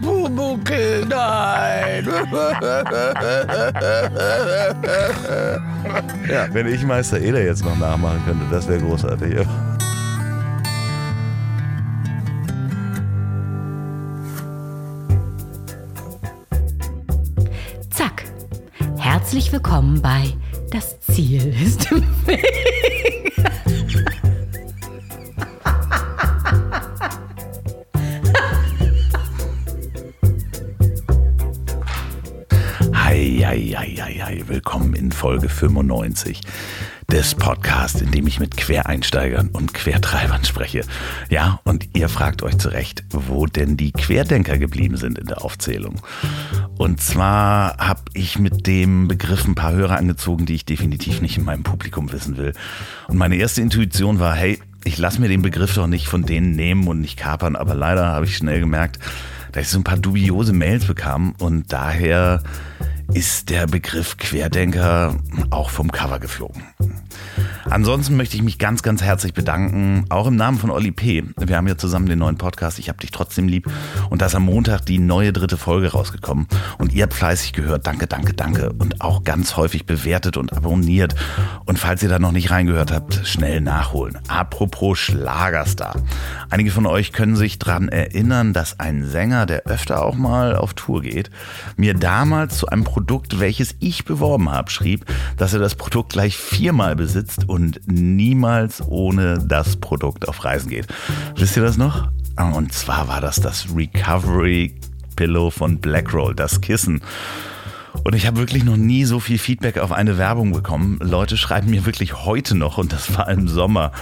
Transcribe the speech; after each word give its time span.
Pumuckel, 0.00 1.06
nein. 1.06 2.06
Ja, 6.28 6.46
wenn 6.52 6.68
ich 6.68 6.84
Meister 6.84 7.20
Eder 7.20 7.42
jetzt 7.42 7.64
noch 7.64 7.76
nachmachen 7.76 8.22
könnte, 8.24 8.44
das 8.50 8.68
wäre 8.68 8.80
großartig. 8.80 9.44
Zack. 17.90 18.24
Herzlich 18.98 19.52
willkommen 19.52 20.00
bei 20.00 20.32
Das 20.70 21.00
Ziel 21.00 21.52
ist 21.60 21.90
im 21.90 22.04
Weg. 22.26 23.13
Folge 35.14 35.48
95 35.48 36.40
des 37.10 37.34
Podcasts, 37.34 38.00
in 38.00 38.10
dem 38.10 38.26
ich 38.26 38.40
mit 38.40 38.56
Quereinsteigern 38.56 39.48
und 39.48 39.74
Quertreibern 39.74 40.44
spreche. 40.44 40.82
Ja, 41.30 41.60
und 41.64 41.88
ihr 41.94 42.08
fragt 42.08 42.42
euch 42.42 42.58
zu 42.58 42.68
Recht, 42.68 43.04
wo 43.10 43.46
denn 43.46 43.76
die 43.76 43.92
Querdenker 43.92 44.58
geblieben 44.58 44.96
sind 44.96 45.18
in 45.18 45.26
der 45.26 45.44
Aufzählung. 45.44 46.00
Und 46.76 47.00
zwar 47.00 47.76
habe 47.78 48.02
ich 48.14 48.38
mit 48.38 48.66
dem 48.66 49.06
Begriff 49.06 49.46
ein 49.46 49.54
paar 49.54 49.72
Hörer 49.72 49.96
angezogen, 49.96 50.46
die 50.46 50.54
ich 50.54 50.64
definitiv 50.64 51.20
nicht 51.20 51.38
in 51.38 51.44
meinem 51.44 51.62
Publikum 51.62 52.10
wissen 52.12 52.36
will. 52.36 52.52
Und 53.08 53.16
meine 53.16 53.36
erste 53.36 53.62
Intuition 53.62 54.18
war, 54.18 54.34
hey, 54.34 54.58
ich 54.84 54.98
lasse 54.98 55.20
mir 55.20 55.28
den 55.28 55.42
Begriff 55.42 55.74
doch 55.74 55.86
nicht 55.86 56.08
von 56.08 56.24
denen 56.24 56.56
nehmen 56.56 56.88
und 56.88 57.00
nicht 57.00 57.16
kapern, 57.18 57.56
aber 57.56 57.74
leider 57.74 58.06
habe 58.06 58.26
ich 58.26 58.36
schnell 58.36 58.60
gemerkt, 58.60 58.98
dass 59.52 59.66
ich 59.66 59.68
so 59.70 59.78
ein 59.78 59.84
paar 59.84 59.98
dubiose 59.98 60.52
Mails 60.52 60.84
bekam 60.84 61.34
und 61.38 61.72
daher 61.72 62.42
ist 63.12 63.50
der 63.50 63.66
Begriff 63.66 64.16
Querdenker 64.16 65.16
auch 65.50 65.70
vom 65.70 65.90
Cover 65.92 66.18
geflogen. 66.18 66.62
Ansonsten 67.68 68.16
möchte 68.16 68.36
ich 68.36 68.42
mich 68.42 68.58
ganz, 68.58 68.82
ganz 68.82 69.02
herzlich 69.02 69.34
bedanken, 69.34 70.04
auch 70.08 70.26
im 70.26 70.36
Namen 70.36 70.58
von 70.58 70.70
Olli 70.70 70.92
P. 70.92 71.24
Wir 71.36 71.56
haben 71.56 71.66
ja 71.66 71.76
zusammen 71.76 72.06
den 72.06 72.18
neuen 72.18 72.38
Podcast, 72.38 72.78
ich 72.78 72.88
hab 72.88 73.00
dich 73.00 73.10
trotzdem 73.10 73.48
lieb. 73.48 73.70
Und 74.10 74.22
da 74.22 74.26
ist 74.26 74.34
am 74.34 74.44
Montag 74.44 74.86
die 74.86 74.98
neue 74.98 75.32
dritte 75.32 75.56
Folge 75.56 75.92
rausgekommen. 75.92 76.46
Und 76.78 76.92
ihr 76.92 77.02
habt 77.02 77.14
fleißig 77.14 77.52
gehört, 77.52 77.86
danke, 77.86 78.06
danke, 78.06 78.34
danke. 78.34 78.72
Und 78.78 79.00
auch 79.00 79.24
ganz 79.24 79.56
häufig 79.56 79.86
bewertet 79.86 80.36
und 80.36 80.52
abonniert. 80.52 81.14
Und 81.64 81.78
falls 81.78 82.02
ihr 82.02 82.08
da 82.08 82.18
noch 82.18 82.32
nicht 82.32 82.50
reingehört 82.50 82.92
habt, 82.92 83.26
schnell 83.26 83.60
nachholen. 83.60 84.18
Apropos 84.28 84.98
Schlagerstar. 84.98 85.96
Einige 86.50 86.70
von 86.70 86.86
euch 86.86 87.12
können 87.12 87.36
sich 87.36 87.58
dran 87.58 87.88
erinnern, 87.88 88.52
dass 88.52 88.78
ein 88.78 89.04
Sänger, 89.04 89.46
der 89.46 89.66
öfter 89.66 90.04
auch 90.04 90.14
mal 90.14 90.56
auf 90.56 90.74
Tour 90.74 91.02
geht, 91.02 91.30
mir 91.76 91.94
damals 91.94 92.58
zu 92.58 92.68
einem 92.68 92.84
Produkt, 92.84 93.40
welches 93.40 93.74
ich 93.80 94.04
beworben 94.04 94.50
habe, 94.50 94.70
schrieb, 94.70 95.04
dass 95.36 95.52
er 95.52 95.60
das 95.60 95.74
Produkt 95.74 96.12
gleich 96.12 96.36
viermal 96.36 96.94
besitzt 96.96 97.23
und 97.46 97.80
niemals 97.86 98.82
ohne 98.86 99.38
das 99.38 99.76
Produkt 99.76 100.28
auf 100.28 100.44
Reisen 100.44 100.70
geht. 100.70 100.86
Wisst 101.36 101.56
ihr 101.56 101.62
das 101.62 101.76
noch? 101.76 102.08
Und 102.36 102.72
zwar 102.72 103.08
war 103.08 103.20
das 103.20 103.36
das 103.36 103.66
Recovery 103.74 104.74
Pillow 105.16 105.50
von 105.50 105.78
Blackroll, 105.78 106.34
das 106.34 106.60
Kissen. 106.60 107.00
Und 108.02 108.14
ich 108.14 108.26
habe 108.26 108.38
wirklich 108.38 108.64
noch 108.64 108.76
nie 108.76 109.04
so 109.04 109.20
viel 109.20 109.38
Feedback 109.38 109.78
auf 109.78 109.92
eine 109.92 110.18
Werbung 110.18 110.52
bekommen. 110.52 110.98
Leute 111.00 111.36
schreiben 111.36 111.70
mir 111.70 111.86
wirklich 111.86 112.24
heute 112.24 112.56
noch, 112.56 112.76
und 112.76 112.92
das 112.92 113.16
war 113.16 113.28
im 113.28 113.46
Sommer. 113.46 113.92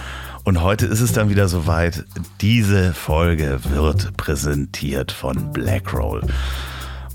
Und 0.43 0.61
heute 0.61 0.87
ist 0.87 0.99
es 0.99 1.13
dann 1.13 1.29
wieder 1.29 1.47
soweit. 1.47 2.03
Diese 2.41 2.93
Folge 2.93 3.59
wird 3.69 4.17
präsentiert 4.17 5.11
von 5.11 5.53
Blackroll. 5.53 6.21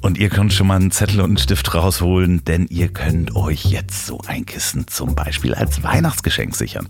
Und 0.00 0.16
ihr 0.16 0.28
könnt 0.28 0.52
schon 0.52 0.68
mal 0.68 0.76
einen 0.76 0.90
Zettel 0.90 1.20
und 1.20 1.30
einen 1.30 1.38
Stift 1.38 1.74
rausholen, 1.74 2.44
denn 2.44 2.66
ihr 2.68 2.88
könnt 2.88 3.34
euch 3.34 3.64
jetzt 3.64 4.06
so 4.06 4.20
ein 4.26 4.46
Kissen 4.46 4.86
zum 4.86 5.14
Beispiel 5.14 5.54
als 5.54 5.82
Weihnachtsgeschenk 5.82 6.54
sichern. 6.54 6.88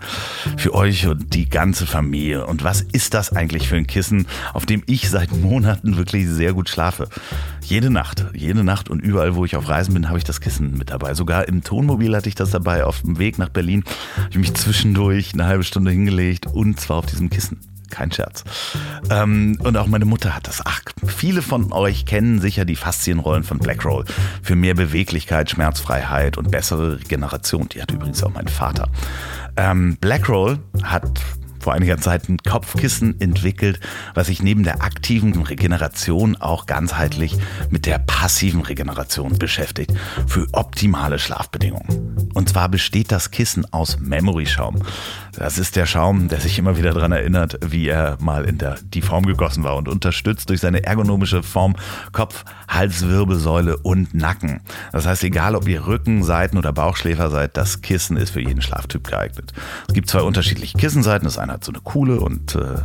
Für 0.56 0.74
euch 0.74 1.06
und 1.06 1.34
die 1.34 1.48
ganze 1.48 1.86
Familie. 1.86 2.46
Und 2.46 2.64
was 2.64 2.82
ist 2.82 3.14
das 3.14 3.32
eigentlich 3.32 3.68
für 3.68 3.76
ein 3.76 3.86
Kissen, 3.86 4.26
auf 4.52 4.66
dem 4.66 4.82
ich 4.86 5.08
seit 5.08 5.32
Monaten 5.32 5.96
wirklich 5.96 6.28
sehr 6.28 6.52
gut 6.52 6.68
schlafe? 6.68 7.08
Jede 7.62 7.90
Nacht, 7.90 8.26
jede 8.34 8.62
Nacht 8.62 8.90
und 8.90 9.00
überall, 9.00 9.34
wo 9.34 9.44
ich 9.44 9.56
auf 9.56 9.68
Reisen 9.68 9.94
bin, 9.94 10.08
habe 10.08 10.18
ich 10.18 10.24
das 10.24 10.40
Kissen 10.40 10.76
mit 10.76 10.90
dabei. 10.90 11.14
Sogar 11.14 11.48
im 11.48 11.64
Tonmobil 11.64 12.14
hatte 12.14 12.28
ich 12.28 12.34
das 12.34 12.50
dabei. 12.50 12.84
Auf 12.84 13.00
dem 13.00 13.18
Weg 13.18 13.38
nach 13.38 13.48
Berlin 13.48 13.84
habe 14.16 14.28
ich 14.30 14.38
mich 14.38 14.54
zwischendurch 14.54 15.32
eine 15.32 15.46
halbe 15.46 15.64
Stunde 15.64 15.90
hingelegt 15.90 16.46
und 16.46 16.78
zwar 16.78 16.98
auf 16.98 17.06
diesem 17.06 17.30
Kissen. 17.30 17.58
Kein 17.90 18.12
Scherz. 18.12 18.44
Ähm, 19.10 19.58
und 19.62 19.76
auch 19.76 19.86
meine 19.86 20.04
Mutter 20.04 20.34
hat 20.34 20.46
das. 20.46 20.62
Ach, 20.64 20.80
viele 21.06 21.42
von 21.42 21.72
euch 21.72 22.06
kennen 22.06 22.40
sicher 22.40 22.64
die 22.64 22.76
Faszienrollen 22.76 23.44
von 23.44 23.58
Blackroll 23.58 24.04
für 24.42 24.56
mehr 24.56 24.74
Beweglichkeit, 24.74 25.50
Schmerzfreiheit 25.50 26.36
und 26.36 26.50
bessere 26.50 27.00
Regeneration. 27.00 27.68
Die 27.68 27.82
hat 27.82 27.90
übrigens 27.90 28.22
auch 28.22 28.32
mein 28.32 28.48
Vater. 28.48 28.88
Ähm, 29.56 29.96
Blackroll 30.00 30.58
hat 30.82 31.20
vor 31.68 31.74
einiger 31.74 31.98
Zeit 31.98 32.30
ein 32.30 32.38
Kopfkissen 32.38 33.20
entwickelt, 33.20 33.78
was 34.14 34.28
sich 34.28 34.42
neben 34.42 34.64
der 34.64 34.80
aktiven 34.80 35.42
Regeneration 35.42 36.34
auch 36.36 36.64
ganzheitlich 36.64 37.36
mit 37.68 37.84
der 37.84 37.98
passiven 37.98 38.62
Regeneration 38.62 39.36
beschäftigt 39.36 39.92
für 40.26 40.46
optimale 40.52 41.18
Schlafbedingungen. 41.18 42.30
Und 42.32 42.48
zwar 42.48 42.70
besteht 42.70 43.12
das 43.12 43.30
Kissen 43.30 43.70
aus 43.70 43.98
Memory-Schaum. 44.00 44.82
Das 45.36 45.58
ist 45.58 45.76
der 45.76 45.86
Schaum, 45.86 46.28
der 46.28 46.40
sich 46.40 46.58
immer 46.58 46.78
wieder 46.78 46.92
daran 46.92 47.12
erinnert, 47.12 47.58
wie 47.64 47.86
er 47.86 48.16
mal 48.20 48.44
in 48.44 48.58
der, 48.58 48.76
die 48.82 49.02
Form 49.02 49.26
gegossen 49.26 49.62
war 49.62 49.76
und 49.76 49.88
unterstützt 49.88 50.48
durch 50.48 50.60
seine 50.60 50.84
ergonomische 50.84 51.42
Form 51.42 51.76
Kopf, 52.12 52.44
Halswirbelsäule 52.68 53.76
und 53.76 54.14
Nacken. 54.14 54.62
Das 54.90 55.06
heißt, 55.06 55.22
egal 55.22 55.54
ob 55.54 55.68
ihr 55.68 55.86
Rücken, 55.86 56.24
Seiten 56.24 56.58
oder 56.58 56.72
Bauchschläfer 56.72 57.30
seid, 57.30 57.56
das 57.56 57.82
Kissen 57.82 58.16
ist 58.16 58.30
für 58.30 58.40
jeden 58.40 58.62
Schlaftyp 58.62 59.06
geeignet. 59.06 59.52
Es 59.86 59.94
gibt 59.94 60.08
zwei 60.08 60.22
unterschiedliche 60.22 60.76
Kissenseiten. 60.76 61.24
Das 61.24 61.38
eine 61.38 61.52
hat 61.58 61.64
so 61.64 61.72
eine 61.72 61.80
coole 61.80 62.20
und 62.20 62.54
äh, 62.54 62.76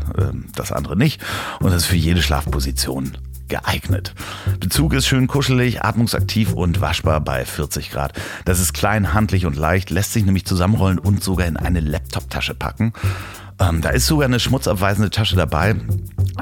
das 0.55 0.71
andere 0.71 0.97
nicht. 0.97 1.21
Und 1.59 1.67
das 1.67 1.83
ist 1.83 1.85
für 1.85 1.95
jede 1.95 2.21
Schlafposition 2.21 3.17
geeignet. 3.47 4.15
Bezug 4.59 4.93
ist 4.93 5.05
schön 5.05 5.27
kuschelig, 5.27 5.83
atmungsaktiv 5.83 6.53
und 6.53 6.81
waschbar 6.81 7.21
bei 7.21 7.45
40 7.45 7.91
Grad. 7.91 8.13
Das 8.45 8.59
ist 8.59 8.73
klein, 8.73 9.13
handlich 9.13 9.45
und 9.45 9.55
leicht, 9.55 9.91
lässt 9.91 10.13
sich 10.13 10.25
nämlich 10.25 10.45
zusammenrollen 10.45 10.97
und 10.97 11.23
sogar 11.23 11.45
in 11.45 11.57
eine 11.57 11.81
Laptop-Tasche 11.81 12.55
packen. 12.55 12.93
Ähm, 13.59 13.81
da 13.81 13.89
ist 13.89 14.07
sogar 14.07 14.27
eine 14.27 14.39
schmutzabweisende 14.39 15.11
Tasche 15.11 15.35
dabei. 15.35 15.75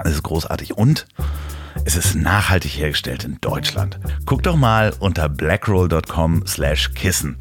Das 0.04 0.14
ist 0.14 0.24
großartig. 0.24 0.78
Und 0.78 1.06
es 1.84 1.98
ist 1.98 2.16
nachhaltig 2.16 2.78
hergestellt 2.78 3.26
in 3.26 3.40
Deutschland. 3.42 4.00
Guckt 4.26 4.46
doch 4.46 4.56
mal 4.56 4.94
unter 5.00 5.28
blackroll.com 5.28 6.46
slash 6.48 6.94
kissen. 6.94 7.38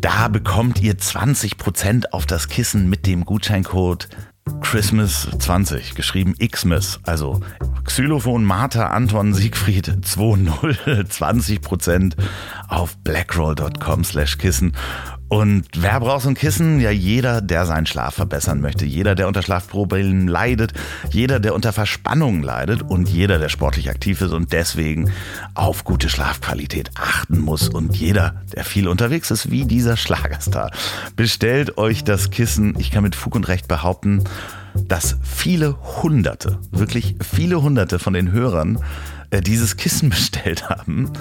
Da 0.00 0.28
bekommt 0.28 0.80
ihr 0.80 0.96
20% 0.96 2.12
auf 2.12 2.26
das 2.26 2.48
Kissen 2.48 2.88
mit 2.88 3.06
dem 3.06 3.24
Gutscheincode 3.24 4.08
Christmas 4.60 5.28
20, 5.38 5.94
geschrieben 5.94 6.34
Xmas, 6.38 7.00
also 7.02 7.40
Xylophon 7.84 8.44
Martha 8.44 8.88
Anton 8.88 9.34
Siegfried 9.34 9.86
20, 10.02 10.48
20% 11.10 12.14
auf 12.68 12.96
blackroll.com 12.98 14.04
slash 14.04 14.38
Kissen. 14.38 14.72
Und 15.28 15.64
wer 15.76 15.98
braucht 15.98 16.22
so 16.22 16.28
ein 16.28 16.34
Kissen? 16.34 16.78
Ja, 16.80 16.90
jeder, 16.90 17.40
der 17.40 17.66
seinen 17.66 17.86
Schlaf 17.86 18.14
verbessern 18.14 18.60
möchte. 18.60 18.84
Jeder, 18.84 19.16
der 19.16 19.26
unter 19.26 19.42
Schlafproblemen 19.42 20.28
leidet. 20.28 20.72
Jeder, 21.10 21.40
der 21.40 21.54
unter 21.54 21.72
Verspannungen 21.72 22.42
leidet. 22.42 22.82
Und 22.82 23.08
jeder, 23.08 23.38
der 23.38 23.48
sportlich 23.48 23.90
aktiv 23.90 24.20
ist 24.20 24.32
und 24.32 24.52
deswegen 24.52 25.10
auf 25.54 25.82
gute 25.82 26.08
Schlafqualität 26.08 26.90
achten 26.94 27.40
muss. 27.40 27.68
Und 27.68 27.96
jeder, 27.96 28.42
der 28.54 28.64
viel 28.64 28.86
unterwegs 28.86 29.32
ist, 29.32 29.50
wie 29.50 29.64
dieser 29.64 29.96
Schlagerstar. 29.96 30.70
Bestellt 31.16 31.76
euch 31.76 32.04
das 32.04 32.30
Kissen. 32.30 32.74
Ich 32.78 32.92
kann 32.92 33.02
mit 33.02 33.16
Fug 33.16 33.34
und 33.34 33.48
Recht 33.48 33.66
behaupten, 33.66 34.22
dass 34.74 35.16
viele 35.22 35.76
Hunderte, 36.02 36.58
wirklich 36.70 37.16
viele 37.20 37.62
Hunderte 37.62 37.98
von 37.98 38.12
den 38.12 38.30
Hörern 38.30 38.78
dieses 39.40 39.76
Kissen 39.76 40.10
bestellt 40.10 40.68
haben. 40.68 41.12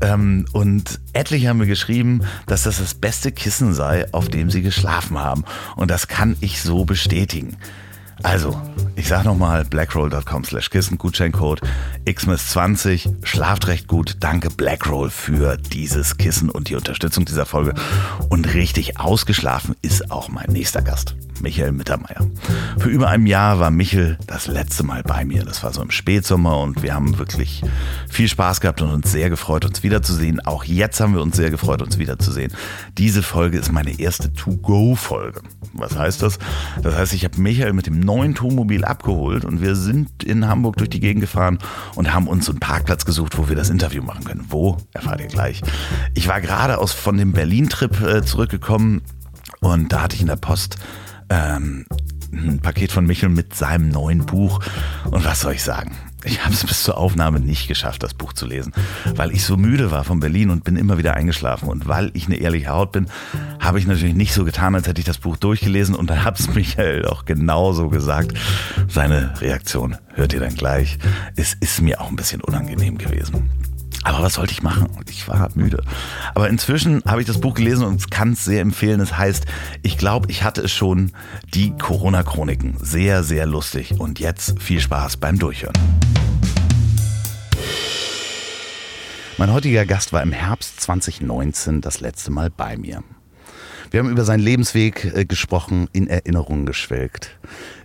Ähm, 0.00 0.46
und 0.52 1.00
etliche 1.12 1.48
haben 1.48 1.58
mir 1.58 1.66
geschrieben, 1.66 2.22
dass 2.46 2.64
das 2.64 2.78
das 2.78 2.94
beste 2.94 3.32
Kissen 3.32 3.74
sei, 3.74 4.12
auf 4.12 4.28
dem 4.28 4.50
sie 4.50 4.62
geschlafen 4.62 5.18
haben. 5.18 5.44
Und 5.76 5.90
das 5.90 6.08
kann 6.08 6.36
ich 6.40 6.62
so 6.62 6.84
bestätigen. 6.84 7.56
Also, 8.22 8.60
ich 8.96 9.08
sag 9.08 9.24
nochmal, 9.24 9.64
blackroll.com 9.64 10.44
slash 10.44 10.70
Kissen, 10.70 10.98
Gutscheincode 10.98 11.60
XMS20, 12.06 13.26
schlaft 13.26 13.66
recht 13.66 13.88
gut, 13.88 14.16
danke 14.20 14.48
Blackroll 14.48 15.10
für 15.10 15.56
dieses 15.56 16.16
Kissen 16.16 16.50
und 16.50 16.68
die 16.68 16.76
Unterstützung 16.76 17.24
dieser 17.24 17.46
Folge. 17.46 17.74
Und 18.30 18.54
richtig 18.54 18.98
ausgeschlafen 18.98 19.76
ist 19.82 20.10
auch 20.10 20.28
mein 20.28 20.50
nächster 20.50 20.82
Gast. 20.82 21.14
Michael 21.40 21.72
Mittermeier. 21.72 22.26
Für 22.78 22.88
über 22.88 23.08
ein 23.08 23.26
Jahr 23.26 23.58
war 23.58 23.70
Michel 23.70 24.18
das 24.26 24.46
letzte 24.46 24.82
Mal 24.82 25.02
bei 25.02 25.24
mir. 25.24 25.44
Das 25.44 25.62
war 25.62 25.72
so 25.72 25.82
im 25.82 25.90
Spätsommer 25.90 26.60
und 26.60 26.82
wir 26.82 26.94
haben 26.94 27.18
wirklich 27.18 27.62
viel 28.08 28.28
Spaß 28.28 28.60
gehabt 28.60 28.82
und 28.82 28.90
uns 28.90 29.12
sehr 29.12 29.30
gefreut, 29.30 29.64
uns 29.64 29.82
wiederzusehen. 29.82 30.40
Auch 30.40 30.64
jetzt 30.64 31.00
haben 31.00 31.14
wir 31.14 31.22
uns 31.22 31.36
sehr 31.36 31.50
gefreut, 31.50 31.82
uns 31.82 31.98
wiederzusehen. 31.98 32.52
Diese 32.96 33.22
Folge 33.22 33.58
ist 33.58 33.72
meine 33.72 33.98
erste 33.98 34.32
To-Go-Folge. 34.32 35.42
Was 35.74 35.96
heißt 35.96 36.22
das? 36.22 36.38
Das 36.82 36.94
heißt, 36.94 37.12
ich 37.12 37.24
habe 37.24 37.40
Michael 37.40 37.72
mit 37.72 37.86
dem 37.86 38.00
neuen 38.06 38.34
Tourmobil 38.34 38.84
abgeholt 38.84 39.44
und 39.44 39.60
wir 39.60 39.76
sind 39.76 40.24
in 40.24 40.48
Hamburg 40.48 40.76
durch 40.78 40.88
die 40.88 41.00
Gegend 41.00 41.20
gefahren 41.20 41.58
und 41.94 42.14
haben 42.14 42.26
uns 42.26 42.48
einen 42.48 42.60
Parkplatz 42.60 43.04
gesucht, 43.04 43.36
wo 43.36 43.48
wir 43.48 43.56
das 43.56 43.68
Interview 43.68 44.02
machen 44.02 44.24
können. 44.24 44.46
Wo? 44.48 44.78
Erfahrt 44.94 45.20
ihr 45.20 45.26
gleich. 45.26 45.60
Ich 46.14 46.28
war 46.28 46.40
gerade 46.40 46.78
aus 46.78 46.92
von 46.92 47.18
dem 47.18 47.32
Berlin-Trip 47.32 48.00
äh, 48.00 48.22
zurückgekommen 48.22 49.02
und 49.60 49.92
da 49.92 50.02
hatte 50.02 50.16
ich 50.16 50.22
in 50.22 50.28
der 50.28 50.36
Post 50.36 50.78
ähm, 51.28 51.84
ein 52.32 52.60
Paket 52.60 52.92
von 52.92 53.06
Michel 53.06 53.28
mit 53.28 53.54
seinem 53.54 53.88
neuen 53.88 54.26
Buch. 54.26 54.60
Und 55.10 55.24
was 55.24 55.40
soll 55.40 55.54
ich 55.54 55.62
sagen? 55.62 55.96
Ich 56.24 56.44
habe 56.44 56.54
es 56.54 56.64
bis 56.64 56.82
zur 56.82 56.98
Aufnahme 56.98 57.40
nicht 57.40 57.68
geschafft, 57.68 58.02
das 58.02 58.14
Buch 58.14 58.32
zu 58.32 58.46
lesen, 58.46 58.72
weil 59.14 59.30
ich 59.32 59.44
so 59.44 59.56
müde 59.56 59.90
war 59.90 60.04
von 60.04 60.18
Berlin 60.18 60.50
und 60.50 60.64
bin 60.64 60.76
immer 60.76 60.98
wieder 60.98 61.14
eingeschlafen. 61.14 61.68
Und 61.68 61.86
weil 61.86 62.10
ich 62.14 62.26
eine 62.26 62.36
ehrliche 62.36 62.68
Haut 62.68 62.92
bin, 62.92 63.06
habe 63.60 63.78
ich 63.78 63.86
natürlich 63.86 64.14
nicht 64.14 64.32
so 64.32 64.44
getan, 64.44 64.74
als 64.74 64.88
hätte 64.88 65.00
ich 65.00 65.06
das 65.06 65.18
Buch 65.18 65.36
durchgelesen. 65.36 65.94
Und 65.94 66.10
dann 66.10 66.24
hat 66.24 66.40
es 66.40 66.48
Michael 66.54 67.06
auch 67.06 67.24
genauso 67.24 67.88
gesagt. 67.88 68.36
Seine 68.88 69.40
Reaktion 69.40 69.96
hört 70.14 70.32
ihr 70.32 70.40
dann 70.40 70.54
gleich. 70.54 70.98
Es 71.36 71.54
ist 71.54 71.80
mir 71.80 72.00
auch 72.00 72.08
ein 72.08 72.16
bisschen 72.16 72.40
unangenehm 72.40 72.98
gewesen. 72.98 73.48
Aber 74.06 74.22
was 74.22 74.34
sollte 74.34 74.52
ich 74.52 74.62
machen? 74.62 74.86
Ich 75.10 75.26
war 75.26 75.50
müde. 75.56 75.82
Aber 76.32 76.48
inzwischen 76.48 77.02
habe 77.06 77.20
ich 77.20 77.26
das 77.26 77.40
Buch 77.40 77.54
gelesen 77.54 77.84
und 77.84 78.08
kann 78.08 78.34
es 78.34 78.44
sehr 78.44 78.60
empfehlen. 78.60 79.00
Es 79.00 79.18
heißt, 79.18 79.46
ich 79.82 79.98
glaube, 79.98 80.30
ich 80.30 80.44
hatte 80.44 80.62
es 80.62 80.70
schon, 80.70 81.10
die 81.54 81.76
Corona-Chroniken. 81.76 82.76
Sehr, 82.80 83.24
sehr 83.24 83.46
lustig. 83.46 83.98
Und 83.98 84.20
jetzt 84.20 84.62
viel 84.62 84.80
Spaß 84.80 85.16
beim 85.16 85.40
Durchhören. 85.40 85.74
Mein 89.38 89.52
heutiger 89.52 89.84
Gast 89.84 90.12
war 90.12 90.22
im 90.22 90.30
Herbst 90.30 90.80
2019 90.82 91.80
das 91.80 91.98
letzte 91.98 92.30
Mal 92.30 92.48
bei 92.48 92.76
mir. 92.76 93.02
Wir 93.90 94.00
haben 94.00 94.10
über 94.10 94.24
seinen 94.24 94.40
Lebensweg 94.40 95.04
äh, 95.14 95.24
gesprochen, 95.24 95.88
in 95.92 96.08
Erinnerungen 96.08 96.66
geschwelgt. 96.66 97.38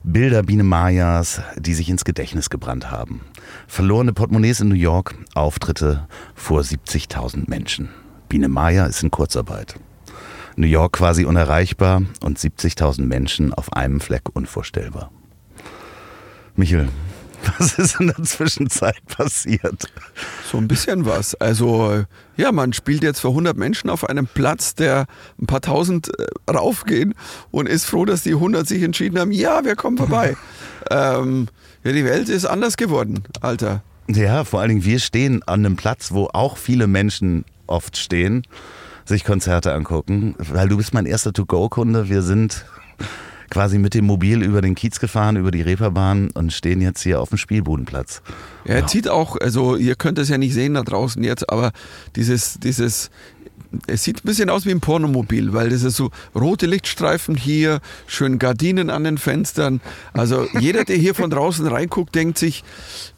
Bilder 0.04 0.44
Biene 0.44 0.64
Mayas, 0.64 1.42
die 1.58 1.74
sich 1.74 1.90
ins 1.90 2.06
Gedächtnis 2.06 2.50
gebrannt 2.50 2.90
haben. 2.90 3.22
Verlorene 3.68 4.14
Portemonnaies 4.14 4.62
in 4.62 4.70
New 4.70 4.76
York, 4.76 5.16
Auftritte 5.36 6.08
vor 6.34 6.62
70.000 6.62 7.50
Menschen. 7.50 7.90
Biene 8.30 8.48
Maya 8.48 8.86
ist 8.86 9.04
in 9.04 9.12
Kurzarbeit. 9.12 9.76
New 10.56 10.68
York 10.68 10.94
quasi 10.94 11.26
unerreichbar 11.26 12.04
und 12.22 12.40
70.000 12.40 13.04
Menschen 13.04 13.54
auf 13.54 13.74
einem 13.74 14.00
Fleck 14.00 14.24
unvorstellbar. 14.34 15.12
Michel, 16.56 16.90
was 17.58 17.74
ist 17.78 18.00
in 18.00 18.08
der 18.08 18.24
Zwischenzeit 18.24 19.04
passiert? 19.08 19.92
So 20.52 20.58
ein 20.58 20.68
bisschen 20.68 21.06
was. 21.06 21.36
Also, 21.36 22.06
ja, 22.38 22.52
man 22.52 22.74
spielt 22.74 23.04
jetzt 23.04 23.20
für 23.20 23.30
100 23.30 23.58
Menschen 23.58 23.90
auf 23.90 24.08
einem 24.08 24.28
Platz, 24.28 24.76
der 24.76 25.06
ein 25.42 25.48
paar 25.48 25.62
tausend 25.62 26.10
äh, 26.20 26.52
raufgehen 26.52 27.14
und 27.52 27.68
ist 27.68 27.86
froh, 27.86 28.06
dass 28.06 28.24
die 28.24 28.34
100 28.34 28.68
sich 28.68 28.84
entschieden 28.84 29.20
haben, 29.20 29.32
ja, 29.32 29.64
wir 29.66 29.76
kommen 29.76 29.98
vorbei. 29.98 30.36
ähm, 30.90 31.48
ja, 31.84 31.92
die 31.92 32.06
Welt 32.06 32.30
ist 32.30 32.46
anders 32.46 32.78
geworden, 32.78 33.24
Alter. 33.42 33.84
Ja, 34.08 34.44
vor 34.44 34.60
allen 34.60 34.70
Dingen, 34.70 34.86
wir 34.86 35.00
stehen 35.00 35.42
an 35.44 35.66
einem 35.66 35.76
Platz, 35.76 36.12
wo 36.12 36.30
auch 36.34 36.58
viele 36.58 36.88
Menschen 36.88 37.46
oft 37.68 37.98
stehen, 37.98 38.44
sich 39.06 39.24
Konzerte 39.24 39.74
angucken, 39.74 40.36
weil 40.38 40.68
du 40.68 40.78
bist 40.78 40.94
mein 40.94 41.06
erster 41.06 41.34
To-Go-Kunde. 41.34 42.10
Wir 42.10 42.22
sind 42.22 42.66
quasi 43.52 43.78
mit 43.78 43.94
dem 43.94 44.06
Mobil 44.06 44.42
über 44.42 44.62
den 44.62 44.74
Kiez 44.74 45.00
gefahren, 45.00 45.36
über 45.36 45.52
die 45.52 45.62
Reeperbahn 45.62 46.32
und 46.32 46.52
stehen 46.52 46.82
jetzt 46.82 47.04
hier 47.04 47.22
auf 47.22 47.30
dem 47.30 47.38
Spielbudenplatz. 47.38 48.24
Ja, 48.66 48.76
er 48.76 48.88
zieht 48.88 49.08
auch, 49.08 49.36
also 49.40 49.76
ihr 49.76 49.96
könnt 49.96 50.18
es 50.18 50.30
ja 50.30 50.40
nicht 50.40 50.54
sehen 50.54 50.74
da 50.74 50.82
draußen 50.82 51.24
jetzt, 51.24 51.50
aber 51.50 51.72
dieses, 52.16 52.60
dieses 52.60 53.12
es 53.88 54.04
sieht 54.04 54.18
ein 54.18 54.26
bisschen 54.26 54.50
aus 54.50 54.66
wie 54.66 54.72
ein 54.72 54.82
Pornomobil, 54.82 55.54
weil 55.54 55.70
das 55.70 55.84
ist 55.84 55.96
so 55.96 56.12
rote 56.36 56.66
Lichtstreifen 56.66 57.36
hier, 57.36 57.80
schön 58.08 58.40
Gardinen 58.40 58.90
an 58.90 59.04
den 59.04 59.18
Fenstern. 59.18 59.82
Also 60.14 60.48
jeder, 60.60 60.84
der 60.84 60.98
hier 60.98 61.16
von 61.16 61.30
draußen 61.30 61.66
reinguckt, 61.66 62.14
denkt 62.16 62.38
sich, 62.38 62.64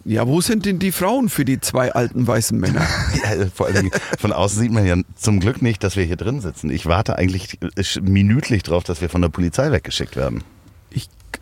ja, 0.05 0.27
wo 0.27 0.41
sind 0.41 0.65
denn 0.65 0.79
die 0.79 0.91
Frauen 0.91 1.29
für 1.29 1.45
die 1.45 1.59
zwei 1.59 1.91
alten 1.93 2.25
weißen 2.27 2.59
Männer? 2.59 2.85
Ja, 3.23 3.45
vor 3.53 3.67
allem 3.67 3.89
von 4.19 4.33
außen 4.33 4.61
sieht 4.61 4.71
man 4.71 4.85
ja 4.85 4.97
zum 5.15 5.39
Glück 5.39 5.61
nicht, 5.61 5.83
dass 5.83 5.95
wir 5.95 6.03
hier 6.03 6.17
drin 6.17 6.41
sitzen. 6.41 6.69
Ich 6.69 6.85
warte 6.85 7.17
eigentlich 7.17 7.59
minütlich 8.01 8.63
drauf, 8.63 8.83
dass 8.83 9.01
wir 9.01 9.09
von 9.09 9.21
der 9.21 9.29
Polizei 9.29 9.71
weggeschickt 9.71 10.15
werden. 10.15 10.43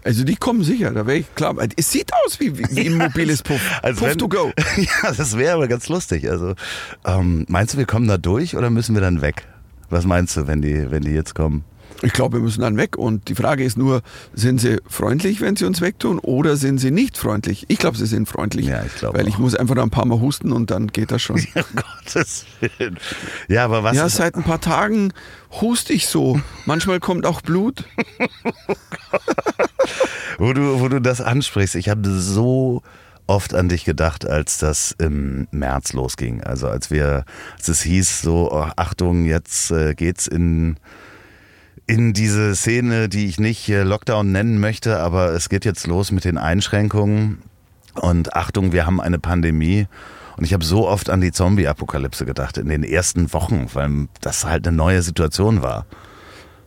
Also 0.03 0.23
die 0.23 0.35
kommen 0.35 0.63
sicher, 0.63 0.91
da 0.91 1.05
wäre 1.05 1.19
ich 1.19 1.35
klar. 1.35 1.55
Es 1.75 1.91
sieht 1.91 2.11
aus 2.25 2.39
wie, 2.39 2.57
wie 2.57 2.87
ein 2.87 2.93
mobiles 2.97 3.43
Puff. 3.43 3.61
Also 3.81 3.99
Puff 3.99 4.09
wenn, 4.09 4.17
to 4.17 4.27
go. 4.27 4.51
Ja, 4.77 5.11
das 5.11 5.37
wäre 5.37 5.55
aber 5.55 5.67
ganz 5.67 5.89
lustig. 5.89 6.29
Also 6.29 6.55
ähm, 7.05 7.45
meinst 7.47 7.73
du, 7.73 7.77
wir 7.77 7.85
kommen 7.85 8.07
da 8.07 8.17
durch 8.17 8.55
oder 8.55 8.69
müssen 8.69 8.95
wir 8.95 9.01
dann 9.01 9.21
weg? 9.21 9.47
Was 9.89 10.05
meinst 10.05 10.37
du, 10.37 10.47
wenn 10.47 10.61
die, 10.61 10.89
wenn 10.89 11.03
die 11.03 11.11
jetzt 11.11 11.35
kommen? 11.35 11.65
Ich 12.03 12.13
glaube, 12.13 12.37
wir 12.37 12.43
müssen 12.43 12.61
dann 12.61 12.77
weg. 12.77 12.97
Und 12.97 13.29
die 13.29 13.35
Frage 13.35 13.63
ist 13.63 13.77
nur, 13.77 14.01
sind 14.33 14.59
sie 14.59 14.77
freundlich, 14.87 15.41
wenn 15.41 15.55
sie 15.55 15.65
uns 15.65 15.81
wegtun, 15.81 16.19
oder 16.19 16.57
sind 16.57 16.79
sie 16.79 16.91
nicht 16.91 17.17
freundlich? 17.17 17.65
Ich 17.67 17.77
glaube, 17.77 17.97
sie 17.97 18.05
sind 18.05 18.27
freundlich. 18.27 18.65
Ja, 18.65 18.83
ich 18.83 18.95
glaube. 18.95 19.17
Weil 19.17 19.25
auch. 19.25 19.29
ich 19.29 19.37
muss 19.37 19.55
einfach 19.55 19.75
noch 19.75 19.83
ein 19.83 19.89
paar 19.89 20.05
Mal 20.05 20.19
husten 20.19 20.51
und 20.51 20.71
dann 20.71 20.87
geht 20.87 21.11
das 21.11 21.21
schon. 21.21 21.41
Ja, 21.53 21.63
Gottes 21.75 22.45
Willen. 22.59 22.97
Ja, 23.49 23.65
aber 23.65 23.83
was? 23.83 23.97
Ja, 23.97 24.07
seit 24.07 24.35
ein 24.35 24.43
paar 24.43 24.61
Tagen 24.61 25.11
huste 25.59 25.91
ich 25.91 26.07
so. 26.07 26.39
Manchmal 26.65 26.99
kommt 26.99 27.25
auch 27.25 27.41
Blut. 27.41 27.83
wo, 30.37 30.53
du, 30.53 30.79
wo 30.79 30.87
du 30.87 31.01
das 31.01 31.19
ansprichst, 31.19 31.75
ich 31.75 31.89
habe 31.89 32.09
so 32.09 32.83
oft 33.27 33.53
an 33.53 33.69
dich 33.69 33.85
gedacht, 33.85 34.25
als 34.25 34.57
das 34.57 34.95
im 34.97 35.47
März 35.51 35.93
losging. 35.93 36.43
Also 36.43 36.67
als 36.67 36.89
wir, 36.89 37.25
als 37.57 37.67
es 37.67 37.81
hieß, 37.81 38.21
so, 38.21 38.51
oh, 38.51 38.67
Achtung, 38.75 39.25
jetzt 39.25 39.71
äh, 39.71 39.93
geht's 39.93 40.27
in 40.27 40.77
in 41.91 42.13
diese 42.13 42.55
Szene, 42.55 43.09
die 43.09 43.25
ich 43.25 43.37
nicht 43.37 43.67
Lockdown 43.67 44.31
nennen 44.31 44.61
möchte, 44.61 45.01
aber 45.01 45.33
es 45.33 45.49
geht 45.49 45.65
jetzt 45.65 45.87
los 45.87 46.13
mit 46.13 46.23
den 46.23 46.37
Einschränkungen. 46.37 47.39
Und 47.95 48.33
Achtung, 48.33 48.71
wir 48.71 48.85
haben 48.85 49.01
eine 49.01 49.19
Pandemie. 49.19 49.87
Und 50.37 50.45
ich 50.45 50.53
habe 50.53 50.63
so 50.63 50.87
oft 50.87 51.09
an 51.09 51.19
die 51.19 51.33
Zombie-Apokalypse 51.33 52.25
gedacht 52.25 52.57
in 52.57 52.69
den 52.69 52.85
ersten 52.85 53.33
Wochen, 53.33 53.67
weil 53.73 54.07
das 54.21 54.45
halt 54.45 54.65
eine 54.65 54.77
neue 54.77 55.01
Situation 55.01 55.63
war. 55.63 55.85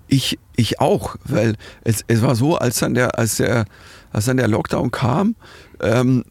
Ich, 0.09 0.39
ich 0.57 0.81
auch, 0.81 1.17
weil 1.25 1.55
es, 1.85 2.05
es 2.07 2.21
war 2.21 2.35
so, 2.35 2.59
als 2.59 2.81
dann 2.81 2.93
der, 2.93 3.19
als 3.19 3.37
der, 3.37 3.65
als 4.13 4.27
dann 4.27 4.37
der 4.37 4.49
Lockdown 4.49 4.91
kam, 4.91 5.37
ähm, 5.81 6.25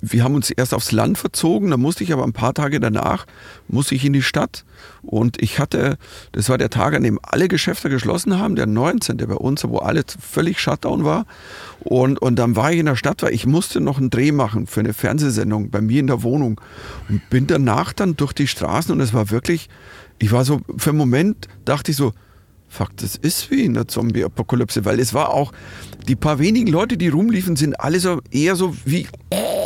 wir 0.00 0.24
haben 0.24 0.34
uns 0.34 0.50
erst 0.50 0.74
aufs 0.74 0.92
Land 0.92 1.18
verzogen, 1.18 1.70
da 1.70 1.76
musste 1.76 2.04
ich 2.04 2.12
aber 2.12 2.24
ein 2.24 2.32
paar 2.32 2.54
Tage 2.54 2.80
danach, 2.80 3.26
musste 3.68 3.94
ich 3.94 4.04
in 4.04 4.12
die 4.12 4.22
Stadt 4.22 4.64
und 5.02 5.42
ich 5.42 5.58
hatte, 5.58 5.98
das 6.32 6.48
war 6.48 6.58
der 6.58 6.70
Tag, 6.70 6.94
an 6.94 7.02
dem 7.02 7.18
alle 7.22 7.48
Geschäfte 7.48 7.90
geschlossen 7.90 8.38
haben, 8.38 8.56
der 8.56 8.66
19. 8.66 9.16
bei 9.16 9.34
uns, 9.34 9.64
wo 9.68 9.78
alles 9.78 10.04
völlig 10.20 10.60
Shutdown 10.60 11.04
war 11.04 11.26
und, 11.80 12.20
und 12.20 12.36
dann 12.36 12.56
war 12.56 12.72
ich 12.72 12.78
in 12.78 12.86
der 12.86 12.96
Stadt, 12.96 13.22
weil 13.22 13.34
ich 13.34 13.46
musste 13.46 13.80
noch 13.80 13.98
einen 13.98 14.10
Dreh 14.10 14.32
machen 14.32 14.66
für 14.66 14.80
eine 14.80 14.94
Fernsehsendung 14.94 15.70
bei 15.70 15.80
mir 15.80 16.00
in 16.00 16.06
der 16.06 16.22
Wohnung 16.22 16.60
und 17.08 17.28
bin 17.30 17.46
danach 17.46 17.92
dann 17.92 18.16
durch 18.16 18.32
die 18.32 18.48
Straßen 18.48 18.92
und 18.92 19.00
es 19.00 19.12
war 19.12 19.30
wirklich, 19.30 19.68
ich 20.18 20.32
war 20.32 20.44
so, 20.44 20.60
für 20.76 20.90
einen 20.90 20.98
Moment 20.98 21.48
dachte 21.64 21.90
ich 21.90 21.96
so, 21.96 22.12
Fuck, 22.74 22.96
das 22.96 23.14
ist 23.14 23.52
wie 23.52 23.64
in 23.64 23.74
der 23.74 23.86
Zombie-Apokalypse, 23.86 24.84
weil 24.84 24.98
es 24.98 25.14
war 25.14 25.30
auch, 25.30 25.52
die 26.08 26.16
paar 26.16 26.40
wenigen 26.40 26.66
Leute, 26.66 26.96
die 26.96 27.06
rumliefen, 27.06 27.54
sind 27.54 27.78
alle 27.78 28.00
so 28.00 28.20
eher 28.32 28.56
so 28.56 28.74
wie. 28.84 29.06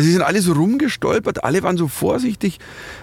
Sie 0.00 0.12
sind 0.12 0.22
alle 0.22 0.40
so 0.40 0.52
rumgestolpert, 0.52 1.44
alle 1.44 1.62
waren 1.62 1.76
so 1.76 1.88
vorsichtig. 1.88 2.58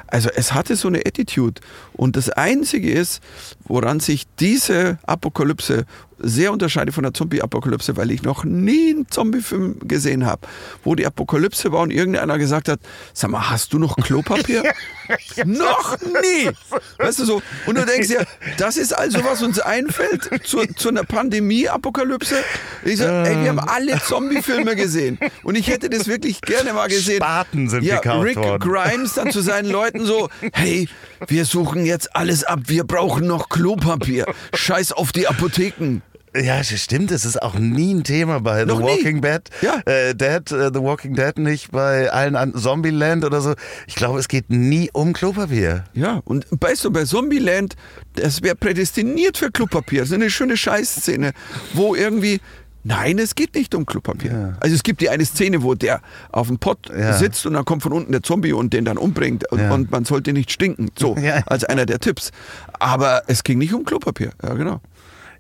Also 0.08 0.30
es 0.34 0.54
hatte 0.54 0.76
so 0.76 0.88
eine 0.88 1.00
Attitude. 1.06 1.62
Und 1.94 2.16
das 2.16 2.30
Einzige 2.30 2.92
ist, 2.92 3.22
woran 3.66 4.00
sich 4.00 4.26
diese 4.40 5.00
Apokalypse 5.06 5.86
sehr 6.20 6.52
unterscheidet 6.52 6.96
von 6.96 7.04
der 7.04 7.14
Zombie-Apokalypse, 7.14 7.96
weil 7.96 8.12
ich 8.12 8.24
noch 8.24 8.44
nie 8.44 8.92
einen 8.92 9.10
Zombie-Film 9.10 9.80
gesehen 9.88 10.26
habe, 10.26 10.48
wo 10.84 10.96
die 10.96 11.06
Apokalypse 11.06 11.72
war 11.72 11.82
und 11.82 11.92
irgendeiner 11.92 12.38
gesagt 12.38 12.70
hat, 12.70 12.80
sag 13.14 13.30
mal, 13.30 13.50
hast 13.50 13.74
du 13.74 13.80
noch 13.80 13.96
Klopapier? 13.98 14.64
noch 15.46 15.98
nie! 16.02 16.50
Weißt 16.98 17.20
du 17.20 17.26
so, 17.26 17.42
und 17.66 17.78
du 17.78 17.86
denkst 17.86 18.10
ja, 18.10 18.24
das 18.58 18.78
ist 18.78 18.98
also, 18.98 19.24
was 19.24 19.44
uns 19.44 19.60
einfällt 19.60 20.30
zu, 20.44 20.66
zu 20.76 20.90
einer 20.90 21.04
Pandemie-Apokalypse. 21.04 22.44
Ich 22.84 22.98
sag, 22.98 23.28
ey, 23.28 23.42
wir 23.42 23.50
haben 23.50 23.60
alle 23.60 24.02
Zombie-Filme 24.02 24.76
gesehen 24.76 25.20
und 25.44 25.56
ich 25.56 25.68
hätte 25.68 25.90
das 25.90 26.08
wirklich 26.08 26.42
gerne 26.42 26.74
mal 26.74 26.87
gesehen. 26.88 27.18
Spaten 27.18 27.70
sind 27.70 27.84
ja, 27.84 28.00
Rick 28.00 28.38
worden. 28.38 28.60
Grimes 28.60 29.14
dann 29.14 29.32
zu 29.32 29.42
seinen 29.42 29.70
Leuten 29.70 30.06
so, 30.06 30.30
hey, 30.54 30.88
wir 31.28 31.46
suchen 31.46 31.86
jetzt 31.86 32.16
alles 32.16 32.44
ab, 32.44 32.60
wir 32.68 32.84
brauchen 32.84 33.28
noch 33.28 33.50
Klopapier. 33.50 34.26
Scheiß 34.54 34.92
auf 34.92 35.12
die 35.12 35.28
Apotheken. 35.28 36.02
Ja, 36.36 36.64
stimmt. 36.64 37.12
Es 37.12 37.26
ist 37.26 37.42
auch 37.42 37.56
nie 37.56 37.94
ein 37.94 38.04
Thema 38.04 38.40
bei 38.40 38.66
Noch 38.66 38.78
The 38.78 38.84
Walking 38.84 39.16
nie. 39.16 39.22
Dead. 39.22 39.42
Ja. 39.62 39.82
Äh, 39.86 40.14
Dead, 40.14 40.52
äh, 40.52 40.72
The 40.74 40.82
Walking 40.82 41.16
Dead 41.16 41.38
nicht 41.38 41.72
bei 41.72 42.12
allen 42.12 42.36
an 42.36 42.54
Zombieland 42.56 43.26
oder 43.26 43.42
so. 43.42 43.54
Ich 43.88 43.96
glaube, 43.96 44.20
es 44.20 44.28
geht 44.28 44.50
nie 44.50 44.90
um 44.94 45.14
Klopapier. 45.14 45.86
Ja, 45.94 46.22
und 46.26 46.46
weißt 46.52 46.86
du, 46.86 46.92
bei 46.92 47.06
Zombieland, 47.06 47.76
das 48.14 48.44
wäre 48.44 48.56
prädestiniert 48.56 49.38
für 49.38 49.52
Klopapier. 49.52 50.02
Das 50.02 50.10
ist 50.10 50.16
eine 50.16 50.30
schöne 50.30 50.58
Scheißszene, 50.58 51.32
wo 51.74 51.96
irgendwie 51.96 52.40
Nein, 52.88 53.20
es 53.20 53.36
geht 53.36 53.54
nicht 53.56 53.76
um 53.76 53.86
Klopapier. 53.86 54.32
Ja. 54.32 54.58
Also 54.60 54.76
es 54.76 54.84
gibt 54.84 55.02
die 55.02 55.10
eine 55.10 55.26
Szene, 55.26 55.62
wo 55.62 55.76
der 55.76 56.02
auf 56.32 56.48
dem 56.48 56.58
Pott 56.58 56.90
ja. 56.90 57.14
sitzt 57.14 57.46
und 57.46 57.54
dann 57.54 57.66
kommt 57.66 57.84
von 57.84 57.92
unten 57.92 58.12
der 58.12 58.24
Zombie 58.24 58.54
und 58.54 58.74
den 58.74 58.86
dann 58.86 58.98
umbringt 58.98 59.50
und, 59.52 59.60
ja. 59.60 59.74
und 59.74 59.92
man 59.92 60.06
sollte 60.06 60.32
nicht 60.34 60.52
stinken. 60.52 60.90
So, 60.98 61.16
als 61.46 61.64
einer 61.66 61.86
der 61.86 62.00
Tipps. 62.00 62.32
Aber 62.80 63.24
es 63.28 63.44
ging 63.44 63.58
nicht 63.58 63.74
um 63.74 63.84
Klopapier. 63.84 64.32
Ja, 64.42 64.54
genau. 64.54 64.82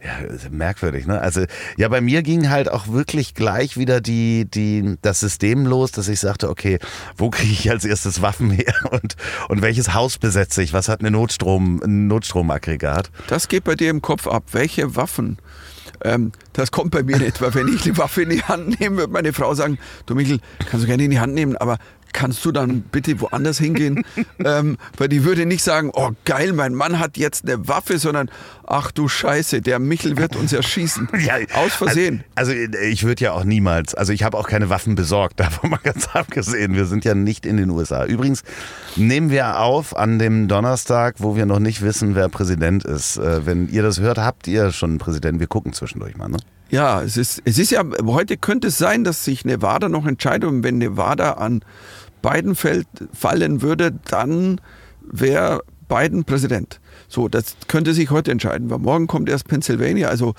Ja, 0.03 0.49
merkwürdig, 0.51 1.07
ne? 1.07 1.19
Also, 1.19 1.45
ja, 1.75 1.87
bei 1.87 2.01
mir 2.01 2.21
ging 2.21 2.49
halt 2.49 2.69
auch 2.69 2.87
wirklich 2.87 3.33
gleich 3.33 3.77
wieder 3.77 3.99
die, 3.99 4.45
die, 4.45 4.95
das 5.01 5.19
System 5.19 5.65
los, 5.65 5.91
dass 5.91 6.07
ich 6.07 6.19
sagte, 6.19 6.49
okay, 6.49 6.77
wo 7.17 7.31
kriege 7.31 7.51
ich 7.51 7.71
als 7.71 7.83
erstes 7.83 8.21
Waffen 8.21 8.51
her 8.51 8.73
und, 8.91 9.15
und 9.49 9.61
welches 9.63 9.95
Haus 9.95 10.19
besetze 10.19 10.61
ich? 10.61 10.71
Was 10.71 10.87
hat 10.87 10.99
eine 10.99 11.09
Notstrom, 11.09 11.81
ein 11.83 12.07
Notstromaggregat? 12.07 13.09
Das 13.27 13.47
geht 13.47 13.63
bei 13.63 13.75
dir 13.75 13.89
im 13.89 14.01
Kopf 14.03 14.27
ab. 14.27 14.43
Welche 14.51 14.95
Waffen? 14.95 15.39
Ähm, 16.03 16.31
das 16.53 16.71
kommt 16.71 16.91
bei 16.91 17.03
mir 17.03 17.17
nicht, 17.17 17.41
weil 17.41 17.53
wenn 17.53 17.67
ich 17.67 17.81
die 17.81 17.97
Waffe 17.97 18.23
in 18.23 18.29
die 18.29 18.43
Hand 18.43 18.79
nehme, 18.79 18.97
wird 18.97 19.11
meine 19.11 19.33
Frau 19.33 19.53
sagen, 19.53 19.77
du 20.05 20.15
Michel, 20.15 20.39
kannst 20.69 20.83
du 20.83 20.87
gerne 20.87 21.03
in 21.03 21.11
die 21.11 21.19
Hand 21.19 21.33
nehmen, 21.33 21.57
aber 21.57 21.77
kannst 22.17 22.43
du 22.45 22.51
dann 22.51 22.81
bitte 22.81 23.21
woanders 23.21 23.59
hingehen? 23.59 24.03
ähm, 24.43 24.77
weil 24.97 25.07
die 25.07 25.23
würde 25.23 25.45
nicht 25.45 25.63
sagen, 25.63 25.91
oh 25.93 26.13
geil, 26.25 26.51
mein 26.51 26.73
Mann 26.73 26.97
hat 26.97 27.15
jetzt 27.15 27.47
eine 27.47 27.67
Waffe, 27.67 27.99
sondern 27.99 28.31
ach 28.65 28.91
du 28.91 29.07
Scheiße, 29.07 29.61
der 29.61 29.77
Michel 29.77 30.17
wird 30.17 30.35
uns 30.35 30.51
erschießen. 30.51 31.07
Ja, 31.17 31.35
Aus 31.55 31.73
Versehen. 31.73 32.23
Also, 32.35 32.53
also 32.53 32.77
ich 32.89 33.03
würde 33.03 33.23
ja 33.23 33.33
auch 33.33 33.43
niemals, 33.43 33.93
also 33.93 34.13
ich 34.13 34.23
habe 34.23 34.37
auch 34.37 34.47
keine 34.47 34.69
Waffen 34.69 34.95
besorgt, 34.95 35.39
davon 35.39 35.69
mal 35.69 35.79
ganz 35.83 36.07
abgesehen. 36.13 36.73
Wir 36.73 36.85
sind 36.85 37.05
ja 37.05 37.13
nicht 37.13 37.45
in 37.45 37.57
den 37.57 37.69
USA. 37.69 38.05
Übrigens 38.05 38.43
nehmen 38.95 39.29
wir 39.29 39.59
auf 39.59 39.95
an 39.95 40.17
dem 40.17 40.47
Donnerstag, 40.47 41.15
wo 41.19 41.35
wir 41.35 41.45
noch 41.45 41.59
nicht 41.59 41.83
wissen, 41.83 42.15
wer 42.15 42.29
Präsident 42.29 42.83
ist. 42.83 43.17
Äh, 43.17 43.45
wenn 43.45 43.69
ihr 43.69 43.83
das 43.83 43.99
hört, 43.99 44.17
habt 44.17 44.47
ihr 44.47 44.71
schon 44.71 44.91
einen 44.91 44.99
Präsidenten. 44.99 45.39
Wir 45.39 45.47
gucken 45.47 45.73
zwischendurch 45.73 46.17
mal, 46.17 46.29
ne? 46.29 46.37
Ja, 46.69 47.01
es 47.01 47.15
ist, 47.15 47.41
es 47.45 47.57
ist 47.59 47.71
ja, 47.71 47.83
heute 48.05 48.37
könnte 48.37 48.67
es 48.67 48.77
sein, 48.77 49.03
dass 49.03 49.23
sich 49.23 49.45
Nevada 49.45 49.87
noch 49.87 50.05
entscheidet 50.05 50.49
und 50.49 50.63
wenn 50.63 50.79
Nevada 50.79 51.33
an 51.33 51.61
Biden 52.21 52.55
fällt, 52.55 52.87
fallen 53.13 53.61
würde, 53.61 53.91
dann 54.09 54.59
wäre 55.01 55.63
Biden 55.87 56.25
Präsident. 56.25 56.79
So, 57.07 57.27
das 57.27 57.55
könnte 57.67 57.93
sich 57.93 58.11
heute 58.11 58.31
entscheiden, 58.31 58.69
weil 58.69 58.79
morgen 58.79 59.07
kommt 59.07 59.29
erst 59.29 59.47
Pennsylvania. 59.47 60.09
Also 60.09 60.33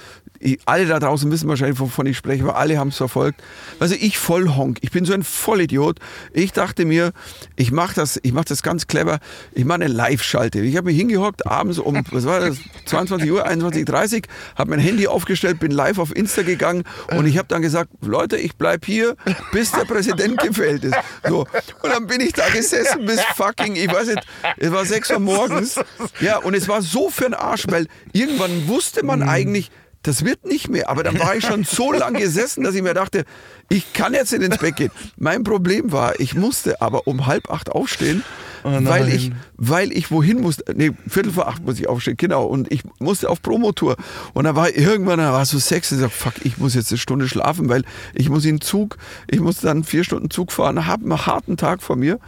alle 0.67 0.87
da 0.87 1.00
draußen 1.00 1.31
wissen 1.33 1.49
wahrscheinlich, 1.49 1.81
wovon 1.81 2.07
ich 2.07 2.17
spreche, 2.17 2.45
weil 2.45 2.53
alle 2.53 2.79
haben 2.79 2.88
es 2.88 2.97
verfolgt. 2.97 3.43
Also 3.81 3.97
ich 3.99 4.19
voll 4.19 4.55
Honk. 4.55 4.79
Ich 4.83 4.93
bin 4.93 5.05
so 5.05 5.12
ein 5.12 5.25
Vollidiot. 5.25 5.99
Ich 6.33 6.53
dachte 6.53 6.85
mir, 6.85 7.12
ich 7.57 7.73
mache 7.73 7.95
das, 7.95 8.21
ich 8.23 8.33
mache 8.33 8.47
das 8.47 8.62
ganz 8.62 8.87
clever. 8.87 9.19
Ich 9.53 9.65
mache 9.65 9.83
eine 9.83 9.88
Live-Schalte. 9.88 10.61
Ich 10.61 10.77
habe 10.77 10.87
mich 10.87 10.97
hingehockt 10.97 11.47
abends 11.47 11.79
um, 11.79 12.03
was 12.12 12.25
war 12.25 12.41
das, 12.41 12.59
22 12.87 13.31
Uhr, 13.31 13.47
21.30 13.47 14.17
Uhr, 14.17 14.23
habe 14.57 14.71
mein 14.71 14.79
Handy 14.79 15.09
aufgestellt, 15.09 15.59
bin 15.59 15.73
live 15.73 15.99
auf 15.99 16.15
Insta 16.15 16.43
gegangen 16.43 16.85
und 17.17 17.27
ich 17.27 17.37
habe 17.38 17.49
dann 17.49 17.62
gesagt, 17.62 17.91
Leute, 18.00 18.37
ich 18.37 18.57
bleib 18.57 18.85
hier, 18.85 19.17
bis 19.53 19.73
der 19.73 19.85
Präsident 19.85 20.38
gefällt 20.43 20.85
ist. 20.85 20.97
So. 21.27 21.41
Und 21.83 21.93
dann 21.93 22.07
bin 22.07 22.21
ich 22.21 22.33
da 22.33 22.49
gesessen 22.49 23.07
bis 23.07 23.21
fucking, 23.35 23.75
ich 23.77 23.93
weiß 23.93 24.09
nicht, 24.09 24.27
es 24.57 24.71
war 24.71 24.85
6 24.85 25.11
Uhr 25.12 25.19
morgens. 25.19 25.81
Ja, 26.21 26.38
und 26.49 26.55
es 26.55 26.67
war 26.67 26.81
so 26.81 27.11
für 27.11 27.25
den 27.25 27.35
Arsch, 27.35 27.67
weil 27.69 27.88
irgendwann 28.14 28.69
wusste 28.69 29.05
man 29.05 29.21
mhm. 29.21 29.28
eigentlich, 29.28 29.71
das 30.02 30.25
wird 30.25 30.47
nicht 30.47 30.71
mehr. 30.71 30.88
Aber 30.88 31.02
dann 31.02 31.19
war 31.19 31.37
ich 31.37 31.45
schon 31.45 31.64
so 31.64 31.93
lange 31.93 32.21
gesessen, 32.21 32.64
dass 32.64 32.75
ich 32.75 32.81
mir 32.81 32.95
dachte, 32.95 33.26
ich 33.69 33.93
kann 33.93 34.14
jetzt 34.14 34.33
nicht 34.33 34.43
ins 34.43 34.57
Bett 34.57 34.76
gehen. 34.76 34.90
Mein 35.19 35.45
Problem 35.45 35.93
war, 35.93 36.19
ich 36.19 36.35
musste 36.35 36.81
aber 36.81 37.07
um 37.07 37.26
halb 37.26 37.50
acht 37.50 37.71
aufstehen, 37.71 38.25
oh 38.65 38.71
weil, 38.83 39.09
ich, 39.09 39.33
weil 39.57 39.93
ich 39.93 40.11
wohin 40.11 40.41
musste. 40.41 40.65
Nee, 40.75 40.93
Viertel 41.07 41.33
vor 41.33 41.49
acht 41.49 41.65
muss 41.65 41.79
ich 41.79 41.88
aufstehen, 41.88 42.17
genau. 42.17 42.45
Und 42.45 42.71
ich 42.73 42.83
musste 42.99 43.29
auf 43.29 43.43
Promotour. 43.43 43.97
Und 44.35 44.45
dann 44.45 44.57
war 44.57 44.75
irgendwann, 44.75 45.19
da 45.19 45.33
war 45.33 45.43
es 45.43 45.50
so 45.50 45.59
sechs, 45.59 45.93
ich 45.93 45.99
sag, 45.99 46.11
fuck, 46.11 46.35
ich 46.45 46.59
muss 46.59 46.75
jetzt 46.75 46.91
eine 46.91 46.99
Stunde 46.99 47.29
schlafen, 47.29 47.69
weil 47.69 47.85
ich 48.15 48.29
muss 48.29 48.45
in 48.45 48.57
den 48.57 48.61
Zug, 48.61 48.97
ich 49.29 49.41
muss 49.41 49.61
dann 49.61 49.85
vier 49.85 50.05
Stunden 50.05 50.31
Zug 50.31 50.53
fahren, 50.53 50.87
habe 50.87 51.05
einen 51.05 51.27
harten 51.27 51.57
Tag 51.57 51.83
vor 51.83 51.97
mir. 51.97 52.19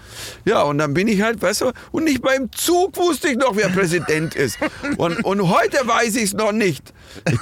Ja, 0.44 0.62
und 0.62 0.78
dann 0.78 0.94
bin 0.94 1.08
ich 1.08 1.22
halt, 1.22 1.42
weißt 1.42 1.62
du, 1.62 1.72
und 1.92 2.04
nicht 2.04 2.22
beim 2.22 2.50
Zug 2.52 2.96
wusste 2.96 3.28
ich 3.28 3.36
noch, 3.36 3.56
wer 3.56 3.68
Präsident 3.68 4.34
ist. 4.34 4.58
Und, 4.96 5.24
und 5.24 5.48
heute 5.48 5.78
weiß 5.86 6.16
ich 6.16 6.24
es 6.24 6.32
noch 6.34 6.52
nicht. 6.52 6.92
Ich, 7.30 7.38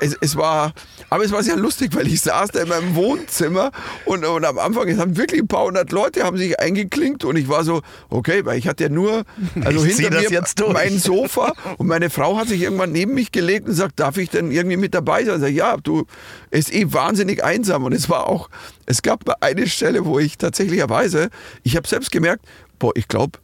es, 0.00 0.16
es, 0.20 0.36
war, 0.36 0.72
aber 1.10 1.24
es 1.24 1.32
war 1.32 1.42
sehr 1.42 1.56
lustig, 1.56 1.94
weil 1.94 2.06
ich 2.06 2.20
saß 2.20 2.50
da 2.50 2.62
in 2.62 2.68
meinem 2.68 2.94
Wohnzimmer 2.94 3.70
und, 4.04 4.24
und 4.24 4.44
am 4.44 4.58
Anfang 4.58 4.88
es 4.88 4.98
haben 4.98 5.16
wirklich 5.16 5.40
ein 5.40 5.48
paar 5.48 5.64
hundert 5.64 5.92
Leute 5.92 6.24
haben 6.24 6.36
sich 6.36 6.58
eingeklinkt 6.58 7.24
und 7.24 7.36
ich 7.36 7.48
war 7.48 7.64
so, 7.64 7.82
okay, 8.08 8.44
weil 8.44 8.58
ich 8.58 8.66
hatte 8.66 8.84
ja 8.84 8.88
nur, 8.88 9.24
also 9.64 9.84
ich 9.84 9.96
hinter 9.96 10.20
mir 10.20 10.42
mein 10.72 10.98
Sofa 10.98 11.52
und 11.78 11.86
meine 11.86 12.10
Frau 12.10 12.36
hat 12.36 12.48
sich 12.48 12.62
irgendwann 12.62 12.92
neben 12.92 13.14
mich 13.14 13.32
gelegt 13.32 13.68
und 13.68 13.74
sagt, 13.74 14.00
darf 14.00 14.16
ich 14.16 14.30
denn 14.30 14.50
irgendwie 14.50 14.76
mit 14.76 14.94
dabei 14.94 15.24
sein? 15.24 15.40
Sag, 15.40 15.52
ja, 15.52 15.76
du, 15.76 16.06
es 16.50 16.68
ist 16.68 16.74
eh 16.74 16.92
wahnsinnig 16.92 17.44
einsam 17.44 17.84
und 17.84 17.92
es 17.92 18.08
war 18.08 18.28
auch, 18.28 18.48
es 18.86 19.02
gab 19.02 19.24
eine 19.42 19.66
Stelle, 19.66 20.04
wo 20.04 20.18
ich 20.18 20.38
tatsächlicherweise, 20.38 21.30
ich 21.62 21.76
habe 21.76 21.86
selbst 21.86 22.10
gemerkt, 22.10 22.44
boah, 22.78 22.92
ich 22.96 23.08
glaube, 23.08 23.38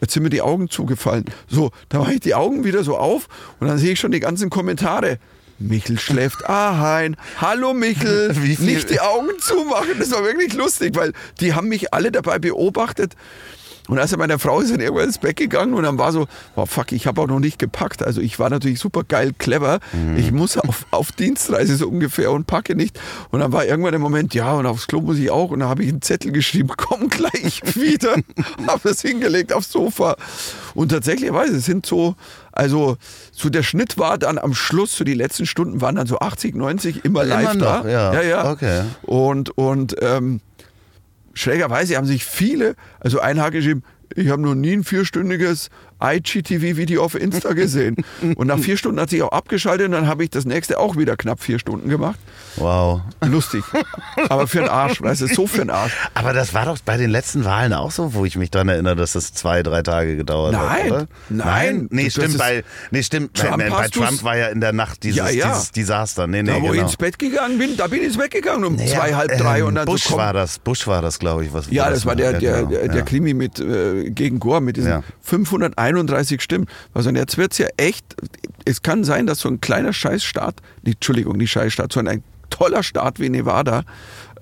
jetzt 0.00 0.12
sind 0.12 0.22
mir 0.22 0.30
die 0.30 0.42
Augen 0.42 0.68
zugefallen. 0.68 1.24
So, 1.48 1.70
da 1.88 1.98
mache 1.98 2.14
ich 2.14 2.20
die 2.20 2.34
Augen 2.34 2.64
wieder 2.64 2.84
so 2.84 2.96
auf 2.98 3.28
und 3.60 3.68
dann 3.68 3.78
sehe 3.78 3.92
ich 3.92 4.00
schon 4.00 4.12
die 4.12 4.20
ganzen 4.20 4.50
Kommentare. 4.50 5.18
Michel 5.58 5.98
schläft 5.98 6.44
ein. 6.48 7.16
Hallo 7.40 7.74
Michel. 7.74 8.32
Nicht 8.58 8.90
die 8.90 9.00
Augen 9.00 9.30
zumachen. 9.40 9.98
Das 9.98 10.10
war 10.10 10.24
wirklich 10.24 10.54
lustig, 10.54 10.96
weil 10.96 11.12
die 11.40 11.54
haben 11.54 11.68
mich 11.68 11.94
alle 11.94 12.10
dabei 12.10 12.38
beobachtet. 12.38 13.14
Und 13.88 13.98
also 13.98 14.16
meine 14.16 14.38
Frau 14.38 14.60
ist 14.60 14.72
dann 14.72 14.80
irgendwann 14.80 15.06
ins 15.06 15.18
Bett 15.18 15.36
gegangen 15.36 15.74
und 15.74 15.82
dann 15.82 15.98
war 15.98 16.10
so, 16.10 16.26
oh 16.56 16.64
fuck, 16.64 16.92
ich 16.92 17.06
habe 17.06 17.20
auch 17.20 17.26
noch 17.26 17.38
nicht 17.38 17.58
gepackt. 17.58 18.02
Also 18.02 18.22
ich 18.22 18.38
war 18.38 18.48
natürlich 18.48 18.80
super 18.80 19.02
geil, 19.04 19.32
clever. 19.36 19.80
Mhm. 19.92 20.16
Ich 20.16 20.32
muss 20.32 20.56
auf, 20.56 20.86
auf 20.90 21.12
Dienstreise 21.12 21.76
so 21.76 21.88
ungefähr 21.88 22.32
und 22.32 22.46
packe 22.46 22.74
nicht. 22.74 22.98
Und 23.30 23.40
dann 23.40 23.52
war 23.52 23.66
irgendwann 23.66 23.92
der 23.92 24.00
Moment, 24.00 24.32
ja, 24.32 24.54
und 24.54 24.64
aufs 24.64 24.86
Klo 24.86 25.02
muss 25.02 25.18
ich 25.18 25.30
auch. 25.30 25.50
Und 25.50 25.60
dann 25.60 25.68
habe 25.68 25.82
ich 25.82 25.90
einen 25.90 26.00
Zettel 26.00 26.32
geschrieben, 26.32 26.70
komm 26.76 27.10
gleich 27.10 27.60
wieder. 27.74 28.16
habe 28.66 28.80
das 28.84 29.02
hingelegt 29.02 29.52
aufs 29.52 29.70
Sofa. 29.70 30.16
Und 30.74 30.88
tatsächlich, 30.88 31.30
es 31.30 31.66
sind 31.66 31.84
so, 31.84 32.16
also 32.52 32.96
so 33.32 33.50
der 33.50 33.62
Schnitt 33.62 33.98
war 33.98 34.16
dann 34.16 34.38
am 34.38 34.54
Schluss, 34.54 34.96
so 34.96 35.04
die 35.04 35.14
letzten 35.14 35.44
Stunden 35.44 35.82
waren 35.82 35.96
dann 35.96 36.06
so 36.06 36.20
80, 36.20 36.54
90 36.54 37.04
immer 37.04 37.24
live 37.24 37.52
immer 37.52 37.54
noch, 37.54 37.82
da. 37.82 37.88
Ja, 37.88 38.14
ja. 38.14 38.22
ja. 38.22 38.50
Okay. 38.50 38.82
Und, 39.02 39.50
und 39.58 39.96
ähm, 40.00 40.40
schrägerweise 41.34 41.96
haben 41.96 42.06
sich 42.06 42.24
viele, 42.24 42.74
also 43.00 43.20
ein 43.20 43.40
hat 43.40 43.52
geschrieben, 43.52 43.82
ich 44.14 44.28
habe 44.28 44.42
noch 44.42 44.54
nie 44.54 44.72
ein 44.72 44.84
vierstündiges 44.84 45.70
IGTV-Video 46.04 47.02
auf 47.02 47.14
Insta 47.14 47.52
gesehen. 47.52 47.96
Und 48.36 48.46
nach 48.46 48.58
vier 48.58 48.76
Stunden 48.76 49.00
hat 49.00 49.10
sich 49.10 49.22
auch 49.22 49.32
abgeschaltet 49.32 49.86
und 49.86 49.92
dann 49.92 50.06
habe 50.06 50.24
ich 50.24 50.30
das 50.30 50.44
nächste 50.44 50.78
auch 50.78 50.96
wieder 50.96 51.16
knapp 51.16 51.42
vier 51.42 51.58
Stunden 51.58 51.88
gemacht. 51.88 52.18
Wow. 52.56 53.00
Lustig. 53.24 53.64
Aber 54.28 54.46
für 54.46 54.60
den 54.60 54.68
Arsch, 54.68 55.02
weißt 55.02 55.22
du, 55.22 55.26
so 55.26 55.46
für 55.46 55.58
den 55.58 55.70
Arsch. 55.70 55.92
Aber 56.14 56.32
das 56.32 56.54
war 56.54 56.66
doch 56.66 56.78
bei 56.84 56.96
den 56.96 57.10
letzten 57.10 57.44
Wahlen 57.44 57.72
auch 57.72 57.90
so, 57.90 58.14
wo 58.14 58.24
ich 58.24 58.36
mich 58.36 58.50
daran 58.50 58.68
erinnere, 58.68 58.96
dass 58.96 59.12
das 59.12 59.32
zwei, 59.32 59.62
drei 59.62 59.82
Tage 59.82 60.16
gedauert 60.16 60.52
nein, 60.52 60.62
hat, 60.62 60.86
oder? 60.86 61.06
Nein, 61.28 61.46
nein. 61.46 61.88
Nee, 61.90 62.10
stimmt, 62.10 62.38
bei, 62.38 62.64
nee, 62.90 63.02
stimmt. 63.02 63.34
Trump 63.34 63.58
bei, 63.58 63.70
bei 63.70 63.88
Trump 63.88 64.22
war 64.22 64.36
ja 64.36 64.48
in 64.48 64.60
der 64.60 64.72
Nacht 64.72 65.02
dieses, 65.02 65.18
ja, 65.18 65.28
ja. 65.30 65.48
dieses 65.48 65.72
Desaster. 65.72 66.26
Nee, 66.26 66.42
nee, 66.42 66.50
da, 66.50 66.56
wo 66.56 66.60
genau. 66.60 66.74
ich 66.74 66.80
ins 66.80 66.96
Bett 66.96 67.18
gegangen 67.18 67.58
bin, 67.58 67.76
da 67.76 67.86
bin 67.86 68.00
ich 68.00 68.06
ins 68.06 68.18
Bett 68.18 68.30
gegangen 68.30 68.64
um 68.64 68.76
naja, 68.76 68.94
zwei, 68.94 69.14
halb 69.14 69.38
drei. 69.38 69.60
Ähm, 69.60 69.66
und 69.66 69.74
dann 69.74 69.86
Bush 69.86 70.04
so, 70.04 70.16
war 70.16 70.32
das, 70.32 70.58
Bush 70.58 70.86
war 70.86 71.02
das, 71.02 71.18
glaube 71.18 71.44
ich. 71.44 71.52
Was 71.52 71.70
ja, 71.70 71.90
das, 71.90 72.06
war 72.06 72.16
der, 72.16 72.34
der, 72.34 72.64
der, 72.64 72.88
der 72.88 73.02
Krimi 73.02 73.34
mit, 73.34 73.58
äh, 73.58 74.10
gegen 74.10 74.38
Gore 74.38 74.60
mit 74.60 74.76
diesen 74.76 75.02
531 75.94 76.42
Stimmen. 76.42 76.66
Also 76.92 77.10
jetzt 77.10 77.38
wird 77.38 77.52
es 77.52 77.58
ja 77.58 77.68
echt, 77.76 78.04
es 78.64 78.82
kann 78.82 79.04
sein, 79.04 79.26
dass 79.26 79.40
so 79.40 79.48
ein 79.48 79.60
kleiner 79.60 79.92
Scheißstaat, 79.92 80.56
nee, 80.82 80.92
Entschuldigung, 80.92 81.36
nicht 81.36 81.52
Scheißstaat, 81.52 81.92
sondern 81.92 82.16
ein 82.16 82.24
toller 82.50 82.82
Staat 82.82 83.20
wie 83.20 83.28
Nevada, 83.28 83.84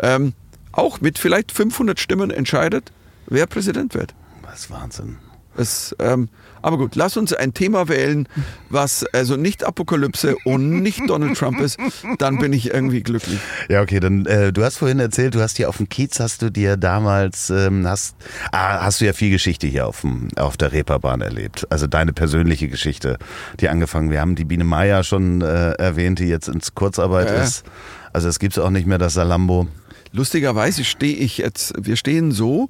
ähm, 0.00 0.34
auch 0.72 1.00
mit 1.00 1.18
vielleicht 1.18 1.52
500 1.52 2.00
Stimmen 2.00 2.30
entscheidet, 2.30 2.92
wer 3.26 3.46
Präsident 3.46 3.94
wird. 3.94 4.14
Das 4.42 4.60
ist 4.60 4.70
Wahnsinn. 4.70 5.18
Das, 5.56 5.94
ähm, 5.98 6.28
aber 6.62 6.78
gut, 6.78 6.94
lass 6.94 7.16
uns 7.16 7.32
ein 7.32 7.54
Thema 7.54 7.88
wählen, 7.88 8.28
was 8.70 9.04
also 9.12 9.36
nicht 9.36 9.64
Apokalypse 9.64 10.36
und 10.44 10.80
nicht 10.80 11.00
Donald 11.08 11.36
Trump 11.36 11.60
ist. 11.60 11.78
Dann 12.18 12.38
bin 12.38 12.52
ich 12.52 12.72
irgendwie 12.72 13.02
glücklich. 13.02 13.38
Ja, 13.68 13.82
okay, 13.82 14.00
dann 14.00 14.24
äh, 14.26 14.52
du 14.52 14.64
hast 14.64 14.78
vorhin 14.78 15.00
erzählt, 15.00 15.34
du 15.34 15.40
hast 15.40 15.56
hier 15.56 15.68
auf 15.68 15.78
dem 15.78 15.88
Kiez, 15.88 16.20
hast 16.20 16.40
du 16.40 16.50
dir 16.50 16.76
damals, 16.76 17.50
ähm, 17.50 17.86
hast, 17.86 18.16
ah, 18.52 18.84
hast 18.84 19.00
du 19.00 19.06
ja 19.06 19.12
viel 19.12 19.30
Geschichte 19.30 19.66
hier 19.66 19.86
auf, 19.86 20.02
dem, 20.02 20.28
auf 20.36 20.56
der 20.56 20.72
Reeperbahn 20.72 21.20
erlebt. 21.20 21.66
Also 21.70 21.86
deine 21.86 22.12
persönliche 22.12 22.68
Geschichte, 22.68 23.18
die 23.60 23.68
angefangen. 23.68 24.10
Wir 24.10 24.20
haben 24.20 24.36
die 24.36 24.44
Biene 24.44 24.64
Meier 24.64 25.02
schon 25.02 25.42
äh, 25.42 25.72
erwähnt, 25.72 26.20
die 26.20 26.26
jetzt 26.26 26.48
ins 26.48 26.74
Kurzarbeit 26.74 27.30
äh. 27.30 27.42
ist. 27.42 27.64
Also 28.12 28.28
es 28.28 28.38
gibt 28.38 28.58
auch 28.58 28.70
nicht 28.70 28.86
mehr 28.86 28.98
das 28.98 29.14
Salambo. 29.14 29.66
Lustigerweise 30.12 30.84
stehe 30.84 31.16
ich 31.16 31.38
jetzt, 31.38 31.72
wir 31.78 31.96
stehen 31.96 32.32
so, 32.32 32.68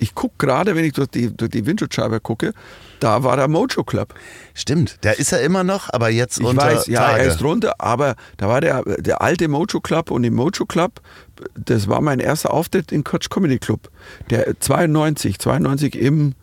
ich 0.00 0.14
gucke 0.14 0.34
gerade, 0.38 0.74
wenn 0.74 0.84
ich 0.84 0.94
durch 0.94 1.08
die, 1.08 1.34
durch 1.36 1.50
die 1.50 1.66
Windschutzscheibe 1.66 2.20
gucke, 2.20 2.52
da 3.00 3.22
war 3.22 3.36
der 3.36 3.48
Mojo 3.48 3.84
Club. 3.84 4.14
Stimmt, 4.54 4.98
der 5.04 5.18
ist 5.18 5.32
er 5.32 5.42
immer 5.42 5.62
noch, 5.62 5.92
aber 5.92 6.10
jetzt 6.10 6.40
ich 6.40 6.46
unter 6.46 6.62
weiß, 6.62 6.86
ja, 6.86 7.16
er 7.16 7.26
ist 7.26 7.42
runter, 7.42 7.74
aber 7.78 8.16
da 8.36 8.48
war 8.48 8.60
der, 8.60 8.82
der 8.98 9.20
alte 9.22 9.48
Mojo 9.48 9.80
Club 9.80 10.10
und 10.10 10.24
im 10.24 10.34
Mojo 10.34 10.66
Club, 10.66 11.00
das 11.54 11.88
war 11.88 12.00
mein 12.00 12.18
erster 12.18 12.52
Auftritt 12.52 12.92
in 12.92 13.04
Coach 13.04 13.28
Comedy 13.28 13.58
Club. 13.58 13.90
Der 14.30 14.58
92, 14.58 15.38
92 15.38 15.96
im 15.96 16.34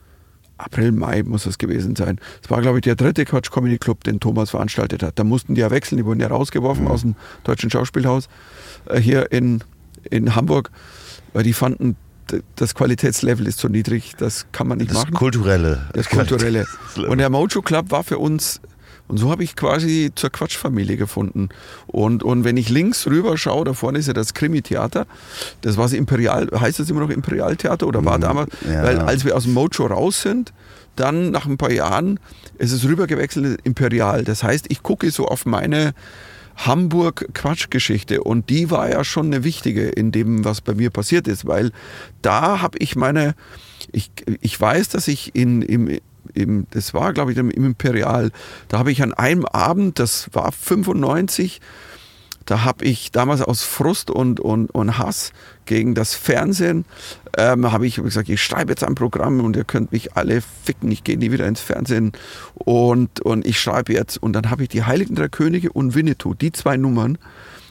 April, 0.58 0.92
Mai 0.92 1.24
muss 1.24 1.44
das 1.44 1.58
gewesen 1.58 1.96
sein. 1.96 2.20
Das 2.42 2.50
war, 2.50 2.62
glaube 2.62 2.80
ich, 2.80 2.82
der 2.82 2.96
dritte 2.96 3.26
Quatsch 3.26 3.52
Comedy 3.52 3.78
Club, 3.78 4.04
den 4.04 4.20
Thomas 4.20 4.50
veranstaltet 4.50 5.04
hat. 5.04 5.20
Da 5.20 5.24
mussten 5.24 5.56
die 5.56 5.62
ja 5.62 5.70
wechseln, 5.70 5.98
die 5.98 6.06
wurden 6.06 6.20
ja 6.20 6.28
rausgeworfen 6.28 6.86
mhm. 6.86 6.92
aus 6.92 7.02
dem 7.02 7.16
Deutschen 7.44 7.70
Schauspielhaus 7.70 8.28
äh, 8.88 9.00
hier 9.00 9.32
in, 9.32 9.64
in 10.10 10.36
Hamburg, 10.36 10.72
weil 11.34 11.44
die 11.44 11.54
fanden, 11.54 11.96
das 12.56 12.76
Qualitätslevel 12.76 13.48
ist 13.48 13.60
zu 13.60 13.70
niedrig, 13.70 14.14
das 14.18 14.48
kann 14.52 14.68
man 14.68 14.78
nicht 14.80 14.92
das 14.92 14.98
machen. 14.98 15.14
Kulturelle. 15.14 15.88
Das 15.94 16.10
Kulturelle. 16.10 16.66
Und 17.08 17.18
der 17.20 17.30
Mojo 17.30 17.62
Club 17.62 17.92
war 17.92 18.04
für 18.04 18.18
uns, 18.18 18.62
Und 19.08 19.18
so 19.18 19.32
habe 19.32 19.44
ich 19.44 19.56
quasi 19.56 20.12
zur 20.14 20.30
Quatschfamilie 20.30 20.98
gefunden. 20.98 21.50
Und, 21.88 22.24
und 22.24 22.44
wenn 22.44 22.58
ich 22.58 22.70
links 22.70 23.08
rüber 23.08 23.38
schaue, 23.38 23.64
da 23.64 23.74
vorne 23.74 24.00
ist 24.00 24.08
ja 24.08 24.14
das 24.14 24.34
Krimi-Theater. 24.34 25.08
Das 25.62 25.78
war 25.78 25.86
das 25.86 25.94
Imperial, 25.94 26.50
heißt 26.54 26.80
das 26.80 26.90
immer 26.90 27.00
noch 27.00 27.10
Imperialtheater 27.10 27.88
oder 27.88 28.04
war 28.04 28.20
damals? 28.20 28.52
ja. 28.70 28.84
Weil 28.84 29.00
als 29.00 29.24
wir 29.24 29.36
aus 29.36 29.44
dem 29.44 29.54
Mojo 29.54 29.86
raus 29.86 30.22
sind, 30.22 30.52
dann 30.98 31.32
nach 31.32 31.46
ein 31.46 31.58
paar 31.58 31.72
Jahren 31.72 32.20
ist 32.58 32.72
es 32.72 32.84
rübergewechselt 32.84 33.62
Imperial. 33.64 34.24
Das 34.24 34.44
heißt, 34.44 34.66
ich 34.70 34.84
gucke 34.84 35.10
so 35.12 35.28
auf 35.28 35.46
meine 35.46 35.94
Hamburg-Quatschgeschichte 36.58 38.24
und 38.24 38.50
die 38.50 38.72
war 38.72 38.90
ja 38.90 39.04
schon 39.04 39.28
eine 39.28 39.44
wichtige 39.44 39.88
in 39.88 40.12
dem, 40.12 40.44
was 40.44 40.62
bei 40.62 40.74
mir 40.74 40.90
passiert 40.90 41.28
ist, 41.28 41.46
weil 41.46 41.72
da 42.22 42.62
habe 42.62 42.78
ich 42.80 42.96
meine, 42.96 43.36
ich, 43.92 44.12
ich 44.42 44.60
weiß, 44.60 44.90
dass 44.90 45.08
ich 45.08 45.36
in, 45.36 45.62
im, 45.62 46.00
im, 46.34 46.68
das 46.72 46.94
war 46.94 47.14
glaube 47.14 47.32
ich 47.32 47.38
im 47.38 47.52
Imperial, 47.52 48.32
da 48.68 48.80
habe 48.80 48.92
ich 48.92 49.04
an 49.04 49.14
einem 49.14 49.46
Abend, 49.46 50.00
das 50.00 50.30
war 50.34 50.52
95, 50.52 51.62
da 52.48 52.64
habe 52.64 52.86
ich 52.86 53.12
damals 53.12 53.42
aus 53.42 53.62
Frust 53.62 54.10
und, 54.10 54.40
und, 54.40 54.72
und 54.72 54.98
Hass 54.98 55.34
gegen 55.66 55.96
das 55.96 56.16
Fernsehen, 56.16 56.86
ähm, 57.38 57.72
habe 57.72 57.86
ich 57.86 57.96
gesagt, 57.96 58.30
ich 58.30 58.42
schreibe 58.42 58.72
jetzt 58.72 58.86
ein 58.86 58.96
Programm 58.96 59.42
und 59.42 59.58
ihr 59.58 59.66
könnt 59.66 59.92
mich 59.92 60.16
alle 60.16 60.42
ficken, 60.64 60.90
ich 60.90 61.04
gehe 61.04 61.18
nie 61.18 61.30
wieder 61.32 61.46
ins 61.46 61.60
Fernsehen 61.60 62.14
und, 62.54 63.20
und 63.20 63.46
ich 63.46 63.60
schreibe 63.60 63.92
jetzt. 63.94 64.18
Und 64.24 64.32
dann 64.32 64.50
habe 64.50 64.64
ich 64.64 64.70
die 64.70 64.86
Heiligen 64.86 65.14
Drei 65.14 65.28
Könige 65.28 65.74
und 65.74 65.94
Winnetou, 65.94 66.34
die 66.34 66.54
zwei 66.54 66.78
Nummern, 66.78 67.18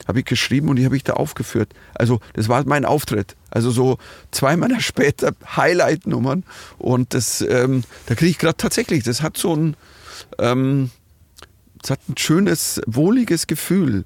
habe 0.06 0.18
ich 0.18 0.26
geschrieben 0.26 0.68
und 0.68 0.76
die 0.76 0.84
habe 0.84 0.96
ich 0.96 1.04
da 1.04 1.14
aufgeführt. 1.14 1.72
Also 1.94 2.20
das 2.34 2.50
war 2.50 2.62
mein 2.66 2.84
Auftritt. 2.84 3.34
Also 3.50 3.70
so 3.70 3.96
zwei 4.30 4.58
meiner 4.58 4.80
später 4.82 5.32
Highlight-Nummern 5.56 6.44
und 6.76 7.14
das, 7.14 7.40
ähm, 7.40 7.82
da 8.04 8.14
kriege 8.14 8.30
ich 8.30 8.38
gerade 8.38 8.58
tatsächlich, 8.58 9.04
das 9.04 9.22
hat 9.22 9.38
so 9.38 9.56
ein, 9.56 9.74
ähm, 10.38 10.90
das 11.80 11.92
hat 11.92 12.00
ein 12.10 12.18
schönes, 12.18 12.82
wohliges 12.86 13.46
Gefühl. 13.46 14.04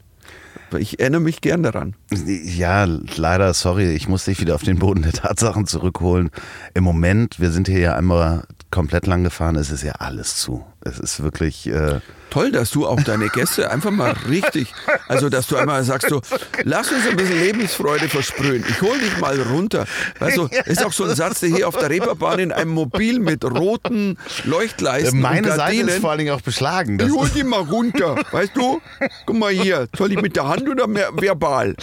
Ich 0.79 1.01
erinnere 1.01 1.21
mich 1.21 1.41
gern 1.41 1.63
daran. 1.63 1.95
Ja, 2.27 2.85
leider, 2.85 3.53
sorry, 3.55 3.91
ich 3.93 4.09
muss 4.09 4.25
dich 4.25 4.41
wieder 4.41 4.55
auf 4.55 4.63
den 4.63 4.79
Boden 4.79 5.03
der 5.03 5.13
Tatsachen 5.13 5.67
zurückholen. 5.67 6.31
Im 6.75 6.85
Moment, 6.85 7.41
wir 7.41 7.51
sind 7.51 7.69
hier 7.69 7.81
ja 7.81 7.97
einmal 7.97 8.45
komplett 8.71 9.07
lang 9.07 9.25
gefahren, 9.25 9.57
es 9.57 9.71
ist 9.71 9.83
ja 9.83 9.93
alles 9.93 10.37
zu. 10.37 10.65
Es 10.81 10.99
ist 10.99 11.23
wirklich. 11.23 11.67
Äh 11.67 12.01
Toll, 12.31 12.53
dass 12.53 12.71
du 12.71 12.87
auch 12.87 13.01
deine 13.03 13.29
Gäste 13.29 13.71
einfach 13.71 13.91
mal 13.91 14.15
richtig, 14.29 14.73
also 15.09 15.29
dass 15.29 15.49
du 15.49 15.57
einmal 15.57 15.83
sagst 15.85 16.09
so, 16.09 16.23
lass 16.63 16.91
uns 16.93 17.07
ein 17.09 17.17
bisschen 17.17 17.41
Lebensfreude 17.41 18.09
versprühen. 18.09 18.65
Ich 18.69 18.81
hol 18.81 18.97
dich 18.99 19.19
mal 19.19 19.41
runter. 19.43 19.85
Weißt 20.21 20.37
du, 20.37 20.49
ist 20.67 20.85
auch 20.85 20.93
so 20.93 21.05
ein 21.05 21.15
Satz, 21.17 21.41
der 21.41 21.49
hier 21.49 21.67
auf 21.69 21.77
der 21.77 21.91
Reeperbahn 21.91 22.39
in 22.39 22.53
einem 22.53 22.71
Mobil 22.71 23.19
mit 23.19 23.45
roten 23.45 24.17
Leuchtleisten 24.45 25.21
Meine 25.21 25.53
Seite 25.55 25.91
ist 25.91 25.99
vor 26.01 26.11
allen 26.11 26.19
Dingen 26.21 26.33
auch 26.33 26.41
beschlagen. 26.41 26.99
Das 26.99 27.09
Ich 27.09 27.15
hol 27.15 27.29
dich 27.29 27.45
mal 27.45 27.61
runter, 27.63 28.17
weißt 28.31 28.53
du? 28.55 28.81
Guck 29.27 29.37
mal 29.37 29.51
hier, 29.53 29.89
soll 29.97 30.13
ich 30.13 30.21
mit 30.23 30.37
der 30.37 30.47
Hand 30.49 30.69
oder 30.69 30.87
mehr 30.87 31.11
verbal? 31.15 31.75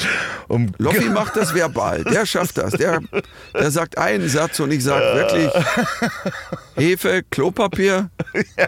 um 0.48 0.72
Loffi 0.78 1.10
macht 1.10 1.36
das 1.36 1.54
verbal, 1.54 2.06
der 2.06 2.26
schafft 2.26 2.58
das. 2.58 2.72
Der, 2.74 3.02
der 3.54 3.70
sagt 3.70 3.98
einen 3.98 4.30
Satz 4.30 4.60
und 4.62 4.72
ich 4.72 4.82
sage 4.84 5.04
wirklich 5.14 5.52
Hefe, 6.76 7.24
Klopapier. 7.30 8.10
Ja, 8.58 8.68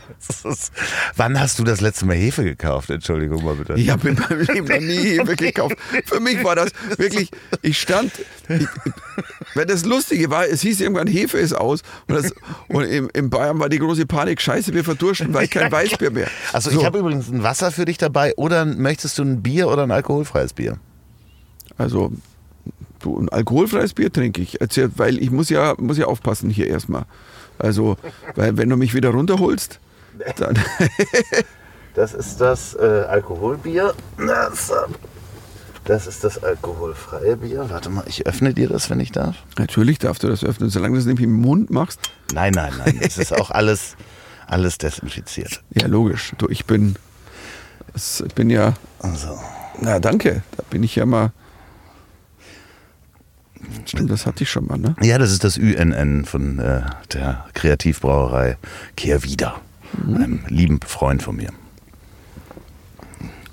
ist- 0.52 0.72
Wann 1.16 1.40
hast 1.40 1.60
du 1.60 1.64
das 1.70 1.82
letzte 1.82 2.06
Mal 2.06 2.16
Hefe 2.16 2.44
gekauft? 2.44 2.90
Entschuldigung 2.90 3.44
mal 3.44 3.56
bitte. 3.56 3.74
Ich 3.76 3.90
habe 3.90 4.10
in 4.10 4.16
meinem 4.16 4.42
Leben 4.42 4.68
noch 4.68 4.80
nie 4.80 5.20
Hefe 5.20 5.36
gekauft. 5.36 5.76
Für 6.06 6.20
mich 6.20 6.44
war 6.44 6.56
das 6.56 6.72
wirklich, 6.98 7.32
ich 7.62 7.80
stand, 7.80 8.12
ich, 8.50 8.68
wenn 9.56 9.68
das 9.68 9.86
Lustige 9.86 10.30
war, 10.30 10.48
es 10.48 10.62
hieß 10.62 10.82
irgendwann, 10.82 11.08
Hefe 11.08 11.38
ist 11.38 11.54
aus. 11.54 11.82
Und, 12.08 12.16
das, 12.16 12.34
und 12.68 12.84
in, 12.84 13.10
in 13.10 13.30
Bayern 13.30 13.60
war 13.60 13.70
die 13.70 13.80
große 13.80 14.06
Panik, 14.06 14.42
scheiße, 14.42 14.74
wir 14.74 14.84
verdursten, 14.84 15.34
weil 15.34 15.48
kein 15.48 15.72
Weißbier 15.72 16.12
mehr. 16.12 16.28
Also 16.52 16.72
So. 16.72 16.80
ich 16.80 16.86
habe 16.86 17.00
übrigens 17.00 17.30
ein 17.30 17.44
Wasser 17.44 17.72
für 17.72 17.86
dich 17.86 17.98
dabei 17.98 18.34
oder 18.36 18.66
möchtest 18.66 19.18
du 19.18 19.24
ein 19.24 19.42
Bier 19.42 19.68
oder 19.70 19.84
ein 19.84 19.92
alkoholfreies 19.92 20.54
Bier? 20.54 20.78
Also, 21.78 22.12
du, 23.00 23.20
ein 23.20 23.30
alkoholfreies 23.30 23.94
Bier 23.94 24.12
trinke 24.12 24.42
ich. 24.42 24.58
Weil 24.98 25.18
ich 25.18 25.32
muss 25.32 25.50
ja, 25.50 25.76
muss 25.78 25.98
ja 25.98 26.06
aufpassen 26.08 26.50
hier 26.50 26.68
erstmal. 26.68 27.06
Also, 27.58 27.98
weil 28.36 28.58
wenn 28.58 28.70
du 28.70 28.76
mich 28.78 28.94
wieder 28.94 29.10
runterholst, 29.10 29.80
dann. 30.38 30.58
Das 31.96 32.14
ist 32.14 32.40
das 32.40 32.76
äh, 32.76 33.06
Alkoholbier. 33.08 33.94
Das, 34.18 34.70
äh, 34.70 34.74
das 35.86 36.08
ist 36.08 36.24
das 36.24 36.44
alkoholfreie 36.44 37.38
Bier. 37.38 37.70
Warte 37.70 37.90
mal, 37.90 38.04
ich 38.08 38.28
öffne 38.28 38.54
dir 38.54 38.70
das, 38.70 38.90
wenn 38.90 39.00
ich 39.00 39.12
darf. 39.12 39.38
Natürlich 39.58 39.98
darfst 39.98 40.24
du 40.24 40.28
das 40.28 40.44
öffnen, 40.44 40.70
solange 40.70 40.94
du 40.94 41.00
es 41.00 41.06
nicht 41.06 41.20
im 41.20 41.34
Mund 41.34 41.72
machst. 41.72 42.00
Nein, 42.34 42.54
nein, 42.54 42.74
nein. 42.78 43.00
Es 43.02 43.18
ist 43.18 43.34
auch 43.34 43.50
alles, 43.50 43.96
alles 44.46 44.78
desinfiziert. 44.78 45.64
Ja, 45.72 45.88
logisch. 45.88 46.34
Du, 46.38 46.48
ich 46.48 46.66
bin. 46.66 46.96
Ich 47.96 48.36
bin 48.36 48.50
ja. 48.52 48.76
Also, 49.00 49.40
Na, 49.82 50.00
danke. 50.00 50.44
Da 50.56 50.64
bin 50.70 50.84
ich 50.84 50.96
ja 50.96 51.06
mal. 51.06 51.32
Stimmt, 53.86 54.12
das 54.12 54.26
hatte 54.26 54.44
ich 54.44 54.50
schon 54.50 54.68
mal, 54.68 54.78
ne? 54.78 54.96
ja, 55.02 55.18
das 55.18 55.32
ist 55.32 55.44
das 55.44 55.58
UNN 55.58 56.26
von 56.26 56.60
äh, 56.60 56.82
der 57.14 57.46
Kreativbrauerei 57.54 58.58
Kehrwieder. 58.96 59.60
Einem 60.06 60.44
lieben 60.48 60.80
Freund 60.86 61.24
von 61.24 61.36
mir. 61.36 61.50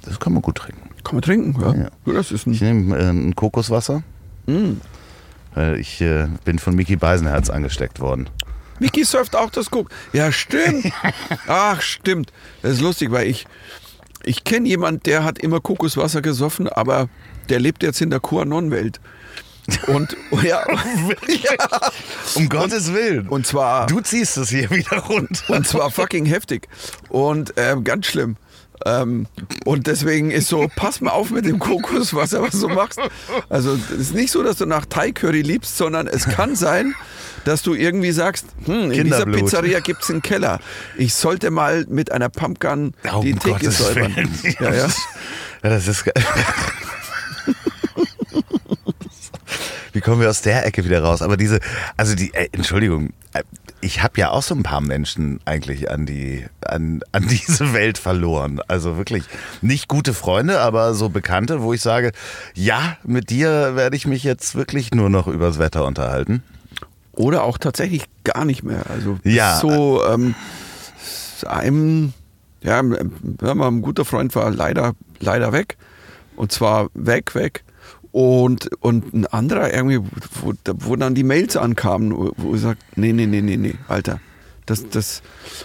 Das 0.06 0.18
kann 0.20 0.32
man 0.32 0.42
gut 0.42 0.56
trinken. 0.56 0.88
Kann 1.04 1.14
man 1.16 1.22
trinken, 1.22 1.60
ja. 1.60 1.74
Ja. 1.74 1.88
ja 2.06 2.12
das 2.12 2.32
ist 2.32 2.46
Ich 2.46 2.62
ein. 2.62 2.86
nehme 2.86 2.96
äh, 2.98 3.10
ein 3.10 3.34
Kokoswasser. 3.34 4.02
Weil 5.54 5.78
ich 5.80 6.00
äh, 6.00 6.28
bin 6.44 6.58
von 6.58 6.74
Mickey 6.74 6.96
Beisenherz 6.96 7.50
angesteckt 7.50 8.00
worden. 8.00 8.28
Mickey 8.78 9.04
surft 9.04 9.34
auch 9.34 9.50
das 9.50 9.72
Cook. 9.72 9.90
Ja, 10.12 10.30
stimmt. 10.32 10.92
Ach, 11.48 11.80
stimmt. 11.80 12.32
Das 12.62 12.72
ist 12.72 12.80
lustig, 12.80 13.10
weil 13.10 13.26
ich. 13.28 13.46
Ich 14.24 14.42
kenne 14.44 14.66
jemanden, 14.68 15.02
der 15.04 15.22
hat 15.24 15.38
immer 15.38 15.60
Kokoswasser 15.60 16.20
gesoffen, 16.20 16.68
aber 16.68 17.08
der 17.48 17.60
lebt 17.60 17.82
jetzt 17.84 18.00
in 18.00 18.10
der 18.10 18.18
QAnon-Welt. 18.20 19.00
Und 19.86 20.16
ja, 20.42 20.64
Um 22.34 22.48
Gottes 22.48 22.92
Willen. 22.92 23.28
und 23.28 23.46
zwar 23.46 23.86
du 23.86 24.00
ziehst 24.00 24.36
es 24.36 24.48
hier 24.50 24.68
wieder 24.70 24.98
runter. 24.98 25.42
Und 25.48 25.66
zwar 25.66 25.90
fucking 25.90 26.24
heftig. 26.26 26.68
Und 27.08 27.54
ähm, 27.56 27.82
ganz 27.84 28.06
schlimm. 28.06 28.36
Ähm, 28.84 29.26
und 29.64 29.86
deswegen 29.86 30.30
ist 30.30 30.48
so, 30.48 30.68
pass 30.74 31.00
mal 31.00 31.10
auf 31.10 31.30
mit 31.30 31.46
dem 31.46 31.58
Kokoswasser, 31.58 32.42
was 32.42 32.60
du 32.60 32.68
machst. 32.68 33.00
Also 33.48 33.78
es 33.90 33.90
ist 33.90 34.14
nicht 34.14 34.30
so, 34.30 34.42
dass 34.42 34.56
du 34.56 34.66
nach 34.66 34.86
Thai 34.86 35.12
Curry 35.12 35.42
liebst, 35.42 35.76
sondern 35.76 36.06
es 36.06 36.24
kann 36.26 36.56
sein, 36.56 36.94
dass 37.44 37.62
du 37.62 37.74
irgendwie 37.74 38.12
sagst, 38.12 38.46
hm, 38.64 38.90
in 38.90 39.04
dieser. 39.04 39.24
Pizzeria 39.26 39.80
gibt 39.80 40.02
es 40.02 40.10
einen 40.10 40.22
Keller. 40.22 40.60
Ich 40.96 41.14
sollte 41.14 41.50
mal 41.50 41.86
mit 41.88 42.12
einer 42.12 42.28
Pumpgun 42.28 42.92
Oh, 43.12 43.20
die 43.22 43.32
um 43.32 43.38
Theke 43.38 43.70
säubern. 43.70 44.28
Ja, 44.60 44.74
ja. 44.74 44.86
Ja, 45.62 45.70
das 45.70 45.86
ist. 45.88 46.04
Wie 49.96 50.02
kommen 50.02 50.20
wir 50.20 50.28
aus 50.28 50.42
der 50.42 50.66
Ecke 50.66 50.84
wieder 50.84 51.02
raus? 51.02 51.22
Aber 51.22 51.38
diese, 51.38 51.58
also 51.96 52.14
die, 52.14 52.34
äh, 52.34 52.50
Entschuldigung, 52.52 53.14
äh, 53.32 53.42
ich 53.80 54.02
habe 54.02 54.20
ja 54.20 54.28
auch 54.28 54.42
so 54.42 54.54
ein 54.54 54.62
paar 54.62 54.82
Menschen 54.82 55.40
eigentlich 55.46 55.90
an 55.90 56.04
die, 56.04 56.44
an, 56.66 57.00
an 57.12 57.26
diese 57.30 57.72
Welt 57.72 57.96
verloren. 57.96 58.60
Also 58.68 58.98
wirklich 58.98 59.24
nicht 59.62 59.88
gute 59.88 60.12
Freunde, 60.12 60.60
aber 60.60 60.92
so 60.92 61.08
Bekannte, 61.08 61.62
wo 61.62 61.72
ich 61.72 61.80
sage, 61.80 62.12
ja, 62.52 62.98
mit 63.04 63.30
dir 63.30 63.74
werde 63.74 63.96
ich 63.96 64.06
mich 64.06 64.22
jetzt 64.22 64.54
wirklich 64.54 64.90
nur 64.90 65.08
noch 65.08 65.28
übers 65.28 65.58
Wetter 65.58 65.86
unterhalten. 65.86 66.42
Oder 67.12 67.44
auch 67.44 67.56
tatsächlich 67.56 68.04
gar 68.22 68.44
nicht 68.44 68.64
mehr. 68.64 68.82
Also 68.90 69.18
Ja. 69.24 69.58
so 69.60 70.04
ähm, 70.04 70.34
einem, 71.46 72.12
ja, 72.60 72.82
mal 72.82 72.98
ein 73.68 73.80
guter 73.80 74.04
Freund 74.04 74.34
war 74.34 74.50
leider, 74.50 74.92
leider 75.20 75.52
weg. 75.52 75.78
Und 76.36 76.52
zwar 76.52 76.88
weg, 76.92 77.34
weg. 77.34 77.64
Und, 78.18 78.70
und 78.80 79.12
ein 79.12 79.26
anderer 79.26 79.74
irgendwie, 79.74 79.98
wo, 80.40 80.54
wo 80.64 80.96
dann 80.96 81.14
die 81.14 81.22
Mails 81.22 81.54
ankamen, 81.54 82.14
wo 82.14 82.54
ich 82.54 82.62
sage, 82.62 82.78
nee, 82.94 83.12
nee, 83.12 83.26
nee, 83.26 83.42
nee, 83.42 83.58
nee, 83.58 83.74
Alter. 83.88 84.20
Das, 84.64 84.88
das, 84.88 85.20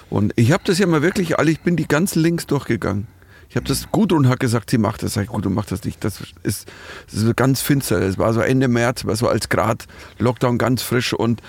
und 0.09 0.33
ich 0.35 0.51
habe 0.51 0.61
das 0.65 0.77
ja 0.77 0.85
mal 0.85 1.01
wirklich, 1.01 1.39
alle, 1.39 1.49
ich 1.49 1.61
bin 1.61 1.77
die 1.77 1.87
ganzen 1.87 2.21
Links 2.21 2.47
durchgegangen. 2.47 3.07
Ich 3.47 3.55
habe 3.55 3.65
das, 3.65 3.89
Gudrun 3.93 4.27
hat 4.27 4.41
gesagt, 4.41 4.69
sie 4.69 4.77
macht 4.77 5.01
das. 5.01 5.13
Sag 5.13 5.23
ich, 5.23 5.29
Gudrun 5.29 5.53
macht 5.53 5.71
das 5.71 5.85
nicht. 5.85 6.03
Das 6.03 6.19
ist, 6.43 6.67
das 7.05 7.13
ist 7.13 7.21
so 7.21 7.33
ganz 7.33 7.61
finster. 7.61 8.01
Es 8.01 8.17
war 8.17 8.33
so 8.33 8.41
Ende 8.41 8.67
März, 8.67 9.05
war 9.05 9.15
so 9.15 9.29
als 9.29 9.47
Grad 9.47 9.85
Lockdown 10.19 10.57
ganz 10.57 10.81
frisch 10.81 11.13
und 11.13 11.41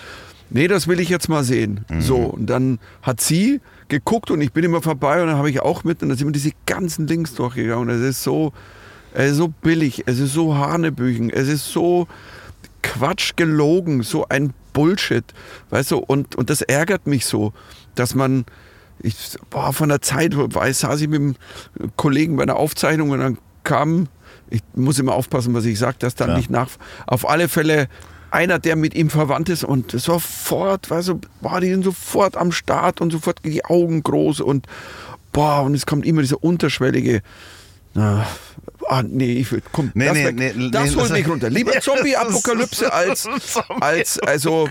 nee, 0.50 0.68
das 0.68 0.86
will 0.86 1.00
ich 1.00 1.08
jetzt 1.08 1.28
mal 1.28 1.42
sehen. 1.42 1.84
So, 1.98 2.18
und 2.18 2.46
dann 2.46 2.78
hat 3.02 3.20
sie 3.20 3.60
geguckt 3.88 4.30
und 4.30 4.40
ich 4.40 4.52
bin 4.52 4.62
immer 4.62 4.82
vorbei 4.82 5.20
und 5.20 5.26
dann 5.26 5.36
habe 5.36 5.50
ich 5.50 5.62
auch 5.62 5.82
mit 5.82 6.00
und 6.00 6.10
dann 6.10 6.16
sind 6.16 6.28
wir 6.28 6.32
diese 6.32 6.52
ganzen 6.64 7.08
Links 7.08 7.34
durchgegangen 7.34 7.88
und 7.88 7.90
es 7.92 8.02
ist 8.02 8.22
so, 8.22 8.52
es 9.14 9.32
ist 9.32 9.36
so 9.38 9.48
billig, 9.48 10.04
es 10.06 10.18
ist 10.18 10.32
so 10.32 10.54
Hanebüchen, 10.56 11.30
es 11.30 11.48
ist 11.48 11.70
so 11.70 12.06
Quatsch 12.82 13.32
gelogen, 13.36 14.02
so 14.02 14.26
ein 14.28 14.52
Bullshit, 14.72 15.24
weißt 15.70 15.90
du, 15.92 15.98
und, 15.98 16.34
und 16.34 16.50
das 16.50 16.62
ärgert 16.62 17.06
mich 17.06 17.26
so, 17.26 17.52
dass 17.94 18.14
man, 18.14 18.44
ich, 19.00 19.14
boah, 19.50 19.72
von 19.72 19.88
der 19.88 20.00
Zeit, 20.00 20.32
weiß, 20.36 20.80
saß 20.80 21.00
ich 21.02 21.08
mit 21.08 21.20
einem 21.20 21.36
Kollegen 21.96 22.36
bei 22.36 22.42
einer 22.42 22.56
Aufzeichnung 22.56 23.10
und 23.10 23.18
dann 23.20 23.38
kam, 23.64 24.08
ich 24.50 24.62
muss 24.74 24.98
immer 24.98 25.12
aufpassen, 25.14 25.54
was 25.54 25.64
ich 25.64 25.78
sage, 25.78 25.96
dass 25.98 26.14
dann 26.14 26.30
Ja. 26.30 26.36
nicht 26.36 26.50
nach, 26.50 26.68
auf 27.06 27.28
alle 27.28 27.48
Fälle 27.48 27.88
einer, 28.30 28.58
der 28.58 28.76
mit 28.76 28.94
ihm 28.94 29.10
verwandt 29.10 29.50
ist 29.50 29.62
und 29.62 29.92
sofort, 29.92 30.88
weißt 30.90 31.08
du, 31.08 31.20
boah, 31.42 31.60
die 31.60 31.70
sind 31.70 31.84
sofort 31.84 32.36
am 32.36 32.50
Start 32.50 33.00
und 33.02 33.10
sofort 33.12 33.44
die 33.44 33.64
Augen 33.64 34.02
groß 34.02 34.40
und 34.40 34.66
boah, 35.32 35.62
und 35.62 35.74
es 35.74 35.84
kommt 35.86 36.06
immer 36.06 36.22
dieser 36.22 36.42
unterschwellige, 36.42 37.20
ah, 37.94 39.02
nee, 39.06 39.34
ich 39.34 39.52
will, 39.52 39.62
komm, 39.72 39.90
Nee, 39.94 40.06
das, 40.06 40.14
nee, 40.14 40.52
nee, 40.56 40.70
das 40.70 40.96
holt 40.96 41.10
mich 41.10 41.28
runter. 41.28 41.50
Lieber 41.50 41.72
Zombie-Apokalypse 41.80 42.92
als, 42.92 43.28
als, 43.80 44.18
also, 44.18 44.68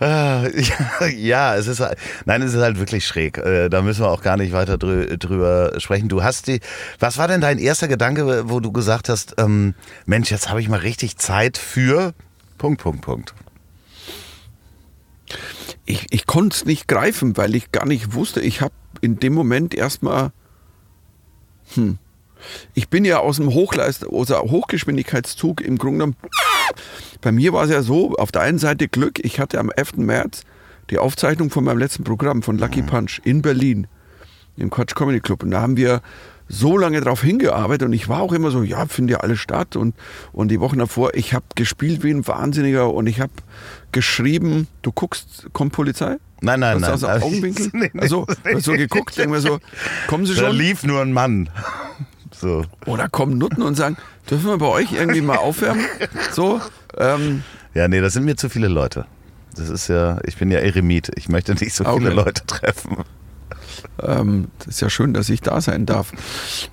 ja, 0.00 1.56
es 1.56 1.66
ist 1.66 1.80
halt, 1.80 1.98
nein, 2.24 2.40
es 2.40 2.54
ist 2.54 2.62
halt 2.62 2.78
wirklich 2.78 3.06
schräg. 3.06 3.36
Äh, 3.36 3.68
Da 3.68 3.82
müssen 3.82 4.00
wir 4.02 4.08
auch 4.08 4.22
gar 4.22 4.38
nicht 4.38 4.52
weiter 4.52 4.78
drü 4.78 5.18
drüber 5.18 5.74
sprechen. 5.78 6.08
Du 6.08 6.22
hast 6.22 6.46
die, 6.46 6.60
was 6.98 7.18
war 7.18 7.28
denn 7.28 7.42
dein 7.42 7.58
erster 7.58 7.86
Gedanke, 7.86 8.48
wo 8.48 8.60
du 8.60 8.72
gesagt 8.72 9.10
hast, 9.10 9.34
ähm, 9.36 9.74
Mensch, 10.06 10.30
jetzt 10.30 10.48
habe 10.48 10.62
ich 10.62 10.70
mal 10.70 10.80
richtig 10.80 11.18
Zeit 11.18 11.58
für 11.58 12.14
Punkt, 12.56 12.80
Punkt, 12.82 13.02
Punkt. 13.02 13.34
ich, 15.84 16.06
ich 16.10 16.26
konnte 16.26 16.56
es 16.56 16.64
nicht 16.64 16.88
greifen, 16.88 17.36
weil 17.36 17.54
ich 17.54 17.70
gar 17.72 17.86
nicht 17.86 18.14
wusste. 18.14 18.40
Ich 18.40 18.62
habe 18.62 18.72
in 19.02 19.18
dem 19.18 19.34
Moment 19.34 19.74
erstmal, 19.74 20.32
hm, 21.74 21.98
ich 22.74 22.88
bin 22.88 23.04
ja 23.04 23.18
aus 23.18 23.36
dem 23.36 23.52
Hochleist 23.52 24.06
oder 24.06 24.40
Hochgeschwindigkeitszug 24.42 25.60
im 25.60 25.78
Grunde 25.78 25.98
genommen. 25.98 26.16
Bei 27.20 27.32
mir 27.32 27.52
war 27.52 27.64
es 27.64 27.70
ja 27.70 27.82
so, 27.82 28.14
auf 28.14 28.32
der 28.32 28.42
einen 28.42 28.58
Seite 28.58 28.88
Glück, 28.88 29.18
ich 29.24 29.40
hatte 29.40 29.58
am 29.58 29.70
11. 29.70 29.96
März 29.96 30.42
die 30.90 30.98
Aufzeichnung 30.98 31.50
von 31.50 31.64
meinem 31.64 31.78
letzten 31.78 32.04
Programm 32.04 32.42
von 32.42 32.58
Lucky 32.58 32.82
Punch 32.82 33.20
in 33.24 33.42
Berlin 33.42 33.86
im 34.56 34.70
Quatsch 34.70 34.94
Comedy 34.94 35.20
Club. 35.20 35.42
Und 35.42 35.52
da 35.52 35.60
haben 35.60 35.76
wir 35.76 36.02
so 36.48 36.76
lange 36.76 37.00
drauf 37.00 37.22
hingearbeitet 37.22 37.86
und 37.86 37.92
ich 37.92 38.08
war 38.08 38.20
auch 38.20 38.32
immer 38.32 38.50
so, 38.50 38.62
ja, 38.64 38.84
findet 38.86 39.18
ja 39.18 39.20
alles 39.20 39.38
statt. 39.38 39.76
Und, 39.76 39.94
und 40.32 40.48
die 40.48 40.60
Wochen 40.60 40.78
davor, 40.78 41.14
ich 41.14 41.32
habe 41.32 41.44
gespielt 41.54 42.02
wie 42.02 42.10
ein 42.10 42.26
Wahnsinniger 42.26 42.92
und 42.92 43.06
ich 43.06 43.20
habe 43.20 43.32
geschrieben, 43.92 44.66
du 44.82 44.90
guckst, 44.90 45.46
kommt 45.52 45.72
Polizei? 45.72 46.16
Nein, 46.40 46.60
nein, 46.60 46.78
nein. 46.80 46.92
aus 46.92 47.00
dem 47.00 47.10
Augenwinkel? 47.10 47.70
Nee, 47.72 47.90
nee. 47.92 48.00
Also, 48.00 48.26
so 48.58 48.72
geguckt, 48.72 49.16
wir 49.16 49.40
so, 49.40 49.58
kommen 50.06 50.26
Sie 50.26 50.34
Da 50.34 50.46
schon? 50.48 50.56
lief 50.56 50.82
nur 50.84 51.00
ein 51.02 51.12
Mann. 51.12 51.48
So. 52.32 52.64
Oder 52.86 53.08
kommen 53.08 53.36
Nutten 53.38 53.62
und 53.62 53.74
sagen, 53.74 53.96
dürfen 54.30 54.46
wir 54.46 54.58
bei 54.58 54.66
euch 54.66 54.92
irgendwie 54.92 55.20
mal 55.20 55.36
aufwärmen? 55.36 55.84
So, 56.32 56.60
ähm, 56.96 57.42
Ja, 57.74 57.88
nee, 57.88 58.00
das 58.00 58.14
sind 58.14 58.24
mir 58.24 58.36
zu 58.36 58.48
viele 58.48 58.68
Leute. 58.68 59.06
Das 59.56 59.68
ist 59.68 59.88
ja, 59.88 60.18
ich 60.24 60.36
bin 60.36 60.50
ja 60.50 60.60
Eremit. 60.60 61.10
Ich 61.16 61.28
möchte 61.28 61.52
nicht 61.54 61.74
so 61.74 61.84
viele 61.84 62.06
Okay. 62.10 62.14
Leute 62.14 62.46
treffen. 62.46 62.98
ähm, 64.02 64.48
das 64.58 64.68
ist 64.68 64.80
ja 64.80 64.88
schön, 64.90 65.12
dass 65.12 65.28
ich 65.28 65.40
da 65.40 65.60
sein 65.60 65.86
darf. 65.86 66.12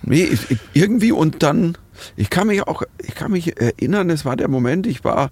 Nee, 0.04 0.24
ich, 0.24 0.52
ich, 0.52 0.60
irgendwie 0.74 1.12
und 1.12 1.44
dann, 1.44 1.78
ich 2.16 2.30
kann 2.30 2.48
mich 2.48 2.62
auch, 2.68 2.84
ich 3.00 3.16
kann 3.16 3.32
mich 3.32 3.60
erinnern, 3.60 4.10
es 4.10 4.26
war 4.26 4.36
der 4.38 4.48
Moment, 4.48 4.88
ich 4.88 5.04
war, 5.04 5.32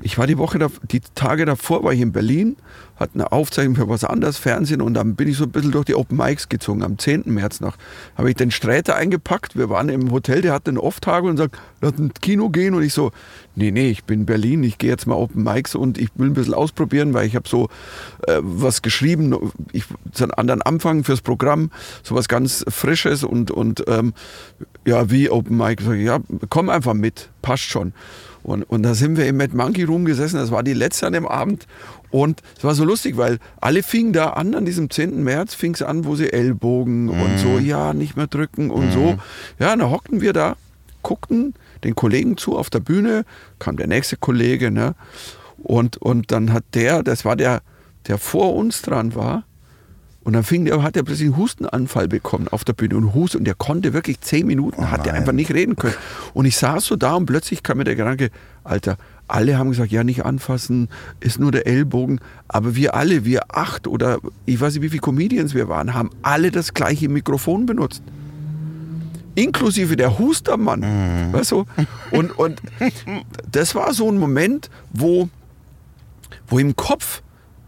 ich 0.00 0.18
war 0.18 0.26
die 0.26 0.36
Woche, 0.36 0.58
die 0.90 1.00
Tage 1.14 1.46
davor 1.46 1.82
war 1.82 1.92
ich 1.92 2.00
in 2.00 2.12
Berlin, 2.12 2.56
hatte 2.96 3.14
eine 3.14 3.32
Aufzeichnung 3.32 3.76
für 3.76 3.88
was 3.88 4.04
anderes, 4.04 4.36
Fernsehen 4.36 4.82
und 4.82 4.94
dann 4.94 5.16
bin 5.16 5.28
ich 5.28 5.36
so 5.38 5.44
ein 5.44 5.50
bisschen 5.50 5.72
durch 5.72 5.86
die 5.86 5.94
Open 5.94 6.18
Mics 6.18 6.48
gezogen. 6.48 6.82
Am 6.82 6.98
10. 6.98 7.22
März 7.26 7.60
noch 7.60 7.76
habe 8.16 8.28
ich 8.28 8.36
den 8.36 8.50
Sträter 8.50 8.94
eingepackt. 8.94 9.56
Wir 9.56 9.70
waren 9.70 9.88
im 9.88 10.10
Hotel, 10.10 10.42
der 10.42 10.52
hatte 10.52 10.70
einen 10.70 10.78
Off-Tag 10.78 11.24
und 11.24 11.38
sagt, 11.38 11.58
lass 11.80 11.98
ins 11.98 12.20
Kino 12.20 12.50
gehen 12.50 12.74
und 12.74 12.82
ich 12.82 12.92
so, 12.92 13.10
nee, 13.54 13.70
nee, 13.70 13.90
ich 13.90 14.04
bin 14.04 14.20
in 14.20 14.26
Berlin, 14.26 14.62
ich 14.64 14.78
gehe 14.78 14.90
jetzt 14.90 15.06
mal 15.06 15.14
Open 15.14 15.42
Mics 15.42 15.74
und 15.74 15.98
ich 15.98 16.10
will 16.14 16.28
ein 16.28 16.34
bisschen 16.34 16.54
ausprobieren, 16.54 17.14
weil 17.14 17.26
ich 17.26 17.34
habe 17.34 17.48
so 17.48 17.68
äh, 18.26 18.38
was 18.42 18.82
geschrieben, 18.82 19.34
ich 19.72 19.84
so 20.12 20.24
einen 20.24 20.32
anderen 20.32 20.62
Anfang 20.62 21.04
fürs 21.04 21.22
Programm, 21.22 21.70
so 22.02 22.14
was 22.14 22.28
ganz 22.28 22.64
Frisches 22.68 23.24
und, 23.24 23.50
und 23.50 23.84
ähm, 23.88 24.12
ja, 24.86 25.10
wie 25.10 25.30
Open 25.30 25.56
Mic. 25.56 25.82
So, 25.82 25.92
ja, 25.92 26.18
komm 26.50 26.68
einfach 26.68 26.94
mit, 26.94 27.30
passt 27.40 27.64
schon. 27.64 27.92
Und, 28.46 28.62
und 28.62 28.84
da 28.84 28.94
sind 28.94 29.16
wir 29.16 29.26
im 29.26 29.38
Mad 29.38 29.56
Monkey 29.56 29.82
Room 29.82 30.04
gesessen, 30.04 30.36
das 30.36 30.52
war 30.52 30.62
die 30.62 30.72
letzte 30.72 31.08
an 31.08 31.14
dem 31.14 31.26
Abend. 31.26 31.66
Und 32.10 32.42
es 32.56 32.62
war 32.62 32.76
so 32.76 32.84
lustig, 32.84 33.16
weil 33.16 33.40
alle 33.60 33.82
fingen 33.82 34.12
da 34.12 34.30
an, 34.30 34.54
an 34.54 34.64
diesem 34.64 34.88
10. 34.88 35.24
März 35.24 35.54
fing 35.54 35.74
es 35.74 35.82
an, 35.82 36.04
wo 36.04 36.14
sie 36.14 36.32
Ellbogen 36.32 37.08
und 37.08 37.38
so, 37.38 37.58
ja, 37.58 37.92
nicht 37.92 38.16
mehr 38.16 38.28
drücken 38.28 38.70
und 38.70 38.92
so. 38.92 39.18
Ja, 39.58 39.72
und 39.72 39.80
da 39.80 39.90
hockten 39.90 40.20
wir 40.20 40.32
da, 40.32 40.56
guckten 41.02 41.54
den 41.82 41.96
Kollegen 41.96 42.36
zu 42.36 42.56
auf 42.56 42.70
der 42.70 42.78
Bühne, 42.78 43.24
kam 43.58 43.76
der 43.76 43.88
nächste 43.88 44.16
Kollege, 44.16 44.70
ne? 44.70 44.94
Und, 45.58 45.96
und 45.96 46.30
dann 46.30 46.52
hat 46.52 46.62
der, 46.74 47.02
das 47.02 47.24
war 47.24 47.34
der, 47.34 47.62
der 48.06 48.18
vor 48.18 48.54
uns 48.54 48.82
dran 48.82 49.16
war, 49.16 49.42
und 50.26 50.32
dann 50.32 50.42
fing 50.42 50.64
der, 50.64 50.82
hat 50.82 50.96
er 50.96 51.04
plötzlich 51.04 51.28
einen 51.28 51.36
Hustenanfall 51.36 52.08
bekommen 52.08 52.48
auf 52.48 52.64
der 52.64 52.72
Bühne 52.72 52.96
und 52.96 53.14
Hust 53.14 53.36
und 53.36 53.44
der 53.44 53.54
konnte 53.54 53.92
wirklich 53.92 54.20
zehn 54.22 54.44
Minuten, 54.44 54.90
hat 54.90 55.06
er 55.06 55.14
einfach 55.14 55.30
nicht 55.30 55.54
reden 55.54 55.76
können. 55.76 55.94
Und 56.34 56.46
ich 56.46 56.56
saß 56.56 56.84
so 56.84 56.96
da 56.96 57.14
und 57.14 57.26
plötzlich 57.26 57.62
kam 57.62 57.78
mir 57.78 57.84
der 57.84 57.94
Gedanke, 57.94 58.30
Alter, 58.64 58.96
alle 59.28 59.56
haben 59.56 59.70
gesagt, 59.70 59.92
ja, 59.92 60.02
nicht 60.02 60.24
anfassen, 60.24 60.88
ist 61.20 61.38
nur 61.38 61.52
der 61.52 61.68
Ellbogen. 61.68 62.18
Aber 62.48 62.74
wir 62.74 62.94
alle, 62.94 63.24
wir 63.24 63.56
acht 63.56 63.86
oder 63.86 64.18
ich 64.46 64.60
weiß 64.60 64.74
nicht, 64.74 64.82
wie 64.82 64.88
viele 64.88 65.00
Comedians 65.00 65.54
wir 65.54 65.68
waren, 65.68 65.94
haben 65.94 66.10
alle 66.22 66.50
das 66.50 66.74
gleiche 66.74 67.08
Mikrofon 67.08 67.64
benutzt. 67.64 68.02
Inklusive 69.36 69.94
der 69.94 70.18
Hustermann. 70.18 70.82
Weißt 71.32 71.52
du? 71.52 71.66
Und, 72.10 72.36
und 72.36 72.60
das 73.52 73.76
war 73.76 73.94
so 73.94 74.10
ein 74.10 74.18
Moment, 74.18 74.70
wo, 74.92 75.28
wo 76.48 76.58
im 76.58 76.74
Kopf 76.74 77.22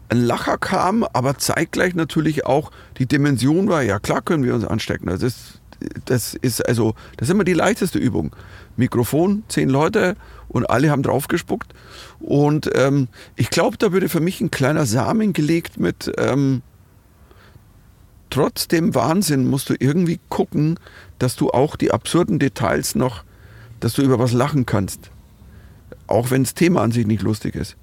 ein 0.09 0.21
Lacher 0.25 0.57
kam, 0.57 1.03
aber 1.13 1.37
zeitgleich 1.37 1.95
natürlich 1.95 2.45
auch 2.45 2.71
die 2.97 3.05
Dimension 3.05 3.69
war, 3.69 3.83
ja 3.83 3.99
klar 3.99 4.21
können 4.21 4.43
wir 4.43 4.55
uns 4.55 4.65
anstecken. 4.65 5.07
Das 5.07 5.21
ist, 5.21 5.61
das 6.05 6.33
ist 6.33 6.67
also, 6.67 6.95
das 7.17 7.27
ist 7.29 7.33
immer 7.33 7.43
die 7.43 7.53
leichteste 7.53 7.99
Übung. 7.99 8.35
Mikrofon, 8.75 9.43
zehn 9.47 9.69
Leute 9.69 10.15
und 10.47 10.69
alle 10.69 10.89
haben 10.89 11.03
draufgespuckt. 11.03 11.73
Und 12.19 12.69
ähm, 12.75 13.07
ich 13.35 13.49
glaube, 13.49 13.77
da 13.77 13.91
würde 13.91 14.09
für 14.09 14.19
mich 14.19 14.41
ein 14.41 14.51
kleiner 14.51 14.85
Samen 14.85 15.33
gelegt 15.33 15.79
mit, 15.79 16.11
ähm, 16.17 16.61
trotz 18.29 18.67
dem 18.67 18.95
Wahnsinn 18.95 19.47
musst 19.47 19.69
du 19.69 19.75
irgendwie 19.77 20.19
gucken, 20.29 20.79
dass 21.19 21.35
du 21.35 21.49
auch 21.51 21.75
die 21.75 21.91
absurden 21.91 22.39
Details 22.39 22.95
noch, 22.95 23.23
dass 23.79 23.93
du 23.93 24.01
über 24.01 24.19
was 24.19 24.33
lachen 24.33 24.65
kannst. 24.65 25.11
Auch 26.07 26.31
wenn 26.31 26.43
das 26.43 26.55
Thema 26.55 26.81
an 26.81 26.91
sich 26.91 27.05
nicht 27.05 27.21
lustig 27.21 27.55
ist. 27.55 27.75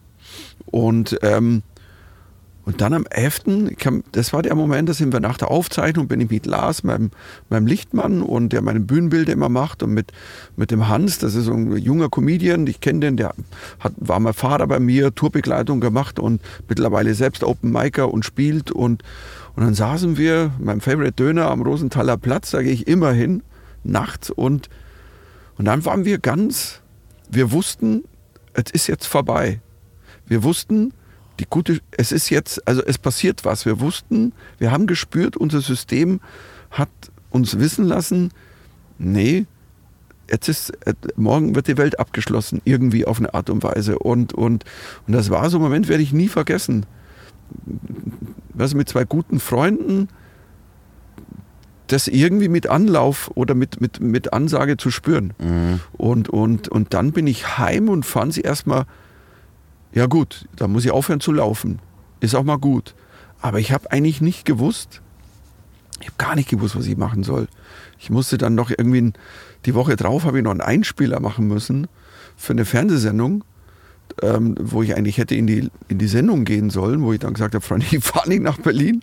Und, 0.66 1.18
ähm, 1.22 1.62
und 2.66 2.80
dann 2.80 2.94
am 2.94 3.06
11., 3.08 3.70
ich 3.70 3.78
kam, 3.78 4.02
das 4.10 4.32
war 4.32 4.42
der 4.42 4.56
Moment, 4.56 4.88
da 4.88 4.92
sind 4.92 5.12
wir 5.12 5.20
nach 5.20 5.38
der 5.38 5.52
Aufzeichnung, 5.52 6.08
bin 6.08 6.20
ich 6.20 6.30
mit 6.30 6.46
Lars, 6.46 6.82
meinem, 6.82 7.12
meinem 7.48 7.68
Lichtmann 7.68 8.22
und 8.22 8.52
der 8.52 8.60
meine 8.60 8.80
Bühnenbilder 8.80 9.32
immer 9.32 9.48
macht 9.48 9.84
und 9.84 9.94
mit, 9.94 10.10
mit 10.56 10.72
dem 10.72 10.88
Hans, 10.88 11.18
das 11.18 11.36
ist 11.36 11.44
so 11.44 11.52
ein 11.52 11.76
junger 11.76 12.08
Comedian, 12.08 12.66
ich 12.66 12.80
kenne 12.80 12.98
den, 12.98 13.16
der 13.16 13.34
hat, 13.78 13.92
war 13.98 14.18
mal 14.18 14.32
Fahrer 14.32 14.66
bei 14.66 14.80
mir, 14.80 15.14
Tourbegleitung 15.14 15.80
gemacht 15.80 16.18
und 16.18 16.42
mittlerweile 16.68 17.14
selbst 17.14 17.44
Open 17.44 17.70
Micer 17.70 18.12
und 18.12 18.24
spielt 18.24 18.72
und, 18.72 19.04
und 19.54 19.62
dann 19.62 19.74
saßen 19.74 20.18
wir, 20.18 20.50
mein 20.58 20.80
Favorite 20.80 21.12
Döner 21.12 21.48
am 21.52 21.62
Rosenthaler 21.62 22.16
Platz, 22.16 22.50
da 22.50 22.62
gehe 22.62 22.72
ich 22.72 22.88
immer 22.88 23.12
hin, 23.12 23.44
nachts 23.84 24.28
und, 24.28 24.68
und 25.56 25.66
dann 25.66 25.84
waren 25.84 26.04
wir 26.04 26.18
ganz, 26.18 26.80
wir 27.30 27.52
wussten, 27.52 28.02
es 28.54 28.72
ist 28.72 28.88
jetzt 28.88 29.06
vorbei. 29.06 29.60
Wir 30.26 30.42
wussten, 30.42 30.92
die 31.38 31.46
gute, 31.48 31.80
es 31.92 32.12
ist 32.12 32.30
jetzt, 32.30 32.66
also 32.66 32.82
es 32.82 32.98
passiert 32.98 33.44
was. 33.44 33.66
Wir 33.66 33.80
wussten, 33.80 34.32
wir 34.58 34.70
haben 34.70 34.86
gespürt, 34.86 35.36
unser 35.36 35.60
System 35.60 36.20
hat 36.70 36.88
uns 37.30 37.58
wissen 37.58 37.84
lassen, 37.84 38.30
nee, 38.98 39.46
jetzt 40.30 40.48
ist, 40.48 40.70
äh, 40.86 40.94
morgen 41.16 41.54
wird 41.54 41.68
die 41.68 41.76
Welt 41.76 41.98
abgeschlossen, 41.98 42.60
irgendwie 42.64 43.06
auf 43.06 43.18
eine 43.18 43.34
Art 43.34 43.50
und 43.50 43.62
Weise. 43.62 43.98
Und, 43.98 44.32
und, 44.32 44.64
und 45.06 45.12
das 45.12 45.30
war 45.30 45.50
so 45.50 45.58
ein 45.58 45.62
Moment, 45.62 45.88
werde 45.88 46.02
ich 46.02 46.12
nie 46.12 46.28
vergessen. 46.28 46.86
Was 48.54 48.74
mit 48.74 48.88
zwei 48.88 49.04
guten 49.04 49.38
Freunden, 49.38 50.08
das 51.86 52.08
irgendwie 52.08 52.48
mit 52.48 52.68
Anlauf 52.68 53.30
oder 53.34 53.54
mit, 53.54 53.80
mit, 53.80 54.00
mit 54.00 54.32
Ansage 54.32 54.76
zu 54.76 54.90
spüren. 54.90 55.34
Und, 55.92 56.28
und, 56.28 56.68
und 56.68 56.94
dann 56.94 57.12
bin 57.12 57.26
ich 57.28 57.58
heim 57.58 57.88
und 57.88 58.04
fand 58.04 58.34
sie 58.34 58.40
erstmal, 58.40 58.86
ja 59.96 60.04
gut, 60.04 60.44
da 60.54 60.68
muss 60.68 60.84
ich 60.84 60.90
aufhören 60.90 61.20
zu 61.20 61.32
laufen. 61.32 61.78
Ist 62.20 62.34
auch 62.34 62.44
mal 62.44 62.58
gut. 62.58 62.94
Aber 63.40 63.60
ich 63.60 63.72
habe 63.72 63.90
eigentlich 63.90 64.20
nicht 64.20 64.44
gewusst, 64.44 65.00
ich 66.00 66.08
habe 66.08 66.18
gar 66.18 66.34
nicht 66.34 66.50
gewusst, 66.50 66.76
was 66.76 66.86
ich 66.86 66.98
machen 66.98 67.22
soll. 67.22 67.48
Ich 67.98 68.10
musste 68.10 68.36
dann 68.36 68.54
noch 68.54 68.68
irgendwie, 68.68 69.14
die 69.64 69.74
Woche 69.74 69.96
drauf 69.96 70.24
habe 70.24 70.36
ich 70.36 70.44
noch 70.44 70.50
einen 70.50 70.60
Einspieler 70.60 71.18
machen 71.18 71.48
müssen 71.48 71.86
für 72.36 72.52
eine 72.52 72.66
Fernsehsendung, 72.66 73.42
ähm, 74.20 74.54
wo 74.60 74.82
ich 74.82 74.94
eigentlich 74.94 75.16
hätte 75.16 75.34
in 75.34 75.46
die, 75.46 75.70
in 75.88 75.96
die 75.96 76.08
Sendung 76.08 76.44
gehen 76.44 76.68
sollen, 76.68 77.02
wo 77.02 77.14
ich 77.14 77.20
dann 77.20 77.32
gesagt 77.32 77.54
habe, 77.54 77.64
Freunde, 77.66 77.86
ich 77.90 78.04
fahre 78.04 78.28
nicht 78.28 78.42
nach 78.42 78.58
Berlin 78.58 79.00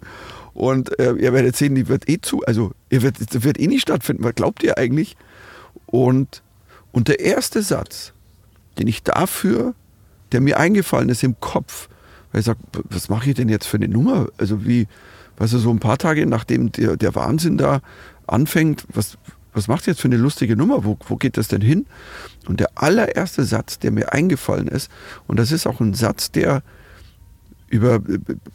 und 0.53 0.99
äh, 0.99 1.13
ihr 1.13 1.33
werdet 1.33 1.55
sehen, 1.55 1.73
die 1.73 1.87
wird 1.87 2.07
eh 2.07 2.21
zu, 2.21 2.43
also 2.43 2.71
ihr 2.91 3.01
wird, 3.01 3.43
wird 3.43 3.59
eh 3.59 3.65
nicht 3.65 3.81
stattfinden, 3.81 4.23
was 4.23 4.35
glaubt 4.35 4.61
ihr 4.61 4.77
eigentlich? 4.77 5.17
Und, 5.87 6.43
und 6.91 7.07
der 7.07 7.19
erste 7.19 7.63
Satz, 7.63 8.13
den 8.77 8.85
ich 8.85 9.01
dafür, 9.01 9.73
der 10.33 10.41
mir 10.41 10.59
eingefallen 10.59 11.09
ist 11.09 11.23
im 11.23 11.39
Kopf, 11.39 11.87
weil 12.31 12.39
ich 12.39 12.45
sage, 12.45 12.59
was 12.89 13.09
mache 13.09 13.29
ich 13.29 13.35
denn 13.35 13.49
jetzt 13.49 13.67
für 13.67 13.77
eine 13.77 13.87
Nummer? 13.87 14.27
Also 14.37 14.65
wie, 14.65 14.87
weißt 15.37 15.53
du, 15.53 15.57
so 15.59 15.69
ein 15.69 15.79
paar 15.79 15.97
Tage 15.97 16.25
nachdem 16.25 16.71
der, 16.71 16.97
der 16.97 17.15
Wahnsinn 17.15 17.57
da 17.57 17.81
anfängt, 18.27 18.85
was, 18.93 19.17
was 19.53 19.67
macht 19.67 19.87
jetzt 19.87 20.01
für 20.01 20.07
eine 20.07 20.17
lustige 20.17 20.55
Nummer? 20.55 20.83
Wo, 20.83 20.97
wo 21.07 21.15
geht 21.15 21.37
das 21.37 21.47
denn 21.47 21.61
hin? 21.61 21.85
Und 22.47 22.59
der 22.59 22.69
allererste 22.75 23.43
Satz, 23.43 23.79
der 23.79 23.91
mir 23.91 24.11
eingefallen 24.13 24.67
ist, 24.67 24.89
und 25.27 25.37
das 25.39 25.51
ist 25.51 25.67
auch 25.67 25.79
ein 25.79 25.93
Satz, 25.93 26.31
der 26.31 26.63
über 27.69 28.01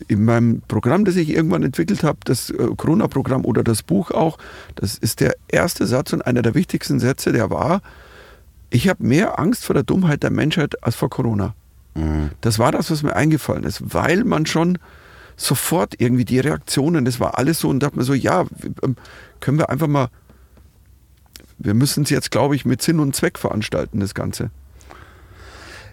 in 0.06 0.24
meinem 0.24 0.62
Programm, 0.68 1.04
das 1.04 1.16
ich 1.16 1.30
irgendwann 1.30 1.64
entwickelt 1.64 2.04
habe, 2.04 2.18
das 2.24 2.50
äh, 2.50 2.68
Corona-Programm 2.76 3.44
oder 3.44 3.64
das 3.64 3.82
Buch 3.82 4.12
auch, 4.12 4.38
das 4.76 4.96
ist 4.96 5.18
der 5.20 5.34
erste 5.48 5.86
Satz 5.88 6.12
und 6.12 6.22
einer 6.22 6.42
der 6.42 6.54
wichtigsten 6.54 7.00
Sätze, 7.00 7.32
der 7.32 7.50
war, 7.50 7.82
ich 8.70 8.88
habe 8.88 9.04
mehr 9.04 9.40
Angst 9.40 9.64
vor 9.64 9.74
der 9.74 9.82
Dummheit 9.82 10.22
der 10.22 10.30
Menschheit 10.30 10.82
als 10.84 10.94
vor 10.94 11.10
Corona. 11.10 11.54
Mhm. 11.98 12.30
Das 12.40 12.58
war 12.58 12.72
das, 12.72 12.90
was 12.90 13.02
mir 13.02 13.16
eingefallen 13.16 13.64
ist, 13.64 13.92
weil 13.92 14.24
man 14.24 14.46
schon 14.46 14.78
sofort 15.36 15.94
irgendwie 15.98 16.24
die 16.24 16.40
Reaktionen, 16.40 17.04
das 17.04 17.20
war 17.20 17.38
alles 17.38 17.60
so 17.60 17.68
und 17.68 17.80
dachte 17.80 17.96
mir 17.96 18.04
so, 18.04 18.14
ja, 18.14 18.44
ähm, 18.82 18.96
können 19.40 19.58
wir 19.58 19.70
einfach 19.70 19.86
mal, 19.86 20.08
wir 21.58 21.74
müssen 21.74 22.04
es 22.04 22.10
jetzt, 22.10 22.30
glaube 22.30 22.56
ich, 22.56 22.64
mit 22.64 22.82
Sinn 22.82 23.00
und 23.00 23.14
Zweck 23.14 23.38
veranstalten, 23.38 24.00
das 24.00 24.14
Ganze. 24.14 24.50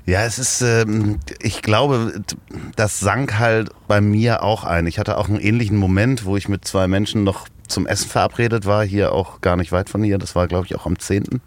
Ja, 0.05 0.23
es 0.23 0.37
ist, 0.37 0.61
ähm, 0.61 1.19
ich 1.41 1.63
glaube, 1.63 2.21
das 2.75 2.99
sank 2.99 3.39
halt 3.39 3.71
bei 3.87 4.01
mir 4.01 4.43
auch 4.43 4.63
ein. 4.63 4.85
Ich 4.85 4.99
hatte 4.99 5.17
auch 5.17 5.27
einen 5.27 5.39
ähnlichen 5.39 5.77
Moment, 5.77 6.25
wo 6.25 6.37
ich 6.37 6.47
mit 6.47 6.65
zwei 6.65 6.87
Menschen 6.87 7.23
noch 7.23 7.47
zum 7.67 7.87
Essen 7.87 8.09
verabredet 8.09 8.67
war, 8.67 8.85
hier 8.85 9.11
auch 9.11 9.41
gar 9.41 9.55
nicht 9.55 9.71
weit 9.71 9.89
von 9.89 10.03
hier. 10.03 10.19
Das 10.19 10.35
war, 10.35 10.47
glaube 10.47 10.67
ich, 10.67 10.75
auch 10.75 10.85
am 10.85 10.99
10. 10.99 11.41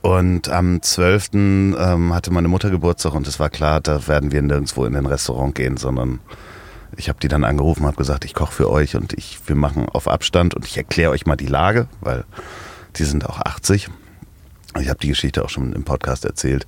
Und 0.00 0.48
am 0.48 0.80
12. 0.80 1.30
Ähm, 1.34 2.14
hatte 2.14 2.30
meine 2.30 2.48
Mutter 2.48 2.70
Geburtstag 2.70 3.14
und 3.14 3.26
es 3.26 3.40
war 3.40 3.50
klar, 3.50 3.80
da 3.80 4.06
werden 4.06 4.32
wir 4.32 4.42
nirgendwo 4.42 4.84
in 4.84 4.92
den 4.92 5.06
Restaurant 5.06 5.54
gehen, 5.54 5.76
sondern 5.76 6.20
ich 6.96 7.08
habe 7.08 7.18
die 7.20 7.28
dann 7.28 7.44
angerufen, 7.44 7.86
habe 7.86 7.96
gesagt, 7.96 8.24
ich 8.24 8.34
koche 8.34 8.52
für 8.52 8.70
euch 8.70 8.96
und 8.96 9.12
ich, 9.12 9.40
wir 9.46 9.56
machen 9.56 9.88
auf 9.88 10.08
Abstand 10.08 10.54
und 10.54 10.64
ich 10.64 10.76
erkläre 10.76 11.10
euch 11.10 11.26
mal 11.26 11.36
die 11.36 11.46
Lage, 11.46 11.88
weil 12.00 12.24
die 12.96 13.04
sind 13.04 13.26
auch 13.26 13.38
80 13.40 13.90
ich 14.80 14.88
habe 14.88 14.98
die 14.98 15.08
Geschichte 15.08 15.44
auch 15.44 15.48
schon 15.48 15.72
im 15.72 15.84
Podcast 15.84 16.24
erzählt. 16.24 16.66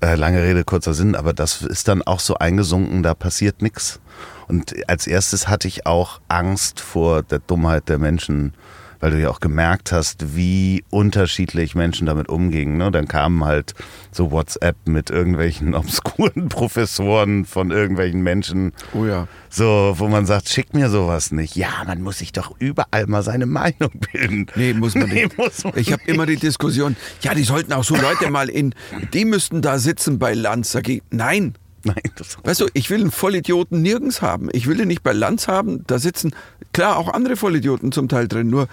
Äh, 0.00 0.14
lange 0.14 0.42
Rede, 0.42 0.64
kurzer 0.64 0.94
Sinn, 0.94 1.14
aber 1.14 1.32
das 1.32 1.62
ist 1.62 1.88
dann 1.88 2.02
auch 2.02 2.20
so 2.20 2.36
eingesunken, 2.36 3.02
da 3.02 3.14
passiert 3.14 3.62
nichts. 3.62 4.00
Und 4.48 4.74
als 4.88 5.06
erstes 5.06 5.48
hatte 5.48 5.68
ich 5.68 5.86
auch 5.86 6.20
Angst 6.28 6.80
vor 6.80 7.22
der 7.22 7.38
Dummheit 7.38 7.88
der 7.88 7.98
Menschen, 7.98 8.54
weil 9.00 9.10
du 9.10 9.20
ja 9.20 9.30
auch 9.30 9.40
gemerkt 9.40 9.92
hast, 9.92 10.36
wie 10.36 10.84
unterschiedlich 10.90 11.74
Menschen 11.74 12.06
damit 12.06 12.28
umgingen. 12.28 12.76
Ne? 12.76 12.90
Dann 12.90 13.08
kamen 13.08 13.44
halt 13.44 13.74
so 14.12 14.30
WhatsApp 14.30 14.76
mit 14.84 15.10
irgendwelchen 15.10 15.74
obskuren 15.80 16.48
Professoren 16.48 17.44
von 17.44 17.70
irgendwelchen 17.70 18.22
Menschen. 18.22 18.72
Oh 18.94 19.04
ja. 19.04 19.26
So, 19.48 19.94
wo 19.96 20.08
man 20.08 20.26
sagt, 20.26 20.48
schick 20.48 20.74
mir 20.74 20.90
sowas 20.90 21.32
nicht. 21.32 21.56
Ja, 21.56 21.82
man 21.86 22.02
muss 22.02 22.18
sich 22.18 22.32
doch 22.32 22.54
überall 22.58 23.06
mal 23.06 23.22
seine 23.22 23.46
Meinung 23.46 23.90
bilden. 24.12 24.46
Nee, 24.54 24.74
muss 24.74 24.94
man 24.94 25.08
nicht. 25.08 25.36
Nee, 25.36 25.44
muss 25.44 25.64
man 25.64 25.72
ich 25.76 25.92
habe 25.92 26.02
immer 26.06 26.26
die 26.26 26.36
Diskussion, 26.36 26.96
ja, 27.22 27.34
die 27.34 27.44
sollten 27.44 27.72
auch 27.72 27.84
so 27.84 27.96
Leute 27.96 28.30
mal 28.30 28.48
in, 28.48 28.74
die 29.12 29.24
müssten 29.24 29.62
da 29.62 29.78
sitzen 29.78 30.18
bei 30.18 30.34
Lanz. 30.34 30.72
Sag 30.72 30.88
ich, 30.88 31.02
nein, 31.10 31.54
Nein, 31.84 32.02
das 32.16 32.36
weißt 32.42 32.60
du, 32.60 32.66
ich 32.74 32.90
will 32.90 33.00
einen 33.00 33.10
Vollidioten 33.10 33.80
nirgends 33.80 34.20
haben. 34.22 34.48
Ich 34.52 34.66
will 34.66 34.76
den 34.76 34.88
nicht 34.88 35.02
bei 35.02 35.12
Lanz 35.12 35.48
haben. 35.48 35.84
Da 35.86 35.98
sitzen, 35.98 36.34
klar, 36.72 36.96
auch 36.96 37.08
andere 37.08 37.36
Vollidioten 37.36 37.92
zum 37.92 38.08
Teil 38.08 38.28
drin. 38.28 38.48
Nur, 38.50 38.68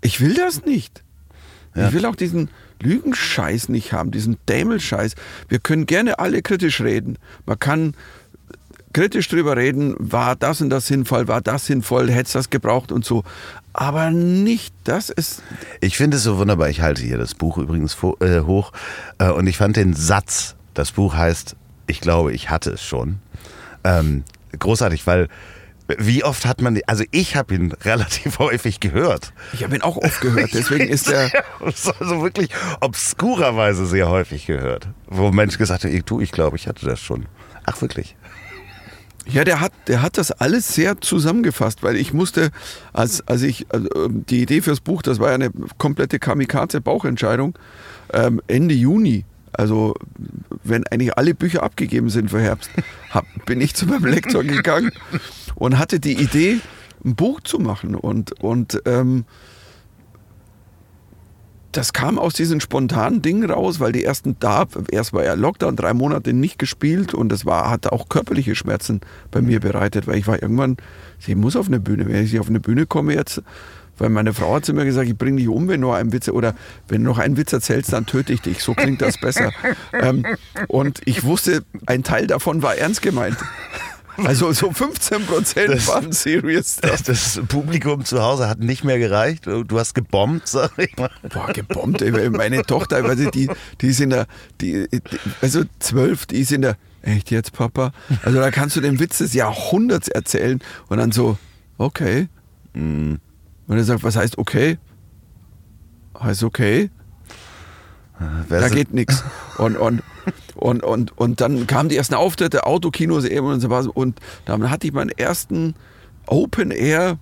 ich 0.00 0.20
will 0.20 0.34
das 0.34 0.64
nicht. 0.64 1.02
Ja. 1.74 1.88
Ich 1.88 1.94
will 1.94 2.06
auch 2.06 2.16
diesen 2.16 2.48
Lügenscheiß 2.80 3.68
nicht 3.68 3.92
haben, 3.92 4.10
diesen 4.10 4.36
Dämelscheiß. 4.48 5.14
Wir 5.48 5.58
können 5.58 5.86
gerne 5.86 6.18
alle 6.18 6.42
kritisch 6.42 6.80
reden. 6.80 7.18
Man 7.46 7.58
kann 7.58 7.94
kritisch 8.92 9.28
drüber 9.28 9.56
reden, 9.56 9.94
war 9.98 10.36
das 10.36 10.60
und 10.60 10.70
das 10.70 10.86
sinnvoll, 10.86 11.28
war 11.28 11.40
das 11.40 11.66
sinnvoll, 11.66 12.10
hätte 12.10 12.26
es 12.26 12.32
das 12.32 12.50
gebraucht 12.50 12.92
und 12.92 13.04
so. 13.04 13.24
Aber 13.72 14.10
nicht, 14.10 14.74
das 14.84 15.08
ist. 15.08 15.42
Ich 15.80 15.96
finde 15.96 16.18
es 16.18 16.24
so 16.24 16.36
wunderbar. 16.36 16.68
Ich 16.68 16.82
halte 16.82 17.02
hier 17.02 17.16
das 17.16 17.34
Buch 17.34 17.56
übrigens 17.56 17.96
äh, 18.20 18.40
hoch. 18.40 18.72
Äh, 19.18 19.30
und 19.30 19.46
ich 19.46 19.56
fand 19.56 19.76
den 19.76 19.94
Satz, 19.94 20.56
das 20.74 20.92
Buch 20.92 21.14
heißt, 21.14 21.56
ich 21.92 22.00
glaube, 22.00 22.32
ich 22.32 22.50
hatte 22.50 22.70
es 22.70 22.82
schon, 22.82 23.20
ähm, 23.84 24.24
großartig, 24.58 25.06
weil 25.06 25.28
wie 25.98 26.24
oft 26.24 26.46
hat 26.46 26.62
man, 26.62 26.80
also 26.86 27.04
ich 27.10 27.36
habe 27.36 27.54
ihn 27.54 27.72
relativ 27.84 28.38
häufig 28.38 28.80
gehört. 28.80 29.32
Ich 29.52 29.62
habe 29.62 29.76
ihn 29.76 29.82
auch 29.82 29.98
oft 29.98 30.20
gehört, 30.20 30.50
deswegen 30.54 30.88
ist 30.88 31.08
er. 31.12 31.30
Also 31.60 32.22
wirklich 32.22 32.50
obskurerweise 32.80 33.86
sehr 33.86 34.08
häufig 34.08 34.46
gehört. 34.46 34.88
Wo 35.06 35.28
ein 35.28 35.34
Mensch 35.34 35.58
gesagt 35.58 35.84
hat, 35.84 35.90
ich, 35.90 36.04
du, 36.04 36.20
ich 36.20 36.32
glaube, 36.32 36.56
ich 36.56 36.66
hatte 36.66 36.86
das 36.86 36.98
schon. 36.98 37.26
Ach, 37.64 37.80
wirklich. 37.82 38.16
Ja, 39.26 39.44
der 39.44 39.60
hat, 39.60 39.72
der 39.86 40.02
hat 40.02 40.18
das 40.18 40.32
alles 40.32 40.74
sehr 40.74 41.00
zusammengefasst, 41.00 41.84
weil 41.84 41.96
ich 41.96 42.12
musste, 42.12 42.50
als, 42.92 43.26
als 43.28 43.42
ich, 43.42 43.66
also 43.68 43.88
die 44.08 44.42
Idee 44.42 44.62
fürs 44.62 44.80
Buch, 44.80 45.02
das 45.02 45.20
war 45.20 45.28
ja 45.28 45.34
eine 45.34 45.50
komplette 45.78 46.18
Kamikaze-Bauchentscheidung, 46.18 47.56
ähm, 48.12 48.40
Ende 48.48 48.74
Juni 48.74 49.24
also 49.52 49.94
wenn 50.64 50.86
eigentlich 50.86 51.16
alle 51.16 51.34
Bücher 51.34 51.62
abgegeben 51.62 52.10
sind 52.10 52.30
für 52.30 52.40
Herbst, 52.40 52.70
hab, 53.10 53.26
bin 53.46 53.60
ich 53.60 53.74
zu 53.74 53.86
meinem 53.86 54.06
Lektor 54.06 54.44
gegangen 54.44 54.92
und 55.54 55.78
hatte 55.78 56.00
die 56.00 56.14
Idee, 56.14 56.60
ein 57.04 57.16
Buch 57.16 57.40
zu 57.40 57.58
machen. 57.58 57.94
Und, 57.94 58.40
und 58.40 58.80
ähm, 58.84 59.24
das 61.72 61.92
kam 61.92 62.18
aus 62.18 62.34
diesen 62.34 62.60
spontanen 62.60 63.22
Dingen 63.22 63.50
raus, 63.50 63.80
weil 63.80 63.92
die 63.92 64.04
ersten 64.04 64.36
da, 64.38 64.66
erst 64.90 65.12
war 65.12 65.24
ja 65.24 65.34
Lockdown, 65.34 65.74
drei 65.74 65.94
Monate 65.94 66.32
nicht 66.32 66.58
gespielt 66.58 67.14
und 67.14 67.30
das 67.30 67.46
war, 67.46 67.70
hatte 67.70 67.92
auch 67.92 68.08
körperliche 68.08 68.54
Schmerzen 68.54 69.00
bei 69.30 69.40
mir 69.40 69.58
bereitet, 69.58 70.06
weil 70.06 70.18
ich 70.18 70.26
war 70.26 70.42
irgendwann, 70.42 70.76
ich 71.18 71.34
muss 71.34 71.56
auf 71.56 71.68
eine 71.68 71.80
Bühne, 71.80 72.06
wenn 72.06 72.22
ich 72.22 72.38
auf 72.38 72.48
eine 72.48 72.60
Bühne 72.60 72.86
komme 72.86 73.14
jetzt, 73.14 73.42
weil 73.98 74.08
meine 74.08 74.34
Frau 74.34 74.54
hat 74.54 74.64
zu 74.64 74.72
mir 74.72 74.84
gesagt, 74.84 75.08
ich 75.08 75.16
bringe 75.16 75.38
dich 75.38 75.48
um, 75.48 75.68
wenn 75.68 75.80
du 75.80 75.90
einen 75.90 76.12
Witz 76.12 76.28
oder 76.28 76.54
wenn 76.88 77.04
du 77.04 77.10
noch 77.10 77.18
einen 77.18 77.36
Witz 77.36 77.52
erzählst, 77.52 77.92
dann 77.92 78.06
töte 78.06 78.32
ich 78.32 78.40
dich. 78.40 78.62
So 78.62 78.74
klingt 78.74 79.02
das 79.02 79.18
besser. 79.18 79.52
ähm, 79.92 80.24
und 80.68 81.00
ich 81.04 81.24
wusste, 81.24 81.62
ein 81.86 82.02
Teil 82.02 82.26
davon 82.26 82.62
war 82.62 82.76
ernst 82.76 83.02
gemeint. 83.02 83.36
Also 84.16 84.52
so 84.52 84.70
15 84.70 85.26
Prozent 85.26 85.88
waren 85.88 86.12
serious 86.12 86.74
stuff. 86.78 87.02
Das, 87.02 87.40
Publikum 87.48 88.04
zu 88.04 88.22
Hause 88.22 88.48
hat 88.48 88.58
nicht 88.58 88.84
mehr 88.84 88.98
gereicht. 88.98 89.46
Du 89.46 89.78
hast 89.78 89.94
gebombt, 89.94 90.48
sag 90.48 90.72
ich 90.78 90.96
mal. 90.96 91.10
Boah, 91.32 91.52
gebombt. 91.52 92.02
Ey. 92.02 92.30
Meine 92.30 92.62
Tochter, 92.62 93.04
also 93.04 93.30
die, 93.30 93.48
die 93.80 93.86
ist 93.86 94.00
in 94.00 94.10
der, 94.10 94.26
die, 94.60 94.86
also 95.40 95.62
zwölf, 95.78 96.26
die 96.26 96.40
ist 96.40 96.52
in 96.52 96.62
der, 96.62 96.76
echt 97.02 97.30
jetzt, 97.30 97.52
Papa? 97.52 97.92
Also 98.22 98.38
da 98.38 98.50
kannst 98.50 98.76
du 98.76 98.80
den 98.80 99.00
Witz 99.00 99.18
des 99.18 99.32
Jahrhunderts 99.32 100.08
erzählen 100.08 100.60
und 100.88 100.98
dann 100.98 101.12
so, 101.12 101.38
okay. 101.78 102.28
Mhm. 102.74 103.18
Und 103.66 103.76
er 103.76 103.84
sagt, 103.84 104.02
was 104.04 104.16
heißt 104.16 104.38
okay? 104.38 104.78
Heißt 106.18 106.42
okay? 106.42 106.90
Wer 108.48 108.60
da 108.60 108.68
geht 108.68 108.92
nichts. 108.92 109.24
Und, 109.58 109.76
und, 109.76 110.02
und, 110.54 110.82
und, 110.82 111.18
und 111.18 111.40
dann 111.40 111.66
kamen 111.66 111.88
die 111.88 111.96
ersten 111.96 112.14
Auftritte, 112.14 112.66
Autokinos 112.66 113.24
eben 113.24 113.46
und 113.46 113.60
so 113.60 113.70
was. 113.70 113.86
Und 113.86 114.20
dann 114.44 114.70
hatte 114.70 114.86
ich 114.86 114.92
meinen 114.92 115.10
ersten 115.10 115.74
Open 116.26 116.70
Air 116.70 117.18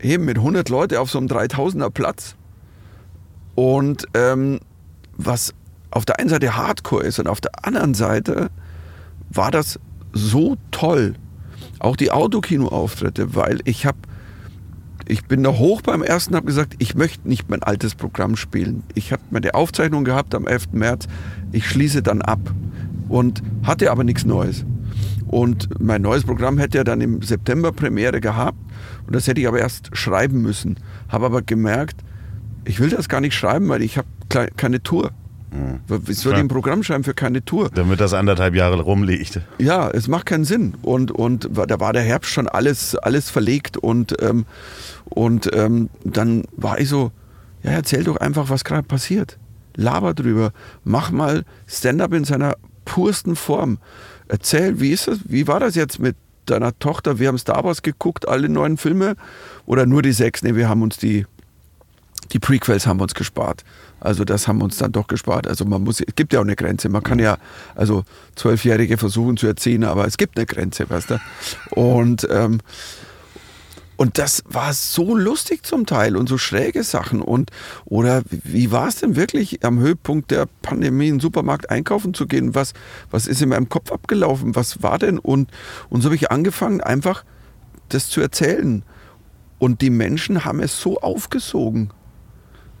eben 0.00 0.24
mit 0.24 0.38
100 0.38 0.68
Leute 0.68 1.00
auf 1.00 1.10
so 1.10 1.18
einem 1.18 1.28
3000er 1.28 1.90
Platz. 1.90 2.36
Und 3.54 4.06
ähm, 4.14 4.60
was 5.16 5.52
auf 5.90 6.04
der 6.04 6.18
einen 6.18 6.28
Seite 6.28 6.56
Hardcore 6.56 7.04
ist 7.04 7.18
und 7.18 7.26
auf 7.26 7.40
der 7.40 7.64
anderen 7.66 7.94
Seite 7.94 8.50
war 9.30 9.50
das 9.50 9.78
so 10.12 10.56
toll. 10.70 11.14
Auch 11.80 11.96
die 11.96 12.10
Autokino-Auftritte, 12.10 13.34
weil 13.34 13.60
ich 13.64 13.86
habe 13.86 13.98
ich 15.08 15.24
bin 15.24 15.42
da 15.42 15.54
hoch 15.54 15.80
beim 15.80 16.02
ersten, 16.02 16.36
habe 16.36 16.46
gesagt, 16.46 16.74
ich 16.78 16.94
möchte 16.94 17.26
nicht 17.26 17.48
mein 17.48 17.62
altes 17.62 17.94
Programm 17.94 18.36
spielen. 18.36 18.82
Ich 18.94 19.10
habe 19.10 19.22
meine 19.30 19.54
Aufzeichnung 19.54 20.04
gehabt 20.04 20.34
am 20.34 20.46
11. 20.46 20.72
März, 20.72 21.08
ich 21.50 21.66
schließe 21.66 22.02
dann 22.02 22.20
ab 22.20 22.40
und 23.08 23.42
hatte 23.62 23.90
aber 23.90 24.04
nichts 24.04 24.26
Neues. 24.26 24.66
Und 25.26 25.80
mein 25.80 26.02
neues 26.02 26.24
Programm 26.24 26.58
hätte 26.58 26.78
ja 26.78 26.84
dann 26.84 27.00
im 27.00 27.22
September 27.22 27.72
Premiere 27.72 28.20
gehabt 28.20 28.58
und 29.06 29.16
das 29.16 29.26
hätte 29.26 29.40
ich 29.40 29.48
aber 29.48 29.60
erst 29.60 29.96
schreiben 29.96 30.42
müssen. 30.42 30.78
Habe 31.08 31.26
aber 31.26 31.40
gemerkt, 31.40 32.04
ich 32.66 32.78
will 32.78 32.90
das 32.90 33.08
gar 33.08 33.22
nicht 33.22 33.34
schreiben, 33.34 33.68
weil 33.68 33.82
ich 33.82 33.96
habe 33.96 34.08
keine 34.56 34.82
Tour. 34.82 35.12
Mhm. 35.50 35.80
Soll 36.12 36.34
ich 36.34 36.38
ein 36.38 36.48
Programm 36.48 36.82
schreiben 36.82 37.04
für 37.04 37.14
keine 37.14 37.44
Tour? 37.44 37.70
Damit 37.74 38.00
das 38.00 38.14
anderthalb 38.14 38.54
Jahre 38.54 38.80
rumliegt. 38.80 39.40
Ja, 39.58 39.90
es 39.90 40.08
macht 40.08 40.26
keinen 40.26 40.44
Sinn. 40.44 40.74
Und, 40.82 41.10
und 41.10 41.48
da 41.52 41.80
war 41.80 41.92
der 41.92 42.02
Herbst 42.02 42.30
schon 42.30 42.48
alles, 42.48 42.94
alles 42.96 43.30
verlegt. 43.30 43.76
Und, 43.76 44.14
ähm, 44.22 44.44
und 45.06 45.50
ähm, 45.54 45.88
dann 46.04 46.44
war 46.56 46.78
ich 46.78 46.88
so, 46.88 47.12
ja, 47.62 47.70
erzähl 47.70 48.04
doch 48.04 48.16
einfach, 48.16 48.50
was 48.50 48.64
gerade 48.64 48.82
passiert. 48.82 49.38
Laber 49.76 50.14
drüber. 50.14 50.52
Mach 50.84 51.10
mal 51.10 51.44
Stand-up 51.66 52.12
in 52.12 52.24
seiner 52.24 52.56
pursten 52.84 53.36
Form. 53.36 53.78
Erzähl, 54.28 54.80
wie 54.80 54.90
ist 54.90 55.08
das? 55.08 55.20
Wie 55.24 55.46
war 55.46 55.60
das 55.60 55.74
jetzt 55.74 55.98
mit 55.98 56.16
deiner 56.46 56.78
Tochter? 56.78 57.18
Wir 57.18 57.28
haben 57.28 57.38
Star 57.38 57.64
Wars 57.64 57.82
geguckt, 57.82 58.28
alle 58.28 58.48
neuen 58.48 58.76
Filme. 58.76 59.16
Oder 59.66 59.86
nur 59.86 60.02
die 60.02 60.12
sechs? 60.12 60.42
Ne, 60.42 60.56
wir 60.56 60.68
haben 60.68 60.82
uns 60.82 60.96
die, 60.96 61.26
die 62.32 62.38
Prequels 62.38 62.86
haben 62.86 63.00
uns 63.00 63.14
gespart. 63.14 63.64
Also 64.00 64.24
das 64.24 64.46
haben 64.46 64.62
uns 64.62 64.76
dann 64.76 64.92
doch 64.92 65.06
gespart. 65.06 65.46
Also 65.46 65.64
man 65.64 65.82
muss, 65.82 66.00
es 66.00 66.14
gibt 66.14 66.32
ja 66.32 66.40
auch 66.40 66.44
eine 66.44 66.56
Grenze. 66.56 66.88
Man 66.88 67.02
kann 67.02 67.18
ja 67.18 67.38
also 67.74 68.04
Zwölfjährige 68.36 68.98
versuchen 68.98 69.36
zu 69.36 69.46
erziehen, 69.46 69.84
aber 69.84 70.06
es 70.06 70.16
gibt 70.16 70.36
eine 70.36 70.46
Grenze, 70.46 70.88
weißt 70.88 71.10
du. 71.10 71.18
Und 71.70 72.26
ähm, 72.30 72.60
und 73.98 74.16
das 74.18 74.44
war 74.46 74.72
so 74.74 75.16
lustig 75.16 75.66
zum 75.66 75.84
Teil 75.84 76.16
und 76.16 76.28
so 76.28 76.38
schräge 76.38 76.84
Sachen. 76.84 77.20
Und 77.20 77.50
oder 77.84 78.22
wie 78.30 78.70
war 78.70 78.86
es 78.86 79.00
denn 79.00 79.16
wirklich 79.16 79.64
am 79.64 79.80
Höhepunkt 79.80 80.30
der 80.30 80.46
Pandemie 80.62 81.08
in 81.08 81.14
den 81.14 81.20
Supermarkt 81.20 81.68
einkaufen 81.68 82.14
zu 82.14 82.28
gehen? 82.28 82.54
Was, 82.54 82.74
was 83.10 83.26
ist 83.26 83.42
in 83.42 83.48
meinem 83.48 83.68
Kopf 83.68 83.90
abgelaufen? 83.90 84.54
Was 84.54 84.84
war 84.84 85.00
denn? 85.00 85.18
Und, 85.18 85.50
und 85.90 86.02
so 86.02 86.06
habe 86.06 86.14
ich 86.14 86.30
angefangen, 86.30 86.80
einfach 86.80 87.24
das 87.88 88.08
zu 88.08 88.20
erzählen. 88.20 88.84
Und 89.58 89.80
die 89.80 89.90
Menschen 89.90 90.44
haben 90.44 90.60
es 90.60 90.80
so 90.80 91.00
aufgesogen. 91.00 91.90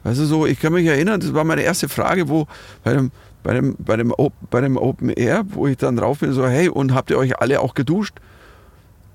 Also 0.04 0.24
so, 0.24 0.46
ich 0.46 0.60
kann 0.60 0.72
mich 0.72 0.86
erinnern, 0.86 1.20
das 1.20 1.34
war 1.34 1.44
meine 1.44 1.62
erste 1.62 1.88
Frage, 1.88 2.28
wo 2.28 2.46
bei 2.84 2.92
dem, 2.92 3.10
bei 3.42 3.54
dem, 3.54 3.76
bei 3.78 3.96
dem, 3.96 4.12
bei 4.50 4.60
dem 4.60 4.76
Open 4.76 5.10
Air, 5.10 5.44
wo 5.48 5.66
ich 5.66 5.76
dann 5.76 5.96
drauf 5.96 6.20
bin, 6.20 6.32
so, 6.32 6.46
hey, 6.46 6.68
und 6.68 6.94
habt 6.94 7.10
ihr 7.10 7.18
euch 7.18 7.40
alle 7.40 7.60
auch 7.60 7.74
geduscht? 7.74 8.16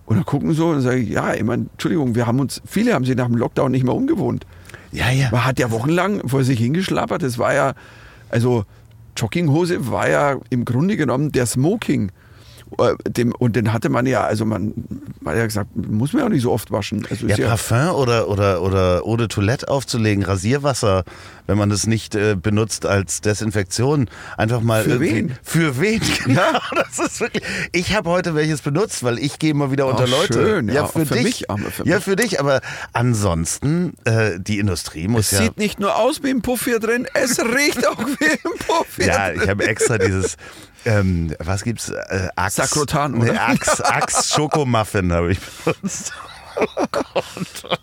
Und 0.05 0.17
dann 0.17 0.25
gucken 0.25 0.53
so 0.53 0.69
und 0.69 0.81
sagen, 0.81 1.07
ja, 1.09 1.33
ich 1.33 1.43
meine, 1.43 1.67
Entschuldigung, 1.71 2.15
wir 2.15 2.27
haben 2.27 2.39
uns, 2.39 2.61
viele 2.65 2.93
haben 2.93 3.05
sich 3.05 3.15
nach 3.15 3.27
dem 3.27 3.37
Lockdown 3.37 3.71
nicht 3.71 3.83
mehr 3.83 3.95
umgewohnt. 3.95 4.45
Ja, 4.91 5.09
ja. 5.09 5.29
Man 5.31 5.45
hat 5.45 5.59
ja 5.59 5.71
wochenlang 5.71 6.27
vor 6.27 6.43
sich 6.43 6.59
hingeschlappert. 6.59 7.23
Das 7.23 7.37
war 7.37 7.53
ja, 7.53 7.73
also 8.29 8.65
Jogginghose 9.15 9.89
war 9.89 10.09
ja 10.09 10.37
im 10.49 10.65
Grunde 10.65 10.97
genommen 10.97 11.31
der 11.31 11.45
Smoking. 11.45 12.11
Äh, 12.79 12.95
dem, 13.09 13.33
und 13.33 13.55
den 13.55 13.73
hatte 13.73 13.89
man 13.89 14.05
ja, 14.05 14.23
also 14.23 14.45
man, 14.45 14.73
man 15.21 15.33
hat 15.33 15.39
ja 15.39 15.45
gesagt, 15.45 15.69
muss 15.75 16.13
man 16.13 16.23
ja 16.23 16.29
nicht 16.29 16.41
so 16.41 16.51
oft 16.51 16.71
waschen. 16.71 17.05
Also 17.09 17.27
ja, 17.27 17.37
ja, 17.37 17.47
Parfum 17.47 17.95
oder, 17.95 18.29
oder, 18.29 18.61
oder 18.61 19.01
Eau 19.05 19.17
de 19.17 19.27
Toilette 19.27 19.67
aufzulegen, 19.67 20.23
Rasierwasser, 20.23 21.03
wenn 21.47 21.57
man 21.57 21.69
das 21.69 21.87
nicht 21.87 22.15
äh, 22.15 22.35
benutzt 22.35 22.85
als 22.85 23.21
Desinfektion, 23.21 24.09
einfach 24.37 24.61
mal. 24.61 24.83
Für 24.83 24.99
wen? 24.99 25.37
Für 25.43 25.79
wen? 25.79 26.01
Genau, 26.25 26.59
das 26.75 26.99
ist 26.99 27.19
wirklich. 27.19 27.43
Ich 27.73 27.95
habe 27.95 28.09
heute 28.09 28.33
welches 28.35 28.61
benutzt, 28.61 29.03
weil 29.03 29.19
ich 29.19 29.39
gehe 29.39 29.53
mal 29.53 29.71
wieder 29.71 29.87
unter 29.87 30.05
Ach, 30.05 30.09
Leute. 30.09 30.33
schön, 30.33 30.69
ja, 30.69 30.85
für, 30.85 31.05
für 31.05 31.15
dich. 31.15 31.23
mich, 31.23 31.49
aber 31.49 31.71
für 31.71 31.85
ja, 31.87 31.95
mich. 31.95 32.03
für 32.05 32.15
dich, 32.15 32.39
aber 32.39 32.61
ansonsten, 32.93 33.93
äh, 34.05 34.39
die 34.39 34.59
Industrie 34.59 35.07
muss 35.07 35.31
es 35.31 35.31
ja. 35.31 35.37
sieht 35.45 35.57
nicht 35.57 35.79
nur 35.79 35.97
aus 35.97 36.23
wie 36.23 36.29
ein 36.29 36.41
Puff 36.41 36.63
hier 36.65 36.79
drin, 36.79 37.07
es 37.13 37.39
riecht 37.39 37.85
auch 37.87 37.99
wie 37.99 38.25
ein 38.25 38.57
Puff 38.65 38.87
hier 38.97 39.07
Ja, 39.07 39.29
drin. 39.29 39.41
ich 39.43 39.49
habe 39.49 39.65
extra 39.67 39.97
dieses, 39.97 40.37
ähm, 40.85 41.33
was 41.39 41.63
gibt's? 41.63 41.89
Äh, 41.89 42.27
Axe. 42.35 42.61
Sakrotan, 42.61 43.13
Nee, 43.13 43.29
oder? 43.31 43.47
Axe, 43.49 43.85
Axe 43.85 44.27
Schokomuffin 44.33 45.11
habe 45.13 45.31
ich 45.31 45.39
benutzt. 45.39 46.13
Oh 46.55 46.85
Gott. 46.91 47.79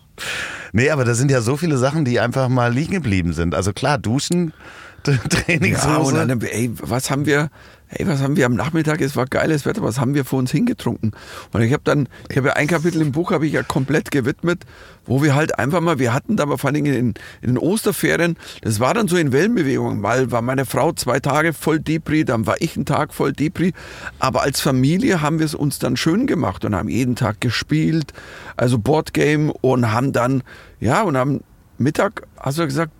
Nee, 0.71 0.89
aber 0.91 1.03
da 1.03 1.13
sind 1.13 1.29
ja 1.31 1.41
so 1.41 1.57
viele 1.57 1.77
Sachen, 1.77 2.05
die 2.05 2.19
einfach 2.19 2.47
mal 2.47 2.71
liegen 2.71 2.93
geblieben 2.93 3.33
sind. 3.33 3.53
Also 3.55 3.73
klar, 3.73 3.97
Duschen, 3.97 4.53
Ja, 5.07 5.13
und 5.13 5.29
Trainingshose. 5.31 6.13
dann, 6.27 6.41
ey, 6.41 6.71
was 6.79 7.09
haben 7.09 7.25
wir, 7.25 7.49
ey, 7.91 8.07
was 8.07 8.21
haben 8.21 8.35
wir 8.35 8.45
am 8.45 8.55
Nachmittag, 8.55 9.01
es 9.01 9.15
war 9.15 9.25
geiles 9.25 9.65
Wetter, 9.65 9.83
was 9.83 9.99
haben 9.99 10.15
wir 10.15 10.25
vor 10.25 10.39
uns 10.39 10.51
hingetrunken? 10.51 11.11
Und 11.51 11.61
ich 11.61 11.73
habe 11.73 11.83
dann, 11.83 12.07
ich 12.29 12.37
habe 12.37 12.49
ja 12.49 12.53
ein 12.53 12.67
Kapitel 12.67 13.01
im 13.01 13.11
Buch, 13.11 13.31
habe 13.31 13.45
ich 13.45 13.53
ja 13.53 13.63
komplett 13.63 14.11
gewidmet, 14.11 14.65
wo 15.05 15.21
wir 15.21 15.35
halt 15.35 15.59
einfach 15.59 15.81
mal, 15.81 15.99
wir 15.99 16.13
hatten 16.13 16.37
da 16.37 16.43
aber 16.43 16.57
vor 16.57 16.71
Dingen 16.71 16.93
in, 16.93 17.13
in 17.41 17.55
den 17.55 17.57
Osterferien, 17.57 18.37
das 18.61 18.79
war 18.79 18.93
dann 18.93 19.07
so 19.07 19.17
in 19.17 19.31
Wellenbewegung, 19.31 19.99
mal 19.99 20.31
war 20.31 20.41
meine 20.41 20.65
Frau 20.65 20.93
zwei 20.93 21.19
Tage 21.19 21.53
voll 21.53 21.79
Depri, 21.79 22.23
dann 22.23 22.45
war 22.45 22.55
ich 22.59 22.75
einen 22.75 22.85
Tag 22.85 23.13
voll 23.13 23.33
Depri, 23.33 23.73
aber 24.19 24.41
als 24.41 24.61
Familie 24.61 25.21
haben 25.21 25.39
wir 25.39 25.45
es 25.45 25.55
uns 25.55 25.79
dann 25.79 25.97
schön 25.97 26.27
gemacht 26.27 26.63
und 26.65 26.75
haben 26.75 26.89
jeden 26.89 27.15
Tag 27.15 27.41
gespielt, 27.41 28.13
also 28.55 28.79
Boardgame 28.79 29.51
und 29.61 29.91
haben 29.91 30.13
dann, 30.13 30.43
ja, 30.79 31.01
und 31.01 31.15
am 31.15 31.41
Mittag, 31.77 32.27
hast 32.37 32.59
du 32.59 32.65
gesagt, 32.65 32.91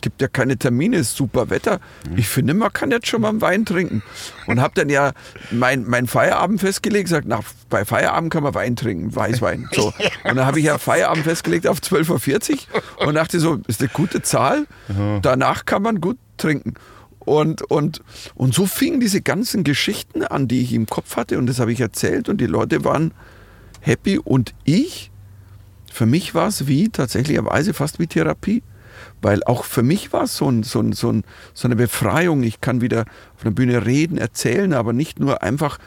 gibt 0.00 0.20
ja 0.20 0.28
keine 0.28 0.56
Termine, 0.56 0.98
ist 0.98 1.16
super 1.16 1.50
Wetter. 1.50 1.80
Ich 2.16 2.28
finde, 2.28 2.54
man 2.54 2.72
kann 2.72 2.90
jetzt 2.90 3.06
schon 3.06 3.20
mal 3.20 3.30
einen 3.30 3.40
Wein 3.40 3.64
trinken. 3.64 4.02
Und 4.46 4.60
habe 4.60 4.74
dann 4.74 4.88
ja 4.88 5.12
mein, 5.50 5.84
mein 5.84 6.06
Feierabend 6.06 6.60
festgelegt, 6.60 7.06
gesagt, 7.06 7.26
nach, 7.26 7.42
bei 7.68 7.84
Feierabend 7.84 8.32
kann 8.32 8.42
man 8.42 8.54
Wein 8.54 8.76
trinken, 8.76 9.14
Weißwein. 9.14 9.68
So. 9.72 9.86
Und 10.24 10.36
dann 10.36 10.46
habe 10.46 10.58
ich 10.58 10.66
ja 10.66 10.78
Feierabend 10.78 11.24
festgelegt 11.24 11.66
auf 11.66 11.78
12.40 11.78 12.52
Uhr 12.52 13.06
und 13.08 13.14
dachte 13.14 13.40
so, 13.40 13.58
ist 13.66 13.80
eine 13.80 13.88
gute 13.90 14.22
Zahl. 14.22 14.66
Danach 15.22 15.64
kann 15.64 15.82
man 15.82 16.00
gut 16.00 16.18
trinken. 16.36 16.74
Und, 17.28 17.62
und, 17.70 18.00
und 18.34 18.54
so 18.54 18.64
fingen 18.64 19.00
diese 19.00 19.20
ganzen 19.20 19.62
Geschichten 19.62 20.22
an, 20.22 20.48
die 20.48 20.62
ich 20.62 20.72
im 20.72 20.86
Kopf 20.86 21.16
hatte. 21.16 21.38
Und 21.38 21.46
das 21.46 21.60
habe 21.60 21.72
ich 21.72 21.80
erzählt 21.80 22.28
und 22.28 22.40
die 22.40 22.46
Leute 22.46 22.84
waren 22.84 23.12
happy. 23.80 24.18
Und 24.18 24.54
ich, 24.64 25.10
für 25.92 26.06
mich 26.06 26.34
war 26.34 26.48
es 26.48 26.66
wie 26.66 26.88
tatsächlicherweise 26.88 27.74
fast 27.74 27.98
wie 27.98 28.06
Therapie. 28.06 28.62
Weil 29.20 29.42
auch 29.44 29.64
für 29.64 29.82
mich 29.82 30.12
war 30.12 30.24
es 30.24 30.36
so, 30.36 30.48
ein, 30.50 30.62
so, 30.62 30.80
ein, 30.80 30.92
so, 30.92 31.10
ein, 31.10 31.24
so 31.54 31.68
eine 31.68 31.76
Befreiung. 31.76 32.42
Ich 32.42 32.60
kann 32.60 32.80
wieder 32.80 33.04
auf 33.36 33.42
der 33.42 33.50
Bühne 33.50 33.86
reden, 33.86 34.18
erzählen, 34.18 34.72
aber 34.72 34.92
nicht 34.92 35.20
nur 35.20 35.42
einfach, 35.42 35.78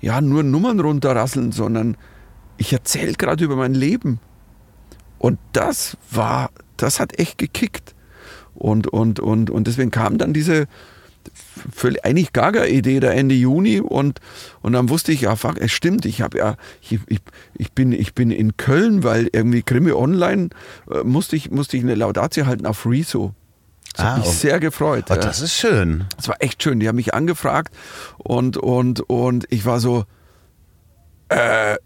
ja, 0.00 0.20
nur 0.20 0.42
Nummern 0.42 0.80
runterrasseln, 0.80 1.52
sondern 1.52 1.96
ich 2.56 2.72
erzähle 2.72 3.14
gerade 3.14 3.44
über 3.44 3.56
mein 3.56 3.74
Leben. 3.74 4.20
Und 5.18 5.38
das 5.52 5.96
war, 6.10 6.50
das 6.76 7.00
hat 7.00 7.18
echt 7.18 7.38
gekickt. 7.38 7.94
Und, 8.54 8.86
und, 8.86 9.20
und, 9.20 9.50
und 9.50 9.66
deswegen 9.66 9.90
kam 9.90 10.18
dann 10.18 10.32
diese 10.32 10.66
eigentlich 12.02 12.32
Gaga-Idee 12.32 13.00
da 13.00 13.10
Ende 13.10 13.34
Juni 13.34 13.80
und, 13.80 14.20
und 14.62 14.72
dann 14.72 14.88
wusste 14.88 15.12
ich, 15.12 15.22
ja, 15.22 15.36
fuck, 15.36 15.58
es 15.58 15.72
stimmt, 15.72 16.04
ich 16.04 16.22
habe 16.22 16.38
ja, 16.38 16.56
ich, 16.80 16.98
ich, 17.06 17.20
ich, 17.54 17.72
bin, 17.72 17.92
ich 17.92 18.14
bin 18.14 18.30
in 18.30 18.56
Köln, 18.56 19.02
weil 19.02 19.28
irgendwie 19.32 19.62
Krimi 19.62 19.92
Online 19.92 20.50
äh, 20.90 21.02
musste, 21.04 21.36
ich, 21.36 21.50
musste 21.50 21.76
ich 21.76 21.82
eine 21.82 21.94
Laudatio 21.94 22.46
halten 22.46 22.66
auf 22.66 22.86
Rezo. 22.86 23.34
Das 23.94 24.04
Ah, 24.04 24.10
hat 24.10 24.18
mich 24.18 24.28
oh. 24.28 24.32
sehr 24.32 24.60
gefreut. 24.60 25.04
Oh, 25.10 25.14
das 25.14 25.40
ist 25.40 25.54
schön. 25.54 26.04
Das 26.16 26.28
war 26.28 26.36
echt 26.40 26.62
schön. 26.62 26.80
Die 26.80 26.88
haben 26.88 26.96
mich 26.96 27.14
angefragt 27.14 27.72
und, 28.18 28.56
und, 28.56 29.00
und 29.08 29.46
ich 29.50 29.64
war 29.66 29.78
so, 29.78 30.04
äh, 31.28 31.76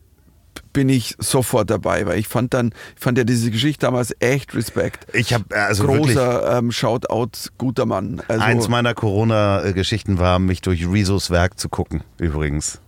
bin 0.72 0.88
ich 0.88 1.16
sofort 1.18 1.70
dabei, 1.70 2.06
weil 2.06 2.18
ich 2.18 2.28
fand 2.28 2.54
dann, 2.54 2.72
ich 2.96 3.02
fand 3.02 3.18
ja 3.18 3.24
diese 3.24 3.50
Geschichte 3.50 3.86
damals 3.86 4.14
echt 4.20 4.54
Respekt. 4.54 5.06
Ich 5.14 5.32
habe 5.32 5.44
also 5.56 5.88
wirklich 5.88 6.14
Großer 6.14 6.58
ähm, 6.58 6.72
Shoutout, 6.72 7.50
guter 7.58 7.86
Mann. 7.86 8.22
Also, 8.28 8.42
eins 8.44 8.68
meiner 8.68 8.94
Corona-Geschichten 8.94 10.18
war, 10.18 10.38
mich 10.38 10.60
durch 10.62 10.86
Rezos 10.88 11.30
Werk 11.30 11.58
zu 11.58 11.68
gucken. 11.68 12.02
Übrigens. 12.18 12.80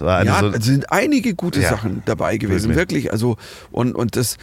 Ja, 0.00 0.40
so, 0.40 0.48
es 0.50 0.64
sind 0.64 0.92
einige 0.92 1.34
gute 1.34 1.60
Ja. 1.60 1.70
Sachen 1.70 2.02
dabei 2.04 2.36
gewesen, 2.36 2.68
Wirklich. 2.74 3.04
wirklich. 3.04 3.12
Also 3.12 3.36
und, 3.70 3.94
und 3.94 4.16
das 4.16 4.36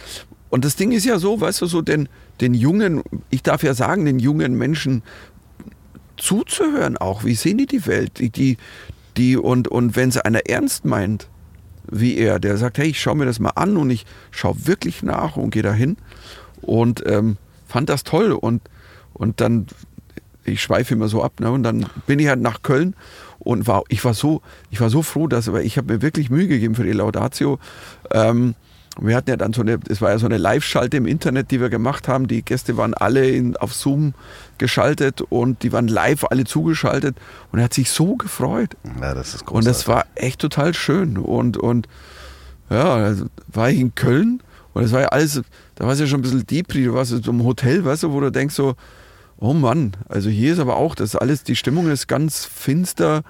und 0.50 0.64
das 0.64 0.76
Ding 0.76 0.90
ist 0.92 1.04
ja 1.04 1.18
so, 1.18 1.40
weißt 1.40 1.62
du, 1.62 1.66
so 1.66 1.80
den 1.80 2.08
den 2.40 2.54
jungen, 2.54 3.02
ich 3.30 3.42
darf 3.42 3.62
ja 3.62 3.74
sagen, 3.74 4.04
den 4.04 4.18
jungen 4.18 4.54
Menschen 4.54 5.02
zuzuhören 6.16 6.96
auch. 6.96 7.24
Wie 7.24 7.34
sehen 7.34 7.58
die 7.58 7.66
die 7.66 7.86
Welt? 7.86 8.18
Die 8.18 8.30
die, 8.30 8.56
die 9.16 9.36
und 9.36 9.68
und 9.68 9.96
wenn 9.96 10.08
es 10.08 10.18
einer 10.18 10.46
ernst 10.48 10.84
meint, 10.84 11.28
wie 11.90 12.16
er, 12.16 12.38
der 12.38 12.56
sagt, 12.56 12.78
hey, 12.78 12.88
ich 12.88 13.00
schaue 13.00 13.16
mir 13.16 13.26
das 13.26 13.40
mal 13.40 13.50
an 13.50 13.76
und 13.76 13.90
ich 13.90 14.06
schaue 14.30 14.66
wirklich 14.66 15.02
nach 15.02 15.36
und 15.36 15.50
gehe 15.50 15.62
dahin 15.62 15.96
und 16.62 17.02
ähm, 17.06 17.36
fand 17.66 17.88
das 17.88 18.04
toll 18.04 18.32
und 18.32 18.62
und 19.12 19.40
dann 19.40 19.66
ich 20.44 20.62
schweife 20.62 20.94
immer 20.94 21.08
so 21.08 21.22
ab, 21.22 21.40
ne? 21.40 21.50
Und 21.50 21.62
dann 21.62 21.86
bin 22.06 22.18
ich 22.18 22.28
halt 22.28 22.40
nach 22.40 22.62
Köln 22.62 22.94
und 23.38 23.66
war, 23.66 23.82
ich 23.88 24.04
war 24.04 24.14
so, 24.14 24.42
ich 24.70 24.80
war 24.80 24.90
so 24.90 25.02
froh, 25.02 25.26
dass, 25.26 25.52
weil 25.52 25.64
ich 25.64 25.78
habe 25.78 25.94
mir 25.94 26.02
wirklich 26.02 26.30
Mühe 26.30 26.46
gegeben 26.46 26.74
für 26.74 26.84
die 26.84 26.92
Laudatio. 26.92 27.58
Ähm, 28.10 28.54
wir 29.00 29.16
hatten 29.16 29.30
ja 29.30 29.36
dann 29.36 29.52
so 29.52 29.62
eine, 29.62 29.80
es 29.88 30.00
war 30.00 30.10
ja 30.10 30.18
so 30.18 30.26
eine 30.26 30.38
Live-Schalte 30.38 30.96
im 30.96 31.06
Internet, 31.06 31.50
die 31.50 31.60
wir 31.60 31.68
gemacht 31.68 32.06
haben. 32.06 32.28
Die 32.28 32.42
Gäste 32.42 32.76
waren 32.76 32.94
alle 32.94 33.28
in, 33.28 33.56
auf 33.56 33.74
Zoom 33.74 34.14
geschaltet 34.58 35.20
und 35.20 35.62
die 35.62 35.72
waren 35.72 35.88
live 35.88 36.24
alle 36.24 36.44
zugeschaltet 36.44 37.16
und 37.50 37.58
er 37.58 37.64
hat 37.64 37.74
sich 37.74 37.90
so 37.90 38.16
gefreut. 38.16 38.76
ja, 39.00 39.14
das 39.14 39.34
ist 39.34 39.46
großartig. 39.46 39.54
Und 39.54 39.64
das 39.66 39.88
war 39.88 40.06
echt 40.14 40.40
total 40.40 40.74
schön. 40.74 41.18
Und, 41.18 41.56
und 41.56 41.88
ja, 42.70 42.94
also 42.94 43.26
war 43.48 43.70
ich 43.70 43.80
in 43.80 43.94
Köln 43.94 44.42
und 44.74 44.84
es 44.84 44.92
war 44.92 45.00
ja 45.00 45.08
alles, 45.08 45.42
da 45.74 45.84
war 45.84 45.92
es 45.92 46.00
ja 46.00 46.06
schon 46.06 46.20
ein 46.20 46.22
bisschen 46.22 46.46
Depri, 46.46 46.84
du 46.84 46.94
warst 46.94 47.12
in 47.12 47.22
so 47.22 47.32
einem 47.32 47.44
Hotel, 47.44 47.84
weißt 47.84 48.04
du, 48.04 48.12
wo 48.12 48.20
du 48.20 48.30
denkst 48.30 48.54
so, 48.54 48.76
oh 49.38 49.52
Mann, 49.52 49.92
also 50.08 50.30
hier 50.30 50.52
ist 50.52 50.60
aber 50.60 50.76
auch, 50.76 50.94
das 50.94 51.16
alles, 51.16 51.42
die 51.42 51.56
Stimmung 51.56 51.90
ist 51.90 52.06
ganz 52.06 52.44
finster. 52.44 53.22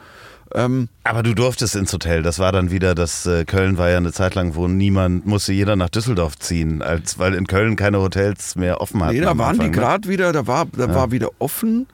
Ähm, 0.55 0.89
Aber 1.03 1.23
du 1.23 1.35
durftest 1.35 1.75
ins 1.75 1.93
Hotel. 1.93 2.23
Das 2.23 2.39
war 2.39 2.53
dann 2.53 2.71
wieder, 2.71 2.95
das 2.95 3.27
äh, 3.27 3.45
Köln 3.45 3.77
war 3.77 3.91
ja 3.91 3.97
eine 3.97 4.13
Zeit 4.13 4.37
lang, 4.37 4.55
wo 4.55 4.69
niemand, 4.69 5.27
musste 5.27 5.53
jeder 5.53 5.75
nach 5.75 5.89
Düsseldorf 5.89 6.39
ziehen, 6.39 6.81
als, 6.81 7.19
weil 7.19 7.35
in 7.35 7.47
Köln 7.47 7.75
keine 7.75 8.01
Hotels 8.01 8.55
mehr 8.55 8.81
offen 8.81 9.03
hatten. 9.03 9.17
nee, 9.17 9.21
da 9.21 9.37
waren 9.37 9.59
die 9.59 9.65
Anfang, 9.65 9.67
ne? 9.67 9.73
gerade 9.73 10.09
wieder, 10.09 10.33
da 10.33 10.47
war, 10.47 10.67
da 10.67 10.95
war 10.95 11.11
wieder 11.11 11.31
offen 11.41 11.87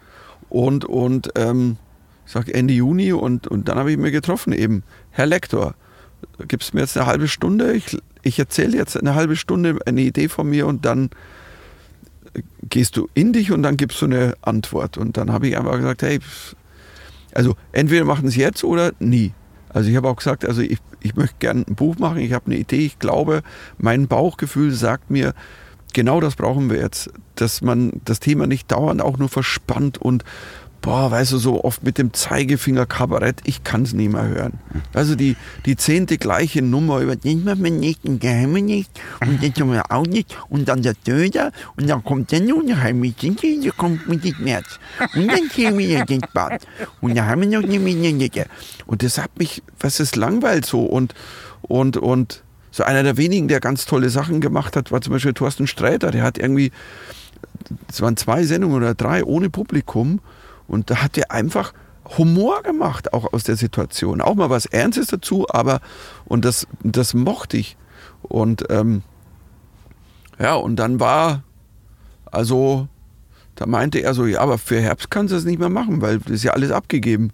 und, 0.50 0.84
und 0.84 1.30
ähm, 1.36 1.78
ich 2.26 2.32
sag 2.32 2.48
Ende 2.48 2.74
Juni 2.74 3.12
und, 3.12 3.46
und 3.48 3.68
dann 3.68 3.78
habe 3.78 3.92
ich 3.92 3.96
mir 3.96 4.10
getroffen 4.10 4.52
eben, 4.52 4.82
Herr 5.10 5.26
Lektor, 5.26 5.74
gibst 6.46 6.74
mir 6.74 6.80
jetzt 6.80 6.96
eine 6.98 7.06
halbe 7.06 7.28
Stunde, 7.28 7.72
ich, 7.72 7.96
ich 8.22 8.38
erzähle 8.38 8.76
jetzt 8.76 8.96
eine 8.96 9.14
halbe 9.14 9.36
Stunde 9.36 9.78
eine 9.86 10.02
Idee 10.02 10.28
von 10.28 10.48
mir 10.48 10.66
und 10.66 10.84
dann 10.84 11.10
gehst 12.62 12.96
du 12.96 13.08
in 13.14 13.32
dich 13.32 13.52
und 13.52 13.62
dann 13.62 13.76
gibst 13.76 14.00
du 14.02 14.06
eine 14.06 14.34
Antwort. 14.42 14.98
Und 14.98 15.16
dann 15.16 15.32
habe 15.32 15.48
ich 15.48 15.56
einfach 15.56 15.76
gesagt, 15.76 16.02
hey, 16.02 16.20
pff, 16.20 16.54
also 17.34 17.56
entweder 17.72 18.04
machen 18.04 18.26
es 18.26 18.36
jetzt 18.36 18.64
oder 18.64 18.92
nie. 18.98 19.32
Also 19.68 19.88
ich 19.88 19.96
habe 19.96 20.08
auch 20.08 20.16
gesagt, 20.16 20.44
also 20.44 20.62
ich, 20.62 20.78
ich 21.00 21.14
möchte 21.14 21.36
gerne 21.38 21.64
ein 21.66 21.74
Buch 21.74 21.98
machen, 21.98 22.18
ich 22.18 22.32
habe 22.32 22.46
eine 22.46 22.56
Idee, 22.56 22.86
ich 22.86 22.98
glaube, 22.98 23.42
mein 23.78 24.08
Bauchgefühl 24.08 24.72
sagt 24.72 25.10
mir, 25.10 25.32
genau 25.92 26.20
das 26.20 26.34
brauchen 26.34 26.70
wir 26.70 26.78
jetzt, 26.78 27.10
dass 27.36 27.62
man 27.62 28.00
das 28.04 28.20
Thema 28.20 28.46
nicht 28.46 28.70
dauernd 28.70 29.00
auch 29.00 29.18
nur 29.18 29.28
verspannt 29.28 29.98
und 29.98 30.24
boah, 30.80 31.10
weißt 31.10 31.32
du, 31.32 31.38
so 31.38 31.64
oft 31.64 31.82
mit 31.82 31.98
dem 31.98 32.12
Zeigefinger 32.12 32.86
Kabarett, 32.86 33.40
ich 33.44 33.64
kann 33.64 33.82
es 33.82 33.92
nicht 33.92 34.12
mehr 34.12 34.26
hören. 34.26 34.54
Also 34.94 35.14
die, 35.14 35.36
die 35.66 35.76
zehnte 35.76 36.18
gleiche 36.18 36.62
Nummer 36.62 37.00
über 37.00 37.16
den 37.16 37.44
machen 37.44 37.64
wir 37.64 37.70
nicht, 37.70 38.04
den 38.04 38.18
Geheimen 38.18 38.64
nicht 38.64 38.90
und 39.20 39.42
den 39.42 39.52
tun 39.52 39.72
wir 39.72 39.90
auch 39.90 40.06
nicht 40.06 40.36
und 40.48 40.68
dann 40.68 40.82
der 40.82 40.94
Döder 40.94 41.52
und 41.76 41.88
dann 41.88 42.02
kommt 42.02 42.32
der 42.32 42.40
Unheimlich, 42.54 43.14
der 43.16 43.72
kommt 43.72 44.08
mit 44.08 44.24
dem 44.24 44.36
März 44.40 44.78
und 45.14 45.28
dann 45.28 45.48
gehen 45.54 45.76
wir 45.78 46.04
den 46.04 46.22
Bad 46.32 46.66
und 47.00 47.16
dann 47.16 47.26
haben 47.26 47.42
wir 47.42 47.60
noch 47.60 47.68
eine 47.68 47.78
Minute. 47.78 48.46
Und 48.86 49.02
das 49.02 49.18
hat 49.18 49.38
mich, 49.38 49.62
was 49.78 50.00
ist 50.00 50.16
langweilt 50.16 50.64
so 50.64 50.82
und, 50.84 51.14
und, 51.62 51.96
und 51.96 52.42
so 52.70 52.84
einer 52.84 53.02
der 53.02 53.16
wenigen, 53.16 53.48
der 53.48 53.60
ganz 53.60 53.84
tolle 53.84 54.10
Sachen 54.10 54.40
gemacht 54.40 54.76
hat, 54.76 54.92
war 54.92 55.00
zum 55.00 55.12
Beispiel 55.12 55.34
Thorsten 55.34 55.66
Sträter, 55.66 56.10
der 56.10 56.22
hat 56.22 56.38
irgendwie, 56.38 56.72
es 57.88 58.00
waren 58.00 58.16
zwei 58.16 58.44
Sendungen 58.44 58.76
oder 58.76 58.94
drei 58.94 59.24
ohne 59.24 59.50
Publikum 59.50 60.20
und 60.70 60.88
da 60.88 61.02
hat 61.02 61.18
er 61.18 61.32
einfach 61.32 61.72
Humor 62.16 62.62
gemacht, 62.62 63.12
auch 63.12 63.32
aus 63.32 63.42
der 63.44 63.56
Situation. 63.56 64.20
Auch 64.20 64.36
mal 64.36 64.50
was 64.50 64.66
Ernstes 64.66 65.08
dazu, 65.08 65.46
aber, 65.48 65.80
und 66.24 66.44
das, 66.44 66.66
das 66.82 67.12
mochte 67.12 67.56
ich. 67.56 67.76
Und 68.22 68.64
ähm, 68.70 69.02
ja, 70.38 70.54
und 70.54 70.76
dann 70.76 71.00
war, 71.00 71.42
also, 72.26 72.88
da 73.56 73.66
meinte 73.66 73.98
er 73.98 74.14
so, 74.14 74.26
ja, 74.26 74.40
aber 74.40 74.58
für 74.58 74.80
Herbst 74.80 75.10
kannst 75.10 75.32
du 75.32 75.36
es 75.36 75.44
nicht 75.44 75.58
mehr 75.58 75.68
machen, 75.68 76.00
weil 76.00 76.20
das 76.20 76.30
ist 76.30 76.44
ja 76.44 76.52
alles 76.52 76.70
abgegeben. 76.70 77.32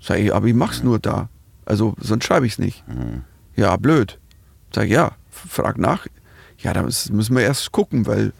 Sag 0.00 0.18
ich, 0.18 0.32
aber 0.32 0.46
ich 0.46 0.54
mach's 0.54 0.82
nur 0.82 0.98
da. 0.98 1.28
Also, 1.64 1.94
sonst 1.98 2.24
schreibe 2.24 2.46
ich 2.46 2.52
es 2.52 2.58
nicht. 2.58 2.86
Mhm. 2.88 3.22
Ja, 3.56 3.76
blöd. 3.76 4.18
Sag 4.74 4.84
ich, 4.84 4.92
ja, 4.92 5.12
frag 5.30 5.78
nach. 5.78 6.06
Ja, 6.58 6.72
da 6.72 6.82
müssen 6.82 7.36
wir 7.36 7.42
erst 7.42 7.72
gucken, 7.72 8.06
weil 8.06 8.32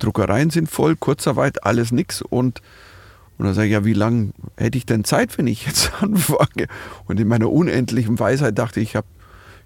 Druckereien 0.00 0.50
sind 0.50 0.68
voll, 0.68 0.96
Kurzarbeit, 0.96 1.64
alles 1.64 1.92
nix 1.92 2.22
und 2.22 2.60
und 3.42 3.46
dann 3.46 3.54
sage 3.56 3.66
ich, 3.66 3.72
ja, 3.72 3.84
wie 3.84 3.92
lange 3.92 4.30
hätte 4.56 4.78
ich 4.78 4.86
denn 4.86 5.02
Zeit, 5.02 5.36
wenn 5.36 5.48
ich 5.48 5.66
jetzt 5.66 5.90
anfange? 6.00 6.68
Und 7.06 7.18
in 7.18 7.26
meiner 7.26 7.50
unendlichen 7.50 8.16
Weisheit 8.20 8.56
dachte 8.56 8.78
ich, 8.78 8.90
ich 8.90 8.94
habe, 8.96 9.08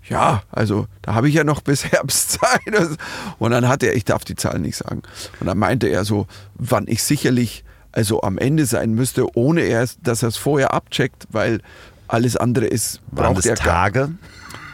ja, 0.09 0.43
also 0.51 0.87
da 1.03 1.13
habe 1.13 1.29
ich 1.29 1.35
ja 1.35 1.45
noch 1.45 1.61
bis 1.61 1.85
Herbst 1.93 2.39
Zeit. 2.41 2.97
Und 3.39 3.51
dann 3.51 3.69
hat 3.69 3.83
er, 3.83 3.95
ich 3.95 4.07
darf 4.07 4.25
die 4.25 4.35
Zahlen 4.35 4.63
nicht 4.63 4.79
sagen, 4.79 5.03
und 5.41 5.47
dann 5.47 5.59
meinte 5.59 5.89
er 5.89 6.07
so, 6.07 6.27
wann 6.55 6.89
ich 6.89 7.03
sicherlich 7.03 7.65
also 7.93 8.23
am 8.23 8.39
Ende 8.39 8.65
sein 8.65 8.95
müsste, 8.95 9.37
ohne 9.37 9.61
erst, 9.61 9.99
dass 10.05 10.23
er 10.23 10.31
es 10.31 10.39
vorher 10.39 10.73
abcheckt, 10.73 11.27
weil 11.31 11.61
alles 12.09 12.39
andere 12.39 12.65
ist, 12.65 13.03
Waren 13.11 13.35
braucht 13.35 13.39
das 13.41 13.45
er 13.45 13.57
gar 13.57 13.93
Tage? 13.93 14.15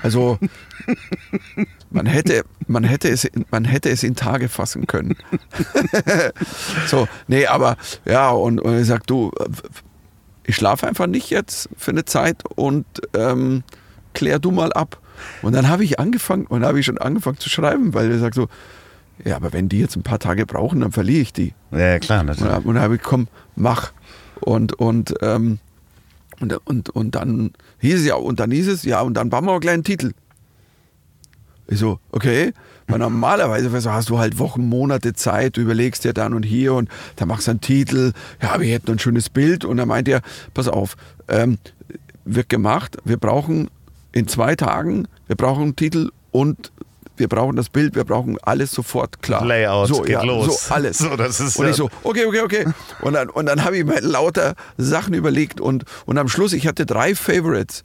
also 0.05 0.39
man 1.93 2.07
hätte, 2.07 2.45
man, 2.67 2.85
hätte 2.85 3.09
es, 3.09 3.29
man 3.51 3.65
hätte 3.65 3.91
es 3.91 4.03
in 4.03 4.15
Tage 4.17 4.49
fassen 4.49 4.87
können. 4.87 5.17
so, 6.87 7.09
nee, 7.29 7.47
aber 7.47 7.77
ja, 8.05 8.31
und, 8.31 8.61
und 8.61 8.75
er 8.75 8.85
sagt, 8.85 9.11
du, 9.11 9.31
ich 10.45 10.57
schlafe 10.57 10.87
einfach 10.87 11.07
nicht 11.07 11.31
jetzt 11.31 11.69
für 11.77 11.91
eine 11.91 12.05
Zeit 12.05 12.43
und 12.57 12.87
ähm, 13.15 13.63
klär 14.15 14.39
du 14.39 14.51
mal 14.51 14.73
ab. 14.73 14.99
Und 15.43 15.55
dann 15.55 15.69
habe 15.69 15.85
ich 15.85 16.01
angefangen, 16.01 16.47
und 16.47 16.65
habe 16.65 16.81
ich 16.81 16.87
schon 16.87 16.99
angefangen 16.99 17.39
zu 17.39 17.49
schreiben, 17.49 17.95
weil 17.95 18.11
er 18.11 18.19
sagt 18.19 18.35
so, 18.35 18.49
ja, 19.25 19.37
aber 19.37 19.53
wenn 19.53 19.69
die 19.69 19.79
jetzt 19.79 19.97
ein 19.97 20.03
paar 20.03 20.19
Tage 20.19 20.47
brauchen, 20.47 20.81
dann 20.81 20.93
verliere 20.93 21.21
ich 21.21 21.33
die. 21.33 21.55
Ja, 21.71 21.99
klar, 21.99 22.21
Und 22.21 22.27
natürlich. 22.27 22.53
dann, 22.53 22.65
und 22.65 22.75
dann 22.75 22.83
habe 22.83 22.97
ich, 22.97 23.03
komm, 23.03 23.29
mach. 23.55 23.93
Und, 24.41 24.73
und, 24.75 25.15
ähm, 25.21 25.59
und, 26.41 26.55
und, 26.67 26.91
und 26.91 27.15
dann 27.15 27.53
hieß 27.79 28.01
es 28.01 28.07
ja, 28.07 28.17
und 28.17 28.41
dann 28.41 28.51
hieß 28.51 28.67
es, 28.67 28.83
ja, 28.83 29.01
und 29.03 29.15
dann 29.15 29.31
bauen 29.31 29.45
wir 29.45 29.53
auch 29.53 29.61
gleich 29.61 29.75
einen 29.75 29.85
Titel. 29.85 30.13
Ich 31.73 31.79
so, 31.79 31.99
okay. 32.11 32.53
Weil 32.87 32.99
normalerweise 32.99 33.73
weißt 33.73 33.87
du, 33.87 33.91
hast 33.93 34.11
du 34.11 34.19
halt 34.19 34.39
Wochen, 34.39 34.69
Monate 34.69 35.15
Zeit, 35.15 35.57
du 35.57 35.63
überlegst 35.63 36.05
dir 36.05 36.13
dann 36.13 36.35
und 36.35 36.43
hier 36.43 36.75
und 36.75 36.91
dann 37.17 37.29
machst 37.29 37.47
du 37.47 37.53
einen 37.53 37.63
Titel, 37.63 38.13
ja, 38.43 38.61
wir 38.61 38.71
hätten 38.71 38.91
ein 38.91 38.99
schönes 38.99 39.31
Bild. 39.31 39.65
Und 39.65 39.79
dann 39.79 39.89
meint 39.89 40.07
er, 40.07 40.21
pass 40.53 40.69
auf, 40.69 40.97
ähm, 41.29 41.57
wird 42.27 42.51
gemacht, 42.51 42.99
wir 43.05 43.17
brauchen 43.17 43.71
in 44.13 44.29
zwei 44.29 44.55
Tagen, 44.55 45.09
wir 45.29 45.37
brauchen 45.37 45.63
einen 45.63 45.77
Titel 45.77 46.11
und 46.31 46.73
wir 47.17 47.29
brauchen 47.29 47.57
das 47.57 47.71
Bild, 47.71 47.95
wir 47.95 48.05
brauchen 48.05 48.37
alles 48.43 48.73
sofort 48.73 49.23
klar. 49.23 49.43
Layout, 49.43 49.89
so, 49.89 50.03
geht 50.03 50.11
ja, 50.11 50.23
los. 50.23 50.67
So, 50.67 50.75
alles. 50.75 50.99
So, 51.03 51.17
das 51.17 51.41
ist 51.41 51.57
und 51.57 51.69
ich 51.69 51.77
so, 51.77 51.89
okay, 52.03 52.27
okay, 52.27 52.41
okay. 52.41 52.67
Und 53.01 53.15
dann, 53.15 53.31
und 53.31 53.47
dann 53.47 53.65
habe 53.65 53.79
ich 53.79 53.85
mir 53.87 54.01
lauter 54.01 54.57
Sachen 54.77 55.15
überlegt 55.15 55.59
und, 55.59 55.85
und 56.05 56.19
am 56.19 56.29
Schluss, 56.29 56.53
ich 56.53 56.67
hatte 56.67 56.85
drei 56.85 57.15
Favorites. 57.15 57.83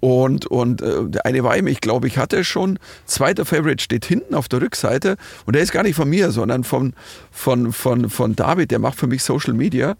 Und, 0.00 0.46
und 0.46 0.80
äh, 0.80 1.04
der 1.08 1.26
eine 1.26 1.44
war 1.44 1.56
ihm, 1.56 1.66
ich 1.66 1.80
glaube, 1.80 2.06
ich 2.06 2.18
hatte 2.18 2.44
schon. 2.44 2.78
Zweiter 3.04 3.44
Favorite 3.44 3.82
steht 3.82 4.04
hinten 4.04 4.34
auf 4.34 4.48
der 4.48 4.62
Rückseite 4.62 5.16
und 5.44 5.54
der 5.54 5.62
ist 5.62 5.72
gar 5.72 5.82
nicht 5.82 5.96
von 5.96 6.08
mir, 6.08 6.30
sondern 6.30 6.64
von, 6.64 6.94
von, 7.30 7.72
von, 7.72 8.08
von 8.08 8.36
David, 8.36 8.70
der 8.70 8.78
macht 8.78 8.98
für 8.98 9.06
mich 9.06 9.22
Social 9.22 9.54
Media. 9.54 9.96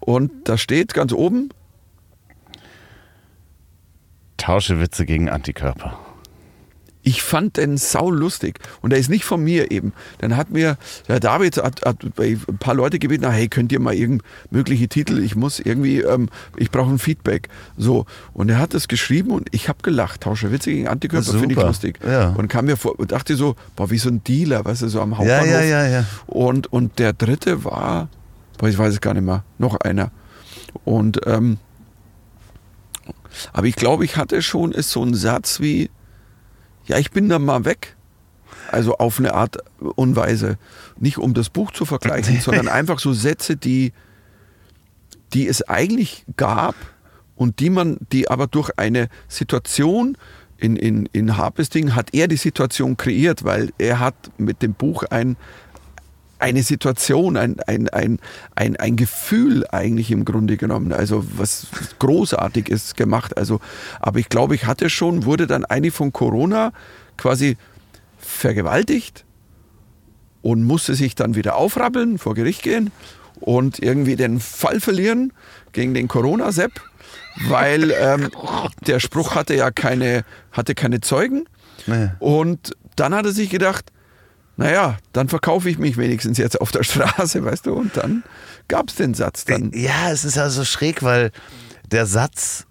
Und 0.00 0.30
da 0.44 0.56
steht 0.56 0.94
ganz 0.94 1.12
oben, 1.12 1.50
Tausche 4.40 4.80
Witze 4.80 5.04
gegen 5.04 5.28
Antikörper. 5.28 5.98
Ich 7.02 7.22
fand 7.22 7.56
den 7.56 7.78
sau 7.78 8.10
lustig 8.10 8.58
und 8.82 8.90
der 8.90 8.98
ist 8.98 9.08
nicht 9.08 9.24
von 9.24 9.42
mir 9.42 9.70
eben. 9.70 9.92
Dann 10.18 10.36
hat 10.36 10.50
mir 10.50 10.76
der 11.08 11.18
David 11.20 11.56
hat, 11.56 11.82
hat 11.84 11.96
bei 12.14 12.36
ein 12.46 12.58
paar 12.58 12.74
Leute 12.74 12.98
gebeten, 12.98 13.22
na, 13.24 13.30
hey, 13.30 13.48
könnt 13.48 13.72
ihr 13.72 13.80
mal 13.80 13.94
irgend 13.94 14.22
mögliche 14.50 14.86
Titel, 14.88 15.18
ich 15.18 15.34
muss 15.34 15.60
irgendwie, 15.60 16.00
ähm, 16.00 16.28
ich 16.56 16.70
brauche 16.70 16.90
ein 16.90 16.98
Feedback. 16.98 17.48
So 17.78 18.04
und 18.34 18.50
er 18.50 18.58
hat 18.58 18.74
das 18.74 18.86
geschrieben 18.88 19.30
und 19.30 19.48
ich 19.52 19.68
habe 19.68 19.78
gelacht. 19.82 20.20
Tausche 20.22 20.52
Witze 20.52 20.70
gegen 20.70 20.88
Antikörper 20.88 21.32
finde 21.32 21.54
ich 21.54 21.60
lustig. 21.60 21.98
Ja. 22.06 22.30
Und 22.30 22.48
kam 22.48 22.66
mir 22.66 22.76
vor 22.76 22.98
und 22.98 23.12
dachte 23.12 23.34
so, 23.36 23.56
boah, 23.76 23.90
wie 23.90 23.98
so 23.98 24.10
ein 24.10 24.22
Dealer, 24.24 24.64
weißt 24.64 24.82
du, 24.82 24.88
so 24.88 25.00
am 25.00 25.12
Ja, 25.12 25.18
Hauptbahnhof. 25.18 25.46
ja, 25.48 25.62
ja, 25.62 25.86
ja. 25.88 26.04
Und 26.26 26.72
und 26.72 26.98
der 26.98 27.12
dritte 27.14 27.64
war, 27.64 28.08
boah, 28.58 28.68
ich 28.68 28.76
weiß 28.76 28.92
es 28.94 29.00
gar 29.00 29.14
nicht 29.14 29.24
mehr, 29.24 29.42
noch 29.58 29.76
einer. 29.80 30.10
Und 30.84 31.20
ähm, 31.26 31.58
aber 33.52 33.66
ich 33.66 33.76
glaube, 33.76 34.04
ich 34.04 34.16
hatte 34.16 34.42
schon 34.42 34.72
ist 34.72 34.90
so 34.90 35.02
ein 35.02 35.14
Satz 35.14 35.60
wie 35.60 35.90
ja, 36.86 36.98
ich 36.98 37.10
bin 37.10 37.28
dann 37.28 37.44
mal 37.44 37.64
weg. 37.64 37.96
Also 38.70 38.96
auf 38.98 39.18
eine 39.18 39.34
Art 39.34 39.58
Unweise. 39.80 40.58
Nicht 40.98 41.18
um 41.18 41.34
das 41.34 41.50
Buch 41.50 41.72
zu 41.72 41.84
vergleichen, 41.84 42.40
sondern 42.42 42.68
einfach 42.68 42.98
so 42.98 43.12
Sätze, 43.12 43.56
die, 43.56 43.92
die 45.32 45.48
es 45.48 45.62
eigentlich 45.68 46.24
gab 46.36 46.74
und 47.36 47.60
die 47.60 47.70
man, 47.70 47.98
die 48.12 48.28
aber 48.28 48.46
durch 48.46 48.70
eine 48.76 49.08
Situation 49.28 50.16
in, 50.60 50.76
in, 50.76 51.06
in 51.12 51.36
Harpesting 51.36 51.94
hat 51.94 52.14
er 52.14 52.28
die 52.28 52.36
Situation 52.36 52.96
kreiert, 52.96 53.44
weil 53.44 53.70
er 53.78 53.98
hat 53.98 54.14
mit 54.36 54.62
dem 54.62 54.74
Buch 54.74 55.04
ein, 55.04 55.36
eine 56.40 56.62
Situation, 56.62 57.36
ein, 57.36 57.60
ein, 57.66 57.88
ein, 57.88 58.18
ein, 58.54 58.76
ein 58.76 58.96
Gefühl 58.96 59.66
eigentlich 59.70 60.10
im 60.10 60.24
Grunde 60.24 60.56
genommen, 60.56 60.92
also 60.92 61.24
was 61.36 61.66
großartig 61.98 62.68
ist 62.68 62.96
gemacht. 62.96 63.36
Also, 63.36 63.60
aber 64.00 64.18
ich 64.18 64.28
glaube, 64.28 64.54
ich 64.54 64.66
hatte 64.66 64.90
schon, 64.90 65.24
wurde 65.24 65.46
dann 65.46 65.64
eigentlich 65.64 65.94
von 65.94 66.12
Corona 66.12 66.72
quasi 67.16 67.56
vergewaltigt 68.18 69.24
und 70.42 70.64
musste 70.64 70.94
sich 70.94 71.14
dann 71.14 71.34
wieder 71.34 71.56
aufrappeln, 71.56 72.18
vor 72.18 72.34
Gericht 72.34 72.62
gehen 72.62 72.90
und 73.40 73.78
irgendwie 73.78 74.16
den 74.16 74.40
Fall 74.40 74.80
verlieren 74.80 75.32
gegen 75.72 75.94
den 75.94 76.08
Corona-Sepp, 76.08 76.80
weil 77.48 77.90
ähm, 78.00 78.30
der 78.86 79.00
Spruch 79.00 79.34
hatte 79.34 79.54
ja 79.54 79.70
keine, 79.70 80.24
hatte 80.52 80.74
keine 80.74 81.00
Zeugen. 81.00 81.44
Nee. 81.86 82.10
Und 82.18 82.76
dann 82.96 83.14
hat 83.14 83.26
er 83.26 83.32
sich 83.32 83.50
gedacht, 83.50 83.92
naja, 84.60 84.98
dann 85.14 85.30
verkaufe 85.30 85.70
ich 85.70 85.78
mich 85.78 85.96
wenigstens 85.96 86.36
jetzt 86.36 86.60
auf 86.60 86.70
der 86.70 86.82
Straße, 86.82 87.42
weißt 87.42 87.64
du, 87.64 87.72
und 87.72 87.96
dann 87.96 88.22
gab 88.68 88.90
es 88.90 88.94
den 88.94 89.14
Satz 89.14 89.46
dann. 89.46 89.70
Ja, 89.74 90.10
es 90.12 90.26
ist 90.26 90.36
ja 90.36 90.50
so 90.50 90.66
schräg, 90.66 91.02
weil 91.02 91.30
der 91.90 92.04
Satz 92.04 92.66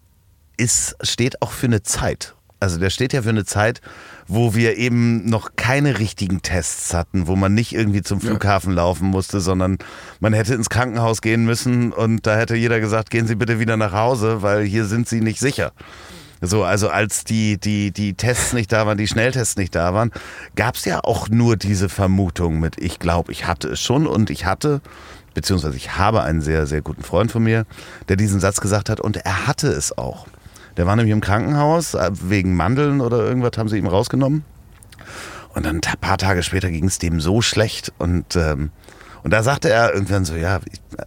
ist, 0.56 0.96
steht 1.02 1.42
auch 1.42 1.52
für 1.52 1.66
eine 1.66 1.82
Zeit. 1.82 2.36
Also 2.60 2.78
der 2.78 2.92
steht 2.92 3.14
ja 3.14 3.24
für 3.24 3.30
eine 3.30 3.44
Zeit, 3.44 3.82
wo 4.28 4.54
wir 4.54 4.78
eben 4.78 5.26
noch 5.28 5.56
keine 5.56 5.98
richtigen 5.98 6.44
Tests 6.44 6.94
hatten, 6.94 7.26
wo 7.26 7.36
man 7.36 7.56
nicht 7.56 7.74
irgendwie 7.74 8.04
zum 8.04 8.22
Flughafen 8.22 8.74
laufen 8.74 9.08
musste, 9.08 9.40
sondern 9.40 9.80
man 10.20 10.34
hätte 10.34 10.54
ins 10.54 10.70
Krankenhaus 10.70 11.22
gehen 11.22 11.44
müssen 11.44 11.92
und 11.92 12.28
da 12.28 12.38
hätte 12.38 12.56
jeder 12.56 12.80
gesagt, 12.80 13.10
gehen 13.10 13.26
Sie 13.26 13.36
bitte 13.36 13.60
wieder 13.60 13.78
nach 13.78 13.94
Hause, 13.94 14.44
weil 14.44 14.64
hier 14.64 14.86
sind 14.86 15.10
Sie 15.10 15.22
nicht 15.22 15.40
sicher. 15.40 15.72
So, 16.42 16.64
also 16.64 16.90
als 16.90 17.26
die, 17.26 17.58
die, 17.58 17.92
die 17.92 18.14
Tests 18.14 18.54
nicht 18.54 18.72
da 18.72 18.86
waren, 18.86 18.98
die 18.98 19.08
Schnelltests 19.08 19.58
nicht 19.58 19.76
da 19.76 19.94
waren, 19.94 20.12
gab 20.56 20.76
es 20.76 20.86
ja 20.86 21.04
auch 21.04 21.28
nur 21.28 21.58
diese 21.58 21.90
Vermutung 21.90 22.60
mit, 22.60 22.80
ich 22.80 23.00
glaube, 23.00 23.32
ich 23.32 23.46
hatte 23.46 23.70
es 23.70 23.82
schon 23.82 24.08
und 24.08 24.30
ich 24.30 24.46
hatte, 24.46 24.82
beziehungsweise 25.34 25.76
ich 25.76 25.98
habe 25.98 26.24
einen 26.24 26.42
sehr, 26.42 26.66
sehr 26.66 26.82
guten 26.82 27.04
Freund 27.04 27.32
von 27.32 27.44
mir, 27.44 27.66
der 28.08 28.16
diesen 28.16 28.40
Satz 28.40 28.62
gesagt 28.62 28.90
hat 28.90 29.02
und 29.02 29.18
er 29.18 29.48
hatte 29.48 29.68
es 29.68 29.98
auch. 29.98 30.28
Der 30.78 30.86
war 30.86 30.96
nämlich 30.96 31.12
im 31.12 31.20
Krankenhaus, 31.20 31.94
äh, 31.94 32.10
wegen 32.14 32.56
Mandeln 32.56 33.02
oder 33.02 33.18
irgendwas 33.18 33.58
haben 33.58 33.68
sie 33.68 33.78
ihm 33.78 33.88
rausgenommen. 33.88 34.46
Und 35.54 35.66
dann 35.66 35.78
ein 35.78 36.00
paar 36.00 36.18
Tage 36.18 36.42
später 36.42 36.70
ging 36.72 36.86
es 36.86 37.00
dem 37.00 37.20
so 37.20 37.42
schlecht 37.42 37.92
und, 37.98 38.38
ähm, 38.38 38.72
und 39.24 39.32
da 39.32 39.44
sagte 39.44 39.70
er 39.70 39.94
irgendwann 39.94 40.24
so, 40.24 40.36
ja, 40.36 40.60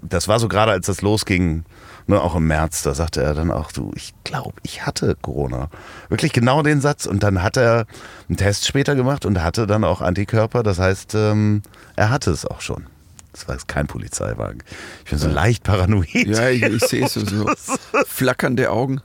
das 0.02 0.28
war 0.28 0.38
so 0.38 0.48
gerade, 0.48 0.72
als 0.72 0.86
das 0.86 1.00
losging, 1.00 1.64
ne, 2.06 2.20
auch 2.20 2.34
im 2.34 2.46
März, 2.46 2.82
da 2.82 2.94
sagte 2.94 3.22
er 3.22 3.34
dann 3.34 3.50
auch, 3.50 3.72
du, 3.72 3.92
ich 3.94 4.14
glaube, 4.24 4.54
ich 4.62 4.86
hatte 4.86 5.16
Corona. 5.20 5.68
Wirklich 6.08 6.32
genau 6.32 6.62
den 6.62 6.80
Satz. 6.80 7.06
Und 7.06 7.22
dann 7.22 7.42
hat 7.42 7.56
er 7.56 7.86
einen 8.28 8.36
Test 8.36 8.66
später 8.66 8.94
gemacht 8.94 9.24
und 9.26 9.42
hatte 9.42 9.66
dann 9.66 9.84
auch 9.84 10.00
Antikörper. 10.00 10.62
Das 10.62 10.78
heißt, 10.78 11.14
ähm, 11.14 11.62
er 11.96 12.10
hatte 12.10 12.30
es 12.30 12.44
auch 12.46 12.60
schon. 12.60 12.86
Das 13.32 13.48
war 13.48 13.56
kein 13.66 13.86
Polizeiwagen. 13.86 14.62
Ich 15.04 15.10
bin 15.10 15.18
so 15.18 15.28
leicht 15.28 15.62
paranoid. 15.62 16.26
Ja, 16.26 16.50
ich, 16.50 16.62
ich 16.62 16.84
sehe 16.84 17.06
es 17.06 17.14
so, 17.14 17.24
so 17.24 17.50
flackernde 18.06 18.70
Augen. 18.70 19.00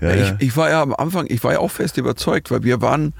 Ja, 0.00 0.12
ich, 0.12 0.28
ja. 0.28 0.36
ich 0.40 0.56
war 0.56 0.70
ja 0.70 0.82
am 0.82 0.94
Anfang, 0.94 1.26
ich 1.28 1.44
war 1.44 1.52
ja 1.52 1.60
auch 1.60 1.70
fest 1.70 1.96
überzeugt, 1.96 2.50
weil 2.50 2.64
wir 2.64 2.82
waren, 2.82 3.14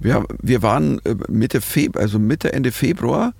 wir, 0.00 0.24
wir 0.42 0.62
waren 0.62 0.98
äh, 1.04 1.14
Mitte 1.28 1.60
Februar, 1.60 2.02
also 2.02 2.18
Mitte, 2.18 2.52
Ende 2.52 2.72
Februar, 2.72 3.32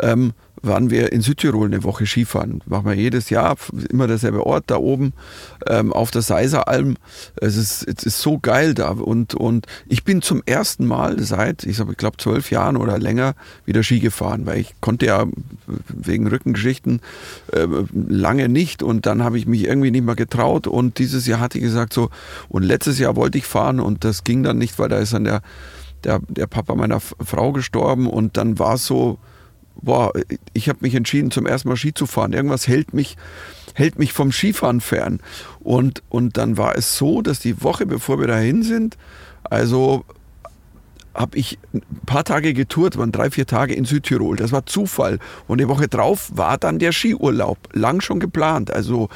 ähm, 0.00 0.32
waren 0.62 0.90
wir 0.90 1.12
in 1.12 1.22
Südtirol 1.22 1.66
eine 1.66 1.84
Woche 1.84 2.06
Skifahren. 2.06 2.60
Machen 2.66 2.86
wir 2.86 2.94
jedes 2.94 3.30
Jahr, 3.30 3.56
immer 3.90 4.06
derselbe 4.06 4.44
Ort 4.46 4.64
da 4.66 4.76
oben 4.76 5.12
ähm, 5.66 5.92
auf 5.92 6.10
der 6.10 6.22
Seiseralm. 6.22 6.96
Es 7.36 7.56
ist, 7.56 7.86
es 7.86 8.04
ist 8.04 8.20
so 8.20 8.38
geil 8.38 8.74
da. 8.74 8.90
Und, 8.90 9.34
und 9.34 9.66
ich 9.86 10.04
bin 10.04 10.22
zum 10.22 10.42
ersten 10.44 10.86
Mal 10.86 11.20
seit, 11.22 11.64
ich, 11.64 11.80
glaube, 11.96 12.18
zwölf 12.18 12.50
Jahren 12.50 12.76
oder 12.76 12.98
länger 12.98 13.34
wieder 13.64 13.82
Ski 13.82 14.00
gefahren, 14.00 14.46
weil 14.46 14.58
ich 14.58 14.74
konnte 14.80 15.06
ja 15.06 15.26
wegen 15.88 16.26
Rückengeschichten 16.26 17.00
äh, 17.52 17.66
lange 17.92 18.48
nicht. 18.48 18.82
Und 18.82 19.06
dann 19.06 19.22
habe 19.22 19.38
ich 19.38 19.46
mich 19.46 19.64
irgendwie 19.64 19.90
nicht 19.90 20.04
mehr 20.04 20.16
getraut. 20.16 20.66
Und 20.66 20.98
dieses 20.98 21.26
Jahr 21.26 21.40
hatte 21.40 21.58
ich 21.58 21.64
gesagt 21.64 21.92
so 21.92 22.10
und 22.48 22.62
letztes 22.62 22.98
Jahr 22.98 23.16
wollte 23.16 23.38
ich 23.38 23.46
fahren. 23.46 23.80
Und 23.80 24.04
das 24.04 24.24
ging 24.24 24.42
dann 24.42 24.58
nicht, 24.58 24.78
weil 24.78 24.88
da 24.88 24.98
ist 24.98 25.14
dann 25.14 25.24
der, 25.24 25.42
der, 26.04 26.20
der 26.28 26.46
Papa 26.46 26.74
meiner 26.74 27.00
Frau 27.00 27.52
gestorben. 27.52 28.06
Und 28.06 28.36
dann 28.36 28.58
war 28.58 28.74
es 28.74 28.86
so, 28.86 29.18
boah, 29.82 30.12
ich 30.52 30.68
habe 30.68 30.78
mich 30.82 30.94
entschieden, 30.94 31.30
zum 31.30 31.46
ersten 31.46 31.68
Mal 31.68 31.76
Ski 31.76 31.94
zu 31.94 32.06
fahren. 32.06 32.32
Irgendwas 32.32 32.68
hält 32.68 32.94
mich, 32.94 33.16
hält 33.74 33.98
mich 33.98 34.12
vom 34.12 34.32
Skifahren 34.32 34.80
fern. 34.80 35.20
Und, 35.60 36.02
und 36.08 36.36
dann 36.36 36.56
war 36.56 36.76
es 36.76 36.96
so, 36.96 37.22
dass 37.22 37.40
die 37.40 37.62
Woche, 37.62 37.86
bevor 37.86 38.20
wir 38.20 38.26
dahin 38.26 38.62
sind, 38.62 38.96
also 39.44 40.04
habe 41.14 41.36
ich 41.36 41.58
ein 41.74 41.82
paar 42.06 42.24
Tage 42.24 42.54
getourt, 42.54 42.96
waren 42.96 43.12
drei, 43.12 43.30
vier 43.30 43.46
Tage 43.46 43.74
in 43.74 43.84
Südtirol. 43.84 44.36
Das 44.36 44.52
war 44.52 44.66
Zufall. 44.66 45.18
Und 45.48 45.60
die 45.60 45.68
Woche 45.68 45.88
drauf 45.88 46.30
war 46.34 46.56
dann 46.56 46.78
der 46.78 46.92
Skiurlaub, 46.92 47.58
lang 47.72 48.00
schon 48.00 48.20
geplant. 48.20 48.72
Also 48.72 49.08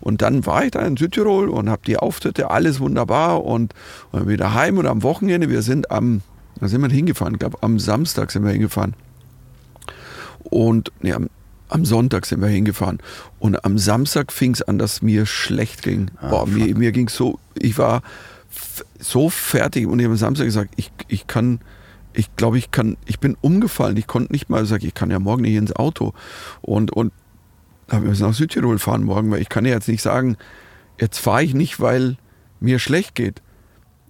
und 0.00 0.22
dann 0.22 0.46
war 0.46 0.64
ich 0.64 0.70
da 0.72 0.80
in 0.80 0.96
Südtirol 0.96 1.48
und 1.48 1.68
habe 1.68 1.82
die 1.86 1.96
Auftritte, 1.96 2.50
alles 2.50 2.80
wunderbar 2.80 3.44
und, 3.44 3.74
und 4.12 4.28
wieder 4.28 4.54
heim 4.54 4.78
und 4.78 4.86
am 4.86 5.02
Wochenende. 5.02 5.50
Wir 5.50 5.62
sind 5.62 5.90
am, 5.90 6.22
da 6.60 6.68
sind 6.68 6.80
wir 6.82 6.88
hingefahren, 6.88 7.38
glaube 7.38 7.58
am 7.62 7.78
Samstag 7.78 8.30
sind 8.30 8.44
wir 8.44 8.52
hingefahren. 8.52 8.94
Und 10.50 10.92
nee, 11.00 11.12
am, 11.12 11.28
am 11.68 11.84
Sonntag 11.84 12.26
sind 12.26 12.40
wir 12.40 12.48
hingefahren. 12.48 12.98
Und 13.38 13.64
am 13.64 13.78
Samstag 13.78 14.32
fing 14.32 14.52
es 14.52 14.62
an, 14.62 14.78
dass 14.78 15.02
mir 15.02 15.26
schlecht 15.26 15.82
ging. 15.82 16.10
Boah, 16.20 16.46
mir, 16.46 16.76
mir 16.76 16.92
ging 16.92 17.08
so, 17.08 17.38
ich 17.54 17.78
war 17.78 18.02
so 18.98 19.30
fertig 19.30 19.86
und 19.86 19.98
ich 20.00 20.04
habe 20.04 20.14
am 20.14 20.18
Samstag 20.18 20.44
gesagt, 20.44 20.74
ich, 20.76 20.90
ich 21.08 21.26
kann, 21.26 21.60
ich 22.12 22.34
glaube, 22.36 22.58
ich 22.58 22.70
kann, 22.70 22.96
ich 23.06 23.20
bin 23.20 23.36
umgefallen. 23.40 23.96
Ich 23.96 24.06
konnte 24.06 24.32
nicht 24.32 24.50
mal 24.50 24.66
sagen, 24.66 24.84
ich 24.84 24.94
kann 24.94 25.10
ja 25.10 25.18
morgen 25.18 25.42
nicht 25.42 25.54
ins 25.54 25.74
Auto. 25.74 26.12
Und, 26.60 26.92
und 26.92 27.12
wir 27.88 28.00
müssen 28.00 28.26
nach 28.26 28.34
Südtirol 28.34 28.78
fahren 28.78 29.04
morgen, 29.04 29.30
weil 29.30 29.40
ich 29.40 29.48
kann 29.48 29.64
ja 29.64 29.72
jetzt 29.72 29.88
nicht 29.88 30.02
sagen, 30.02 30.36
jetzt 31.00 31.18
fahre 31.18 31.44
ich 31.44 31.54
nicht, 31.54 31.80
weil 31.80 32.16
mir 32.60 32.78
schlecht 32.78 33.14
geht. 33.14 33.42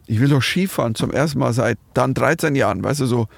Ich 0.07 0.21
will 0.21 0.29
doch 0.29 0.43
Skifahren 0.43 0.95
zum 0.95 1.11
ersten 1.11 1.39
Mal 1.39 1.53
seit 1.53 1.79
dann 1.95 2.15
13 2.15 2.57
Jahren, 2.57 2.83
weißt 2.83 3.01
du, 3.01 3.07
so, 3.07 3.29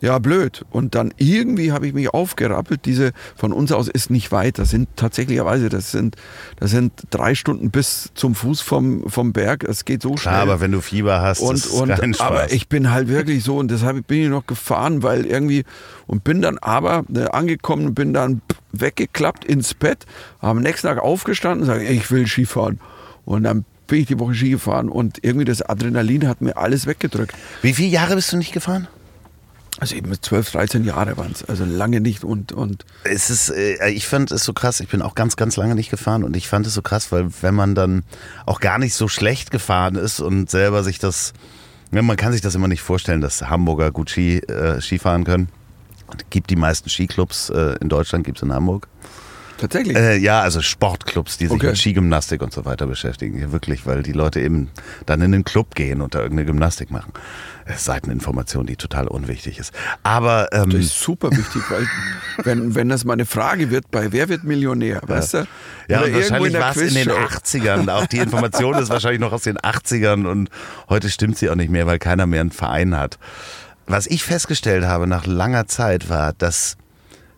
ja, 0.00 0.18
blöd. 0.18 0.64
Und 0.70 0.94
dann 0.94 1.12
irgendwie 1.16 1.72
habe 1.72 1.86
ich 1.86 1.94
mich 1.94 2.10
aufgerappelt. 2.10 2.84
Diese 2.84 3.12
von 3.34 3.52
uns 3.52 3.72
aus 3.72 3.88
ist 3.88 4.10
nicht 4.10 4.30
weit. 4.32 4.58
Das 4.58 4.70
sind 4.70 4.88
tatsächlicherweise, 4.96 5.68
das 5.68 5.90
sind, 5.90 6.16
das 6.58 6.70
sind 6.70 6.92
drei 7.10 7.34
Stunden 7.34 7.70
bis 7.70 8.10
zum 8.14 8.34
Fuß 8.34 8.60
vom, 8.60 9.08
vom 9.08 9.32
Berg. 9.32 9.64
Es 9.64 9.84
geht 9.84 10.02
so 10.02 10.16
schnell. 10.16 10.34
Klar, 10.34 10.42
aber 10.42 10.60
wenn 10.60 10.72
du 10.72 10.80
Fieber 10.80 11.22
hast, 11.22 11.40
Und, 11.40 11.54
ist 11.56 11.68
und, 11.68 11.88
kein 11.88 12.14
Spaß. 12.14 12.26
aber 12.26 12.52
ich 12.52 12.68
bin 12.68 12.90
halt 12.90 13.08
wirklich 13.08 13.42
so 13.42 13.56
und 13.56 13.70
deshalb 13.70 14.06
bin 14.06 14.22
ich 14.24 14.28
noch 14.28 14.46
gefahren, 14.46 15.02
weil 15.02 15.24
irgendwie 15.24 15.64
und 16.06 16.24
bin 16.24 16.42
dann 16.42 16.58
aber 16.58 17.04
äh, 17.14 17.24
angekommen, 17.28 17.94
bin 17.94 18.12
dann 18.12 18.42
weggeklappt 18.72 19.44
ins 19.44 19.74
Bett, 19.74 20.04
am 20.40 20.60
nächsten 20.60 20.88
Tag 20.88 20.98
aufgestanden 20.98 21.62
und 21.62 21.66
sage, 21.66 21.84
ich 21.84 22.10
will 22.10 22.26
Skifahren. 22.26 22.80
Und 23.24 23.44
dann 23.44 23.64
bin 23.86 24.00
ich 24.00 24.06
die 24.06 24.18
Woche 24.18 24.34
Ski 24.34 24.50
gefahren 24.50 24.88
und 24.88 25.24
irgendwie 25.24 25.44
das 25.44 25.62
Adrenalin 25.62 26.28
hat 26.28 26.40
mir 26.40 26.56
alles 26.56 26.86
weggedrückt. 26.86 27.32
Wie 27.62 27.72
viele 27.72 27.88
Jahre 27.88 28.14
bist 28.16 28.32
du 28.32 28.36
nicht 28.36 28.52
gefahren? 28.52 28.88
Also 29.78 29.94
eben 29.94 30.08
mit 30.08 30.24
12, 30.24 30.52
13 30.52 30.84
Jahre 30.84 31.16
waren 31.18 31.32
es, 31.32 31.44
also 31.44 31.64
lange 31.64 32.00
nicht 32.00 32.24
und, 32.24 32.52
und 32.52 32.84
Es 33.04 33.28
ist, 33.28 33.50
äh, 33.50 33.88
ich 33.90 34.06
fand 34.06 34.30
es 34.30 34.42
so 34.44 34.52
krass, 34.54 34.80
ich 34.80 34.88
bin 34.88 35.02
auch 35.02 35.14
ganz, 35.14 35.36
ganz 35.36 35.56
lange 35.56 35.74
nicht 35.74 35.90
gefahren 35.90 36.24
und 36.24 36.34
ich 36.36 36.48
fand 36.48 36.66
es 36.66 36.72
so 36.74 36.80
krass, 36.82 37.12
weil 37.12 37.28
wenn 37.42 37.54
man 37.54 37.74
dann 37.74 38.02
auch 38.46 38.60
gar 38.60 38.78
nicht 38.78 38.94
so 38.94 39.06
schlecht 39.08 39.50
gefahren 39.50 39.96
ist 39.96 40.20
und 40.20 40.48
selber 40.50 40.82
sich 40.82 40.98
das, 40.98 41.34
ja, 41.92 42.00
man 42.00 42.16
kann 42.16 42.32
sich 42.32 42.40
das 42.40 42.54
immer 42.54 42.68
nicht 42.68 42.80
vorstellen, 42.82 43.20
dass 43.20 43.42
Hamburger 43.42 43.90
gut 43.92 44.08
Ski, 44.10 44.38
äh, 44.38 44.80
Skifahren 44.80 45.24
können. 45.24 45.48
Es 46.16 46.24
gibt 46.30 46.48
die 46.50 46.56
meisten 46.56 46.88
Skiclubs 46.88 47.50
äh, 47.50 47.76
in 47.80 47.88
Deutschland, 47.90 48.24
gibt 48.24 48.38
es 48.38 48.42
in 48.42 48.52
Hamburg. 48.54 48.88
tatsächlich. 49.58 49.96
Äh, 49.96 50.16
ja, 50.18 50.40
also 50.40 50.62
Sportclubs, 50.62 51.36
die 51.36 51.46
sich 51.46 51.52
Okay. 51.54 51.66
mit 51.68 51.76
Skigymnastik 51.76 52.40
und 52.42 52.52
so 52.52 52.64
weiter 52.64 52.86
beschäftigen. 52.86 53.38
Ja, 53.38 53.52
wirklich, 53.52 53.84
weil 53.86 54.02
die 54.02 54.12
Leute 54.12 54.40
eben 54.40 54.68
dann 55.04 55.20
in 55.20 55.32
den 55.32 55.44
Club 55.44 55.74
gehen 55.74 56.00
und 56.00 56.14
da 56.14 56.20
irgendeine 56.20 56.46
Gymnastik 56.46 56.90
machen. 56.90 57.12
Seiteninformation, 57.74 58.66
die 58.66 58.76
total 58.76 59.08
unwichtig 59.08 59.58
ist. 59.58 59.72
Aber 60.02 60.48
ähm, 60.52 60.70
das 60.70 60.80
ist 60.80 61.00
super 61.00 61.30
wichtig, 61.30 61.62
weil 61.68 61.86
wenn, 62.44 62.74
wenn 62.74 62.88
das 62.88 63.04
mal 63.04 63.14
eine 63.14 63.26
Frage 63.26 63.70
wird, 63.70 63.90
bei 63.90 64.12
Wer 64.12 64.28
wird 64.28 64.44
Millionär, 64.44 65.00
weißt 65.04 65.34
du? 65.34 65.46
Ja, 65.88 65.98
Oder 65.98 66.06
und 66.06 66.14
wahrscheinlich 66.14 66.54
war 66.54 66.70
es 66.70 66.76
in 66.76 66.94
den 66.94 67.08
Quizshow. 67.08 67.58
80ern. 67.58 67.90
Auch 67.90 68.06
die 68.06 68.18
Information 68.18 68.74
ist 68.74 68.90
wahrscheinlich 68.90 69.20
noch 69.20 69.32
aus 69.32 69.42
den 69.42 69.58
80ern 69.58 70.26
und 70.26 70.48
heute 70.88 71.10
stimmt 71.10 71.38
sie 71.38 71.50
auch 71.50 71.54
nicht 71.56 71.70
mehr, 71.70 71.86
weil 71.86 71.98
keiner 71.98 72.26
mehr 72.26 72.40
einen 72.40 72.50
Verein 72.50 72.96
hat. 72.96 73.18
Was 73.86 74.06
ich 74.06 74.24
festgestellt 74.24 74.84
habe 74.84 75.06
nach 75.06 75.26
langer 75.26 75.66
Zeit 75.66 76.08
war, 76.08 76.32
dass 76.32 76.76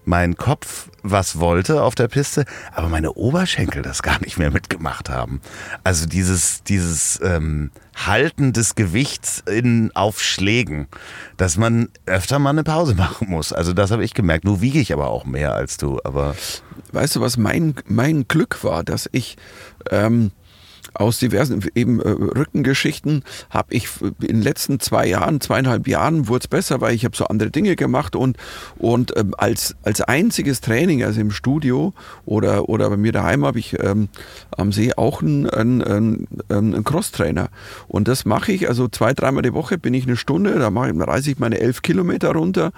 mein 0.05 0.37
Kopf 0.37 0.89
was 1.11 1.39
wollte 1.41 1.83
auf 1.83 1.95
der 1.95 2.09
Piste, 2.09 2.45
aber 2.73 2.89
meine 2.89 3.13
Oberschenkel 3.13 3.83
das 3.83 4.03
gar 4.03 4.21
nicht 4.21 4.39
mehr 4.39 4.51
mitgemacht 4.51 5.11
haben. 5.11 5.41
Also 5.85 6.07
dieses, 6.07 6.63
dieses 6.63 7.21
ähm, 7.23 7.71
Halten 7.97 8.53
des 8.53 8.75
Gewichts 8.75 9.43
in, 9.51 9.91
auf 9.95 10.21
Schlägen, 10.21 10.89
dass 11.37 11.57
man 11.57 11.89
öfter 12.07 12.39
mal 12.39 12.51
eine 12.51 12.65
Pause 12.65 12.95
machen 12.95 13.29
muss. 13.29 13.53
Also 13.53 13.73
das 13.73 13.91
habe 13.91 14.05
ich 14.05 14.15
gemerkt. 14.15 14.45
Nur 14.45 14.61
wiege 14.61 14.79
ich 14.79 14.93
aber 14.93 15.09
auch 15.09 15.25
mehr 15.25 15.55
als 15.55 15.77
du. 15.77 15.99
Aber 16.05 16.35
Weißt 16.93 17.17
du, 17.17 17.21
was 17.21 17.37
mein, 17.37 17.75
mein 17.87 18.27
Glück 18.29 18.65
war, 18.65 18.83
dass 18.83 19.09
ich 19.13 19.37
ähm, 19.91 20.31
aus 20.99 21.19
diversen 21.19 21.65
eben 21.75 22.01
äh, 22.01 22.09
Rückengeschichten 22.09 23.25
habe 23.51 23.75
ich 23.75 23.89
in 24.03 24.15
den 24.19 24.43
letzten 24.43 24.81
zwei 24.81 25.07
Jahren, 25.07 25.41
zweieinhalb 25.41 25.87
Jahren 25.87 26.29
wurde 26.29 26.45
es 26.45 26.49
besser, 26.49 26.81
weil 26.81 26.95
ich 26.95 27.05
habe 27.05 27.17
so 27.17 27.27
andere 27.27 27.51
Dinge 27.51 27.77
gemacht 27.77 28.17
und, 28.17 28.37
und 28.77 29.17
ähm, 29.17 29.35
als, 29.37 29.77
als 29.83 30.01
einziges 30.01 30.61
Training, 30.61 31.05
also 31.05 31.21
im 31.21 31.31
Studio 31.31 31.93
oder, 32.27 32.69
oder 32.69 32.91
bei 32.91 32.97
mir 32.97 33.13
daheim 33.13 33.45
habe 33.45 33.59
ich 33.59 33.79
ähm, 33.79 34.09
am 34.57 34.73
See 34.73 34.93
auch 34.97 35.23
einen, 35.23 35.49
einen, 35.49 36.27
einen, 36.49 36.85
Crosstrainer. 36.85 37.49
Und 37.87 38.09
das 38.09 38.25
mache 38.25 38.53
ich, 38.53 38.69
also 38.69 38.89
zwei, 38.89 39.15
dreimal 39.15 39.43
die 39.43 39.55
Woche 39.55 39.79
bin 39.79 39.95
ich 39.95 40.07
eine 40.07 40.17
Stunde, 40.17 40.59
da 40.59 40.71
mache 40.71 40.91
ich, 40.91 40.99
reise 40.99 41.31
ich 41.31 41.39
meine 41.39 41.61
elf 41.61 41.83
Kilometer 41.83 42.33
runter 42.33 42.73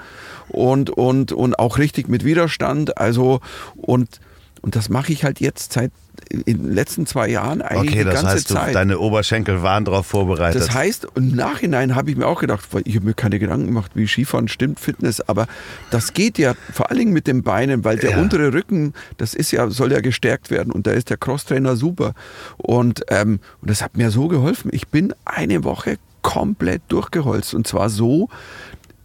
und, 0.49 0.91
und, 0.91 1.33
und 1.33 1.59
auch 1.59 1.79
richtig 1.79 2.09
mit 2.09 2.25
Widerstand, 2.25 2.99
also 2.99 3.41
und 3.77 4.21
und 4.63 4.77
das 4.77 4.89
mache 4.89 5.13
ich 5.13 5.25
halt 5.25 5.41
jetzt 5.41 5.73
seit 5.73 5.91
in 6.31 6.43
den 6.45 6.73
letzten 6.73 7.07
zwei 7.07 7.29
Jahren 7.29 7.63
eigentlich 7.63 7.93
okay, 7.93 7.99
die 8.01 8.05
das 8.05 8.15
ganze 8.15 8.29
heißt, 8.35 8.51
du, 8.51 8.55
Zeit. 8.55 8.75
deine 8.75 8.99
Oberschenkel 8.99 9.63
waren 9.63 9.85
darauf 9.85 10.07
vorbereitet. 10.07 10.61
Das 10.61 10.73
heißt, 10.73 11.09
im 11.15 11.35
Nachhinein 11.35 11.95
habe 11.95 12.11
ich 12.11 12.17
mir 12.17 12.27
auch 12.27 12.41
gedacht, 12.41 12.69
weil 12.73 12.83
ich 12.85 12.95
habe 12.97 13.07
mir 13.07 13.15
keine 13.15 13.39
Gedanken 13.39 13.67
gemacht, 13.67 13.93
wie 13.95 14.07
Skifahren 14.07 14.47
stimmt, 14.49 14.79
Fitness, 14.79 15.21
aber 15.23 15.47
das 15.91 16.13
geht 16.13 16.37
ja 16.39 16.55
vor 16.73 16.91
allen 16.91 16.99
Dingen 16.99 17.13
mit 17.13 17.27
den 17.27 17.43
Beinen, 17.43 17.85
weil 17.85 17.97
der 17.99 18.11
Ja. 18.13 18.19
untere 18.21 18.53
Rücken, 18.53 18.93
das 19.17 19.35
ist 19.35 19.51
ja, 19.51 19.71
soll 19.71 19.93
ja 19.93 20.01
gestärkt 20.01 20.51
werden 20.51 20.73
und 20.73 20.87
da 20.87 20.91
ist 20.93 21.11
der 21.11 21.17
Crosstrainer 21.17 21.75
super. 21.77 22.15
Und, 22.59 23.03
ähm, 23.09 23.41
und 23.63 23.71
das 23.71 23.83
hat 23.83 23.97
mir 23.97 24.11
so 24.11 24.29
geholfen. 24.29 24.71
Ich 24.75 24.89
bin 24.89 25.15
eine 25.25 25.65
Woche 25.65 25.97
komplett 26.23 26.83
durchgeholzt 26.89 27.55
und 27.55 27.67
zwar 27.67 27.89
so, 27.89 28.29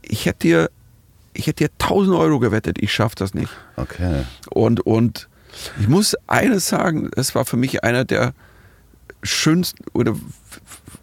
ich 0.01 0.25
hätte 0.25 0.39
dir, 0.39 0.69
ich 1.33 1.47
hätte 1.47 1.65
dir 1.65 1.69
1000 1.79 2.15
Euro 2.17 2.39
gewettet, 2.39 2.77
ich 2.79 2.93
schaffe 2.93 3.15
das 3.17 3.33
nicht. 3.33 3.51
okay. 3.77 4.23
Und, 4.49 4.81
und 4.85 5.27
ich 5.79 5.87
muss 5.87 6.15
eines 6.27 6.67
sagen, 6.67 7.09
es 7.15 7.35
war 7.35 7.45
für 7.45 7.57
mich 7.57 7.83
einer 7.83 8.05
der 8.05 8.33
schönsten 9.23 9.83
oder 9.93 10.15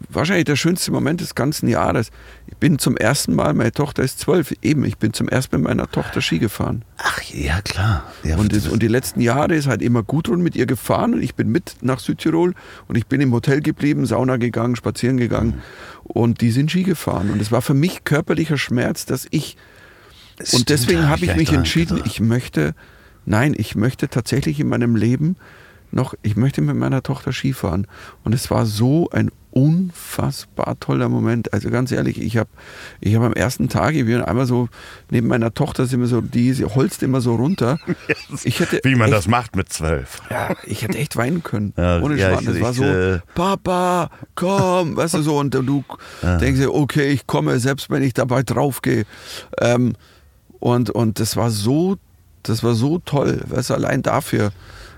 wahrscheinlich 0.09 0.45
der 0.45 0.55
schönste 0.55 0.91
Moment 0.91 1.21
des 1.21 1.35
ganzen 1.35 1.67
Jahres. 1.67 2.09
Ich 2.47 2.55
bin 2.57 2.77
zum 2.79 2.95
ersten 2.97 3.33
Mal, 3.35 3.53
meine 3.53 3.71
Tochter 3.71 4.03
ist 4.03 4.19
zwölf, 4.19 4.53
eben, 4.61 4.85
ich 4.85 4.97
bin 4.97 5.13
zum 5.13 5.27
ersten 5.27 5.55
Mal 5.55 5.59
mit 5.59 5.67
meiner 5.77 5.91
Tochter 5.91 6.21
Ski 6.21 6.39
gefahren. 6.39 6.85
Ach, 6.97 7.21
ja, 7.23 7.61
klar. 7.61 8.03
Ja, 8.23 8.37
Und, 8.37 8.55
das, 8.55 8.67
und 8.67 8.83
die 8.83 8.87
letzten 8.87 9.21
Jahre 9.21 9.55
ist 9.55 9.67
halt 9.67 9.81
immer 9.81 10.03
Gudrun 10.03 10.41
mit 10.41 10.55
ihr 10.55 10.65
gefahren 10.65 11.13
und 11.13 11.21
ich 11.23 11.35
bin 11.35 11.49
mit 11.49 11.75
nach 11.81 11.99
Südtirol 11.99 12.53
und 12.87 12.95
ich 12.97 13.07
bin 13.07 13.21
im 13.21 13.31
Hotel 13.33 13.61
geblieben, 13.61 14.05
Sauna 14.05 14.37
gegangen, 14.37 14.75
spazieren 14.75 15.17
gegangen 15.17 15.61
und 16.03 16.41
die 16.41 16.51
sind 16.51 16.69
Ski 16.71 16.83
gefahren. 16.83 17.29
Und 17.31 17.41
es 17.41 17.51
war 17.51 17.61
für 17.61 17.73
mich 17.73 18.03
körperlicher 18.03 18.57
Schmerz, 18.57 19.05
dass 19.05 19.27
ich 19.31 19.57
Das 20.37 20.53
und 20.53 20.61
stimmt, 20.61 20.69
deswegen 20.69 21.09
habe 21.09 21.25
ich 21.25 21.35
mich 21.35 21.51
entschieden, 21.51 21.97
gedacht. 21.97 22.11
ich 22.11 22.19
möchte, 22.19 22.75
nein, 23.25 23.53
ich 23.57 23.75
möchte 23.75 24.09
tatsächlich 24.09 24.59
in 24.59 24.69
meinem 24.69 24.95
Leben 24.95 25.35
noch, 25.93 26.15
ich 26.23 26.35
möchte 26.35 26.61
mit 26.61 26.75
meiner 26.75 27.03
Tochter 27.03 27.31
Skifahren. 27.31 27.87
Und 28.23 28.33
es 28.33 28.49
war 28.49 28.65
so 28.65 29.09
ein 29.11 29.31
unfassbar 29.51 30.79
toller 30.79 31.09
Moment. 31.09 31.53
Also 31.53 31.69
ganz 31.69 31.91
ehrlich, 31.91 32.19
ich 32.19 32.37
habe 32.37 32.49
ich 32.99 33.15
hab 33.15 33.21
am 33.21 33.33
ersten 33.33 33.69
Tag, 33.69 33.93
ich 33.93 34.05
bin 34.05 34.21
einmal 34.21 34.47
so, 34.47 34.67
neben 35.11 35.27
meiner 35.27 35.53
Tochter 35.53 35.85
sind 35.85 35.99
wir 35.99 36.07
so, 36.07 36.21
die 36.21 36.53
sie 36.53 36.65
holzt 36.65 37.03
immer 37.03 37.21
so 37.21 37.35
runter. 37.35 37.77
Ich 38.43 38.59
hätte 38.59 38.79
Wie 38.83 38.95
man 38.95 39.09
echt, 39.09 39.17
das 39.17 39.27
macht 39.27 39.55
mit 39.55 39.71
zwölf. 39.71 40.19
Ja, 40.29 40.55
ich 40.65 40.81
hätte 40.81 40.97
echt 40.97 41.15
weinen 41.15 41.43
können. 41.43 41.73
Ja, 41.77 42.01
ohne 42.01 42.15
ja, 42.15 42.31
Schwan. 42.31 42.47
Es 42.47 42.61
war 42.61 42.73
so, 42.73 42.83
äh, 42.83 43.19
Papa, 43.35 44.09
komm, 44.33 44.95
weißt 44.97 45.13
du 45.13 45.21
so, 45.21 45.37
und 45.37 45.53
du 45.53 45.83
ja. 46.23 46.37
denkst 46.37 46.59
dir, 46.59 46.73
okay, 46.73 47.09
ich 47.09 47.27
komme, 47.27 47.59
selbst 47.59 47.89
wenn 47.91 48.01
ich 48.01 48.13
dabei 48.13 48.41
draufgehe. 48.41 49.05
Ähm, 49.59 49.93
und, 50.59 50.89
und 50.89 51.19
das 51.19 51.37
war 51.37 51.51
so, 51.51 51.97
das 52.43 52.63
war 52.63 52.73
so 52.73 52.99
toll, 52.99 53.41
du, 53.49 53.73
allein 53.73 54.01
dafür. 54.01 54.51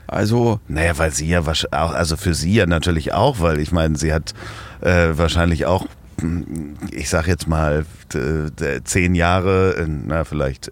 Also. 0.07 0.59
Naja, 0.67 0.97
weil 0.97 1.11
sie 1.11 1.27
ja 1.27 1.41
auch, 1.41 1.93
also 1.93 2.17
für 2.17 2.33
sie 2.33 2.53
ja 2.53 2.65
natürlich 2.65 3.13
auch, 3.13 3.39
weil 3.39 3.59
ich 3.59 3.71
meine, 3.71 3.97
sie 3.97 4.13
hat 4.13 4.33
äh, 4.81 5.17
wahrscheinlich 5.17 5.65
auch, 5.65 5.87
hm, 6.19 6.75
ich 6.91 7.09
sag 7.09 7.27
jetzt 7.27 7.47
mal, 7.47 7.85
zehn 8.83 9.15
Jahre, 9.15 9.87
na, 9.87 10.23
vielleicht 10.23 10.71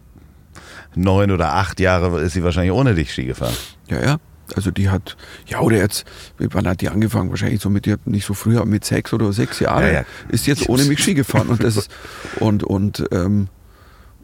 neun 0.95 1.31
oder 1.31 1.53
acht 1.53 1.79
Jahre 1.79 2.21
ist 2.21 2.33
sie 2.33 2.43
wahrscheinlich 2.43 2.73
ohne 2.73 2.93
dich 2.93 3.11
Ski 3.11 3.25
gefahren. 3.25 3.55
Ja, 3.87 4.01
ja. 4.01 4.17
Also 4.55 4.71
die 4.71 4.89
hat, 4.89 5.15
ja 5.47 5.61
oder 5.61 5.77
jetzt, 5.77 6.05
wann 6.37 6.67
hat 6.67 6.81
die 6.81 6.89
angefangen? 6.89 7.29
Wahrscheinlich 7.29 7.61
so 7.61 7.69
mit, 7.69 7.87
hat 7.87 8.05
nicht 8.05 8.25
so 8.25 8.33
früher, 8.33 8.65
mit 8.65 8.85
sechs 8.85 9.13
oder 9.13 9.31
sechs 9.33 9.59
Jahren, 9.59 9.83
ja, 9.83 9.91
ja. 9.91 10.05
ist 10.29 10.45
jetzt 10.45 10.67
ohne 10.69 10.83
mich 10.83 11.01
Ski 11.01 11.13
gefahren 11.13 11.47
und 11.47 11.63
das 11.63 11.77
ist, 11.77 11.91
und, 12.39 12.63
und, 12.63 13.05
ähm, 13.11 13.47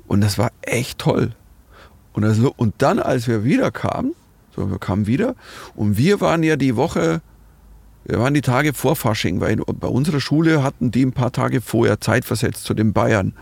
und 0.07 0.21
das 0.21 0.37
war 0.37 0.51
echt 0.61 0.99
toll. 0.99 1.31
Und, 2.20 2.26
das, 2.26 2.38
und 2.39 2.74
dann, 2.80 2.99
als 2.99 3.30
wir 3.30 3.45
wieder 3.45 3.72
kamen, 3.72 4.13
so, 4.53 4.70
wir 4.70 4.78
kamen 4.78 5.07
wieder 5.07 5.36
und 5.74 5.97
wir 5.97 6.20
waren 6.20 6.43
ja 6.43 6.57
die 6.57 6.76
Woche, 6.76 7.22
wir 8.03 8.20
waren 8.20 8.34
die 8.34 8.41
Tage 8.41 8.74
vor 8.74 8.97
Fasching, 8.97 9.39
weil 9.39 9.55
bei 9.55 9.88
unserer 9.88 10.20
Schule 10.20 10.61
hatten 10.61 10.91
die 10.91 11.05
ein 11.05 11.13
paar 11.13 11.32
Tage 11.32 11.61
vorher 11.61 12.01
Zeit 12.01 12.26
versetzt 12.26 12.65
zu 12.65 12.74
den 12.74 12.91
Bayern, 12.91 13.36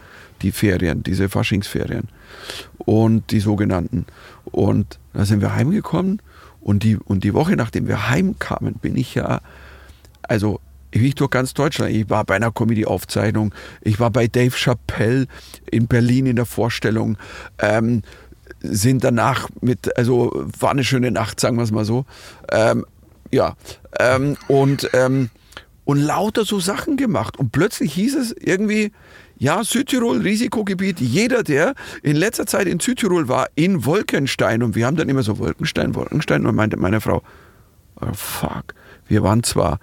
die 0.43 0.51
Ferien, 0.51 1.01
diese 1.01 1.27
Faschingsferien 1.27 2.09
und 2.77 3.31
die 3.31 3.39
sogenannten. 3.39 4.05
Und 4.45 4.99
da 5.13 5.25
sind 5.25 5.41
wir 5.41 5.55
heimgekommen 5.55 6.21
und 6.61 6.83
die, 6.83 6.97
und 6.97 7.23
die 7.23 7.33
Woche, 7.33 7.55
nachdem 7.55 7.87
wir 7.87 8.11
heimkamen, 8.11 8.75
bin 8.75 8.95
ich 8.95 9.15
ja, 9.15 9.41
also 10.21 10.59
ich 10.91 11.15
durch 11.15 11.31
ganz 11.31 11.55
Deutschland. 11.55 11.93
Ich 11.93 12.11
war 12.11 12.23
bei 12.25 12.35
einer 12.35 12.51
Comedy-Aufzeichnung, 12.51 13.55
ich 13.81 13.99
war 13.99 14.11
bei 14.11 14.27
Dave 14.27 14.55
Chappelle 14.55 15.25
in 15.71 15.87
Berlin 15.87 16.27
in 16.27 16.35
der 16.35 16.45
Vorstellung. 16.45 17.17
Ähm, 17.57 18.03
sind 18.61 19.03
danach 19.03 19.49
mit, 19.61 19.97
also 19.97 20.45
war 20.59 20.71
eine 20.71 20.83
schöne 20.83 21.11
Nacht, 21.11 21.39
sagen 21.39 21.57
wir 21.57 21.63
es 21.63 21.71
mal 21.71 21.85
so. 21.85 22.05
Ähm, 22.51 22.85
ja, 23.31 23.55
ähm, 23.99 24.37
und, 24.47 24.89
ähm, 24.93 25.29
und 25.85 25.99
lauter 25.99 26.45
so 26.45 26.59
Sachen 26.59 26.97
gemacht. 26.97 27.37
Und 27.37 27.51
plötzlich 27.51 27.93
hieß 27.93 28.15
es 28.15 28.35
irgendwie, 28.37 28.91
ja, 29.37 29.63
Südtirol, 29.63 30.21
Risikogebiet. 30.21 30.99
Jeder, 30.99 31.43
der 31.43 31.75
in 32.01 32.15
letzter 32.15 32.45
Zeit 32.45 32.67
in 32.67 32.79
Südtirol 32.79 33.27
war, 33.27 33.47
in 33.55 33.85
Wolkenstein, 33.85 34.63
und 34.63 34.75
wir 34.75 34.85
haben 34.85 34.97
dann 34.97 35.09
immer 35.09 35.23
so 35.23 35.37
Wolkenstein, 35.37 35.95
Wolkenstein, 35.95 36.45
und 36.45 36.55
meinte 36.55 36.77
meine 36.77 37.01
Frau, 37.01 37.21
oh 38.01 38.13
fuck, 38.13 38.73
wir 39.07 39.23
waren 39.23 39.43
zwar 39.43 39.79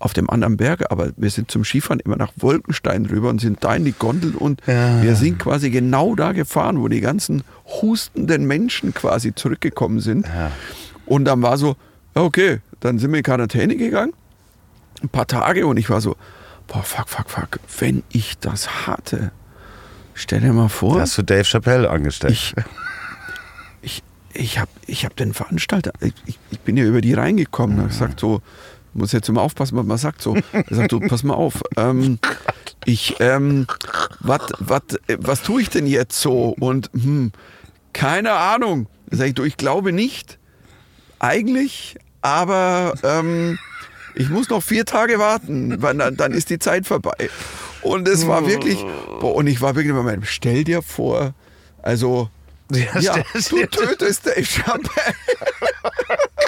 auf 0.00 0.12
dem 0.12 0.30
anderen 0.30 0.56
Berg, 0.56 0.90
aber 0.90 1.10
wir 1.16 1.30
sind 1.30 1.50
zum 1.50 1.64
Skifahren 1.64 2.00
immer 2.00 2.16
nach 2.16 2.32
Wolkenstein 2.36 3.06
rüber 3.06 3.30
und 3.30 3.40
sind 3.40 3.64
da 3.64 3.74
in 3.74 3.84
die 3.84 3.92
Gondel 3.92 4.34
und 4.34 4.62
ja. 4.66 5.02
wir 5.02 5.16
sind 5.16 5.38
quasi 5.38 5.70
genau 5.70 6.14
da 6.14 6.32
gefahren, 6.32 6.80
wo 6.80 6.88
die 6.88 7.00
ganzen 7.00 7.42
hustenden 7.66 8.46
Menschen 8.46 8.94
quasi 8.94 9.34
zurückgekommen 9.34 10.00
sind. 10.00 10.26
Ja. 10.26 10.52
Und 11.06 11.24
dann 11.24 11.42
war 11.42 11.58
so, 11.58 11.76
okay, 12.14 12.60
dann 12.80 12.98
sind 12.98 13.10
wir 13.10 13.18
in 13.18 13.24
Quarantäne 13.24 13.76
gegangen, 13.76 14.12
ein 15.02 15.08
paar 15.08 15.26
Tage 15.26 15.66
und 15.66 15.76
ich 15.76 15.90
war 15.90 16.00
so, 16.00 16.16
boah, 16.68 16.82
fuck, 16.82 17.08
fuck, 17.08 17.28
fuck, 17.28 17.60
wenn 17.78 18.04
ich 18.10 18.38
das 18.38 18.86
hatte, 18.86 19.32
stell 20.14 20.40
dir 20.40 20.52
mal 20.52 20.68
vor. 20.68 21.00
Hast 21.00 21.18
du 21.18 21.22
Dave 21.22 21.44
Chappelle 21.44 21.90
angestellt? 21.90 22.32
Ich, 22.32 22.54
ich, 23.82 24.02
ich 24.32 24.58
habe 24.60 24.70
ich 24.86 25.04
hab 25.04 25.16
den 25.16 25.34
Veranstalter, 25.34 25.92
ich, 26.00 26.38
ich, 26.50 26.60
bin 26.60 26.76
ja 26.76 26.84
über 26.84 27.00
die 27.00 27.14
reingekommen, 27.14 27.76
mhm. 27.76 27.80
habe 27.80 27.88
gesagt 27.88 28.20
so, 28.20 28.42
muss 28.94 29.12
jetzt 29.12 29.28
immer 29.28 29.42
aufpassen, 29.42 29.76
was 29.76 29.86
man 29.86 29.98
sagt 29.98 30.22
so. 30.22 30.36
Er 30.52 30.64
sagt 30.74 30.90
so, 30.90 31.00
pass 31.00 31.22
mal 31.22 31.34
auf, 31.34 31.62
ähm, 31.76 32.18
ich, 32.84 33.16
ähm, 33.20 33.66
wat, 34.20 34.52
wat, 34.58 35.00
was 35.18 35.42
tue 35.42 35.62
ich 35.62 35.70
denn 35.70 35.86
jetzt 35.86 36.20
so? 36.20 36.54
Und 36.58 36.90
hm, 36.92 37.32
keine 37.92 38.32
Ahnung. 38.32 38.86
Sag 39.10 39.28
ich, 39.28 39.34
du, 39.34 39.44
ich 39.44 39.56
glaube 39.56 39.92
nicht. 39.92 40.38
Eigentlich, 41.18 41.96
aber 42.22 42.94
ähm, 43.02 43.58
ich 44.14 44.28
muss 44.30 44.48
noch 44.48 44.62
vier 44.62 44.84
Tage 44.84 45.18
warten, 45.18 45.80
weil 45.82 45.96
dann, 45.96 46.16
dann 46.16 46.32
ist 46.32 46.50
die 46.50 46.58
Zeit 46.58 46.86
vorbei. 46.86 47.30
Und 47.82 48.08
es 48.08 48.26
war 48.26 48.46
wirklich, 48.46 48.84
boah, 49.20 49.34
und 49.34 49.46
ich 49.46 49.60
war 49.60 49.74
wirklich 49.74 49.90
immer 49.90 50.02
mein, 50.02 50.24
stell 50.24 50.64
dir 50.64 50.82
vor, 50.82 51.34
also 51.82 52.28
ja, 52.70 52.98
ja 52.98 53.14
du 53.48 53.66
tötest 53.66 54.26
Dave 54.26 54.44
Chappelle. 54.44 55.14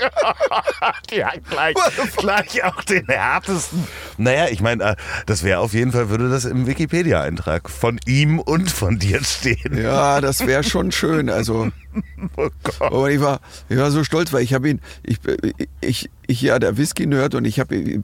ja, 1.11 1.31
gleich, 1.49 1.75
gleich 2.17 2.65
auch 2.65 2.83
den 2.85 3.07
härtesten. 3.07 3.87
Naja, 4.17 4.49
ich 4.51 4.61
meine, 4.61 4.85
äh, 4.85 4.97
das 5.27 5.43
wäre 5.43 5.61
auf 5.61 5.73
jeden 5.73 5.93
Fall, 5.93 6.09
würde 6.09 6.29
das 6.29 6.45
im 6.45 6.67
Wikipedia-Eintrag 6.67 7.71
von 7.71 7.99
ihm 8.07 8.39
und 8.39 8.71
von 8.71 8.99
dir 8.99 9.23
stehen. 9.25 9.77
Ja, 9.77 10.21
das 10.21 10.47
wäre 10.47 10.65
schon 10.65 10.93
schön. 10.93 11.31
Also, 11.31 11.71
oh 12.37 12.49
Gott. 12.63 12.81
Aber 12.81 13.11
ich 13.11 13.21
war, 13.21 13.41
ich 13.69 13.77
war 13.77 13.91
so 13.91 14.05
stolz, 14.05 14.33
weil 14.33 14.43
ich 14.43 14.55
habe 14.55 14.71
ihn, 14.71 14.81
ich, 15.03 15.19
ich, 15.81 16.11
ich 16.27 16.43
ja 16.43 16.59
der 16.59 16.77
Whisky-Nerd 16.77 17.35
und 17.35 17.45
ich 17.45 17.61
habe, 17.61 18.03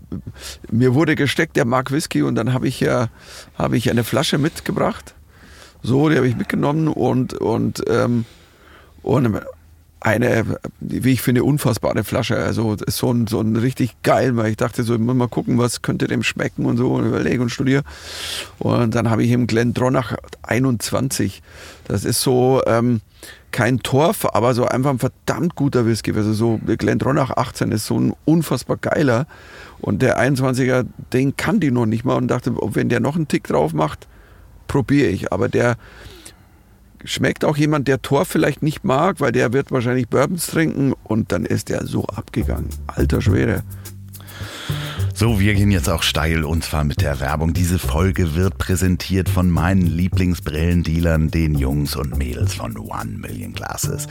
mir 0.70 0.94
wurde 0.94 1.14
gesteckt, 1.14 1.56
der 1.56 1.64
mag 1.64 1.90
Whisky 1.90 2.22
und 2.22 2.34
dann 2.34 2.52
habe 2.52 2.68
ich 2.68 2.80
ja, 2.80 3.08
habe 3.56 3.76
ich 3.76 3.90
eine 3.90 4.04
Flasche 4.04 4.38
mitgebracht. 4.38 5.14
So, 5.82 6.08
die 6.08 6.16
habe 6.16 6.28
ich 6.28 6.36
mitgenommen 6.36 6.88
und, 6.88 7.34
und, 7.34 7.84
ähm, 7.88 8.24
und 9.02 9.40
eine, 10.06 10.58
wie 10.78 11.12
ich 11.12 11.20
finde, 11.20 11.42
unfassbare 11.42 12.04
Flasche. 12.04 12.36
Also 12.36 12.76
so 12.86 13.10
ein, 13.12 13.26
so 13.26 13.40
ein 13.40 13.56
richtig 13.56 14.00
geil, 14.04 14.36
weil 14.36 14.50
ich 14.50 14.56
dachte 14.56 14.84
so, 14.84 14.96
mal 14.96 15.26
gucken, 15.26 15.58
was 15.58 15.82
könnte 15.82 16.06
dem 16.06 16.22
schmecken 16.22 16.64
und 16.64 16.76
so 16.76 16.92
und 16.92 17.06
überlege 17.06 17.42
und 17.42 17.50
studiere. 17.50 17.82
Und 18.60 18.94
dann 18.94 19.10
habe 19.10 19.24
ich 19.24 19.32
im 19.32 19.48
Glendronach 19.48 20.14
21. 20.42 21.42
Das 21.88 22.04
ist 22.04 22.20
so 22.20 22.62
ähm, 22.68 23.00
kein 23.50 23.80
Torf, 23.80 24.26
aber 24.32 24.54
so 24.54 24.66
einfach 24.66 24.90
ein 24.90 25.00
verdammt 25.00 25.56
guter 25.56 25.86
Whisky. 25.86 26.12
Also 26.12 26.32
so 26.32 26.60
Glendronach 26.64 27.32
18 27.32 27.72
ist 27.72 27.86
so 27.86 27.98
ein 27.98 28.14
unfassbar 28.24 28.76
geiler. 28.76 29.26
Und 29.80 30.02
der 30.02 30.20
21er, 30.20 30.86
den 31.12 31.36
kann 31.36 31.58
die 31.58 31.72
noch 31.72 31.86
nicht 31.86 32.04
mal 32.04 32.14
und 32.14 32.28
dachte, 32.28 32.54
wenn 32.54 32.88
der 32.88 33.00
noch 33.00 33.16
einen 33.16 33.26
Tick 33.26 33.48
drauf 33.48 33.72
macht, 33.72 34.06
probiere 34.68 35.08
ich. 35.08 35.32
Aber 35.32 35.48
der 35.48 35.76
schmeckt 37.06 37.44
auch 37.44 37.56
jemand, 37.56 37.88
der 37.88 38.02
Tor 38.02 38.24
vielleicht 38.24 38.62
nicht 38.62 38.84
mag, 38.84 39.20
weil 39.20 39.32
der 39.32 39.52
wird 39.52 39.70
wahrscheinlich 39.70 40.08
Bourbons 40.08 40.46
trinken 40.46 40.92
und 41.04 41.32
dann 41.32 41.46
ist 41.46 41.68
der 41.68 41.86
so 41.86 42.04
abgegangen. 42.04 42.68
Alter 42.86 43.22
Schwede. 43.22 43.62
So, 45.18 45.40
wir 45.40 45.54
gehen 45.54 45.70
jetzt 45.70 45.88
auch 45.88 46.02
steil 46.02 46.44
und 46.44 46.62
zwar 46.62 46.84
mit 46.84 47.00
der 47.00 47.20
Werbung. 47.20 47.54
Diese 47.54 47.78
Folge 47.78 48.34
wird 48.34 48.58
präsentiert 48.58 49.30
von 49.30 49.48
meinen 49.48 49.86
Lieblingsbrillendealern, 49.86 51.30
den 51.30 51.54
Jungs 51.54 51.96
und 51.96 52.18
Mädels 52.18 52.52
von 52.52 52.76
One 52.76 53.16
Million 53.16 53.54
Glasses. 53.54 54.08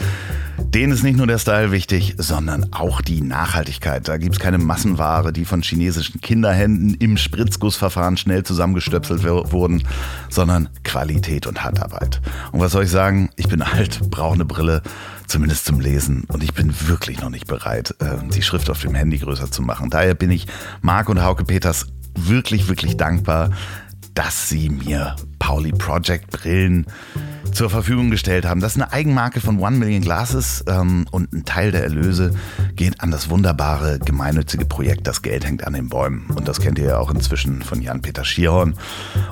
Denen 0.57 0.91
ist 0.91 1.03
nicht 1.03 1.17
nur 1.17 1.27
der 1.27 1.37
Style 1.37 1.71
wichtig, 1.71 2.15
sondern 2.17 2.73
auch 2.73 3.01
die 3.01 3.21
Nachhaltigkeit. 3.21 4.07
Da 4.07 4.17
gibt 4.17 4.33
es 4.33 4.41
keine 4.41 4.57
Massenware, 4.57 5.31
die 5.31 5.45
von 5.45 5.61
chinesischen 5.61 6.21
Kinderhänden 6.21 6.95
im 6.95 7.17
Spritzgussverfahren 7.17 8.17
schnell 8.17 8.41
zusammengestöpselt 8.41 9.23
wurden, 9.23 9.83
sondern 10.29 10.69
Qualität 10.83 11.45
und 11.45 11.63
Handarbeit. 11.63 12.19
Und 12.51 12.61
was 12.61 12.71
soll 12.71 12.85
ich 12.85 12.89
sagen? 12.89 13.29
Ich 13.35 13.47
bin 13.47 13.61
alt, 13.61 14.09
brauche 14.09 14.33
eine 14.33 14.45
Brille 14.45 14.81
zumindest 15.27 15.65
zum 15.65 15.79
Lesen. 15.79 16.25
Und 16.27 16.43
ich 16.43 16.53
bin 16.53 16.73
wirklich 16.87 17.21
noch 17.21 17.29
nicht 17.29 17.47
bereit, 17.47 17.95
äh, 17.99 18.17
die 18.33 18.41
Schrift 18.41 18.69
auf 18.69 18.81
dem 18.81 18.95
Handy 18.95 19.17
größer 19.17 19.51
zu 19.51 19.61
machen. 19.61 19.89
Daher 19.89 20.13
bin 20.15 20.31
ich 20.31 20.47
Marc 20.81 21.09
und 21.09 21.23
Hauke 21.23 21.45
Peters 21.45 21.87
wirklich, 22.17 22.67
wirklich 22.67 22.97
dankbar, 22.97 23.51
dass 24.13 24.49
sie 24.49 24.69
mir 24.69 25.15
Pauli 25.45 25.71
Project 25.73 26.31
Brillen 26.31 26.87
zur 27.53 27.69
Verfügung 27.69 28.09
gestellt 28.09 28.45
haben. 28.45 28.61
Das 28.61 28.75
ist 28.75 28.81
eine 28.81 28.91
Eigenmarke 28.91 29.39
von 29.39 29.59
One 29.59 29.77
Million 29.77 30.01
Glasses 30.01 30.65
ähm, 30.67 31.05
und 31.11 31.31
ein 31.33 31.45
Teil 31.45 31.71
der 31.71 31.83
Erlöse 31.83 32.33
geht 32.75 32.99
an 33.01 33.11
das 33.11 33.29
wunderbare 33.29 33.99
gemeinnützige 33.99 34.65
Projekt 34.65 35.05
Das 35.05 35.21
Geld 35.21 35.45
hängt 35.45 35.65
an 35.65 35.73
den 35.73 35.87
Bäumen. 35.87 36.25
Und 36.35 36.47
das 36.47 36.59
kennt 36.59 36.79
ihr 36.79 36.85
ja 36.85 36.97
auch 36.97 37.11
inzwischen 37.11 37.61
von 37.61 37.81
Jan-Peter 37.81 38.25
Schierhorn. 38.25 38.73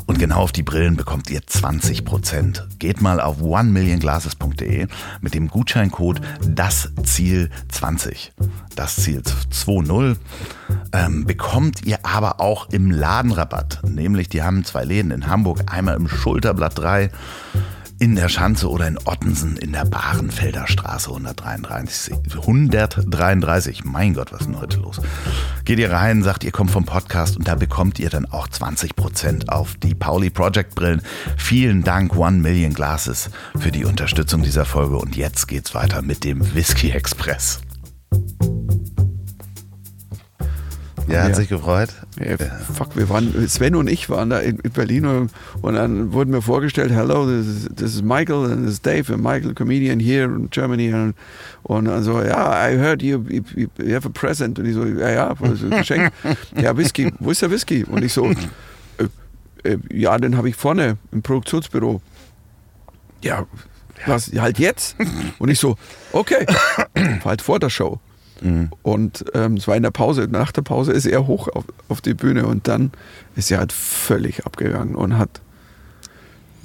Und 0.05 0.19
genau 0.19 0.41
auf 0.41 0.51
die 0.51 0.61
Brillen 0.61 0.95
bekommt 0.95 1.31
ihr 1.31 1.45
20 1.45 2.05
Prozent. 2.05 2.67
Geht 2.77 3.01
mal 3.01 3.19
auf 3.19 3.41
onemillionglasses.de 3.41 4.87
mit 5.21 5.33
dem 5.33 5.47
Gutscheincode 5.47 6.21
das 6.47 6.91
Ziel 7.03 7.49
20. 7.69 8.33
Das 8.75 8.97
Ziel 8.97 9.23
20 9.23 10.17
ähm, 10.93 11.25
bekommt 11.25 11.85
ihr 11.85 12.05
aber 12.05 12.39
auch 12.39 12.69
im 12.69 12.91
Ladenrabatt. 12.91 13.81
Nämlich, 13.87 14.29
die 14.29 14.43
haben 14.43 14.63
zwei 14.63 14.83
Läden 14.85 15.11
in 15.11 15.27
Hamburg, 15.27 15.63
einmal 15.71 15.95
im 15.95 16.02
Schulterblatt 16.07 16.77
3 16.77 17.09
in 17.99 18.15
der 18.15 18.27
Schanze 18.27 18.69
oder 18.69 18.85
in 18.87 18.97
Ottensen 19.05 19.55
in 19.55 19.71
der 19.71 19.85
Bahrenfelder 19.85 20.67
Straße 20.67 21.09
133. 21.09 22.13
133, 22.35 23.85
mein 23.85 24.13
Gott, 24.13 24.33
was 24.33 24.41
ist 24.41 24.47
denn 24.47 24.59
heute 24.59 24.79
los? 24.79 24.99
Geht 25.63 25.79
ihr 25.79 25.89
rein, 25.89 26.21
sagt, 26.21 26.43
ihr 26.43 26.51
kommt 26.51 26.71
vom 26.71 26.85
Podcast 26.85 27.37
und 27.37 27.47
da 27.47 27.55
bekommt 27.55 27.99
ihr 27.99 28.09
dann 28.09 28.25
auch 28.25 28.49
20% 28.49 29.47
auf 29.47 29.75
die 29.75 29.95
Pauli 29.95 30.29
Project 30.29 30.75
Brillen. 30.75 31.01
Vielen 31.37 31.83
Dank, 31.83 32.17
One 32.17 32.39
Million 32.39 32.73
Glasses, 32.73 33.29
für 33.57 33.71
die 33.71 33.85
Unterstützung 33.85 34.43
dieser 34.43 34.65
Folge 34.65 34.97
und 34.97 35.15
jetzt 35.15 35.47
geht's 35.47 35.73
weiter 35.73 36.01
mit 36.01 36.25
dem 36.25 36.53
Whisky 36.53 36.91
Express. 36.91 37.61
Ja, 41.07 41.23
hat 41.23 41.29
Ja. 41.29 41.35
sich 41.35 41.49
gefreut. 41.49 41.89
Ja, 42.19 42.37
fuck, 42.37 42.95
wir 42.95 43.09
waren, 43.09 43.47
Sven 43.49 43.75
und 43.75 43.89
ich 43.89 44.09
waren 44.09 44.29
da 44.29 44.39
in, 44.39 44.57
in 44.59 44.71
Berlin 44.71 45.05
und, 45.05 45.31
und 45.61 45.73
dann 45.75 46.13
wurden 46.13 46.31
mir 46.31 46.41
vorgestellt, 46.41 46.91
hello, 46.91 47.25
this 47.25 47.45
is, 47.47 47.69
this 47.75 47.95
is 47.95 48.01
Michael 48.01 48.45
and 48.51 48.63
this 48.65 48.73
is 48.75 48.81
Dave, 48.81 49.11
and 49.13 49.21
Michael, 49.21 49.53
comedian 49.53 49.99
here 49.99 50.23
in 50.25 50.49
Germany. 50.49 50.93
Und, 50.93 51.15
und 51.63 51.85
dann 51.85 52.03
so, 52.03 52.21
ja, 52.21 52.69
I 52.69 52.77
heard 52.77 53.01
you, 53.03 53.23
you, 53.27 53.41
you 53.77 53.93
have 53.95 54.07
a 54.07 54.11
present. 54.11 54.59
Und 54.59 54.65
ich 54.65 54.75
so, 54.75 54.85
ja, 54.85 55.09
ja, 55.09 55.35
ein 55.41 55.69
Geschenk. 55.71 56.11
ja, 56.55 56.75
Whisky, 56.77 57.11
wo 57.19 57.31
ist 57.31 57.41
der 57.41 57.51
Whisky? 57.51 57.83
Und 57.83 58.03
ich 58.03 58.13
so, 58.13 58.29
äh, 58.29 59.07
äh, 59.63 59.77
ja, 59.91 60.17
den 60.17 60.37
habe 60.37 60.47
ich 60.49 60.55
vorne 60.55 60.97
im 61.11 61.21
Produktionsbüro. 61.21 62.01
Ja, 63.21 63.45
was, 64.05 64.31
halt 64.37 64.59
jetzt? 64.59 64.95
Und 65.39 65.49
ich 65.49 65.59
so, 65.59 65.77
okay, 66.11 66.45
halt 67.23 67.41
vor 67.41 67.59
der 67.59 67.69
Show. 67.69 67.99
Und 68.81 69.25
ähm, 69.33 69.55
es 69.55 69.67
war 69.67 69.75
in 69.75 69.83
der 69.83 69.91
Pause. 69.91 70.27
Nach 70.29 70.51
der 70.51 70.61
Pause 70.63 70.91
ist 70.91 71.05
er 71.05 71.27
hoch 71.27 71.47
auf, 71.47 71.63
auf 71.87 72.01
die 72.01 72.13
Bühne 72.13 72.45
und 72.45 72.67
dann 72.67 72.91
ist 73.35 73.49
er 73.51 73.59
halt 73.59 73.71
völlig 73.71 74.45
abgegangen 74.45 74.95
und 74.95 75.17
hat, 75.17 75.41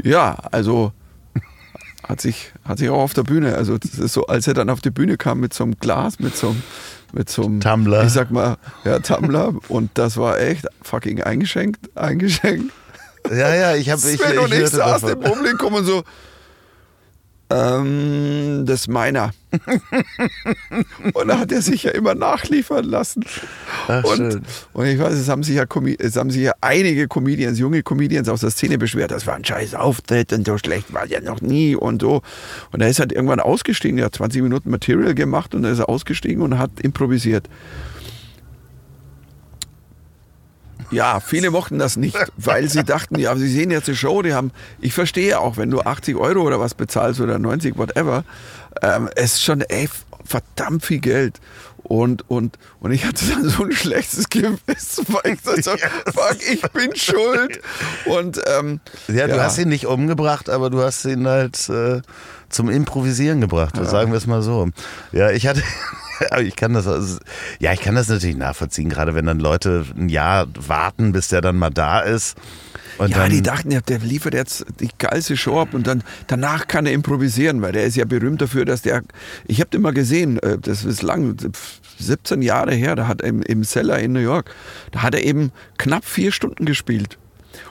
ja, 0.02 0.36
also 0.50 0.92
hat 2.08 2.20
sich, 2.20 2.52
hat 2.64 2.78
sich 2.78 2.88
auch 2.88 3.00
auf 3.00 3.14
der 3.14 3.22
Bühne, 3.22 3.54
also 3.54 3.78
das 3.78 3.98
ist 3.98 4.12
so, 4.12 4.26
als 4.26 4.46
er 4.46 4.54
dann 4.54 4.70
auf 4.70 4.80
die 4.80 4.90
Bühne 4.90 5.16
kam 5.16 5.40
mit 5.40 5.54
so 5.54 5.64
einem 5.64 5.78
Glas, 5.78 6.18
mit 6.18 6.36
so 6.36 6.48
einem, 6.48 6.62
mit 7.12 7.30
so 7.30 7.44
einem 7.44 7.60
Tumbler. 7.60 8.04
Ich 8.04 8.12
sag 8.12 8.30
mal, 8.30 8.56
ja, 8.84 8.98
Tumbler. 8.98 9.54
und 9.68 9.90
das 9.94 10.16
war 10.16 10.40
echt 10.40 10.66
fucking 10.82 11.22
eingeschenkt, 11.22 11.96
eingeschenkt. 11.96 12.72
Ja, 13.30 13.54
ja, 13.54 13.74
ich 13.76 13.90
habe 13.90 14.00
ich, 14.10 14.20
Sven 14.20 14.38
und 14.38 14.52
ich 14.52 14.60
hörte 14.60 14.76
saßen 14.76 15.08
davon. 15.08 15.24
im 15.24 15.32
Publikum 15.32 15.74
und 15.74 15.84
so, 15.84 16.02
ähm, 17.50 18.64
das 18.66 18.80
ist 18.80 18.88
meiner. 18.88 19.32
und 21.14 21.28
da 21.28 21.38
hat 21.38 21.50
er 21.50 21.62
sich 21.62 21.84
ja 21.84 21.92
immer 21.92 22.14
nachliefern 22.14 22.84
lassen. 22.84 23.24
Ach, 23.86 24.04
und, 24.04 24.42
und 24.74 24.86
ich 24.86 24.98
weiß, 24.98 25.14
es 25.14 25.28
haben, 25.28 25.42
sich 25.42 25.56
ja 25.56 25.64
es 25.98 26.16
haben 26.16 26.30
sich 26.30 26.42
ja 26.42 26.52
einige 26.60 27.08
Comedians, 27.08 27.58
junge 27.58 27.82
Comedians 27.82 28.28
aus 28.28 28.40
der 28.40 28.50
Szene 28.50 28.76
beschwert, 28.76 29.10
das 29.10 29.26
war 29.26 29.34
ein 29.34 29.44
scheiß 29.44 29.74
Auftritt 29.74 30.32
und 30.34 30.46
so 30.46 30.58
schlecht 30.58 30.92
war 30.92 31.06
ja 31.06 31.20
noch 31.20 31.40
nie 31.40 31.74
und 31.74 32.02
so. 32.02 32.20
Und 32.72 32.82
er 32.82 32.88
ist 32.88 33.00
halt 33.00 33.12
irgendwann 33.12 33.40
ausgestiegen, 33.40 33.98
er 33.98 34.06
hat 34.06 34.16
20 34.16 34.42
Minuten 34.42 34.70
Material 34.70 35.14
gemacht 35.14 35.54
und 35.54 35.62
dann 35.62 35.72
ist 35.72 35.78
er 35.78 35.88
ausgestiegen 35.88 36.42
und 36.42 36.58
hat 36.58 36.80
improvisiert. 36.80 37.48
Ja, 40.90 41.20
viele 41.20 41.50
mochten 41.50 41.78
das 41.78 41.96
nicht, 41.96 42.16
weil 42.36 42.68
sie 42.68 42.82
dachten, 42.84 43.18
ja, 43.18 43.36
sie 43.36 43.48
sehen 43.48 43.70
jetzt 43.70 43.88
eine 43.88 43.96
Show, 43.96 44.22
die 44.22 44.32
haben, 44.32 44.52
ich 44.80 44.94
verstehe 44.94 45.38
auch, 45.38 45.56
wenn 45.56 45.70
du 45.70 45.80
80 45.80 46.16
Euro 46.16 46.40
oder 46.42 46.60
was 46.60 46.74
bezahlst 46.74 47.20
oder 47.20 47.38
90, 47.38 47.76
whatever, 47.76 48.24
ähm, 48.82 49.08
es 49.14 49.34
ist 49.34 49.42
schon 49.44 49.60
ey, 49.62 49.88
verdammt 50.24 50.84
viel 50.84 51.00
Geld. 51.00 51.40
Und, 51.84 52.28
und, 52.28 52.58
und 52.80 52.92
ich 52.92 53.06
hatte 53.06 53.24
dann 53.30 53.48
so 53.48 53.64
ein 53.64 53.72
schlechtes 53.72 54.28
Gewissen, 54.28 55.06
weil 55.08 55.32
ich 55.34 55.40
so, 55.40 55.52
fuck, 56.06 56.36
ich 56.50 56.60
bin 56.72 56.94
schuld. 56.94 57.60
Und 58.04 58.40
ähm, 58.46 58.80
Ja, 59.08 59.26
du 59.26 59.42
hast 59.42 59.56
ihn 59.58 59.68
nicht 59.70 59.86
umgebracht, 59.86 60.50
aber 60.50 60.68
du 60.68 60.82
hast 60.82 61.04
ihn 61.06 61.26
halt 61.26 61.68
äh, 61.70 62.02
zum 62.50 62.68
Improvisieren 62.68 63.40
gebracht, 63.40 63.76
sagen 63.86 64.10
wir 64.10 64.18
es 64.18 64.26
mal 64.26 64.42
so. 64.42 64.68
Ja, 65.12 65.30
ich 65.30 65.46
hatte, 65.46 65.62
ich 66.40 66.56
kann 66.56 66.72
das, 66.72 66.86
also, 66.86 67.18
ja, 67.60 67.72
ich 67.72 67.80
kann 67.80 67.94
das 67.94 68.08
natürlich 68.08 68.36
nachvollziehen, 68.36 68.88
gerade 68.88 69.14
wenn 69.14 69.26
dann 69.26 69.38
Leute 69.38 69.84
ein 69.96 70.08
Jahr 70.08 70.46
warten, 70.54 71.12
bis 71.12 71.28
der 71.28 71.40
dann 71.40 71.56
mal 71.56 71.70
da 71.70 72.00
ist. 72.00 72.36
Und 72.98 73.10
Ja, 73.10 73.28
die 73.28 73.42
dachten, 73.42 73.70
ja, 73.70 73.80
der 73.80 74.00
liefert 74.00 74.34
jetzt 74.34 74.66
die 74.80 74.88
geilste 74.98 75.36
Show 75.36 75.60
ab 75.60 75.72
und 75.72 75.86
dann 75.86 76.02
danach 76.26 76.66
kann 76.66 76.84
er 76.84 76.92
improvisieren, 76.92 77.62
weil 77.62 77.72
der 77.72 77.84
ist 77.84 77.96
ja 77.96 78.04
berühmt 78.04 78.42
dafür, 78.42 78.64
dass 78.64 78.82
der. 78.82 79.02
Ich 79.46 79.60
habe 79.60 79.70
den 79.70 79.82
mal 79.82 79.92
gesehen, 79.92 80.38
äh, 80.40 80.58
das 80.58 80.84
ist 80.84 81.02
lang, 81.02 81.36
17 81.98 82.42
Jahre 82.42 82.74
her, 82.74 82.96
da 82.96 83.06
hat 83.06 83.20
er 83.20 83.28
im, 83.28 83.42
im 83.42 83.62
Cellar 83.62 84.00
in 84.00 84.12
New 84.12 84.20
York, 84.20 84.54
da 84.90 85.02
hat 85.02 85.14
er 85.14 85.22
eben 85.22 85.52
knapp 85.78 86.04
vier 86.04 86.32
Stunden 86.32 86.64
gespielt. 86.64 87.18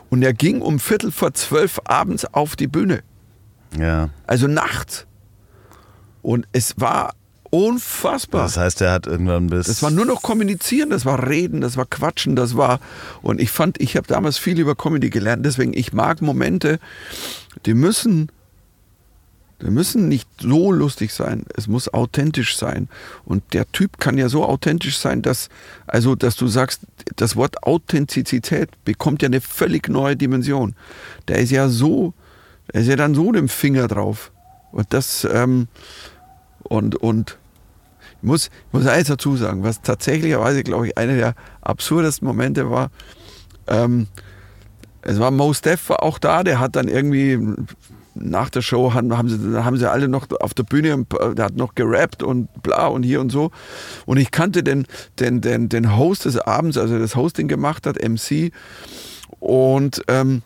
Und 0.09 0.23
er 0.23 0.33
ging 0.33 0.61
um 0.61 0.79
Viertel 0.79 1.11
vor 1.11 1.33
zwölf 1.33 1.79
abends 1.83 2.25
auf 2.25 2.55
die 2.55 2.67
Bühne. 2.67 3.03
ja. 3.77 4.09
Also 4.25 4.47
nachts. 4.47 5.05
Und 6.21 6.47
es 6.51 6.75
war 6.77 7.13
unfassbar. 7.49 8.43
Das 8.43 8.57
heißt, 8.57 8.81
er 8.81 8.91
hat 8.91 9.07
irgendwann 9.07 9.47
bis. 9.47 9.67
Das 9.67 9.83
war 9.83 9.91
nur 9.91 10.05
noch 10.05 10.21
kommunizieren, 10.21 10.89
das 10.89 11.05
war 11.05 11.27
reden, 11.27 11.61
das 11.61 11.77
war 11.77 11.85
quatschen, 11.85 12.35
das 12.35 12.55
war 12.57 12.79
und 13.21 13.41
ich 13.41 13.51
fand, 13.51 13.79
ich 13.81 13.95
habe 13.95 14.07
damals 14.07 14.37
viel 14.37 14.59
über 14.59 14.75
Comedy 14.75 15.09
gelernt, 15.09 15.45
deswegen 15.45 15.73
ich 15.73 15.93
mag 15.93 16.21
Momente, 16.21 16.79
die 17.65 17.73
müssen 17.73 18.31
die 19.59 19.71
müssen 19.71 20.07
nicht 20.07 20.29
so 20.39 20.71
lustig 20.71 21.11
sein, 21.11 21.43
es 21.55 21.67
muss 21.67 21.91
authentisch 21.91 22.57
sein 22.57 22.89
und 23.25 23.41
der 23.53 23.71
Typ 23.71 23.97
kann 23.99 24.17
ja 24.17 24.29
so 24.29 24.45
authentisch 24.45 24.97
sein, 24.97 25.23
dass 25.23 25.49
also 25.87 26.15
dass 26.15 26.35
du 26.35 26.47
sagst, 26.47 26.81
das 27.15 27.35
Wort 27.35 27.63
Authentizität 27.63 28.69
bekommt 28.85 29.23
ja 29.23 29.27
eine 29.27 29.41
völlig 29.41 29.89
neue 29.89 30.15
Dimension. 30.15 30.75
Der 31.27 31.39
ist 31.39 31.51
ja 31.51 31.69
so, 31.69 32.13
er 32.71 32.81
ist 32.81 32.87
ja 32.87 32.95
dann 32.95 33.15
so 33.15 33.31
dem 33.31 33.49
Finger 33.49 33.87
drauf 33.87 34.31
und 34.71 34.93
das 34.93 35.27
ähm, 35.31 35.67
und, 36.69 36.95
und 36.95 37.37
ich 38.21 38.23
muss, 38.23 38.47
ich 38.47 38.73
muss 38.73 38.87
eins 38.87 39.07
dazu 39.07 39.35
sagen, 39.35 39.63
was 39.63 39.81
tatsächlicherweise, 39.81 40.63
glaube 40.63 40.87
ich, 40.87 40.97
einer 40.97 41.15
der 41.15 41.35
absurdesten 41.61 42.27
Momente 42.27 42.69
war. 42.69 42.89
Ähm, 43.67 44.07
es 45.01 45.19
war 45.19 45.31
Mo 45.31 45.53
Steff 45.53 45.89
auch 45.91 46.17
da, 46.19 46.43
der 46.43 46.59
hat 46.59 46.75
dann 46.75 46.87
irgendwie 46.87 47.39
nach 48.15 48.49
der 48.49 48.61
Show 48.61 48.93
haben, 48.93 49.15
haben, 49.15 49.29
sie, 49.29 49.63
haben 49.63 49.77
sie 49.77 49.89
alle 49.89 50.07
noch 50.07 50.27
auf 50.39 50.53
der 50.53 50.63
Bühne, 50.63 51.05
der 51.33 51.45
hat 51.45 51.55
noch 51.55 51.75
gerappt 51.75 52.23
und 52.23 52.49
bla 52.63 52.87
und 52.87 53.03
hier 53.03 53.21
und 53.21 53.31
so. 53.31 53.51
Und 54.05 54.17
ich 54.17 54.31
kannte 54.31 54.63
den, 54.63 54.85
den, 55.19 55.41
den, 55.41 55.69
den 55.69 55.95
Host 55.95 56.25
des 56.25 56.37
Abends, 56.37 56.77
also 56.77 56.97
das 56.97 57.15
Hosting 57.15 57.47
gemacht 57.47 57.85
hat, 57.85 57.97
MC. 58.01 58.51
Und 59.39 60.01
ähm, 60.07 60.41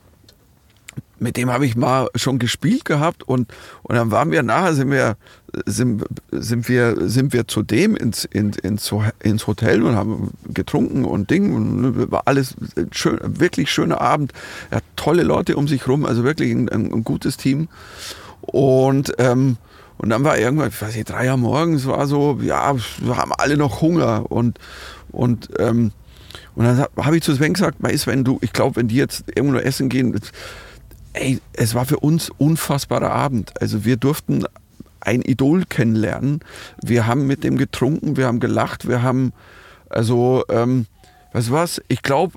mit 1.20 1.38
dem 1.38 1.52
habe 1.52 1.66
ich 1.66 1.76
mal 1.76 2.08
schon 2.16 2.40
gespielt 2.40 2.84
gehabt 2.84 3.24
und, 3.24 3.54
und 3.84 3.96
dann 3.96 4.12
waren 4.12 4.32
wir 4.32 4.42
nachher, 4.44 4.74
sind 4.74 4.90
wir, 4.90 5.18
sind, 5.66 6.04
sind 6.32 6.70
wir, 6.70 7.10
sind 7.10 7.34
wir 7.34 7.48
zu 7.48 7.62
ins, 7.62 8.26
ins, 8.26 8.58
ins, 8.58 8.94
ins 9.20 9.48
Hotel 9.48 9.84
und 9.84 9.96
haben 9.96 10.32
getrunken 10.54 11.06
und 11.06 11.30
Ding 11.30 11.54
und 11.54 12.12
war 12.12 12.24
alles 12.26 12.56
schön, 12.92 13.20
wirklich 13.22 13.72
schöner 13.72 14.00
Abend. 14.00 14.34
Er 14.70 14.78
hat 14.78 14.84
tolle 14.96 15.24
Leute 15.24 15.58
um 15.58 15.68
sich 15.68 15.88
rum, 15.88 16.06
also 16.06 16.24
wirklich 16.24 16.52
ein, 16.52 16.70
ein, 16.70 17.04
gutes 17.04 17.38
Team. 17.38 17.68
Und, 18.42 19.14
ähm, 19.18 19.58
und 19.98 20.10
dann 20.10 20.24
war 20.24 20.38
irgendwann, 20.38 20.70
ich 20.70 20.82
weiß 20.82 20.96
nicht, 20.96 21.10
drei 21.10 21.30
Uhr 21.30 21.38
morgens 21.38 21.86
war 21.86 22.08
so, 22.08 22.40
ja, 22.42 22.76
wir 23.00 23.18
haben 23.18 23.32
alle 23.38 23.58
noch 23.58 23.82
Hunger 23.82 24.32
und, 24.32 24.58
und, 25.12 25.50
ähm, 25.60 25.92
und 26.56 26.66
dann 26.66 26.86
habe 26.98 27.18
ich 27.18 27.24
zu 27.24 27.34
Sven 27.36 27.54
gesagt, 27.54 27.78
wenn 27.82 28.24
du, 28.24 28.40
ich 28.42 28.54
glaube, 28.54 28.78
wenn 28.78 28.88
die 28.88 28.96
jetzt 28.96 29.26
irgendwo 29.36 29.58
essen 29.58 29.90
gehen, 29.90 30.18
ey, 31.14 31.40
es 31.54 31.76
war 31.76 31.86
für 31.86 32.00
uns 32.00 32.30
unfassbarer 32.30 33.12
Abend. 33.12 33.62
Also 33.62 33.86
wir 33.86 33.98
durften 33.98 34.46
ein 35.02 35.22
Idol 35.22 35.66
kennenlernen. 35.66 36.40
Wir 36.82 37.08
haben 37.08 37.28
mit 37.28 37.44
dem 37.44 37.58
getrunken, 37.58 38.18
wir 38.18 38.28
haben 38.28 38.40
gelacht, 38.40 38.88
wir 38.88 39.04
haben, 39.04 39.34
also, 39.90 40.44
ähm, 40.50 40.86
was, 41.34 41.82
ich 41.88 42.02
glaube, 42.02 42.34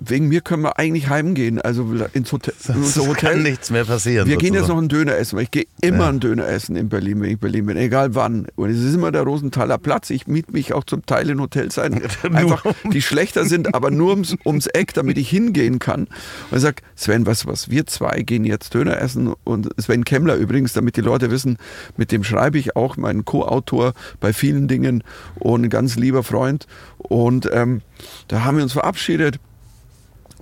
wegen 0.00 0.28
mir 0.28 0.40
können 0.40 0.62
wir 0.62 0.78
eigentlich 0.78 1.08
heimgehen, 1.08 1.60
also 1.60 1.86
ins 2.14 2.32
Hotel. 2.32 2.54
in 2.68 2.80
Es 2.82 2.96
unser 2.96 3.00
kann 3.02 3.08
Hotel. 3.10 3.42
nichts 3.42 3.70
mehr 3.70 3.84
passieren. 3.84 4.26
Wir 4.26 4.36
gehen 4.38 4.54
jetzt 4.54 4.68
noch 4.68 4.76
sozusagen. 4.76 4.78
einen 4.78 4.88
Döner 4.88 5.16
essen, 5.18 5.36
weil 5.36 5.42
ich 5.44 5.50
gehe 5.50 5.66
immer 5.82 6.04
Ja. 6.04 6.08
einen 6.08 6.20
Döner 6.20 6.48
essen 6.48 6.76
in 6.76 6.88
Berlin, 6.88 7.20
wenn 7.20 7.26
ich 7.26 7.32
in 7.34 7.38
Berlin 7.40 7.66
bin, 7.66 7.76
egal 7.76 8.14
wann. 8.14 8.46
Und 8.56 8.70
es 8.70 8.82
ist 8.82 8.94
immer 8.94 9.12
der 9.12 9.22
Rosenthaler 9.22 9.76
Platz. 9.76 10.08
Ich 10.08 10.26
miete 10.26 10.52
mich 10.52 10.72
auch 10.72 10.84
zum 10.84 11.04
Teil 11.04 11.28
in 11.28 11.40
Hotels 11.40 11.78
ein, 11.78 12.00
einfach 12.32 12.64
die 12.90 13.02
schlechter 13.02 13.44
sind, 13.44 13.74
aber 13.74 13.90
nur 13.90 14.10
ums, 14.12 14.34
ums 14.46 14.66
Eck, 14.66 14.94
damit 14.94 15.18
ich 15.18 15.28
hingehen 15.28 15.78
kann. 15.78 16.04
Und 16.50 16.56
ich 16.56 16.62
sage, 16.62 16.76
Sven, 16.94 17.24
du 17.24 17.30
was, 17.46 17.68
wir 17.70 17.86
zwei 17.86 18.22
gehen 18.22 18.44
jetzt 18.44 18.72
Döner 18.72 18.98
essen 19.00 19.34
und 19.44 19.68
Sven 19.78 20.04
Kemmler 20.06 20.36
übrigens, 20.36 20.72
damit 20.72 20.96
die 20.96 21.02
Leute 21.02 21.30
wissen, 21.30 21.58
mit 21.98 22.12
dem 22.12 22.24
schreibe 22.24 22.58
ich 22.58 22.76
auch, 22.76 22.96
meinen 22.96 23.26
Co-Autor 23.26 23.92
bei 24.20 24.32
vielen 24.32 24.68
Dingen 24.68 25.04
und 25.34 25.64
ein 25.64 25.70
ganz 25.70 25.96
lieber 25.96 26.22
Freund. 26.22 26.66
Und 26.96 27.48
ähm, 27.52 27.82
da 28.28 28.44
haben 28.44 28.56
wir 28.56 28.62
uns 28.64 28.72
verabschiedet 28.72 29.38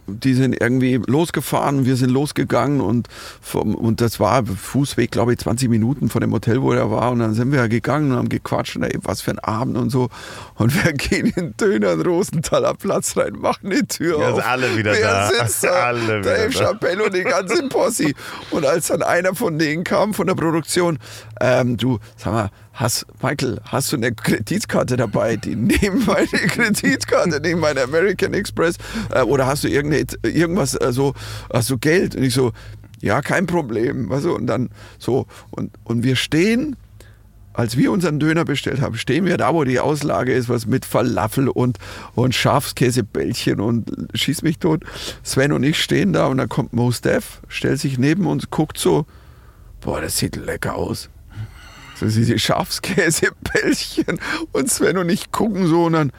die 0.06 0.34
sind 0.34 0.60
irgendwie 0.60 1.00
losgefahren, 1.06 1.86
wir 1.86 1.96
sind 1.96 2.10
losgegangen 2.10 2.80
und, 2.80 3.08
vom, 3.40 3.74
und 3.74 4.00
das 4.00 4.20
war 4.20 4.44
Fußweg, 4.44 5.10
glaube 5.10 5.32
ich, 5.32 5.38
20 5.38 5.68
Minuten 5.68 6.08
von 6.08 6.20
dem 6.20 6.32
Hotel, 6.32 6.60
wo 6.62 6.72
er 6.72 6.90
war. 6.90 7.10
Und 7.12 7.20
dann 7.20 7.34
sind 7.34 7.52
wir 7.52 7.58
ja 7.60 7.66
gegangen 7.66 8.12
und 8.12 8.18
haben 8.18 8.28
gequatscht 8.28 8.76
und 8.76 8.82
ey, 8.82 8.98
was 9.02 9.20
für 9.22 9.30
ein 9.32 9.38
Abend 9.38 9.76
und 9.76 9.90
so. 9.90 10.08
Und 10.56 10.74
wir 10.84 10.92
gehen 10.94 11.26
in 11.26 11.32
den 11.34 11.56
Döner 11.56 11.92
in 11.92 12.02
Rosenthaler 12.02 12.74
Platz 12.74 13.16
rein, 13.16 13.32
machen 13.34 13.70
die 13.70 13.82
Tür 13.86 14.20
Ja, 14.20 14.28
auf. 14.30 14.34
sind 14.36 14.46
alle 14.46 14.76
wieder 14.76 14.92
Wer 14.92 15.00
da. 15.02 15.28
sitzt 15.46 15.64
da? 15.64 15.68
Alle 15.86 16.20
Dave 16.22 16.50
da. 16.52 16.58
Chappelle 16.58 17.04
und 17.04 17.14
die 17.14 17.22
ganze 17.24 17.68
Posse. 17.68 18.12
Und 18.50 18.64
als 18.66 18.88
dann 18.88 19.02
einer 19.02 19.34
von 19.34 19.58
denen 19.58 19.84
kam, 19.84 20.14
von 20.14 20.26
der 20.26 20.34
Produktion, 20.34 20.98
ähm, 21.40 21.76
du, 21.76 21.98
sag 22.16 22.32
mal, 22.32 22.50
hast, 22.74 23.06
Michael, 23.22 23.60
hast 23.64 23.92
du 23.92 23.96
eine 23.96 24.12
Kreditkarte 24.12 24.96
dabei, 24.96 25.36
die 25.36 25.56
neben 25.56 26.04
meine 26.04 26.26
Kreditkarte, 26.26 27.40
neben 27.40 27.60
meine 27.60 27.82
American 27.82 28.34
Express, 28.34 28.76
äh, 29.10 29.22
oder 29.22 29.46
hast 29.46 29.64
du 29.64 29.68
irgendwas, 29.68 30.74
äh, 30.74 30.92
so, 30.92 31.14
hast 31.52 31.70
du 31.70 31.78
Geld? 31.78 32.14
Und 32.16 32.22
ich 32.24 32.34
so, 32.34 32.52
ja, 33.00 33.22
kein 33.22 33.46
Problem. 33.46 34.08
Weißt 34.10 34.24
du? 34.24 34.34
Und 34.34 34.46
dann 34.46 34.70
so, 34.98 35.26
und, 35.50 35.72
und 35.84 36.02
wir 36.02 36.16
stehen 36.16 36.76
als 37.54 37.76
wir 37.76 37.92
unseren 37.92 38.18
Döner 38.18 38.44
bestellt 38.44 38.80
haben, 38.80 38.96
stehen 38.96 39.24
wir 39.24 39.36
da, 39.36 39.54
wo 39.54 39.62
die 39.62 39.78
Auslage 39.78 40.34
ist, 40.34 40.48
was 40.48 40.66
mit 40.66 40.84
Falafel 40.84 41.48
und, 41.48 41.78
und 42.16 42.34
Schafskäsebällchen 42.34 43.60
und 43.60 43.92
schieß 44.12 44.42
mich 44.42 44.58
tot. 44.58 44.82
Sven 45.22 45.52
und 45.52 45.62
ich 45.62 45.80
stehen 45.80 46.12
da 46.12 46.26
und 46.26 46.38
dann 46.38 46.48
kommt 46.48 46.72
Mo 46.72 46.90
Steph, 46.90 47.40
stellt 47.46 47.78
sich 47.78 47.96
neben 47.96 48.26
uns, 48.26 48.50
guckt 48.50 48.76
so, 48.76 49.06
boah, 49.80 50.00
das 50.00 50.18
sieht 50.18 50.34
lecker 50.34 50.74
aus. 50.74 51.10
So 52.10 52.18
diese 52.20 52.38
Schafskäsebällchen 52.38 54.18
und 54.52 54.70
Sven 54.70 54.98
und 54.98 55.08
ich 55.08 55.30
gucken 55.32 55.66
so 55.66 55.84
und 55.84 55.92
dann, 55.94 56.12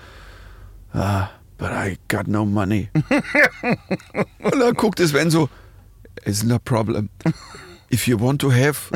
ah, 0.94 1.30
but 1.58 1.70
I 1.72 1.98
got 2.08 2.28
no 2.28 2.46
money. 2.46 2.90
und 4.42 4.60
dann 4.60 4.74
guckt 4.74 5.00
Sven 5.00 5.30
so, 5.30 5.50
isn't 6.26 6.54
a 6.54 6.60
problem. 6.60 7.10
If 7.92 8.08
you 8.08 8.20
want 8.20 8.42
to 8.42 8.52
have 8.52 8.92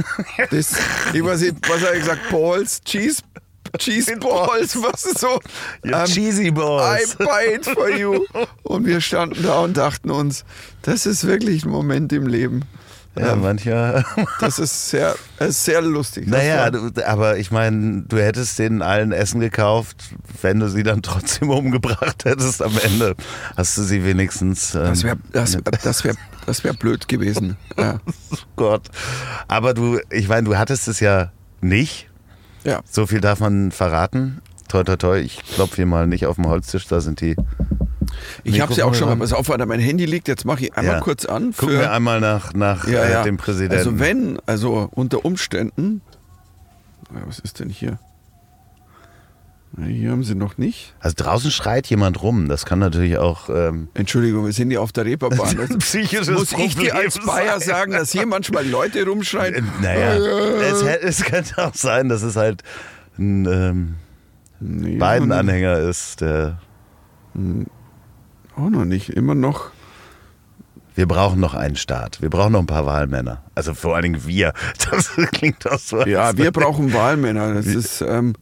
this, 0.50 0.74
ich 1.14 1.24
weiß 1.24 1.42
nicht, 1.42 1.70
was 1.70 1.82
hat 1.82 1.94
er 1.94 2.00
gesagt, 2.00 2.30
Balls, 2.32 2.82
Cheese, 2.84 3.22
Cheese 3.78 4.18
Balls, 4.18 4.76
was 4.82 5.06
ist 5.06 5.20
so? 5.20 5.40
Ja, 5.86 6.02
Ähm, 6.02 6.06
cheesy 6.08 6.48
I 6.48 6.52
Balls. 6.52 7.16
buy 7.18 7.54
it 7.56 7.66
for 7.66 7.90
you. 7.90 8.26
Und 8.64 8.88
wir 8.88 9.00
standen 9.00 9.44
da 9.44 9.60
und 9.60 9.78
dachten 9.78 10.10
uns, 10.10 10.44
das 10.82 11.06
ist 11.06 11.26
wirklich 11.28 11.66
ein 11.66 11.70
Moment 11.70 12.12
im 12.14 12.26
Leben. 12.26 12.64
Ja, 13.20 13.36
mancher. 13.36 14.04
das 14.40 14.60
ist 14.60 14.90
sehr, 14.90 15.16
ist 15.40 15.66
sehr 15.66 15.82
lustig. 15.82 16.28
Naja, 16.28 16.70
du, 16.72 16.92
aber 17.06 17.38
ich 17.38 17.52
meine, 17.52 18.04
du 18.04 18.18
hättest 18.18 18.58
denen 18.60 18.82
allen 18.82 19.12
Essen 19.12 19.40
gekauft, 19.40 19.98
wenn 20.42 20.60
du 20.60 20.70
sie 20.70 20.84
dann 20.84 21.02
trotzdem 21.04 21.50
umgebracht 21.50 22.26
hättest 22.26 22.62
am 22.62 22.78
Ende. 22.84 23.16
Hast 23.58 23.78
du 23.78 23.84
sie 23.84 24.04
wenigstens. 24.06 24.76
Ähm, 24.76 24.86
das 24.86 25.04
wäre 25.04 25.18
das, 25.32 25.58
das 25.84 26.04
wär, 26.04 26.16
das 26.46 26.64
wär 26.64 26.74
blöd 26.74 27.08
gewesen. 27.08 27.58
Ja. 27.78 28.00
Gott. 28.58 28.88
Aber 29.48 29.74
du, 29.74 30.00
ich 30.12 30.28
meine, 30.28 30.44
du 30.44 30.58
hattest 30.58 30.88
es 30.90 31.00
ja 31.00 31.32
nicht. 31.62 32.10
ja. 32.66 32.82
So 32.90 33.08
viel 33.08 33.22
darf 33.22 33.40
man 33.40 33.72
verraten. 33.72 34.42
Toi, 34.68 34.84
toi, 34.84 34.98
toi. 34.98 35.20
Ich 35.20 35.38
klopfe 35.56 35.78
hier 35.78 35.86
mal 35.86 36.08
nicht 36.08 36.26
auf 36.26 36.36
den 36.36 36.48
Holztisch, 36.48 36.88
da 36.88 37.00
sind 37.00 37.22
die. 37.22 37.36
Ich 38.44 38.60
habe 38.62 38.74
sie 38.74 38.84
auch 38.84 38.94
schon 38.96 39.08
mal, 39.10 39.16
pass 39.18 39.34
auf, 39.34 39.50
warte, 39.50 39.66
mein 39.66 39.80
Handy 39.80 40.06
liegt, 40.06 40.28
jetzt 40.28 40.46
mache 40.46 40.66
ich 40.66 40.74
einmal 40.76 40.96
Ja. 40.96 41.00
kurz 41.02 41.26
an. 41.26 41.54
Gucken 41.56 41.78
wir 41.80 41.92
einmal 41.92 42.20
nach, 42.20 42.54
nach 42.54 42.88
ja, 42.88 43.04
äh, 43.04 43.12
ja. 43.12 43.24
dem 43.24 43.38
Präsidenten. 43.38 43.76
Also 43.78 44.00
wenn, 44.00 44.40
also 44.46 44.90
unter 44.94 45.26
Umständen, 45.26 46.02
was 47.28 47.40
ist 47.40 47.60
denn 47.60 47.70
hier? 47.70 48.00
Hier 49.86 50.12
haben 50.12 50.24
sie 50.24 50.34
noch 50.36 50.58
nicht. 50.58 50.96
Also 51.00 51.14
draußen 51.18 51.52
schreit 51.52 51.86
jemand 51.88 52.22
rum. 52.24 52.50
Das 52.50 52.66
kann 52.66 52.80
natürlich 52.80 53.18
auch. 53.20 53.50
Ähm, 53.50 53.88
Entschuldigung, 53.94 54.46
wir 54.46 54.52
sind 54.52 54.72
ja 54.72 54.80
auf 54.80 54.92
der 54.92 55.06
Reeperbahn. 55.06 55.58
Das 55.70 55.78
Psychisches 55.78 56.30
muss 56.30 56.52
ich 56.54 56.76
dir 56.76 56.96
als 56.96 57.20
Problem 57.20 57.36
Bayer 57.46 57.60
sagen, 57.60 57.92
dass 57.92 58.12
hier 58.12 58.26
manchmal 58.26 58.68
Leute 58.68 59.06
rumschreien? 59.06 59.56
äh, 59.56 59.62
naja, 59.82 60.16
es, 60.16 60.84
hä- 60.84 60.98
es 61.04 61.24
könnte 61.24 61.64
auch 61.64 61.76
sein, 61.76 62.10
dass 62.10 62.24
es 62.24 62.36
halt 62.36 62.64
ein 63.20 63.46
ähm, 63.46 63.96
Nee, 64.60 64.98
Biden-Anhänger 64.98 65.78
ist. 65.80 66.20
Der, 66.22 66.60
Auch 68.60 68.70
noch 68.70 68.86
nicht. 68.86 69.10
Immer 69.10 69.36
noch. 69.36 69.72
wir 70.96 71.08
brauchen 71.08 71.40
noch 71.40 71.54
einen 71.54 71.78
Staat. 71.78 72.22
Wir 72.22 72.30
brauchen 72.30 72.52
noch 72.52 72.60
ein 72.60 72.68
paar 72.68 72.86
Wahlmänner. 72.86 73.44
Also 73.56 73.74
vor 73.74 73.96
allen 73.96 74.04
Dingen 74.04 74.28
wir. 74.28 74.54
Das 74.92 75.12
klingt 75.32 75.66
auch 75.70 75.80
so. 75.80 76.06
Ja, 76.06 76.38
wir 76.38 76.52
brauchen 76.52 76.94
Wahlmänner. 76.94 77.54
Das 77.54 77.68
ist. 77.68 78.02
Ähm, 78.02 78.34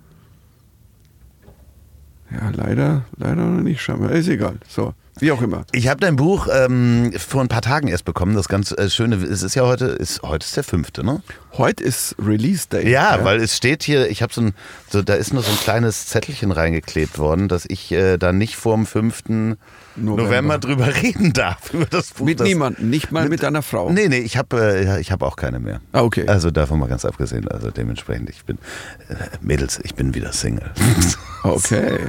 ja, 2.32 2.50
leider, 2.52 3.06
leider 3.16 3.36
noch 3.46 3.62
nicht 3.62 3.82
scheinbar. 3.82 4.12
Ist 4.12 4.28
egal. 4.28 4.56
So, 4.68 4.94
wie 5.20 5.32
auch 5.32 5.42
immer. 5.42 5.66
Ich 5.72 5.88
habe 5.88 6.00
dein 6.02 6.16
Buch 6.16 6.48
ähm, 6.52 7.14
vor 7.18 7.42
ein 7.42 7.48
paar 7.48 7.62
Tagen 7.62 7.88
erst 7.88 8.06
bekommen. 8.06 8.36
Das 8.36 8.50
ganz 8.50 8.72
äh, 8.72 8.90
Schöne, 8.90 9.16
es 9.16 9.44
ist 9.44 9.56
ja 9.56 9.66
heute, 9.66 9.86
ist, 9.86 10.24
heute 10.24 10.46
ist 10.46 10.58
der 10.58 10.64
fünfte, 10.64 11.06
ne? 11.06 11.22
Heute 11.54 11.84
ist 11.84 12.16
Release 12.20 12.68
Day. 12.68 12.90
Ja, 12.90 13.24
weil 13.24 13.40
es 13.40 13.56
steht 13.56 13.84
hier, 13.84 14.10
ich 14.10 14.22
habe 14.22 14.34
so 14.34 14.42
ein, 14.42 14.54
so, 14.90 15.02
da 15.02 15.14
ist 15.14 15.34
nur 15.34 15.44
so 15.44 15.52
ein 15.52 15.58
kleines 15.60 16.08
Zettelchen 16.08 16.52
reingeklebt 16.52 17.18
worden, 17.18 17.48
dass 17.48 17.66
ich 17.66 17.92
äh, 17.92 18.18
da 18.18 18.34
nicht 18.34 18.58
vor 18.58 18.76
dem 18.76 18.86
5. 18.86 19.24
November. 19.98 20.24
November. 20.24 20.58
drüber 20.60 20.96
reden 20.96 21.34
darf, 21.34 21.58
über 21.74 21.86
das 21.86 22.12
Buch. 22.12 22.26
Mit 22.26 22.40
das, 22.40 22.48
niemandem, 22.48 22.90
nicht 22.90 23.12
mal 23.12 23.28
mit, 23.30 23.44
deiner 23.44 23.62
Frau. 23.62 23.90
Nee, 23.90 24.08
nee, 24.08 24.20
ich 24.20 24.38
habe 24.38 24.60
äh, 24.60 25.00
ich 25.02 25.12
hab 25.12 25.22
auch 25.24 25.36
keine 25.36 25.60
mehr. 25.60 25.82
Ah, 25.92 26.02
okay. 26.02 26.28
Also 26.28 26.52
davon 26.52 26.80
mal 26.80 26.88
ganz 26.88 27.06
abgesehen, 27.06 27.48
also 27.48 27.72
dementsprechend, 27.72 28.30
ich 28.30 28.46
bin, 28.46 28.58
äh, 29.10 29.16
Mädels, 29.42 29.80
ich 29.84 29.96
bin 29.96 30.14
wieder 30.14 30.32
Single. 30.34 30.72
Okay. 31.44 32.00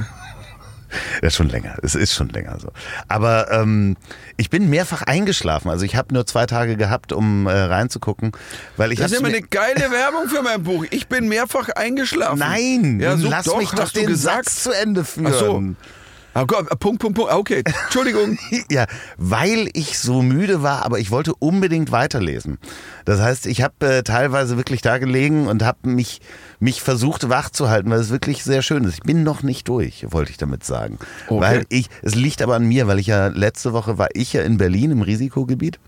Ja, 1.21 1.29
schon 1.29 1.49
länger. 1.49 1.77
Es 1.83 1.95
ist 1.95 2.13
schon 2.13 2.29
länger 2.29 2.57
so. 2.59 2.71
Aber 3.07 3.51
ähm, 3.51 3.95
ich 4.37 4.49
bin 4.49 4.69
mehrfach 4.69 5.03
eingeschlafen. 5.03 5.69
Also 5.69 5.85
ich 5.85 5.95
habe 5.95 6.13
nur 6.13 6.25
zwei 6.25 6.45
Tage 6.45 6.77
gehabt, 6.77 7.13
um 7.13 7.47
äh, 7.47 7.51
reinzugucken, 7.51 8.31
weil 8.77 8.91
ich 8.91 8.99
Das 8.99 9.11
ist 9.11 9.19
immer 9.19 9.27
eine 9.27 9.41
geile 9.41 9.91
Werbung 9.91 10.27
für 10.27 10.41
mein 10.41 10.63
Buch. 10.63 10.85
Ich 10.89 11.07
bin 11.07 11.27
mehrfach 11.27 11.69
eingechaffen. 11.69 12.39
Nein, 12.39 12.99
ja, 12.99 13.17
so, 13.17 13.29
lass 13.29 13.45
doch, 13.45 13.57
mich 13.57 13.69
doch 13.71 13.91
den 13.91 14.07
gesagt. 14.07 14.49
Satz 14.49 14.63
zu 14.63 14.71
Ende 14.71 15.03
führen. 15.03 15.27
Ach 15.27 15.39
so. 15.39 15.63
Gott, 16.45 16.67
Punkt, 16.79 16.99
Punkt, 17.01 17.15
Punkt. 17.15 17.31
Ah, 17.31 17.37
Okay, 17.37 17.63
Entschuldigung. 17.65 18.37
Ja, 18.71 18.85
weil 19.17 19.69
ich 19.73 19.97
so 19.99 20.21
müde 20.21 20.61
war, 20.61 20.85
aber 20.85 20.99
ich 20.99 21.11
wollte 21.11 21.33
unbedingt 21.35 21.91
weiterlesen. 21.91 22.57
Das 23.05 23.19
heißt, 23.19 23.45
ich 23.47 23.61
habe 23.61 23.73
äh, 23.87 24.03
teilweise 24.03 24.57
wirklich 24.57 24.81
da 24.81 24.97
gelegen 24.97 25.47
und 25.47 25.63
habe 25.63 25.89
mich, 25.89 26.21
mich 26.59 26.81
versucht 26.81 27.29
wach 27.29 27.49
zu 27.49 27.69
halten, 27.69 27.89
weil 27.89 27.99
es 27.99 28.09
wirklich 28.09 28.43
sehr 28.43 28.61
schön 28.61 28.83
ist. 28.83 28.95
Ich 28.95 29.03
bin 29.03 29.23
noch 29.23 29.43
nicht 29.43 29.67
durch, 29.67 30.05
wollte 30.09 30.31
ich 30.31 30.37
damit 30.37 30.63
sagen. 30.63 30.99
Okay. 31.27 31.41
Weil 31.41 31.65
ich, 31.69 31.89
es 32.01 32.15
liegt 32.15 32.41
aber 32.41 32.55
an 32.55 32.65
mir, 32.67 32.87
weil 32.87 32.99
ich 32.99 33.07
ja 33.07 33.27
letzte 33.27 33.73
Woche 33.73 33.97
war 33.97 34.09
ich 34.13 34.33
ja 34.33 34.41
in 34.43 34.57
Berlin 34.57 34.91
im 34.91 35.01
Risikogebiet. 35.01 35.79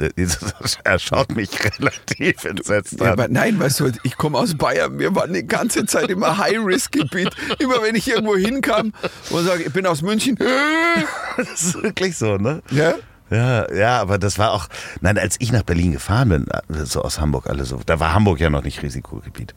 Er 0.84 0.98
schaut 0.98 1.34
mich 1.34 1.50
relativ 1.64 2.44
entsetzt 2.44 3.00
Ja, 3.00 3.06
an. 3.06 3.12
aber 3.12 3.28
nein, 3.28 3.58
weißt 3.60 3.80
du, 3.80 3.92
ich 4.02 4.16
komme 4.16 4.38
aus 4.38 4.54
Bayern. 4.56 4.98
Wir 4.98 5.14
waren 5.14 5.32
die 5.32 5.46
ganze 5.46 5.86
Zeit 5.86 6.08
immer 6.10 6.38
High-Risk-Gebiet. 6.38 7.30
Immer 7.58 7.82
wenn 7.82 7.94
ich 7.94 8.08
irgendwo 8.08 8.36
hinkam 8.36 8.92
und 9.30 9.44
sage, 9.44 9.64
ich 9.64 9.72
bin 9.72 9.86
aus 9.86 10.02
München. 10.02 10.36
Das 11.36 11.62
ist 11.62 11.82
wirklich 11.82 12.16
so, 12.18 12.36
ne? 12.36 12.62
Ja? 12.70 12.94
Ja, 13.30 13.72
ja, 13.72 14.00
aber 14.00 14.18
das 14.18 14.38
war 14.38 14.50
auch, 14.52 14.66
nein, 15.00 15.16
als 15.16 15.36
ich 15.38 15.52
nach 15.52 15.62
Berlin 15.62 15.92
gefahren 15.92 16.28
bin, 16.28 16.46
so 16.84 17.02
aus 17.02 17.20
Hamburg 17.20 17.46
alle 17.48 17.64
so, 17.64 17.80
da 17.86 18.00
war 18.00 18.12
Hamburg 18.12 18.40
ja 18.40 18.50
noch 18.50 18.64
nicht 18.64 18.82
Risikogebiet. 18.82 19.54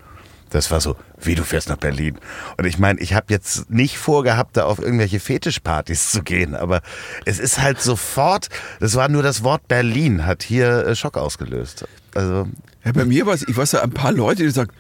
Das 0.53 0.69
war 0.69 0.79
so, 0.79 0.95
wie 1.19 1.33
du 1.33 1.43
fährst 1.43 1.67
nach 1.67 1.77
Berlin. 1.77 2.19
Und 2.57 2.65
ich 2.65 2.77
meine, 2.77 2.99
ich 2.99 3.15
habe 3.15 3.25
jetzt 3.29 3.71
nicht 3.71 3.97
vorgehabt, 3.97 4.55
da 4.55 4.65
auf 4.65 4.77
irgendwelche 4.77 5.19
Fetischpartys 5.19 6.11
zu 6.11 6.21
gehen, 6.21 6.53
aber 6.53 6.81
es 7.25 7.39
ist 7.39 7.59
halt 7.59 7.81
sofort, 7.81 8.49
das 8.79 8.93
war 8.93 9.09
nur 9.09 9.23
das 9.23 9.43
Wort 9.43 9.67
Berlin, 9.67 10.27
hat 10.27 10.43
hier 10.43 10.85
äh, 10.85 10.95
Schock 10.95 11.17
ausgelöst. 11.17 11.87
Also, 12.13 12.47
Ja, 12.85 12.91
bei 12.91 13.03
mir 13.03 13.25
war 13.25 13.33
es, 13.33 13.47
ich 13.47 13.57
weiß 13.57 13.71
ja, 13.71 13.81
ein 13.81 13.91
paar 13.91 14.11
Leute, 14.11 14.43
die 14.43 14.51
sagen, 14.51 14.71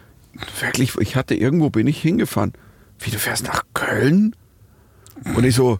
wirklich, 0.59 0.95
ich 0.99 1.15
hatte 1.15 1.33
irgendwo, 1.33 1.71
bin 1.71 1.87
ich 1.87 1.99
hingefahren. 1.99 2.53
Wie, 2.99 3.09
du 3.09 3.17
fährst 3.17 3.43
nach 3.43 3.63
Köln? 3.73 4.35
Und 5.35 5.43
ich 5.43 5.55
so, 5.55 5.79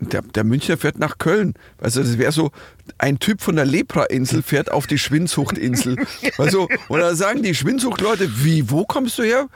der, 0.00 0.22
der 0.22 0.44
Münchner 0.44 0.76
fährt 0.76 0.98
nach 0.98 1.18
Köln. 1.18 1.54
Also 1.78 2.02
das 2.02 2.18
wäre 2.18 2.32
so, 2.32 2.50
ein 2.98 3.18
Typ 3.18 3.40
von 3.40 3.56
der 3.56 3.66
Lepra-Insel 3.66 4.42
fährt 4.42 4.70
auf 4.70 4.86
die 4.86 4.98
Schwindsuchtinsel. 4.98 5.96
Also, 6.38 6.68
und 6.88 7.16
sagen 7.16 7.42
die 7.42 7.54
Schwindsuchtleute, 7.54 8.28
wie, 8.44 8.70
wo 8.70 8.84
kommst 8.84 9.18
du 9.18 9.22
her? 9.22 9.48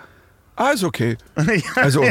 Ah, 0.57 0.71
ist 0.71 0.85
okay. 0.85 1.17
Also, 1.77 2.05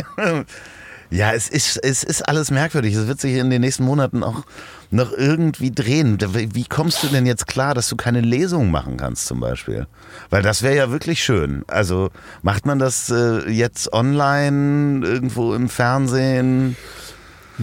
Ja, 1.14 1.32
es 1.32 1.48
ist, 1.48 1.78
es 1.78 2.04
ist 2.04 2.28
alles 2.28 2.50
merkwürdig. 2.50 2.96
Es 2.96 3.06
wird 3.06 3.22
sich 3.22 3.36
in 3.36 3.52
den 3.52 3.62
nächsten 3.62 3.84
Monaten 3.84 4.24
auch 4.24 4.44
noch 4.90 5.12
irgendwie 5.12 5.70
drehen. 5.70 6.18
Wie 6.20 6.66
kommst 6.66 7.04
du 7.04 7.08
denn 7.08 7.28
jetzt 7.28 7.46
klar, 7.46 7.76
dass 7.76 7.88
du 7.88 7.96
keine 7.96 8.22
Lesung 8.22 8.72
machen 8.72 8.98
kannst 8.98 9.28
zum 9.28 9.40
Beispiel? 9.40 9.86
Weil 10.32 10.42
das 10.42 10.64
wäre 10.64 10.76
ja 10.76 10.90
wirklich 10.90 11.24
schön. 11.24 11.66
Also 11.68 12.10
macht 12.42 12.66
man 12.66 12.80
das 12.80 13.12
äh, 13.12 13.48
jetzt 13.48 13.94
online, 13.94 15.06
irgendwo 15.06 15.54
im 15.54 15.70
Fernsehen? 15.70 16.76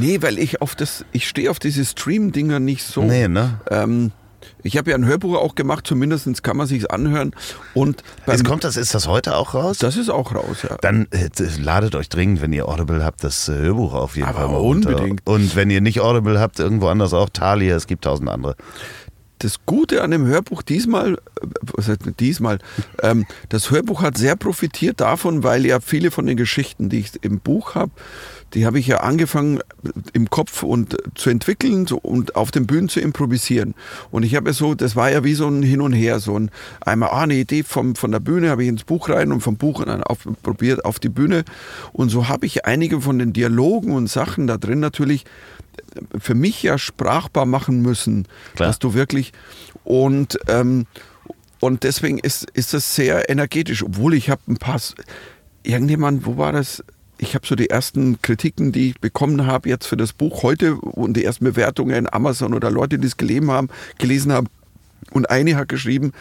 Nee, 0.00 0.22
weil 0.22 0.38
ich 0.38 0.60
auf 0.60 0.74
das, 0.74 1.04
ich 1.12 1.28
stehe 1.28 1.50
auf 1.50 1.58
diese 1.58 1.84
Stream-Dinger 1.84 2.58
nicht 2.58 2.84
so. 2.84 3.02
Nee, 3.02 3.28
ne? 3.28 3.60
Ähm, 3.70 4.12
Ich 4.62 4.76
habe 4.76 4.90
ja 4.90 4.96
ein 4.96 5.04
Hörbuch 5.04 5.36
auch 5.36 5.54
gemacht, 5.54 5.86
zumindest 5.86 6.42
kann 6.42 6.56
man 6.56 6.66
sich 6.66 6.90
anhören. 6.90 7.34
Und 7.74 8.02
es 8.26 8.42
kommt 8.42 8.64
das, 8.64 8.76
ist 8.76 8.94
das 8.94 9.06
heute 9.06 9.36
auch 9.36 9.54
raus? 9.54 9.78
Das 9.78 9.96
ist 9.96 10.08
auch 10.08 10.34
raus, 10.34 10.62
ja. 10.68 10.76
Dann 10.80 11.06
äh, 11.10 11.28
ladet 11.58 11.94
euch 11.94 12.08
dringend, 12.08 12.40
wenn 12.40 12.52
ihr 12.52 12.66
Audible 12.68 13.04
habt, 13.04 13.22
das 13.22 13.48
äh, 13.48 13.52
Hörbuch 13.52 13.92
auf 13.94 14.16
jeden 14.16 14.28
Aber 14.28 14.38
Fall 14.40 14.48
mal 14.48 14.56
unbedingt. 14.56 15.00
Runter. 15.00 15.30
Und 15.32 15.56
wenn 15.56 15.70
ihr 15.70 15.80
nicht 15.80 16.00
Audible 16.00 16.40
habt, 16.40 16.58
irgendwo 16.58 16.88
anders 16.88 17.12
auch 17.12 17.28
Thalia, 17.28 17.76
es 17.76 17.86
gibt 17.86 18.04
tausend 18.04 18.28
andere. 18.28 18.56
Das 19.38 19.64
Gute 19.64 20.02
an 20.02 20.10
dem 20.10 20.26
Hörbuch 20.26 20.60
diesmal, 20.62 21.14
äh, 21.78 21.96
diesmal, 22.18 22.58
ähm, 23.02 23.26
das 23.48 23.70
Hörbuch 23.70 24.02
hat 24.02 24.18
sehr 24.18 24.36
profitiert 24.36 25.00
davon, 25.00 25.42
weil 25.42 25.64
ja 25.64 25.80
viele 25.80 26.10
von 26.10 26.26
den 26.26 26.36
Geschichten, 26.36 26.88
die 26.90 27.00
ich 27.00 27.12
im 27.22 27.40
Buch 27.40 27.74
habe, 27.74 27.92
die 28.54 28.66
habe 28.66 28.78
ich 28.78 28.86
ja 28.86 28.98
angefangen 28.98 29.60
im 30.12 30.28
Kopf 30.30 30.62
und 30.62 30.96
zu 31.14 31.30
entwickeln 31.30 31.86
so, 31.86 31.98
und 31.98 32.36
auf 32.36 32.50
den 32.50 32.66
Bühnen 32.66 32.88
zu 32.88 33.00
improvisieren. 33.00 33.74
Und 34.10 34.24
ich 34.24 34.34
habe 34.34 34.52
so, 34.52 34.74
das 34.74 34.96
war 34.96 35.10
ja 35.10 35.24
wie 35.24 35.34
so 35.34 35.48
ein 35.48 35.62
Hin 35.62 35.80
und 35.80 35.92
Her, 35.92 36.20
so 36.20 36.38
ein 36.38 36.50
einmal 36.80 37.10
ah, 37.10 37.22
eine 37.22 37.34
Idee 37.34 37.62
vom, 37.62 37.94
von 37.94 38.10
der 38.12 38.20
Bühne 38.20 38.50
habe 38.50 38.62
ich 38.62 38.68
ins 38.68 38.84
Buch 38.84 39.08
rein 39.08 39.32
und 39.32 39.40
vom 39.40 39.56
Buch 39.56 39.84
dann 39.84 40.02
auf, 40.02 40.28
probiert 40.42 40.84
auf 40.84 40.98
die 40.98 41.08
Bühne. 41.08 41.44
Und 41.92 42.08
so 42.08 42.28
habe 42.28 42.46
ich 42.46 42.64
einige 42.66 43.00
von 43.00 43.18
den 43.18 43.32
Dialogen 43.32 43.92
und 43.92 44.08
Sachen 44.08 44.46
da 44.46 44.56
drin 44.56 44.80
natürlich 44.80 45.24
für 46.18 46.34
mich 46.34 46.62
ja 46.62 46.78
sprachbar 46.78 47.46
machen 47.46 47.82
müssen, 47.82 48.26
Klar. 48.54 48.68
dass 48.68 48.78
du 48.78 48.94
wirklich 48.94 49.32
und 49.84 50.38
ähm, 50.48 50.86
und 51.60 51.84
deswegen 51.84 52.18
ist 52.18 52.50
ist 52.50 52.74
das 52.74 52.94
sehr 52.94 53.28
energetisch, 53.28 53.82
obwohl 53.82 54.14
ich 54.14 54.30
habe 54.30 54.40
ein 54.48 54.56
paar 54.56 54.80
irgendjemand, 55.62 56.26
wo 56.26 56.36
war 56.36 56.52
das? 56.52 56.82
Ich 57.22 57.34
habe 57.34 57.46
so 57.46 57.54
die 57.54 57.68
ersten 57.68 58.22
Kritiken, 58.22 58.72
die 58.72 58.90
ich 58.90 59.00
bekommen 59.00 59.46
habe 59.46 59.68
jetzt 59.68 59.86
für 59.86 59.98
das 59.98 60.14
Buch 60.14 60.42
heute 60.42 60.76
und 60.76 61.18
die 61.18 61.24
ersten 61.24 61.44
Bewertungen 61.44 61.94
in 61.94 62.10
Amazon 62.10 62.54
oder 62.54 62.70
Leute, 62.70 62.98
die 62.98 63.06
es 63.06 63.18
gelesen 63.18 63.50
haben, 63.50 63.68
gelesen 63.98 64.32
haben 64.32 64.48
und 65.10 65.28
eine 65.28 65.54
hat 65.56 65.68
geschrieben, 65.68 66.12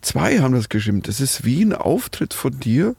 zwei 0.00 0.38
haben 0.38 0.54
das 0.54 0.68
geschrieben. 0.68 1.02
Das 1.02 1.20
ist 1.20 1.44
wie 1.44 1.64
ein 1.64 1.74
Auftritt 1.74 2.34
von 2.34 2.60
dir 2.60 2.94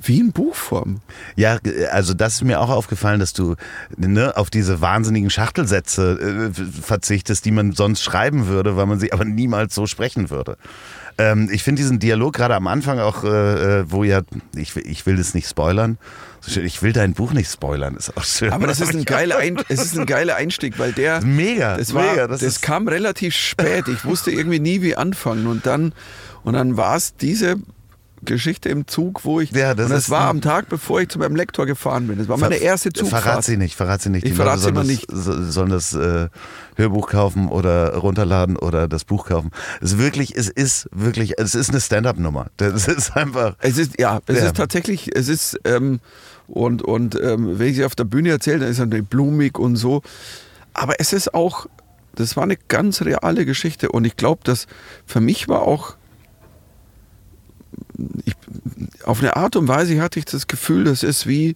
wie 0.00 0.18
in 0.18 0.32
Buchform. 0.32 1.00
Ja, 1.36 1.58
also 1.92 2.12
das 2.12 2.34
ist 2.34 2.44
mir 2.44 2.60
auch 2.60 2.70
aufgefallen, 2.70 3.20
dass 3.20 3.32
du 3.32 3.54
ne, 3.96 4.36
auf 4.36 4.50
diese 4.50 4.80
wahnsinnigen 4.80 5.30
Schachtelsätze 5.30 6.50
äh, 6.50 6.82
verzichtest, 6.82 7.44
die 7.44 7.52
man 7.52 7.72
sonst 7.72 8.02
schreiben 8.02 8.46
würde, 8.48 8.76
weil 8.76 8.86
man 8.86 8.98
sie 8.98 9.12
aber 9.12 9.24
niemals 9.24 9.74
so 9.74 9.86
sprechen 9.86 10.30
würde. 10.30 10.56
Ähm, 11.16 11.48
ich 11.52 11.62
finde 11.62 11.80
diesen 11.82 11.98
Dialog 11.98 12.34
gerade 12.34 12.54
am 12.54 12.66
Anfang 12.66 12.98
auch, 12.98 13.24
äh, 13.24 13.28
äh 13.80 13.84
wo 13.88 14.04
ja, 14.04 14.22
ich, 14.56 14.76
ich 14.76 15.06
will 15.06 15.16
das 15.16 15.34
nicht 15.34 15.48
spoilern, 15.48 15.98
ich 16.46 16.82
will 16.82 16.92
dein 16.92 17.14
Buch 17.14 17.32
nicht 17.32 17.50
spoilern, 17.50 17.96
ist 17.96 18.16
auch 18.16 18.24
schön. 18.24 18.52
Aber 18.52 18.66
das 18.66 18.80
ist 18.80 18.94
ein 18.94 19.04
geiler, 19.04 19.38
Ein, 19.38 19.58
es 19.68 19.84
ist 19.84 19.98
ein 19.98 20.06
geiler 20.06 20.36
Einstieg, 20.36 20.78
weil 20.78 20.92
der. 20.92 21.22
Mega, 21.22 21.76
das 21.76 21.94
war, 21.94 22.10
mega. 22.10 22.26
Das, 22.26 22.40
das 22.40 22.60
kam 22.60 22.88
relativ 22.88 23.34
spät. 23.34 23.88
Ich 23.88 24.04
wusste 24.04 24.30
irgendwie 24.30 24.60
nie, 24.60 24.82
wie 24.82 24.96
anfangen. 24.96 25.46
Und 25.46 25.66
dann, 25.66 25.94
und 26.42 26.54
dann 26.54 26.76
war 26.76 26.96
es 26.96 27.16
diese 27.16 27.56
Geschichte 28.24 28.68
im 28.68 28.86
Zug, 28.86 29.24
wo 29.24 29.40
ich. 29.40 29.50
Ja, 29.52 29.74
das 29.74 29.86
und 29.86 29.92
das 29.92 30.10
war 30.10 30.28
am 30.28 30.40
Tag, 30.40 30.68
bevor 30.68 31.00
ich 31.00 31.08
zu 31.08 31.18
meinem 31.18 31.36
Lektor 31.36 31.66
gefahren 31.66 32.06
bin. 32.06 32.18
Das 32.18 32.28
war 32.28 32.36
meine 32.38 32.56
erste 32.56 32.92
Zugfahrt. 32.92 33.22
Verrat 33.22 33.44
sie 33.44 33.56
nicht, 33.56 33.74
verrat 33.76 34.02
sie 34.02 34.10
nicht. 34.10 34.24
Ich 34.24 34.30
Die 34.32 34.36
verrat 34.36 34.60
sie 34.60 34.72
das, 34.72 35.24
so- 35.24 35.50
sollen 35.50 35.70
das 35.70 35.94
äh, 35.94 36.28
Hörbuch 36.76 37.08
kaufen 37.10 37.48
oder 37.48 37.94
runterladen 37.96 38.56
oder 38.56 38.88
das 38.88 39.04
Buch 39.04 39.26
kaufen. 39.26 39.50
Es 39.80 39.92
ist 39.92 39.98
wirklich, 39.98 40.36
es 40.36 40.48
ist 40.48 40.88
wirklich, 40.92 41.38
es 41.38 41.54
ist 41.54 41.70
eine 41.70 41.80
Stand-up-Nummer. 41.80 42.46
Das 42.56 42.88
ist 42.88 43.16
einfach. 43.16 43.56
Es 43.60 43.78
ist, 43.78 43.98
ja, 44.00 44.20
es 44.26 44.38
Ja. 44.38 44.46
ist 44.46 44.56
tatsächlich, 44.56 45.14
es 45.14 45.28
ist, 45.28 45.58
ähm, 45.64 46.00
und, 46.46 46.82
und 46.82 47.14
ähm, 47.20 47.58
wenn 47.58 47.68
ich 47.68 47.76
sie 47.76 47.84
auf 47.84 47.94
der 47.94 48.04
Bühne 48.04 48.30
erzähle, 48.30 48.60
dann 48.60 48.68
ist 48.68 48.76
es 48.76 48.80
natürlich 48.84 49.06
blumig 49.06 49.58
und 49.58 49.76
so. 49.76 50.02
Aber 50.74 50.94
es 50.98 51.12
ist 51.12 51.32
auch, 51.34 51.66
das 52.16 52.36
war 52.36 52.42
eine 52.44 52.56
ganz 52.68 53.02
reale 53.02 53.46
Geschichte 53.46 53.90
und 53.90 54.04
ich 54.04 54.16
glaube, 54.16 54.42
dass 54.44 54.66
für 55.06 55.20
mich 55.20 55.48
war 55.48 55.62
auch, 55.62 55.96
ich, 58.24 58.34
auf 59.04 59.20
eine 59.20 59.36
Art 59.36 59.56
und 59.56 59.68
Weise 59.68 60.00
hatte 60.00 60.18
ich 60.18 60.24
das 60.24 60.46
Gefühl, 60.46 60.84
das 60.84 61.02
ist 61.02 61.26
wie, 61.26 61.54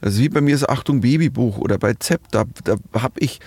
das 0.00 0.14
ist 0.14 0.20
wie 0.20 0.28
bei 0.28 0.40
mir 0.40 0.54
das 0.54 0.68
Achtung 0.68 1.00
Babybuch 1.00 1.58
oder 1.58 1.78
bei 1.78 1.94
ZEP, 1.94 2.20
da, 2.30 2.44
da 2.64 2.76
habe 2.94 3.20
ich 3.20 3.40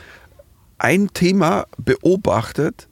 ein 0.78 1.09
Thema 1.13 1.65
beobachtet, 1.78 2.88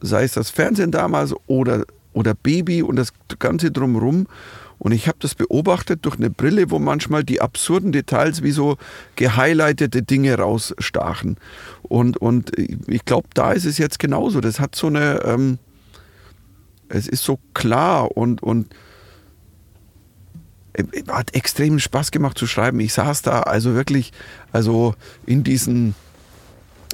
sei 0.00 0.24
es 0.24 0.32
das 0.32 0.50
Fernsehen 0.50 0.90
damals 0.90 1.34
oder, 1.46 1.84
oder 2.12 2.34
Baby 2.34 2.82
und 2.82 2.96
das 2.96 3.12
Ganze 3.38 3.70
drumherum. 3.70 4.26
Und 4.80 4.92
ich 4.92 5.08
habe 5.08 5.18
das 5.20 5.34
beobachtet 5.34 6.06
durch 6.06 6.16
eine 6.16 6.30
Brille, 6.30 6.70
wo 6.70 6.78
manchmal 6.78 7.22
die 7.22 7.42
absurden 7.42 7.92
Details 7.92 8.42
wie 8.42 8.50
so 8.50 8.78
gehighlightete 9.14 10.02
Dinge 10.02 10.34
rausstachen. 10.36 11.36
Und, 11.82 12.16
und 12.16 12.52
ich 12.58 13.04
glaube, 13.04 13.28
da 13.34 13.52
ist 13.52 13.66
es 13.66 13.76
jetzt 13.76 13.98
genauso. 13.98 14.40
Das 14.40 14.58
hat 14.58 14.74
so 14.74 14.86
eine, 14.86 15.22
ähm, 15.24 15.58
es 16.90 17.08
ist 17.08 17.24
so 17.24 17.38
klar 17.54 18.16
und, 18.16 18.42
und 18.42 18.74
äh, 20.74 20.84
hat 21.08 21.34
extrem 21.34 21.78
Spaß 21.78 22.10
gemacht 22.10 22.36
zu 22.36 22.46
schreiben. 22.46 22.80
Ich 22.80 22.92
saß 22.92 23.22
da 23.22 23.40
also 23.40 23.74
wirklich, 23.74 24.12
also 24.52 24.94
in 25.26 25.44
diesen 25.44 25.94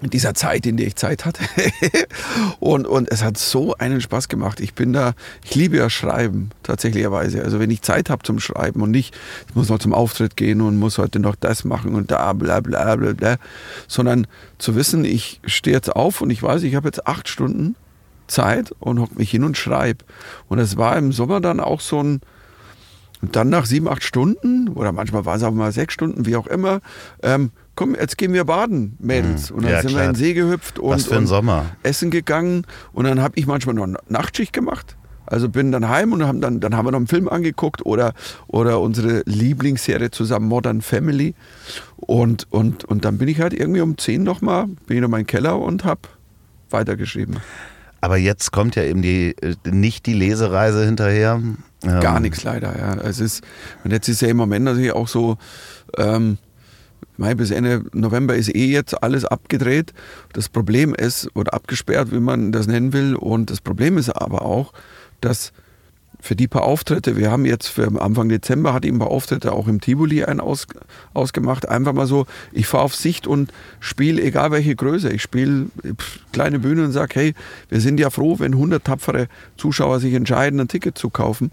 in 0.02 0.10
dieser 0.10 0.34
Zeit, 0.34 0.66
in 0.66 0.76
der 0.76 0.88
ich 0.88 0.96
Zeit 0.96 1.24
hatte. 1.24 1.42
und, 2.60 2.86
und 2.86 3.10
es 3.10 3.24
hat 3.24 3.38
so 3.38 3.74
einen 3.76 4.02
Spaß 4.02 4.28
gemacht. 4.28 4.60
Ich 4.60 4.74
bin 4.74 4.92
da, 4.92 5.14
ich 5.42 5.54
liebe 5.54 5.78
ja 5.78 5.88
Schreiben, 5.88 6.50
tatsächlicherweise. 6.62 7.42
Also 7.42 7.58
wenn 7.58 7.70
ich 7.70 7.80
Zeit 7.80 8.10
habe 8.10 8.22
zum 8.22 8.38
Schreiben 8.38 8.82
und 8.82 8.90
nicht, 8.90 9.16
ich 9.48 9.54
muss 9.54 9.70
noch 9.70 9.78
zum 9.78 9.94
Auftritt 9.94 10.36
gehen 10.36 10.60
und 10.60 10.76
muss 10.76 10.98
heute 10.98 11.18
noch 11.18 11.34
das 11.34 11.64
machen 11.64 11.94
und 11.94 12.10
da 12.10 12.32
bla 12.34 12.60
bla 12.60 12.96
bla 12.96 13.14
bla, 13.14 13.36
sondern 13.88 14.26
zu 14.58 14.76
wissen, 14.76 15.04
ich 15.06 15.40
stehe 15.46 15.74
jetzt 15.74 15.94
auf 15.94 16.20
und 16.20 16.28
ich 16.28 16.42
weiß, 16.42 16.62
ich 16.64 16.74
habe 16.74 16.88
jetzt 16.88 17.06
acht 17.06 17.28
Stunden 17.28 17.74
Zeit 18.28 18.72
und 18.80 19.00
hock 19.00 19.16
mich 19.18 19.30
hin 19.30 19.44
und 19.44 19.56
schreibe. 19.56 20.04
Und 20.48 20.58
es 20.58 20.76
war 20.76 20.96
im 20.96 21.12
Sommer 21.12 21.40
dann 21.40 21.60
auch 21.60 21.80
so 21.80 22.02
ein, 22.02 22.20
und 23.22 23.34
dann 23.34 23.48
nach 23.48 23.64
sieben, 23.66 23.88
acht 23.88 24.02
Stunden, 24.04 24.68
oder 24.68 24.92
manchmal 24.92 25.24
war 25.24 25.36
es 25.36 25.42
auch 25.42 25.52
mal 25.52 25.72
sechs 25.72 25.94
Stunden, 25.94 26.26
wie 26.26 26.36
auch 26.36 26.46
immer, 26.46 26.80
ähm, 27.22 27.50
komm, 27.74 27.94
jetzt 27.94 28.18
gehen 28.18 28.32
wir 28.34 28.44
baden, 28.44 28.96
Mädels. 29.00 29.50
Und 29.50 29.62
dann 29.64 29.72
Ja, 29.72 29.80
sind 29.80 29.90
wir 29.90 29.96
klar. 29.96 30.04
in 30.06 30.12
den 30.12 30.18
See 30.18 30.34
gehüpft 30.34 30.78
und, 30.78 30.90
Was 30.90 31.04
für 31.06 31.14
ein 31.14 31.18
und 31.22 31.26
Sommer. 31.26 31.66
essen 31.82 32.10
gegangen. 32.10 32.66
Und 32.92 33.04
dann 33.06 33.20
habe 33.20 33.32
ich 33.38 33.46
manchmal 33.46 33.74
noch 33.74 33.84
eine 33.84 33.98
Nachtschicht 34.08 34.52
gemacht. 34.52 34.96
Also 35.28 35.48
bin 35.48 35.72
dann 35.72 35.88
heim 35.88 36.12
und 36.12 36.24
haben 36.24 36.40
dann, 36.40 36.60
dann 36.60 36.76
haben 36.76 36.86
wir 36.86 36.92
noch 36.92 36.98
einen 36.98 37.08
Film 37.08 37.28
angeguckt 37.28 37.84
oder, 37.84 38.12
oder 38.46 38.80
unsere 38.80 39.22
Lieblingsserie 39.26 40.10
zusammen, 40.12 40.46
Modern 40.46 40.82
Family. 40.82 41.34
Und, 41.96 42.46
und, 42.52 42.84
und 42.84 43.04
dann 43.04 43.18
bin 43.18 43.26
ich 43.28 43.40
halt 43.40 43.52
irgendwie 43.52 43.80
um 43.80 43.98
10 43.98 44.22
nochmal, 44.22 44.66
bin 44.86 44.98
ich 44.98 45.02
in 45.02 45.10
meinen 45.10 45.26
Keller 45.26 45.58
und 45.58 45.84
habe 45.84 46.02
weitergeschrieben. 46.70 47.38
Aber 48.06 48.18
jetzt 48.18 48.52
kommt 48.52 48.76
ja 48.76 48.84
eben 48.84 49.02
die, 49.02 49.34
äh, 49.42 49.56
nicht 49.68 50.06
die 50.06 50.12
Lesereise 50.12 50.84
hinterher. 50.84 51.42
Ähm, 51.42 51.58
Gar 51.82 52.20
nichts 52.20 52.44
leider, 52.44 52.78
ja. 52.78 52.94
Es 52.98 53.18
ist, 53.18 53.42
und 53.82 53.90
jetzt 53.90 54.06
ist 54.08 54.22
ja 54.22 54.28
im 54.28 54.36
Moment 54.36 54.64
natürlich 54.64 54.92
auch 54.92 55.08
so, 55.08 55.38
ähm, 55.98 56.38
Mai 57.16 57.34
bis 57.34 57.50
Ende 57.50 57.84
November 57.92 58.36
ist 58.36 58.54
eh 58.54 58.70
jetzt 58.70 59.02
alles 59.02 59.24
abgedreht. 59.24 59.92
Das 60.34 60.48
Problem 60.48 60.94
ist, 60.94 61.28
oder 61.34 61.52
abgesperrt, 61.52 62.12
wie 62.12 62.20
man 62.20 62.52
das 62.52 62.68
nennen 62.68 62.92
will. 62.92 63.16
Und 63.16 63.50
das 63.50 63.60
Problem 63.60 63.98
ist 63.98 64.10
aber 64.10 64.42
auch, 64.42 64.72
dass 65.20 65.52
für 66.20 66.36
die 66.36 66.48
paar 66.48 66.62
Auftritte, 66.62 67.16
wir 67.16 67.30
haben 67.30 67.44
jetzt 67.44 67.68
für 67.68 67.86
Anfang 68.00 68.28
Dezember 68.28 68.72
hat 68.72 68.84
ihm 68.84 68.96
ein 68.96 68.98
paar 68.98 69.10
Auftritte 69.10 69.52
auch 69.52 69.68
im 69.68 69.80
Tivoli 69.80 70.24
einen 70.24 70.40
aus, 70.40 70.66
ausgemacht. 71.14 71.68
Einfach 71.68 71.92
mal 71.92 72.06
so, 72.06 72.26
ich 72.52 72.66
fahre 72.66 72.84
auf 72.84 72.94
Sicht 72.94 73.26
und 73.26 73.52
spiele 73.80 74.22
egal 74.22 74.50
welche 74.50 74.74
Größe. 74.74 75.10
Ich 75.10 75.22
spiele 75.22 75.66
kleine 76.32 76.58
Bühne 76.58 76.84
und 76.84 76.92
sage, 76.92 77.14
hey, 77.14 77.34
wir 77.68 77.80
sind 77.80 78.00
ja 78.00 78.10
froh, 78.10 78.38
wenn 78.38 78.52
100 78.52 78.84
tapfere 78.84 79.28
Zuschauer 79.56 80.00
sich 80.00 80.14
entscheiden, 80.14 80.60
ein 80.60 80.68
Ticket 80.68 80.98
zu 80.98 81.10
kaufen. 81.10 81.52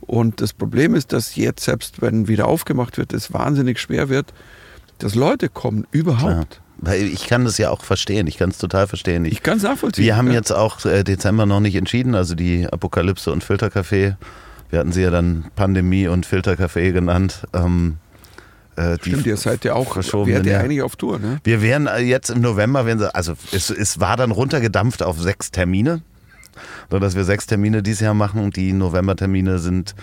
Und 0.00 0.40
das 0.40 0.52
Problem 0.52 0.94
ist, 0.94 1.12
dass 1.12 1.36
jetzt, 1.36 1.64
selbst 1.64 2.02
wenn 2.02 2.28
wieder 2.28 2.46
aufgemacht 2.46 2.98
wird, 2.98 3.12
es 3.12 3.32
wahnsinnig 3.32 3.78
schwer 3.78 4.08
wird, 4.08 4.32
dass 4.98 5.14
Leute 5.14 5.48
kommen, 5.48 5.86
überhaupt. 5.92 6.54
Ja. 6.54 6.69
Weil 6.82 7.02
ich 7.02 7.26
kann 7.26 7.44
das 7.44 7.58
ja 7.58 7.70
auch 7.70 7.84
verstehen. 7.84 8.26
Ich 8.26 8.38
kann 8.38 8.50
es 8.50 8.58
total 8.58 8.86
verstehen. 8.86 9.26
Ich, 9.26 9.32
Ich 9.32 9.42
kann 9.42 9.58
es 9.58 9.62
nachvollziehen. 9.62 10.04
wir 10.04 10.16
haben 10.16 10.28
ja. 10.28 10.34
jetzt 10.34 10.50
auch 10.50 10.84
äh, 10.86 11.04
Dezember 11.04 11.44
noch 11.44 11.60
nicht 11.60 11.74
entschieden, 11.74 12.14
also 12.14 12.34
die 12.34 12.66
Apokalypse 12.66 13.30
und 13.30 13.44
Filtercafé. 13.44 14.16
Wir 14.70 14.78
hatten 14.78 14.92
sie 14.92 15.02
ja 15.02 15.10
dann 15.10 15.46
Pandemie 15.56 16.08
und 16.08 16.26
Filtercafé 16.26 16.92
genannt. 16.92 17.46
Ähm, 17.52 17.98
äh, 18.76 18.96
die 18.98 19.10
Stimmt, 19.10 19.26
ihr 19.26 19.36
seid 19.36 19.64
ja 19.64 19.74
auch, 19.74 19.92
verschobenen, 19.92 20.36
wärt 20.36 20.46
ihr 20.46 20.52
ja. 20.52 20.60
eigentlich 20.60 20.82
auf 20.82 20.96
Tour, 20.96 21.18
ne? 21.18 21.38
Wir 21.44 21.60
wären 21.60 21.86
äh, 21.86 21.98
jetzt 21.98 22.30
im 22.30 22.40
November, 22.40 22.86
wenn 22.86 22.98
sie, 22.98 23.14
also 23.14 23.34
es, 23.52 23.68
es 23.68 24.00
war 24.00 24.16
dann 24.16 24.30
runtergedampft 24.30 25.02
auf 25.02 25.20
sechs 25.20 25.50
Termine, 25.50 26.02
so 26.90 26.98
dass 26.98 27.14
wir 27.14 27.24
sechs 27.24 27.46
Termine 27.46 27.82
dieses 27.82 28.00
Jahr 28.00 28.14
machen 28.14 28.42
und 28.42 28.56
die 28.56 28.72
Novembertermine 28.72 29.58
sind 29.58 29.94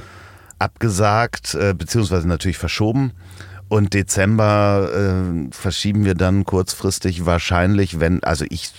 abgesagt, 0.59 1.55
äh, 1.55 1.73
beziehungsweise 1.73 2.27
natürlich 2.27 2.57
verschoben. 2.57 3.13
Und 3.69 3.93
Dezember 3.93 4.89
äh, 4.93 5.51
verschieben 5.51 6.05
wir 6.05 6.15
dann 6.15 6.45
kurzfristig 6.45 7.25
wahrscheinlich, 7.25 7.99
wenn, 7.99 8.23
also 8.23 8.45
ich 8.49 8.71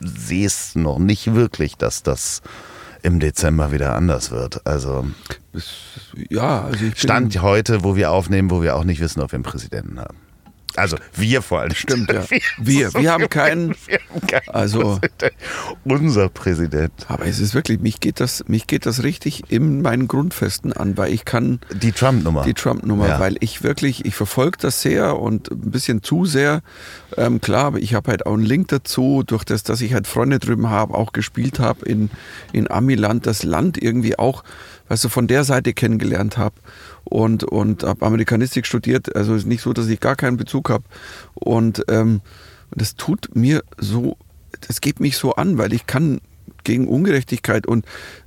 sehe 0.00 0.46
es 0.46 0.76
noch 0.76 0.98
nicht 0.98 1.34
wirklich, 1.34 1.76
dass 1.76 2.02
das 2.02 2.42
im 3.02 3.18
Dezember 3.18 3.72
wieder 3.72 3.96
anders 3.96 4.30
wird. 4.30 4.66
Also 4.66 5.06
ja, 6.28 6.62
also 6.62 6.84
ich 6.84 7.00
Stand 7.00 7.40
heute, 7.42 7.82
wo 7.82 7.96
wir 7.96 8.12
aufnehmen, 8.12 8.50
wo 8.50 8.62
wir 8.62 8.76
auch 8.76 8.84
nicht 8.84 9.00
wissen, 9.00 9.20
ob 9.20 9.32
wir 9.32 9.36
einen 9.36 9.44
Präsidenten 9.44 9.98
haben. 9.98 10.16
Also 10.76 10.96
wir 11.14 11.42
vor 11.42 11.60
allem. 11.60 11.74
Stimmt, 11.74 12.10
ja. 12.12 12.24
Wir, 12.58 12.92
wir 12.94 13.10
haben 13.12 13.28
keinen. 13.28 13.74
Wir 13.86 13.98
haben 14.08 14.26
keinen 14.26 14.48
Also- 14.48 14.98
Präsident. 15.00 15.32
Unser 15.84 16.28
Präsident. 16.28 16.92
Aber 17.08 17.26
es 17.26 17.38
ist 17.40 17.54
wirklich, 17.54 17.80
mich 17.80 18.00
geht 18.00 18.20
das, 18.20 18.44
mich 18.48 18.66
geht 18.66 18.86
das 18.86 19.02
richtig 19.02 19.44
in 19.50 19.82
meinen 19.82 20.08
Grundfesten 20.08 20.72
an, 20.72 20.96
weil 20.96 21.12
ich 21.12 21.24
kann 21.24 21.60
Die 21.72 21.92
Trump-Nummer. 21.92 22.42
die 22.44 22.54
Trump-Nummer, 22.54 23.08
Ja. 23.08 23.20
weil 23.20 23.36
ich 23.40 23.62
wirklich, 23.62 24.04
ich 24.04 24.14
verfolge 24.14 24.58
das 24.60 24.82
sehr 24.82 25.18
und 25.18 25.50
ein 25.50 25.70
bisschen 25.70 26.02
zu 26.02 26.24
sehr. 26.24 26.62
Ähm, 27.16 27.40
klar, 27.40 27.64
aber 27.66 27.78
ich 27.78 27.94
habe 27.94 28.10
halt 28.10 28.26
auch 28.26 28.34
einen 28.34 28.44
Link 28.44 28.68
dazu, 28.68 29.22
durch 29.26 29.44
das, 29.44 29.62
dass 29.62 29.80
ich 29.80 29.94
halt 29.94 30.06
Freunde 30.06 30.38
drüben 30.38 30.70
habe, 30.70 30.94
auch 30.94 31.12
gespielt 31.12 31.58
habe 31.58 31.84
in, 31.86 32.10
in 32.52 32.70
Amiland, 32.70 33.26
das 33.26 33.42
Land 33.42 33.76
irgendwie 33.82 34.18
auch, 34.18 34.44
weißt 34.90 35.04
du, 35.04 35.08
von 35.08 35.28
der 35.28 35.44
Seite 35.44 35.72
kennengelernt 35.72 36.36
habe 36.36 36.56
und, 37.04 37.44
und 37.44 37.84
habe 37.84 38.04
Amerikanistik 38.04 38.66
studiert. 38.66 39.14
Also 39.14 39.36
ist 39.36 39.46
nicht 39.46 39.62
so, 39.62 39.72
dass 39.72 39.86
ich 39.86 40.00
gar 40.00 40.16
keinen 40.16 40.36
Bezug 40.36 40.68
habe. 40.68 40.82
Und 41.34 41.84
ähm, 41.88 42.20
das 42.72 42.96
tut 42.96 43.34
mir 43.34 43.62
so, 43.78 44.16
das 44.66 44.80
geht 44.80 44.98
mich 44.98 45.16
so 45.16 45.34
an, 45.34 45.58
weil 45.58 45.72
ich 45.72 45.86
kann 45.86 46.20
gegen 46.64 46.88
Ungerechtigkeit 46.88 47.68
und 47.68 47.86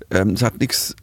ähm, 0.10 0.30
es 0.30 0.42
hat 0.42 0.60
nichts 0.60 0.96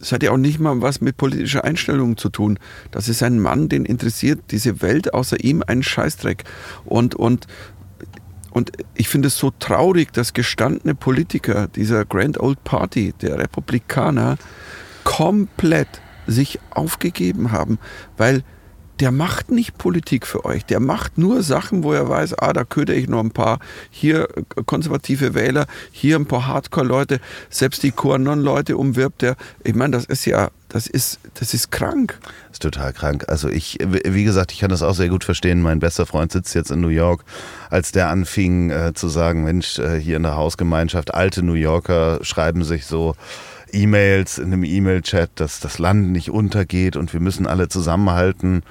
es 0.00 0.12
hat 0.12 0.22
ja 0.22 0.32
auch 0.32 0.38
nicht 0.38 0.58
mal 0.58 0.82
was 0.82 1.00
mit 1.00 1.16
politischer 1.16 1.64
Einstellung 1.64 2.16
zu 2.18 2.28
tun. 2.28 2.58
Das 2.90 3.08
ist 3.08 3.22
ein 3.22 3.38
Mann, 3.38 3.68
den 3.68 3.86
interessiert 3.86 4.40
diese 4.50 4.82
Welt 4.82 5.14
außer 5.14 5.42
ihm 5.42 5.62
einen 5.66 5.82
Scheißdreck. 5.82 6.44
Und, 6.84 7.14
und, 7.14 7.46
und 8.50 8.72
ich 8.94 9.08
finde 9.08 9.28
es 9.28 9.38
so 9.38 9.50
traurig, 9.58 10.12
dass 10.12 10.34
gestandene 10.34 10.94
Politiker 10.94 11.68
dieser 11.68 12.04
Grand 12.04 12.38
Old 12.38 12.62
Party, 12.64 13.14
der 13.22 13.38
Republikaner, 13.38 14.36
komplett 15.16 15.88
sich 16.26 16.58
aufgegeben 16.70 17.52
haben, 17.52 17.78
weil 18.16 18.42
der 19.00 19.10
macht 19.10 19.50
nicht 19.50 19.76
Politik 19.76 20.26
für 20.26 20.44
euch. 20.44 20.64
Der 20.66 20.78
macht 20.78 21.18
nur 21.18 21.42
Sachen, 21.42 21.82
wo 21.82 21.92
er 21.92 22.08
weiß, 22.08 22.38
ah, 22.38 22.52
da 22.52 22.64
köder 22.64 22.94
ich 22.94 23.08
noch 23.08 23.20
ein 23.20 23.32
paar 23.32 23.58
hier 23.90 24.28
äh, 24.36 24.42
konservative 24.66 25.34
Wähler, 25.34 25.66
hier 25.90 26.16
ein 26.16 26.26
paar 26.26 26.46
Hardcore-Leute, 26.46 27.20
selbst 27.50 27.82
die 27.82 27.90
QAnon-Leute 27.90 28.76
umwirbt 28.76 29.22
er. 29.24 29.36
Ich 29.64 29.74
meine, 29.74 29.96
das 29.96 30.04
ist 30.04 30.26
ja, 30.26 30.50
das 30.68 30.86
ist, 30.86 31.18
das 31.34 31.54
ist 31.54 31.72
krank. 31.72 32.18
ist 32.52 32.62
total 32.62 32.92
krank. 32.92 33.24
Also 33.28 33.48
ich, 33.48 33.78
wie 33.82 34.24
gesagt, 34.24 34.52
ich 34.52 34.60
kann 34.60 34.70
das 34.70 34.82
auch 34.82 34.94
sehr 34.94 35.08
gut 35.08 35.24
verstehen. 35.24 35.60
Mein 35.60 35.80
bester 35.80 36.06
Freund 36.06 36.30
sitzt 36.30 36.54
jetzt 36.54 36.70
in 36.70 36.80
New 36.80 36.88
York. 36.88 37.24
Als 37.70 37.90
der 37.90 38.10
anfing 38.10 38.70
äh, 38.70 38.92
zu 38.94 39.08
sagen, 39.08 39.42
Mensch, 39.42 39.78
äh, 39.78 39.98
hier 39.98 40.16
in 40.16 40.22
der 40.22 40.36
Hausgemeinschaft, 40.36 41.14
alte 41.14 41.42
New 41.42 41.54
Yorker 41.54 42.20
schreiben 42.22 42.62
sich 42.62 42.86
so 42.86 43.16
E-Mails 43.74 44.38
in 44.38 44.52
einem 44.52 44.64
E-Mail-Chat, 44.64 45.32
dass 45.34 45.60
das 45.60 45.78
Land 45.78 46.12
nicht 46.12 46.30
untergeht 46.30 46.96
und 46.96 47.12
wir 47.12 47.20
müssen 47.20 47.46
alle 47.46 47.68
zusammenhalten, 47.68 48.62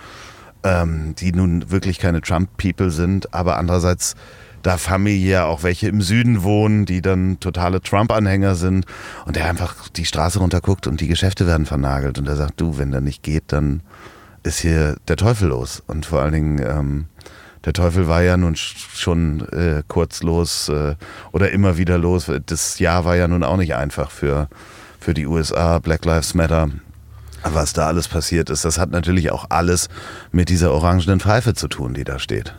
ähm, 0.63 1.13
die 1.17 1.31
nun 1.31 1.69
wirklich 1.69 1.99
keine 1.99 2.21
Trump-People 2.21 2.89
sind, 2.89 3.33
aber 3.33 3.57
andererseits 3.57 4.15
da 4.61 4.77
familiär 4.77 5.47
auch 5.47 5.63
welche 5.63 5.89
im 5.89 6.01
Süden 6.01 6.41
wohnen, 6.43 6.85
die 6.85 7.01
dann 7.01 7.37
totale 7.41 7.81
Trump-Anhänger 7.81 8.55
sind 8.55 8.85
und 9.25 9.35
der 9.35 9.49
einfach 9.49 9.89
die 9.89 10.05
Straße 10.05 10.39
runterguckt 10.39 10.87
und 10.87 11.01
die 11.01 11.09
Geschäfte 11.09 11.45
werden 11.45 11.65
vernagelt 11.65 12.17
und 12.17 12.27
er 12.29 12.37
sagt, 12.37 12.61
du, 12.61 12.77
wenn 12.77 12.91
der 12.91 13.01
nicht 13.01 13.23
geht, 13.23 13.43
dann 13.47 13.81
ist 14.43 14.59
hier 14.59 14.95
der 15.09 15.17
Teufel 15.17 15.49
los 15.49 15.83
und 15.85 16.05
vor 16.05 16.21
allen 16.21 16.33
Dingen 16.33 16.59
ähm, 16.65 17.05
der 17.65 17.73
Teufel 17.73 18.07
war 18.07 18.21
ja 18.23 18.35
nun 18.37 18.55
sch- 18.55 18.75
schon 18.93 19.41
äh, 19.51 19.83
kurz 19.87 20.23
los 20.23 20.69
äh, 20.69 20.95
oder 21.31 21.51
immer 21.51 21.77
wieder 21.77 21.97
los. 21.97 22.29
Das 22.45 22.79
Jahr 22.79 23.05
war 23.05 23.15
ja 23.15 23.27
nun 23.27 23.43
auch 23.43 23.57
nicht 23.57 23.75
einfach 23.75 24.11
für, 24.11 24.49
für 25.03 25.13
die 25.13 25.27
USA, 25.27 25.79
Black 25.79 26.05
Lives 26.05 26.33
Matter. 26.33 26.69
Was 27.43 27.73
da 27.73 27.87
alles 27.87 28.07
passiert 28.07 28.49
ist, 28.49 28.63
das 28.63 28.77
hat 28.79 28.91
natürlich 28.91 29.31
auch 29.31 29.47
alles 29.49 29.89
mit 30.31 30.47
dieser 30.47 30.71
orangenen 30.71 31.19
Pfeife 31.19 31.53
zu 31.53 31.67
tun, 31.67 31.93
die 31.93 32.05
da 32.05 32.17
steht. 32.17 32.55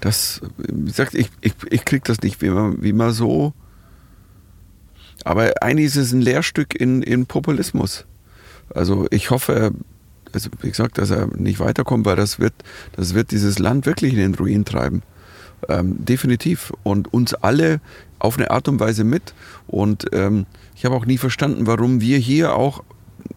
Das, 0.00 0.40
wie 0.56 0.86
gesagt, 0.86 1.14
ich, 1.14 1.30
ich, 1.40 1.54
ich 1.70 1.84
krieg 1.84 2.02
das 2.04 2.22
nicht, 2.22 2.42
wie 2.42 2.50
man, 2.50 2.82
wie 2.82 2.92
man 2.92 3.12
so. 3.12 3.52
Aber 5.22 5.52
eigentlich 5.62 5.86
ist 5.86 5.96
es 5.96 6.12
ein 6.12 6.20
Lehrstück 6.20 6.74
in, 6.74 7.02
in 7.02 7.26
Populismus. 7.26 8.04
Also 8.74 9.06
ich 9.12 9.30
hoffe, 9.30 9.70
also 10.32 10.50
wie 10.60 10.70
gesagt, 10.70 10.98
dass 10.98 11.10
er 11.10 11.28
nicht 11.36 11.60
weiterkommt, 11.60 12.04
weil 12.04 12.16
das 12.16 12.40
wird, 12.40 12.54
das 12.96 13.14
wird 13.14 13.30
dieses 13.30 13.60
Land 13.60 13.86
wirklich 13.86 14.12
in 14.12 14.18
den 14.18 14.34
Ruin 14.34 14.64
treiben. 14.64 15.02
Ähm, 15.68 16.04
definitiv. 16.04 16.72
Und 16.82 17.14
uns 17.14 17.32
alle 17.32 17.80
auf 18.18 18.38
eine 18.38 18.50
Art 18.50 18.66
und 18.66 18.80
Weise 18.80 19.04
mit. 19.04 19.34
Und 19.68 20.06
ähm, 20.12 20.46
ich 20.76 20.84
habe 20.84 20.94
auch 20.94 21.06
nie 21.06 21.18
verstanden, 21.18 21.66
warum 21.66 22.00
wir 22.00 22.18
hier 22.18 22.54
auch 22.54 22.84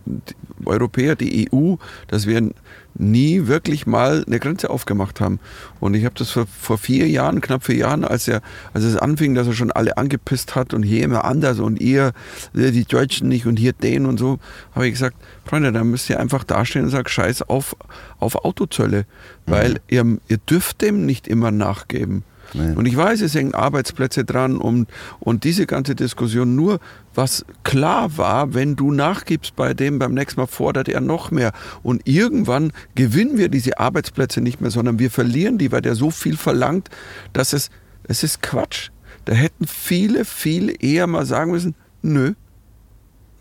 die 0.05 0.35
Europäer, 0.65 1.15
die 1.15 1.49
EU, 1.51 1.75
dass 2.07 2.27
wir 2.27 2.51
nie 2.95 3.47
wirklich 3.47 3.87
mal 3.87 4.25
eine 4.27 4.39
Grenze 4.39 4.69
aufgemacht 4.69 5.21
haben. 5.21 5.39
Und 5.79 5.93
ich 5.93 6.03
habe 6.03 6.15
das 6.17 6.31
vor, 6.31 6.47
vor 6.47 6.77
vier 6.77 7.07
Jahren, 7.07 7.39
knapp 7.39 7.63
vier 7.63 7.77
Jahren, 7.77 8.03
als 8.03 8.27
er, 8.27 8.41
als 8.73 8.83
es 8.83 8.97
anfing, 8.97 9.35
dass 9.35 9.47
er 9.47 9.53
schon 9.53 9.71
alle 9.71 9.97
angepisst 9.97 10.55
hat 10.55 10.73
und 10.73 10.83
hier 10.83 11.03
immer 11.03 11.23
anders 11.23 11.59
und 11.59 11.79
ihr, 11.79 12.11
äh, 12.53 12.71
die 12.71 12.85
Deutschen 12.85 13.29
nicht 13.29 13.45
und 13.45 13.57
hier 13.57 13.73
den 13.73 14.05
und 14.05 14.17
so, 14.17 14.39
habe 14.75 14.87
ich 14.87 14.93
gesagt, 14.93 15.15
Freunde, 15.45 15.71
da 15.71 15.83
müsst 15.83 16.09
ihr 16.09 16.19
einfach 16.19 16.43
dastehen 16.43 16.85
und 16.85 16.91
sagen, 16.91 17.07
scheiß 17.07 17.43
auf, 17.43 17.75
auf 18.19 18.43
Autozölle, 18.43 19.05
weil 19.45 19.79
ihr, 19.87 20.17
ihr 20.27 20.37
dürft 20.37 20.81
dem 20.81 21.05
nicht 21.05 21.27
immer 21.27 21.51
nachgeben. 21.51 22.23
Nee. 22.53 22.75
Und 22.75 22.85
ich 22.85 22.95
weiß, 22.95 23.21
es 23.21 23.35
hängen 23.35 23.53
Arbeitsplätze 23.53 24.25
dran 24.25 24.57
und, 24.57 24.89
und 25.19 25.43
diese 25.43 25.65
ganze 25.65 25.95
Diskussion 25.95 26.55
nur, 26.55 26.79
was 27.13 27.45
klar 27.63 28.17
war, 28.17 28.53
wenn 28.53 28.75
du 28.75 28.91
nachgibst 28.91 29.55
bei 29.55 29.73
dem, 29.73 29.99
beim 29.99 30.13
nächsten 30.13 30.39
Mal 30.39 30.47
fordert 30.47 30.87
er 30.87 31.01
noch 31.01 31.31
mehr. 31.31 31.51
Und 31.83 32.07
irgendwann 32.07 32.71
gewinnen 32.95 33.37
wir 33.37 33.49
diese 33.49 33.79
Arbeitsplätze 33.79 34.41
nicht 34.41 34.61
mehr, 34.61 34.71
sondern 34.71 34.99
wir 34.99 35.11
verlieren 35.11 35.57
die, 35.57 35.71
weil 35.71 35.81
der 35.81 35.95
so 35.95 36.11
viel 36.11 36.37
verlangt, 36.37 36.89
dass 37.33 37.53
es, 37.53 37.69
es 38.03 38.23
ist 38.23 38.41
Quatsch. 38.41 38.89
Da 39.25 39.33
hätten 39.33 39.67
viele, 39.67 40.25
viel 40.25 40.75
eher 40.79 41.07
mal 41.07 41.25
sagen 41.25 41.51
müssen, 41.51 41.75
nö, 42.01 42.33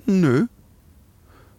nö. 0.07 0.47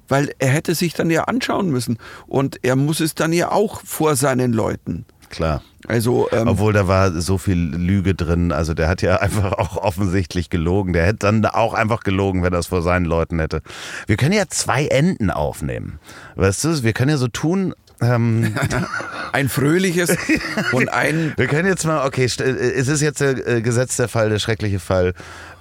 Weil 0.07 0.31
er 0.39 0.49
hätte 0.49 0.73
sich 0.73 0.93
dann 0.93 1.11
ja 1.11 1.25
anschauen 1.25 1.69
müssen. 1.69 1.97
Und 2.25 2.63
er 2.63 2.75
muss 2.75 2.99
es 2.99 3.13
dann 3.13 3.31
ja 3.31 3.51
auch 3.51 3.81
vor 3.85 4.15
seinen 4.15 4.53
Leuten. 4.53 5.05
Klar. 5.29 5.61
Also, 5.87 6.27
ähm, 6.31 6.47
Obwohl 6.47 6.73
da 6.73 6.87
war 6.87 7.11
so 7.19 7.37
viel 7.37 7.57
Lüge 7.57 8.13
drin. 8.13 8.51
Also 8.51 8.73
der 8.73 8.87
hat 8.87 9.01
ja 9.01 9.15
einfach 9.21 9.53
auch 9.53 9.77
offensichtlich 9.77 10.49
gelogen. 10.49 10.93
Der 10.93 11.05
hätte 11.05 11.19
dann 11.19 11.45
auch 11.45 11.73
einfach 11.73 12.01
gelogen, 12.01 12.43
wenn 12.43 12.53
er 12.53 12.59
es 12.59 12.67
vor 12.67 12.81
seinen 12.81 13.05
Leuten 13.05 13.39
hätte. 13.39 13.61
Wir 14.07 14.17
können 14.17 14.33
ja 14.33 14.47
zwei 14.47 14.85
Enden 14.87 15.31
aufnehmen. 15.31 15.99
Weißt 16.35 16.63
du, 16.63 16.83
wir 16.83 16.93
können 16.93 17.11
ja 17.11 17.17
so 17.17 17.27
tun. 17.27 17.73
Ähm, 18.01 18.55
ein 19.33 19.49
fröhliches 19.49 20.15
und 20.71 20.87
ein 20.87 21.33
wir 21.35 21.47
können 21.47 21.67
jetzt 21.67 21.85
mal, 21.85 22.07
okay, 22.07 22.29
äh, 22.39 22.43
es 22.43 22.87
ist 22.87 23.01
jetzt 23.01 23.19
der 23.19 23.45
äh, 23.45 23.61
Gesetz 23.61 23.97
der 23.97 24.07
Fall, 24.07 24.29
der 24.29 24.39
schreckliche 24.39 24.79
Fall. 24.79 25.13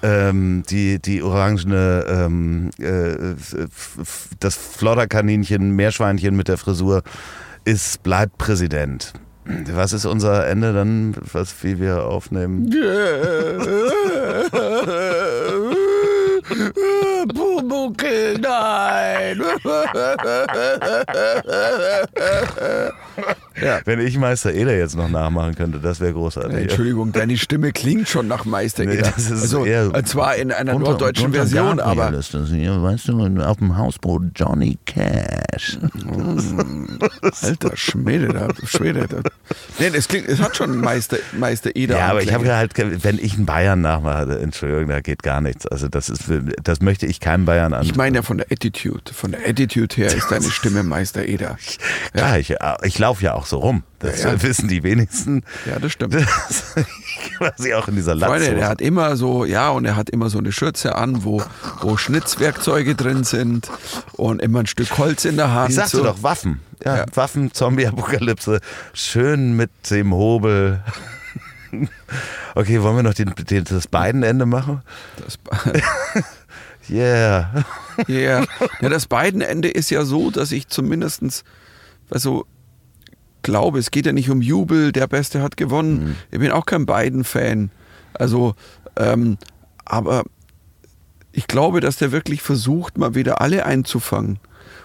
Ähm, 0.03 0.62
die, 0.71 1.01
die 1.01 1.23
orangene, 1.23 2.05
ähm, 2.09 2.71
äh, 2.79 3.35
das 4.39 4.55
Flodderkaninchen, 4.55 5.73
Meerschweinchen 5.73 6.37
mit 6.37 6.47
der 6.47 6.59
Frisur 6.59 7.03
ist, 7.64 8.05
bleibt 8.05 8.39
Präsident. 8.39 9.14
Was 9.49 9.95
ist 9.95 10.05
unser 10.05 10.47
Ende 10.47 10.75
dann, 10.75 11.17
was, 11.33 11.55
wie 11.63 11.81
wir 11.81 12.05
aufnehmen? 12.05 12.71
Pumuckel, 17.35 18.39
nein. 18.39 19.41
ja. 23.63 23.81
Wenn 23.85 24.01
ich 24.01 24.17
Meister 24.19 24.53
Eder 24.53 24.77
jetzt 24.77 24.97
noch 24.97 25.09
nachmachen 25.09 25.55
könnte, 25.55 25.79
das 25.79 26.01
wäre 26.01 26.13
großartig. 26.13 26.57
Entschuldigung, 26.57 27.13
deine 27.13 27.37
Stimme 27.39 27.73
klingt 27.73 28.09
schon 28.09 28.29
nach 28.29 28.45
Meister 28.45 28.85
Nee, 28.85 28.95
Eder. 28.95 29.11
das 29.15 29.31
ist 29.31 29.43
also, 29.43 29.65
eher- 29.65 29.95
äh, 29.95 30.03
zwar 30.05 30.37
in 30.37 30.53
einer 30.53 30.75
Unter- 30.75 30.91
norddeutschen 30.91 31.27
unter 31.27 31.39
Version, 31.41 31.81
aber 31.81 32.13
ist 32.15 32.35
das 32.35 32.49
hier, 32.51 32.83
weißt 32.83 33.09
du, 33.09 33.41
auf 33.43 33.57
dem 33.59 33.77
Hausboot 33.77 34.23
Johnny 34.35 34.79
Cash. 34.87 35.79
alter 37.43 37.77
Schwede, 37.77 38.29
da, 38.29 38.49
Schwede. 38.67 39.07
Da. 39.09 39.21
Nee, 39.79 39.91
das 39.91 40.09
klingt, 40.09 40.29
es 40.29 40.41
hat 40.41 40.57
schon 40.57 40.77
Meister, 40.79 41.17
Meister 41.39 41.71
Eder. 41.75 41.99
Ja, 41.99 42.07
aber 42.09 42.23
ich 42.23 42.33
habe 42.33 42.55
halt, 42.55 42.73
wenn 42.77 43.19
ich 43.19 43.35
einen 43.35 43.47
Bayern 43.47 43.81
nachmache, 43.81 44.39
Entschuldigung, 44.39 44.89
da 44.89 45.01
geht 45.01 45.23
gar 45.23 45.41
nichts. 45.41 45.67
Also 45.67 45.89
das 45.89 46.09
ist, 46.09 46.25
das 46.63 46.81
möchte 46.81 47.07
ich 47.07 47.21
keinem 47.21 47.45
Bayern 47.45 47.73
an. 47.73 47.85
Ich 47.85 47.95
meine 47.97 48.17
ja 48.19 48.23
von 48.23 48.39
der 48.39 48.47
Attitude. 48.51 49.13
Von 49.13 49.33
der 49.33 49.41
Attitude 49.49 49.95
her 49.97 50.15
ist 50.15 50.31
deine 50.31 50.51
Stimme 50.51 50.83
Meister 50.83 51.25
Eder. 51.27 51.57
Klar, 52.13 52.39
ich, 52.39 52.55
ich 52.83 52.99
laufe 52.99 53.25
ja 53.25 53.35
auch 53.35 53.47
so 53.49 53.59
rum. 53.59 53.83
Das 53.99 54.23
Ja, 54.23 54.33
ja. 54.33 54.43
wissen 54.43 54.69
die 54.69 54.83
wenigsten. 54.83 55.43
Ja, 55.67 55.79
das 55.79 55.93
stimmt. 55.93 56.15
Das, 56.15 56.75
quasi 57.39 57.75
auch 57.75 57.89
in 57.89 57.97
dieser 57.97 58.13
Freunde, 58.17 58.39
Latzhose. 58.39 58.55
der 58.55 58.69
hat 58.69 58.81
immer 58.81 59.17
so, 59.17 59.45
ja, 59.45 59.71
und 59.71 59.85
er 59.85 59.97
hat 59.97 60.11
immer 60.11 60.31
so 60.31 60.39
eine 60.39 60.53
Schürze 60.53 60.95
an, 60.95 61.25
wo, 61.25 61.43
wo 61.81 61.97
Schnitzwerkzeuge 61.97 62.95
drin 62.95 63.25
sind 63.25 63.69
und 64.13 64.43
immer 64.43 64.61
ein 64.61 64.67
Stück 64.67 64.97
Holz 64.99 65.25
in 65.25 65.37
der 65.37 65.53
Hand. 65.53 65.70
Ich 65.70 65.77
sagte 65.77 65.97
so. 65.99 66.05
doch, 66.05 66.23
Waffen. 66.23 66.61
Ja, 66.85 66.99
Ja. 66.99 67.05
Waffen, 67.15 67.53
Zombie-Apokalypse. 67.53 68.61
Schön 68.93 69.57
mit 69.57 69.70
dem 69.91 70.12
Hobel. 70.15 70.83
Okay, 72.55 72.83
wollen 72.83 72.97
wir 72.97 73.03
noch 73.03 73.15
den, 73.15 73.35
den, 73.35 73.65
das 73.65 73.87
Biden-Ende 73.87 74.47
machen? 74.47 74.83
Das, 75.25 75.39
Yeah. 76.91 77.66
yeah. 78.09 78.47
ja, 78.81 78.89
das 78.89 79.07
Biden-Ende 79.07 79.69
ist 79.69 79.91
ja 79.91 80.05
so, 80.05 80.31
dass 80.31 80.53
ich 80.53 80.69
zumindestens, 80.69 81.45
also 82.09 82.47
glaube, 83.43 83.78
es 83.78 83.90
geht 83.90 84.06
ja 84.06 84.12
nicht 84.12 84.31
um 84.31 84.43
Jubel, 84.43 84.93
der 84.93 85.06
Beste 85.06 85.43
hat 85.43 85.56
gewonnen. 85.56 86.05
Mhm. 86.05 86.16
Ich 86.31 86.39
bin 86.39 86.51
auch 86.51 86.66
kein 86.66 86.86
Biden-Fan. 86.86 87.70
Also, 88.15 88.55
ähm, 88.97 89.39
aber 89.85 90.24
ich 91.32 91.47
glaube, 91.47 91.81
dass 91.81 91.97
der 91.97 92.12
wirklich 92.12 92.43
versucht, 92.43 92.98
mal 92.98 93.15
wieder 93.15 93.40
alle 93.40 93.65
einzufangen. 93.65 94.39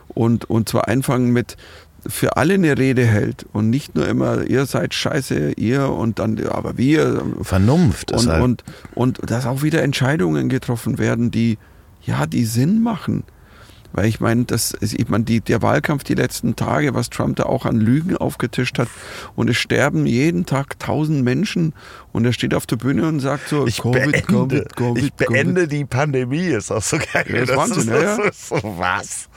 Und, 0.09 0.49
und 0.49 0.69
zwar 0.69 0.88
einfangen 0.88 1.31
mit, 1.31 1.57
für 2.05 2.38
alle 2.38 2.55
eine 2.55 2.77
Rede 2.77 3.05
hält 3.05 3.45
und 3.53 3.69
nicht 3.69 3.95
nur 3.95 4.07
immer, 4.07 4.43
ihr 4.43 4.65
seid 4.65 4.93
scheiße, 4.93 5.53
ihr 5.53 5.89
und 5.89 6.19
dann, 6.19 6.45
aber 6.47 6.77
wir. 6.77 7.25
Vernunft 7.41 8.11
ist 8.11 8.25
Und, 8.25 8.31
halt. 8.31 8.43
und, 8.43 8.63
und 8.93 9.31
dass 9.31 9.45
auch 9.45 9.63
wieder 9.63 9.81
Entscheidungen 9.81 10.49
getroffen 10.49 10.97
werden, 10.97 11.31
die, 11.31 11.57
ja, 12.03 12.25
die 12.25 12.45
Sinn 12.45 12.81
machen. 12.84 13.23
Weil 13.94 14.07
ich 14.07 14.20
meine, 14.20 14.45
das, 14.45 14.76
ich 14.82 15.07
meine, 15.07 15.24
die, 15.24 15.40
der 15.40 15.61
Wahlkampf 15.61 16.03
die 16.03 16.15
letzten 16.15 16.56
Tage, 16.56 16.95
was 16.95 17.10
Trump 17.10 17.36
da 17.38 17.44
auch 17.44 17.65
an 17.65 17.80
Lügen 17.80 18.18
aufgetischt 18.18 18.80
hat, 18.80 18.90
und 19.36 19.49
es 19.49 19.57
sterben 19.57 20.06
jeden 20.06 20.45
Tag 20.45 20.80
tausend 20.80 21.24
Menschen 21.24 21.74
und 22.11 22.26
er 22.26 22.34
steht 22.34 22.56
auf 22.56 22.65
der 22.65 22.78
Bühne 22.78 23.07
und 23.07 23.20
sagt 23.20 23.49
so, 23.49 23.68
ich 23.68 23.82
beende, 23.82 24.65
ich 24.95 25.14
beende 25.14 25.68
die 25.68 25.86
Pandemie, 25.86 26.48
ist 26.48 26.72
auch 26.72 26.82
so 26.82 26.98
geil. 26.98 27.26
Ja, 27.30 27.45
das 27.45 27.49
ist 27.49 27.56
Wahnsinn, 27.56 27.88
ja, 27.94 28.02
ja. 28.02 28.24
ist 28.24 28.48
so 28.49 28.76
was. 28.78 29.30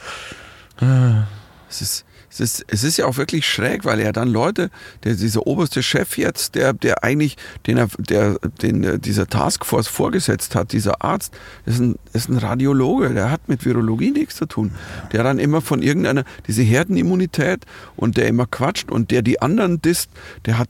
Es 1.68 1.82
ist, 1.82 2.04
es, 2.30 2.40
ist, 2.40 2.64
es 2.68 2.84
ist 2.84 2.96
ja 2.98 3.06
auch 3.06 3.16
wirklich 3.16 3.46
schräg, 3.46 3.84
weil 3.84 4.00
er 4.00 4.12
dann 4.12 4.28
Leute, 4.28 4.70
der, 5.04 5.14
dieser 5.14 5.46
oberste 5.46 5.82
Chef 5.82 6.18
jetzt, 6.18 6.54
der, 6.54 6.72
der 6.72 7.04
eigentlich 7.04 7.36
den, 7.66 7.76
er- 7.78 7.88
der, 7.98 8.38
den 8.62 8.84
äh, 8.84 8.98
dieser 8.98 9.26
Taskforce 9.26 9.88
vorgesetzt 9.88 10.54
hat, 10.54 10.72
dieser 10.72 11.02
Arzt, 11.04 11.32
ist 11.64 11.80
ein, 11.80 11.96
ist 12.12 12.28
ein 12.28 12.38
Radiologe, 12.38 13.10
der 13.14 13.30
hat 13.30 13.48
mit 13.48 13.64
Virologie 13.64 14.10
nichts 14.10 14.36
zu 14.36 14.46
tun. 14.46 14.72
Der 15.12 15.22
dann 15.22 15.38
immer 15.38 15.60
von 15.60 15.82
irgendeiner, 15.82 16.24
diese 16.46 16.62
Herdenimmunität 16.62 17.64
und 17.96 18.16
der 18.16 18.26
immer 18.28 18.46
quatscht 18.46 18.90
und 18.90 19.10
der 19.10 19.22
die 19.22 19.40
anderen 19.40 19.80
disst, 19.80 20.10
der 20.46 20.58
hat, 20.58 20.68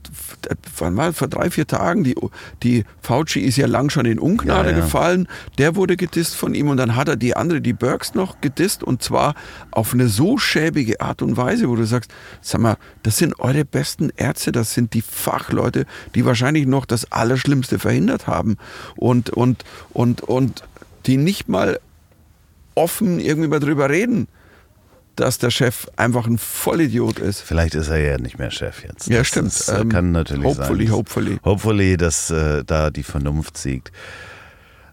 wann 0.79 0.97
war, 0.97 1.13
vor 1.13 1.29
drei, 1.29 1.51
vier 1.51 1.67
Tagen, 1.67 2.05
die, 2.05 2.15
die 2.63 2.85
Fauci 3.03 3.41
ist 3.41 3.57
ja 3.57 3.67
lang 3.67 3.91
schon 3.91 4.07
in 4.07 4.19
Ungnade 4.19 4.71
Ja, 4.71 4.77
ja. 4.77 4.83
gefallen, 4.85 5.29
der 5.59 5.77
wurde 5.77 5.97
gedisst 5.97 6.35
von 6.37 6.55
ihm 6.55 6.69
und 6.69 6.77
dann 6.77 6.97
hat 6.97 7.09
er 7.09 7.17
die 7.17 7.37
andere, 7.37 7.61
die 7.61 7.73
Burks 7.73 8.15
noch 8.15 8.41
gedisst 8.41 8.83
und 8.83 9.03
zwar 9.03 9.35
auf 9.71 9.93
eine 9.95 10.09
so 10.09 10.39
schäbige 10.39 11.01
Art 11.01 11.23
und 11.23 11.37
Weise, 11.37 11.46
wo 11.69 11.77
du 11.77 11.85
sagst, 11.85 12.11
sag 12.41 12.61
mal, 12.61 12.77
das 13.03 13.17
sind 13.17 13.39
eure 13.41 13.65
besten 13.65 14.11
Ärzte, 14.17 14.53
das 14.53 14.75
sind 14.75 14.95
die 14.95 15.03
Fachleute, 15.03 15.87
die 16.15 16.25
wahrscheinlich 16.25 16.67
noch 16.67 16.85
das 16.87 17.11
Allerschlimmste 17.13 17.79
verhindert 17.79 18.27
haben 18.27 18.57
und, 18.97 19.31
und, 19.31 19.65
und, 19.93 20.21
und 20.23 20.63
die 21.07 21.17
nicht 21.17 21.49
mal 21.49 21.79
offen 22.75 23.21
irgendwie 23.21 23.49
mal 23.49 23.61
drüber 23.61 23.89
reden, 23.89 24.29
dass 25.15 25.39
der 25.39 25.51
Chef 25.51 25.87
einfach 25.97 26.27
ein 26.27 26.37
Vollidiot 26.37 27.19
ist. 27.19 27.41
Vielleicht 27.41 27.75
ist 27.75 27.89
er 27.89 27.99
ja 27.99 28.19
nicht 28.19 28.39
mehr 28.39 28.51
Chef 28.51 28.83
jetzt. 28.85 29.07
Ja, 29.09 29.19
Das 29.19 29.29
stimmt. 29.29 29.49
ist, 29.49 29.69
äh, 29.69 29.81
Ähm, 29.81 29.89
kann 29.89 30.13
natürlich 30.13 30.45
hopefully, 30.45 30.87
sein. 30.87 30.95
hopefully. 30.95 31.39
Hopefully, 31.43 31.97
dass 31.97 32.31
äh, 32.31 32.65
da 32.67 32.91
die 32.91 33.03
Vernunft 33.03 33.57
siegt. 33.57 33.93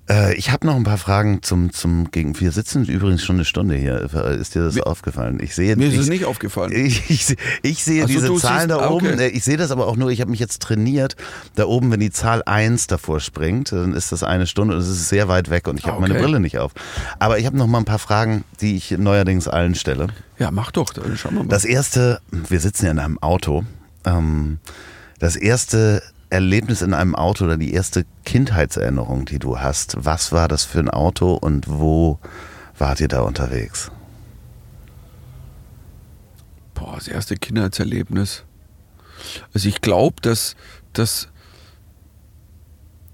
Äh, 0.10 0.36
ich 0.36 0.52
habe 0.52 0.68
noch 0.68 0.76
ein 0.76 0.84
paar 0.84 0.98
Fragen 0.98 1.42
zum, 1.44 1.72
zum 1.72 2.12
gegen. 2.12 2.38
Wir 2.40 2.52
sitzen 2.52 2.84
übrigens 2.86 3.24
schon 3.24 3.38
eine 3.38 3.46
Stunde 3.46 3.76
hier. 3.76 4.02
Ist 4.40 4.54
dir 4.54 4.64
das 4.64 4.78
aufgefallen? 4.82 5.40
Ich 5.42 5.56
sehe. 5.56 5.76
Mir 5.78 5.88
ist 5.88 5.94
ich, 5.94 6.00
es 6.02 6.10
nicht 6.10 6.26
aufgefallen. 6.26 6.72
Ich, 6.76 7.10
ich, 7.10 7.36
ich 7.62 7.84
sehe 7.86 8.02
so, 8.02 8.08
diese 8.08 8.36
Zahlen 8.36 8.70
siehst- 8.70 8.70
da 8.72 8.80
ah, 8.80 8.90
oben. 8.90 9.08
okay. 9.08 9.28
Äh, 9.28 9.30
Ich 9.30 9.46
sehe 9.46 9.56
das 9.56 9.72
aber 9.72 9.88
auch 9.88 9.96
nur, 9.96 10.10
ich 10.12 10.20
habe 10.20 10.30
mich 10.32 10.42
jetzt 10.42 10.62
trainiert. 10.62 11.16
Da 11.56 11.66
oben, 11.66 11.90
wenn 11.92 12.02
die 12.02 12.12
Zahl 12.12 12.44
1 12.46 12.88
davor 12.88 13.22
springt, 13.22 13.72
dann 13.72 13.94
ist 13.94 14.12
das 14.12 14.24
eine 14.24 14.46
Stunde 14.46 14.76
und 14.76 14.82
es 14.82 14.90
ist 14.90 15.08
sehr 15.08 15.30
weit 15.30 15.50
weg 15.50 15.68
und 15.70 15.80
ich 15.80 15.86
habe 15.86 15.98
Ah, 15.98 16.02
meine 16.02 16.16
okay. 16.16 16.24
Brille 16.24 16.40
nicht 16.42 16.58
auf. 16.60 16.74
Aber 17.20 17.40
ich 17.40 17.46
habe 17.46 17.58
noch 17.58 17.68
mal 17.68 17.78
ein 17.78 17.86
paar 17.86 18.00
Fragen, 18.00 18.44
die 18.60 18.76
ich 18.76 18.92
neuerdings 18.92 19.48
allen 19.48 19.76
stelle. 19.76 20.08
Ja, 20.38 20.52
mach 20.52 20.72
doch, 20.72 20.92
dann 20.92 21.16
schauen 21.16 21.36
wir 21.36 21.44
mal. 21.44 21.50
Das 21.50 21.64
erste, 21.64 22.20
wir 22.32 22.60
sitzen 22.60 22.86
ja 22.86 22.92
in 22.92 23.00
einem 23.00 23.20
Auto. 23.20 23.64
Ähm, 24.06 24.58
das 25.20 25.38
erste 25.38 26.04
Erlebnis 26.34 26.82
in 26.82 26.94
einem 26.94 27.16
Auto 27.16 27.46
oder 27.46 27.58
die 27.58 27.74
erste 27.74 28.06
Kindheitserinnerung, 28.26 29.26
die 29.26 29.40
du 29.40 29.60
hast, 29.60 29.96
was 30.00 30.32
war 30.32 30.48
das 30.48 30.64
für 30.66 30.80
ein 30.80 30.90
Auto 30.90 31.36
und 31.36 31.66
wo 31.70 32.20
wart 32.78 33.00
ihr 33.00 33.08
da 33.08 33.22
unterwegs? 33.22 33.92
Boah, 36.74 36.96
das 36.96 37.08
erste 37.08 37.36
Kindheitserlebnis. 37.36 38.44
Also 39.54 39.70
ich 39.70 39.80
glaube, 39.82 40.16
dass 40.22 40.56
das 40.94 41.28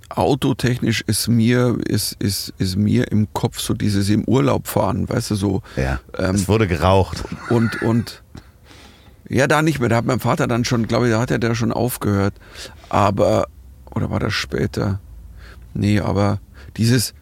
autotechnisch 0.10 1.02
ist 1.02 1.28
mir, 1.28 1.78
ist, 1.86 2.14
ist, 2.20 2.54
ist 2.58 2.78
mir 2.78 3.12
im 3.12 3.32
Kopf 3.34 3.60
so 3.60 3.74
dieses 3.74 4.10
im 4.10 4.24
Urlaub 4.24 4.68
fahren, 4.68 5.08
weißt 5.08 5.32
du, 5.32 5.36
so. 5.36 5.62
Ja, 5.76 6.00
Ähm, 6.18 6.36
es 6.36 6.48
wurde 6.48 6.68
geraucht. 6.68 7.24
und, 7.50 7.82
und 7.84 8.24
ja, 9.30 9.48
da 9.48 9.62
nicht 9.62 9.80
mehr. 9.80 9.90
Da 9.90 9.98
hat 9.98 10.06
mein 10.06 10.20
Vater 10.20 10.48
dann 10.48 10.66
schon, 10.66 10.88
glaube 10.88 11.06
ich, 11.06 11.12
da 11.14 11.20
hat 11.20 11.32
er 11.32 11.40
da 11.40 11.56
schon 11.56 11.72
aufgehört. 11.72 12.34
Aber, 12.90 13.48
oder 13.94 14.10
war 14.10 14.20
das 14.20 14.34
später? 14.34 15.00
Nee, 15.74 16.00
aber 16.00 16.40
dieses 16.78 17.14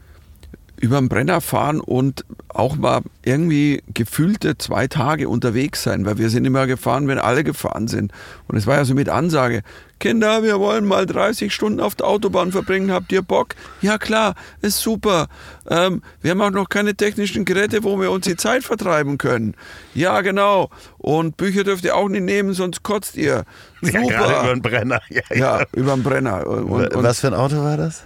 über 0.80 1.00
den 1.00 1.10
Brenner 1.10 1.42
fahren 1.42 1.80
und 1.80 2.26
auch 2.50 2.76
mal 2.76 3.02
irgendwie 3.24 3.84
gefühlte 3.94 4.58
zwei 4.58 4.88
Tage 4.88 5.28
unterwegs 5.28 5.84
sein, 5.84 6.06
weil 6.06 6.18
wir 6.18 6.30
sind 6.30 6.46
immer 6.46 6.68
gefahren, 6.68 7.08
wenn 7.08 7.20
alle 7.20 7.44
gefahren 7.44 7.88
sind. 7.88 8.12
Und 8.48 8.58
es 8.58 8.68
war 8.68 8.78
ja 8.78 8.86
so 8.86 8.94
mit 8.94 9.10
Ansage, 9.10 9.64
Kinder, 10.00 10.44
wir 10.44 10.60
wollen 10.60 10.86
mal 10.86 11.08
30 11.08 11.52
Stunden 11.52 11.80
auf 11.80 11.96
der 11.96 12.08
Autobahn 12.08 12.52
verbringen, 12.52 12.92
habt 12.92 13.12
ihr 13.12 13.24
Bock? 13.24 13.56
Ja 13.82 13.98
klar, 13.98 14.36
ist 14.62 14.80
super. 14.80 15.28
Ähm, 15.68 16.04
wir 16.22 16.32
haben 16.32 16.42
auch 16.42 16.52
noch 16.52 16.70
keine 16.70 16.96
technischen 16.96 17.46
Geräte, 17.46 17.84
wo 17.84 18.00
wir 18.00 18.12
uns 18.12 18.26
die 18.26 18.36
Zeit 18.36 18.64
vertreiben 18.64 19.18
können. 19.18 19.56
Ja 19.96 20.22
genau. 20.22 20.70
Und 21.00 21.38
Bücher 21.38 21.64
dürft 21.64 21.84
ihr 21.86 21.96
auch 21.96 22.10
nicht 22.10 22.24
nehmen, 22.24 22.54
sonst 22.54 22.84
kotzt 22.84 23.18
ihr. 23.18 23.46
Ja, 23.82 23.92
gerade 23.92 24.06
über 24.06 24.28
Super. 24.28 24.48
den 24.48 24.62
Brenner. 24.62 25.02
Ja, 25.10 25.22
Ja, 25.36 25.66
über 25.74 25.94
den 25.94 26.04
Brenner. 26.04 26.46
Und, 26.46 26.94
und, 26.96 27.04
was 27.04 27.22
für 27.22 27.28
ein 27.28 27.34
Auto 27.34 27.58
war 27.58 27.78
das? 27.78 28.04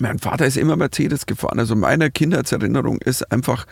Mein 0.00 0.18
Vater 0.18 0.46
ist 0.46 0.56
immer 0.56 0.76
Mercedes 0.76 1.26
gefahren. 1.26 1.58
Also 1.58 1.76
meine 1.76 2.10
Kindheitserinnerung 2.10 2.98
ist 2.98 3.30
einfach, 3.30 3.66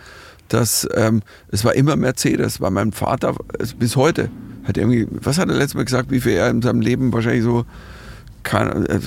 dass 0.49 0.89
ähm, 0.94 1.23
es 1.49 1.65
war 1.65 1.74
immer 1.74 1.97
Mercedes, 1.97 2.61
weil 2.61 2.70
mein 2.70 2.93
Vater 2.93 3.35
bis 3.78 3.97
heute 3.97 4.31
hat 4.65 4.77
irgendwie, 4.77 5.07
was 5.11 5.39
hat 5.39 5.49
er 5.49 5.55
letztes 5.55 5.74
Mal 5.74 5.85
gesagt, 5.85 6.11
wie 6.11 6.20
viel 6.20 6.32
er 6.32 6.51
in 6.51 6.62
seinem 6.62 6.81
Leben 6.81 7.12
wahrscheinlich 7.12 7.43
so 7.43 7.65
kann. 8.43 8.86
Äh, 8.86 8.99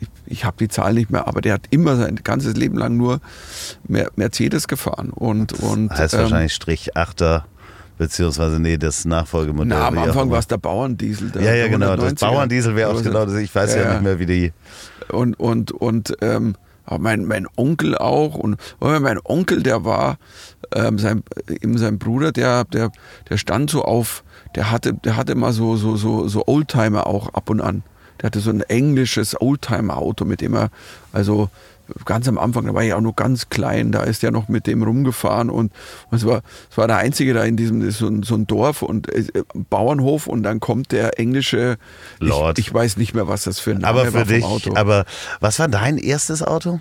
ich 0.00 0.08
ich 0.26 0.44
habe 0.46 0.56
die 0.58 0.68
Zahl 0.68 0.94
nicht 0.94 1.10
mehr, 1.10 1.28
aber 1.28 1.42
der 1.42 1.54
hat 1.54 1.66
immer 1.70 1.96
sein 1.96 2.16
ganzes 2.24 2.56
Leben 2.56 2.78
lang 2.78 2.96
nur 2.96 3.20
Mer 3.86 4.10
Mercedes 4.16 4.66
gefahren 4.66 5.10
und 5.10 5.52
und 5.52 5.90
Heißt 5.90 6.14
ähm, 6.14 6.20
wahrscheinlich 6.20 6.54
Strich 6.54 6.96
8er, 6.96 7.42
beziehungsweise, 7.98 8.58
nee, 8.58 8.78
das 8.78 9.04
Nachfolgemodell. 9.04 9.78
na, 9.78 9.88
am 9.88 9.98
Anfang 9.98 10.30
war 10.30 10.38
es 10.38 10.46
der 10.46 10.56
Bauerndiesel. 10.56 11.30
Der 11.30 11.42
Ja, 11.42 11.54
ja, 11.54 11.68
genau. 11.68 11.96
Das 11.96 12.14
190er. 12.14 12.20
Bauerndiesel 12.20 12.76
wäre 12.76 12.88
auch 12.88 12.94
Also, 12.94 13.04
genau 13.04 13.26
das. 13.26 13.34
Ich 13.36 13.54
weiß 13.54 13.74
ja, 13.74 13.82
ja. 13.82 13.92
nicht 13.92 14.02
mehr, 14.02 14.18
wie 14.18 14.26
die. 14.26 14.52
Und 15.10 15.38
und 15.38 15.72
und 15.72 16.16
ähm, 16.20 16.54
mein 16.98 17.24
mein 17.24 17.46
Onkel 17.56 17.96
auch 17.96 18.34
und 18.34 18.58
mein 18.80 19.18
Onkel 19.22 19.62
der 19.62 19.84
war 19.84 20.18
ähm, 20.74 20.98
sein 20.98 21.22
eben 21.48 21.78
sein 21.78 21.98
Bruder 21.98 22.32
der 22.32 22.64
der 22.64 22.90
der 23.28 23.38
stand 23.38 23.70
so 23.70 23.84
auf 23.84 24.24
der 24.54 24.70
hatte 24.70 24.94
der 24.94 25.16
hatte 25.16 25.34
mal 25.34 25.52
so 25.52 25.76
so 25.76 25.96
so 25.96 26.28
so 26.28 26.46
Oldtimer 26.46 27.06
auch 27.06 27.32
ab 27.34 27.50
und 27.50 27.60
an. 27.60 27.82
Der 28.20 28.26
hatte 28.26 28.40
so 28.40 28.50
ein 28.50 28.60
englisches 28.62 29.40
Oldtimer 29.40 29.96
Auto 29.96 30.24
mit 30.24 30.40
dem 30.40 30.54
er 30.54 30.70
also 31.12 31.48
ganz 32.04 32.28
am 32.28 32.38
Anfang 32.38 32.66
da 32.66 32.74
war 32.74 32.82
ich 32.82 32.94
auch 32.94 33.00
nur 33.00 33.14
ganz 33.14 33.48
klein 33.48 33.92
da 33.92 34.02
ist 34.02 34.22
er 34.24 34.30
noch 34.30 34.48
mit 34.48 34.66
dem 34.66 34.82
rumgefahren 34.82 35.50
und, 35.50 35.72
es 36.10 36.24
war 36.26 36.42
es 36.70 36.76
war 36.76 36.86
der 36.86 36.98
einzige 36.98 37.34
da 37.34 37.44
in 37.44 37.56
diesem 37.56 37.90
so 37.90 38.06
ein, 38.06 38.22
so 38.22 38.34
ein 38.34 38.46
Dorf 38.46 38.82
und 38.82 39.08
äh, 39.12 39.24
Bauernhof 39.70 40.26
und 40.26 40.42
dann 40.42 40.60
kommt 40.60 40.92
der 40.92 41.18
englische 41.18 41.76
Lord. 42.18 42.58
ich, 42.58 42.68
ich 42.68 42.74
weiß 42.74 42.96
nicht 42.96 43.14
mehr 43.14 43.28
was 43.28 43.44
das 43.44 43.58
für 43.58 43.72
ein 43.72 43.78
Name 43.78 44.00
Aber 44.00 44.12
war 44.12 44.20
für 44.20 44.26
vom 44.26 44.28
dich, 44.28 44.44
Auto. 44.44 44.76
aber 44.76 45.04
was 45.40 45.58
war 45.58 45.68
dein 45.68 45.98
erstes 45.98 46.42
Auto? 46.42 46.80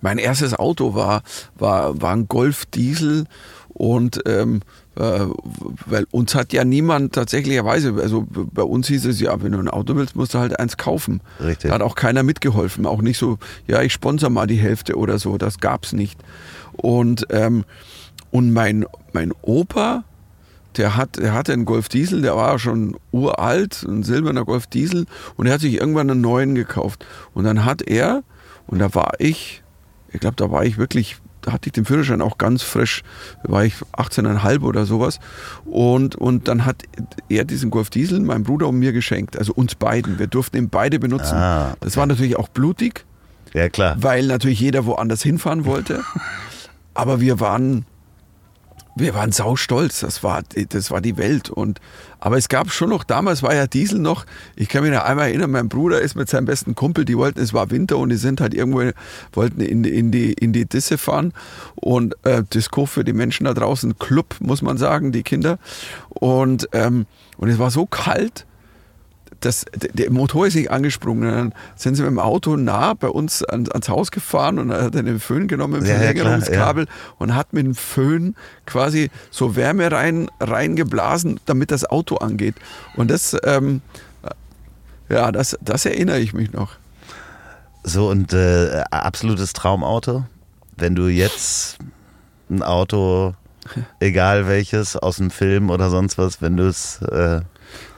Mein 0.00 0.18
erstes 0.18 0.54
Auto 0.54 0.94
war, 0.94 1.22
war, 1.54 2.00
war 2.00 2.12
ein 2.14 2.28
Golf 2.28 2.66
Diesel 2.66 3.24
und 3.68 4.20
ähm, 4.26 4.56
äh, 4.56 4.83
weil 4.96 6.06
uns 6.10 6.34
hat 6.34 6.52
ja 6.52 6.64
niemand 6.64 7.14
tatsächlicherweise, 7.14 7.94
also 8.00 8.26
bei 8.30 8.62
uns 8.62 8.86
hieß 8.86 9.06
es 9.06 9.20
ja, 9.20 9.42
wenn 9.42 9.52
du 9.52 9.58
ein 9.58 9.68
Auto 9.68 9.96
willst, 9.96 10.14
musst 10.14 10.34
du 10.34 10.38
halt 10.38 10.58
eins 10.58 10.76
kaufen. 10.76 11.20
Richtig. 11.40 11.68
Da 11.68 11.74
hat 11.74 11.82
auch 11.82 11.96
keiner 11.96 12.22
mitgeholfen, 12.22 12.86
auch 12.86 13.02
nicht 13.02 13.18
so, 13.18 13.38
ja, 13.66 13.82
ich 13.82 13.92
sponsor 13.92 14.30
mal 14.30 14.46
die 14.46 14.56
Hälfte 14.56 14.96
oder 14.96 15.18
so, 15.18 15.36
das 15.36 15.58
gab's 15.58 15.92
nicht. 15.92 16.20
Und, 16.76 17.26
ähm, 17.30 17.64
und 18.30 18.52
mein, 18.52 18.84
mein 19.12 19.32
Opa, 19.42 20.04
der, 20.76 20.96
hat, 20.96 21.16
der 21.16 21.32
hatte 21.32 21.52
einen 21.52 21.64
Golf 21.64 21.88
Diesel, 21.88 22.22
der 22.22 22.36
war 22.36 22.58
schon 22.58 22.96
uralt, 23.12 23.82
ein 23.82 24.02
silberner 24.02 24.44
Golf 24.44 24.66
Diesel 24.66 25.06
und 25.36 25.46
er 25.46 25.54
hat 25.54 25.60
sich 25.60 25.74
irgendwann 25.74 26.10
einen 26.10 26.20
neuen 26.20 26.54
gekauft. 26.54 27.04
Und 27.32 27.44
dann 27.44 27.64
hat 27.64 27.82
er, 27.82 28.22
und 28.66 28.78
da 28.78 28.94
war 28.94 29.14
ich, 29.18 29.62
ich 30.12 30.20
glaube, 30.20 30.36
da 30.36 30.50
war 30.50 30.64
ich 30.64 30.78
wirklich, 30.78 31.16
hatte 31.46 31.68
ich 31.68 31.72
den 31.72 31.84
Führerschein 31.84 32.20
auch 32.22 32.38
ganz 32.38 32.62
frisch, 32.62 33.02
da 33.42 33.52
war 33.52 33.64
ich 33.64 33.74
18,5 33.92 34.62
oder 34.62 34.86
sowas. 34.86 35.20
Und, 35.64 36.16
und 36.16 36.48
dann 36.48 36.64
hat 36.64 36.82
er 37.28 37.44
diesen 37.44 37.70
Golf 37.70 37.90
Diesel 37.90 38.20
meinem 38.20 38.44
Bruder 38.44 38.68
und 38.68 38.78
mir 38.78 38.92
geschenkt, 38.92 39.36
also 39.38 39.52
uns 39.52 39.74
beiden. 39.74 40.18
Wir 40.18 40.26
durften 40.26 40.56
ihn 40.56 40.68
beide 40.68 40.98
benutzen. 40.98 41.36
Ah, 41.36 41.74
Das 41.80 41.96
war 41.96 42.06
natürlich 42.06 42.36
auch 42.36 42.48
blutig, 42.48 43.04
Ja, 43.52 43.68
klar. 43.68 43.96
weil 43.98 44.26
natürlich 44.26 44.60
jeder 44.60 44.84
woanders 44.86 45.22
hinfahren 45.22 45.64
wollte. 45.64 46.02
Aber 46.94 47.20
wir 47.20 47.40
waren, 47.40 47.86
wir 48.96 49.14
waren 49.14 49.32
saustolz, 49.32 50.00
das 50.00 50.22
war, 50.22 50.42
das 50.68 50.90
war 50.90 51.00
die 51.00 51.16
Welt. 51.16 51.50
Und, 51.50 51.80
aber 52.20 52.36
es 52.36 52.48
gab 52.48 52.70
schon 52.70 52.90
noch, 52.90 53.04
damals 53.04 53.42
war 53.42 53.54
ja 53.54 53.66
Diesel 53.66 53.98
noch, 53.98 54.24
ich 54.56 54.68
kann 54.68 54.82
mich 54.82 54.92
noch 54.92 55.02
einmal 55.02 55.28
erinnern, 55.28 55.50
mein 55.50 55.68
Bruder 55.68 56.00
ist 56.00 56.14
mit 56.14 56.28
seinem 56.28 56.44
besten 56.44 56.74
Kumpel, 56.74 57.04
die 57.04 57.18
wollten, 57.18 57.40
es 57.40 57.52
war 57.52 57.70
Winter 57.70 57.98
und 57.98 58.10
die 58.10 58.16
sind 58.16 58.40
halt 58.40 58.54
irgendwo, 58.54 58.82
wollten 59.32 59.60
in, 59.60 59.84
in, 59.84 60.10
die, 60.12 60.32
in 60.32 60.52
die 60.52 60.66
Disse 60.66 60.98
fahren 60.98 61.32
und 61.74 62.14
äh, 62.24 62.42
Disco 62.42 62.86
für 62.86 63.04
die 63.04 63.12
Menschen 63.12 63.44
da 63.44 63.54
draußen, 63.54 63.98
Club, 63.98 64.36
muss 64.40 64.62
man 64.62 64.78
sagen, 64.78 65.12
die 65.12 65.22
Kinder. 65.22 65.58
Und, 66.08 66.68
ähm, 66.72 67.06
und 67.36 67.48
es 67.48 67.58
war 67.58 67.70
so 67.70 67.86
kalt, 67.86 68.46
das, 69.44 69.66
der 69.74 70.10
Motor 70.10 70.46
ist 70.46 70.54
nicht 70.54 70.70
angesprungen. 70.70 71.30
Dann 71.30 71.54
sind 71.76 71.94
sie 71.96 72.02
mit 72.02 72.10
dem 72.10 72.18
Auto 72.18 72.56
nah 72.56 72.94
bei 72.94 73.08
uns 73.08 73.42
ans 73.42 73.88
Haus 73.88 74.10
gefahren 74.10 74.58
und 74.58 74.72
hat 74.72 74.96
einen 74.96 75.20
Föhn 75.20 75.48
genommen, 75.48 75.82
ein 75.82 75.86
Verlängerungskabel 75.86 76.84
ja, 76.84 76.90
ja, 76.90 77.14
und 77.18 77.34
hat 77.34 77.52
mit 77.52 77.66
dem 77.66 77.74
Föhn 77.74 78.34
quasi 78.66 79.10
so 79.30 79.56
Wärme 79.56 79.92
rein, 79.92 80.30
reingeblasen, 80.40 81.40
damit 81.46 81.70
das 81.70 81.84
Auto 81.84 82.16
angeht. 82.16 82.54
Und 82.96 83.10
das, 83.10 83.36
ähm, 83.44 83.82
ja, 85.08 85.30
das, 85.32 85.58
das 85.60 85.84
erinnere 85.84 86.20
ich 86.20 86.32
mich 86.32 86.52
noch. 86.52 86.72
So, 87.82 88.08
und 88.08 88.32
äh, 88.32 88.82
absolutes 88.90 89.52
Traumauto? 89.52 90.24
Wenn 90.76 90.94
du 90.94 91.08
jetzt 91.08 91.78
ein 92.48 92.62
Auto, 92.62 93.34
egal 94.00 94.48
welches, 94.48 94.96
aus 94.96 95.16
dem 95.16 95.30
Film 95.30 95.70
oder 95.70 95.90
sonst 95.90 96.16
was, 96.16 96.40
wenn 96.40 96.56
du 96.56 96.66
es 96.66 97.02
äh, 97.02 97.42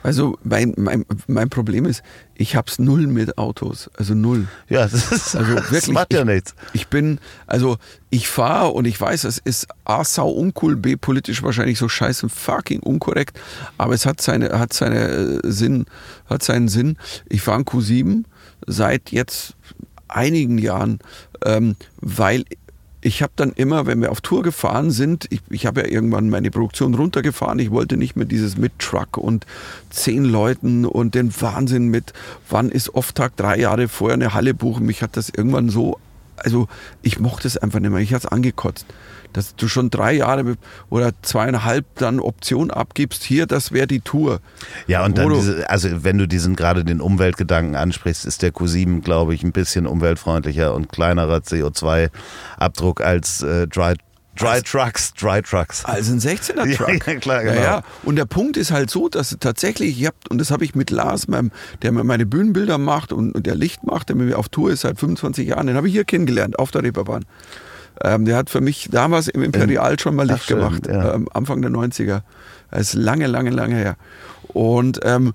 also 0.03 0.37
mein, 0.43 0.73
mein, 0.77 1.05
mein 1.27 1.49
Problem 1.49 1.85
ist, 1.85 2.03
ich 2.35 2.55
hab's 2.55 2.79
null 2.79 3.07
mit 3.07 3.37
Autos. 3.37 3.89
Also 3.97 4.13
null. 4.13 4.47
Ja, 4.69 4.87
das, 4.87 5.11
ist, 5.11 5.35
also 5.35 5.51
wirklich, 5.55 5.81
das 5.81 5.87
macht 5.87 6.13
ja 6.13 6.23
nichts. 6.23 6.55
Ich, 6.73 6.81
ich 6.81 6.87
bin, 6.87 7.19
also 7.45 7.77
ich 8.09 8.27
fahre 8.27 8.69
und 8.69 8.85
ich 8.85 8.99
weiß, 8.99 9.23
es 9.25 9.37
ist 9.37 9.67
A 9.85 10.03
sau 10.03 10.29
uncool, 10.29 10.75
B 10.75 10.95
politisch 10.95 11.43
wahrscheinlich 11.43 11.77
so 11.77 11.89
scheiße 11.89 12.29
fucking 12.29 12.79
unkorrekt, 12.79 13.39
aber 13.77 13.93
es 13.93 14.05
hat 14.05 14.21
seine, 14.21 14.57
hat 14.57 14.73
seine 14.73 15.07
äh, 15.07 15.39
Sinn, 15.43 15.85
hat 16.27 16.43
seinen 16.43 16.67
Sinn. 16.67 16.97
Ich 17.27 17.41
fahre 17.41 17.59
ein 17.59 17.65
Q7 17.65 18.23
seit 18.65 19.11
jetzt 19.11 19.55
einigen 20.07 20.57
Jahren, 20.57 20.99
ähm, 21.43 21.75
weil 21.99 22.45
ich 23.07 23.23
habe 23.23 23.31
dann 23.37 23.53
immer, 23.53 23.85
wenn 23.85 24.01
wir 24.01 24.11
auf 24.11 24.19
Tour 24.19 24.43
gefahren 24.43 24.91
sind, 24.91 25.27
ich, 25.29 25.39
ich 25.49 25.65
habe 25.65 25.79
ja 25.79 25.87
irgendwann 25.87 26.29
meine 26.29 26.51
Produktion 26.51 26.93
runtergefahren, 26.93 27.57
ich 27.57 27.71
wollte 27.71 27.95
nicht 27.95 28.17
mehr 28.17 28.25
dieses 28.25 28.57
mit 28.57 28.77
Truck 28.79 29.17
und 29.17 29.45
zehn 29.89 30.25
Leuten 30.25 30.83
und 30.83 31.15
den 31.15 31.33
Wahnsinn 31.41 31.87
mit, 31.87 32.11
wann 32.49 32.69
ist 32.69 32.93
Off-Tag 32.95 33.37
drei 33.37 33.59
Jahre 33.59 33.87
vorher 33.87 34.15
eine 34.15 34.33
Halle 34.33 34.53
buchen, 34.53 34.85
mich 34.85 35.01
hat 35.01 35.15
das 35.15 35.29
irgendwann 35.29 35.69
so, 35.69 35.97
also 36.35 36.67
ich 37.01 37.17
mochte 37.17 37.47
es 37.47 37.55
einfach 37.55 37.79
nicht 37.79 37.91
mehr, 37.91 38.01
ich 38.01 38.13
hatte 38.13 38.27
es 38.27 38.31
angekotzt 38.31 38.85
dass 39.37 39.55
du 39.55 39.67
schon 39.67 39.91
drei 39.91 40.13
Jahre 40.13 40.55
oder 40.89 41.11
zweieinhalb 41.21 41.85
dann 41.95 42.19
Option 42.19 42.71
abgibst, 42.71 43.23
hier, 43.23 43.45
das 43.45 43.71
wäre 43.71 43.85
die 43.85 43.99
Tour. 43.99 44.39
Ja, 44.87 45.05
und 45.05 45.15
dann, 45.15 45.31
diese, 45.31 45.69
also 45.69 46.03
wenn 46.03 46.17
du 46.17 46.27
diesen 46.27 46.55
gerade 46.55 46.83
den 46.83 47.01
Umweltgedanken 47.01 47.75
ansprichst, 47.75 48.25
ist 48.25 48.41
der 48.41 48.51
Q7, 48.51 49.01
glaube 49.01 49.35
ich, 49.35 49.43
ein 49.43 49.51
bisschen 49.51 49.85
umweltfreundlicher 49.85 50.73
und 50.73 50.89
kleinerer 50.89 51.37
CO2-Abdruck 51.37 53.01
als 53.01 53.43
äh, 53.43 53.67
Dry 53.67 53.93
Dry 54.39 54.61
Trucks, 54.61 55.13
Dry 55.13 55.41
Trucks. 55.41 55.83
Also 55.85 56.13
ein 56.13 56.19
16er 56.19 56.75
Truck. 56.77 57.07
Ja, 57.07 57.15
klar, 57.15 57.43
genau. 57.43 57.55
Ja, 57.55 57.61
ja. 57.61 57.83
Und 58.03 58.17
der 58.17 58.25
Punkt 58.25 58.55
ist 58.57 58.71
halt 58.71 58.89
so, 58.89 59.09
dass 59.09 59.35
tatsächlich, 59.39 59.99
ich 59.99 60.07
hab, 60.07 60.15
und 60.29 60.39
das 60.39 60.51
habe 60.51 60.63
ich 60.63 60.75
mit 60.75 60.89
Lars, 60.91 61.27
meinem, 61.27 61.51
der 61.81 61.91
mir 61.91 62.03
meine 62.03 62.25
Bühnenbilder 62.25 62.77
macht 62.77 63.13
und, 63.13 63.33
und 63.33 63.45
der 63.45 63.55
Licht 63.55 63.83
macht, 63.83 64.09
der 64.09 64.15
mit 64.15 64.27
mir 64.27 64.37
auf 64.37 64.49
Tour 64.49 64.71
ist 64.71 64.81
seit 64.81 64.99
25 64.99 65.47
Jahren, 65.47 65.67
den 65.67 65.75
habe 65.75 65.87
ich 65.87 65.93
hier 65.93 66.05
kennengelernt, 66.05 66.59
auf 66.59 66.71
der 66.71 66.83
Reeperbahn. 66.83 67.25
Ähm, 68.03 68.25
der 68.25 68.37
hat 68.37 68.49
für 68.49 68.61
mich 68.61 68.89
damals 68.91 69.27
im 69.27 69.43
Imperial 69.43 69.99
schon 69.99 70.15
mal 70.15 70.27
Licht 70.27 70.43
Ach, 70.43 70.47
gemacht, 70.47 70.87
ja. 70.87 71.15
ähm, 71.15 71.27
Anfang 71.33 71.61
der 71.61 71.71
90er. 71.71 72.21
Das 72.71 72.81
ist 72.81 72.93
lange, 72.93 73.27
lange, 73.27 73.49
lange 73.49 73.75
her. 73.75 73.95
Und, 74.47 74.99
ähm, 75.03 75.33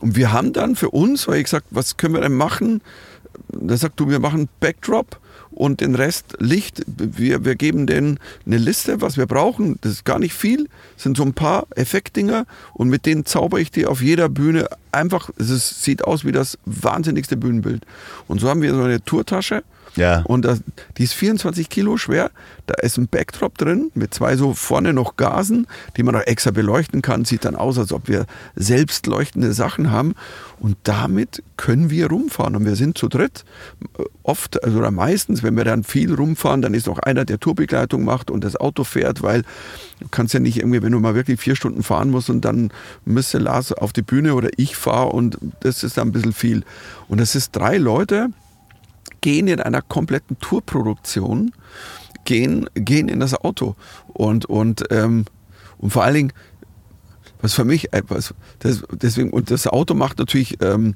und 0.00 0.16
wir 0.16 0.32
haben 0.32 0.52
dann 0.52 0.76
für 0.76 0.90
uns, 0.90 1.26
weil 1.26 1.38
ich 1.38 1.44
gesagt, 1.44 1.66
was 1.70 1.96
können 1.96 2.14
wir 2.14 2.20
denn 2.20 2.34
machen? 2.34 2.82
Da 3.48 3.76
sagt 3.76 3.98
du, 3.98 4.08
wir 4.08 4.20
machen 4.20 4.48
Backdrop 4.60 5.18
und 5.50 5.80
den 5.80 5.94
Rest 5.94 6.36
Licht. 6.38 6.82
Wir, 6.86 7.44
wir 7.44 7.54
geben 7.54 7.86
denen 7.86 8.20
eine 8.44 8.58
Liste, 8.58 9.00
was 9.00 9.16
wir 9.16 9.26
brauchen. 9.26 9.78
Das 9.80 9.92
ist 9.92 10.04
gar 10.04 10.18
nicht 10.18 10.34
viel, 10.34 10.68
das 10.94 11.04
sind 11.04 11.16
so 11.16 11.22
ein 11.22 11.32
paar 11.32 11.66
Effektdinger 11.74 12.46
und 12.74 12.88
mit 12.88 13.06
denen 13.06 13.24
zauber 13.24 13.58
ich 13.58 13.70
die 13.70 13.86
auf 13.86 14.02
jeder 14.02 14.28
Bühne 14.28 14.68
einfach. 14.92 15.30
Es 15.38 15.82
sieht 15.82 16.04
aus 16.04 16.24
wie 16.24 16.32
das 16.32 16.58
wahnsinnigste 16.66 17.36
Bühnenbild. 17.36 17.86
Und 18.28 18.40
so 18.40 18.48
haben 18.48 18.62
wir 18.62 18.74
so 18.74 18.82
eine 18.82 19.02
Tourtasche 19.02 19.64
ja. 19.96 20.22
Und 20.22 20.44
das, 20.44 20.60
die 20.98 21.04
ist 21.04 21.14
24 21.14 21.68
Kilo 21.68 21.96
schwer. 21.96 22.30
Da 22.66 22.74
ist 22.74 22.98
ein 22.98 23.08
Backdrop 23.08 23.56
drin 23.58 23.90
mit 23.94 24.12
zwei 24.12 24.36
so 24.36 24.54
vorne 24.54 24.92
noch 24.92 25.16
Gasen, 25.16 25.66
die 25.96 26.02
man 26.02 26.14
auch 26.14 26.26
extra 26.26 26.50
beleuchten 26.50 27.02
kann. 27.02 27.24
Sieht 27.24 27.44
dann 27.44 27.56
aus, 27.56 27.78
als 27.78 27.92
ob 27.92 28.08
wir 28.08 28.26
selbst 28.54 29.06
leuchtende 29.06 29.52
Sachen 29.52 29.90
haben. 29.90 30.14
Und 30.58 30.76
damit 30.84 31.42
können 31.56 31.90
wir 31.90 32.08
rumfahren. 32.08 32.56
Und 32.56 32.64
wir 32.64 32.76
sind 32.76 32.98
zu 32.98 33.08
dritt. 33.08 33.44
Oft, 34.22 34.62
also 34.62 34.78
oder 34.78 34.90
meistens, 34.90 35.42
wenn 35.42 35.56
wir 35.56 35.64
dann 35.64 35.84
viel 35.84 36.12
rumfahren, 36.14 36.62
dann 36.62 36.74
ist 36.74 36.86
noch 36.86 36.98
einer, 36.98 37.24
der 37.24 37.40
Tourbegleitung 37.40 38.04
macht 38.04 38.30
und 38.30 38.44
das 38.44 38.56
Auto 38.56 38.84
fährt, 38.84 39.22
weil 39.22 39.42
du 40.00 40.08
kannst 40.10 40.34
ja 40.34 40.40
nicht 40.40 40.58
irgendwie, 40.58 40.82
wenn 40.82 40.92
du 40.92 41.00
mal 41.00 41.14
wirklich 41.14 41.40
vier 41.40 41.56
Stunden 41.56 41.82
fahren 41.82 42.10
musst 42.10 42.30
und 42.30 42.44
dann 42.44 42.70
müsste 43.04 43.38
Lars 43.38 43.72
auf 43.72 43.92
die 43.92 44.02
Bühne 44.02 44.34
oder 44.34 44.50
ich 44.56 44.76
fahre 44.76 45.08
und 45.08 45.38
das 45.60 45.84
ist 45.84 45.96
dann 45.96 46.08
ein 46.08 46.12
bisschen 46.12 46.32
viel. 46.32 46.64
Und 47.08 47.20
das 47.20 47.34
ist 47.34 47.54
drei 47.54 47.78
Leute, 47.78 48.30
gehen 49.20 49.48
in 49.48 49.60
einer 49.60 49.82
kompletten 49.82 50.38
Tourproduktion, 50.38 51.52
gehen, 52.24 52.68
gehen 52.74 53.08
in 53.08 53.20
das 53.20 53.34
Auto. 53.34 53.76
Und, 54.08 54.46
und, 54.46 54.84
ähm, 54.90 55.24
und 55.78 55.90
vor 55.90 56.04
allen 56.04 56.14
Dingen, 56.14 56.32
was 57.40 57.54
für 57.54 57.64
mich 57.64 57.92
etwas, 57.92 58.34
das, 58.60 58.82
deswegen, 58.92 59.30
und 59.30 59.50
das 59.50 59.66
Auto 59.66 59.94
macht 59.94 60.18
natürlich, 60.18 60.62
ähm, 60.62 60.94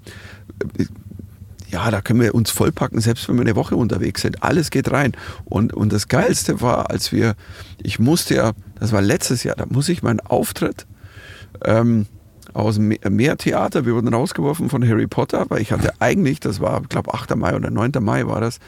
ja, 1.69 1.91
da 1.91 2.01
können 2.01 2.21
wir 2.21 2.35
uns 2.35 2.51
vollpacken, 2.51 3.01
selbst 3.01 3.29
wenn 3.29 3.37
wir 3.37 3.43
eine 3.43 3.55
Woche 3.55 3.77
unterwegs 3.77 4.23
sind. 4.23 4.43
Alles 4.43 4.71
geht 4.71 4.91
rein. 4.91 5.13
Und, 5.45 5.73
und 5.73 5.93
das 5.93 6.09
Geilste 6.09 6.61
war, 6.61 6.91
als 6.91 7.13
wir, 7.13 7.37
ich 7.83 7.99
musste 7.99 8.35
ja, 8.35 8.53
das 8.79 8.93
war 8.93 9.03
letztes 9.03 9.45
Jahr, 9.45 9.55
da 9.55 9.67
muss 9.67 9.89
ich 9.89 10.03
meinen 10.03 10.21
Auftritt, 10.21 10.87
ähm, 11.65 12.07
aus 12.55 12.77
dem 12.77 12.95
Meertheater. 13.09 13.87
Wir 13.87 13.95
wurden 13.95 14.13
rausgeworfen 14.13 14.69
von 14.69 14.87
Harry 14.87 15.07
Potter, 15.07 15.47
weil 15.49 15.61
ich 15.61 15.73
hatte 15.73 15.93
eigentlich, 16.01 16.41
das 16.41 16.61
war, 16.61 16.83
ich 16.83 16.89
glaube, 16.89 17.13
8. 17.15 17.37
Mai 17.37 17.55
oder 17.55 17.71
9. 17.71 17.93
Mai 18.01 18.27
war 18.27 18.41
das. 18.41 18.59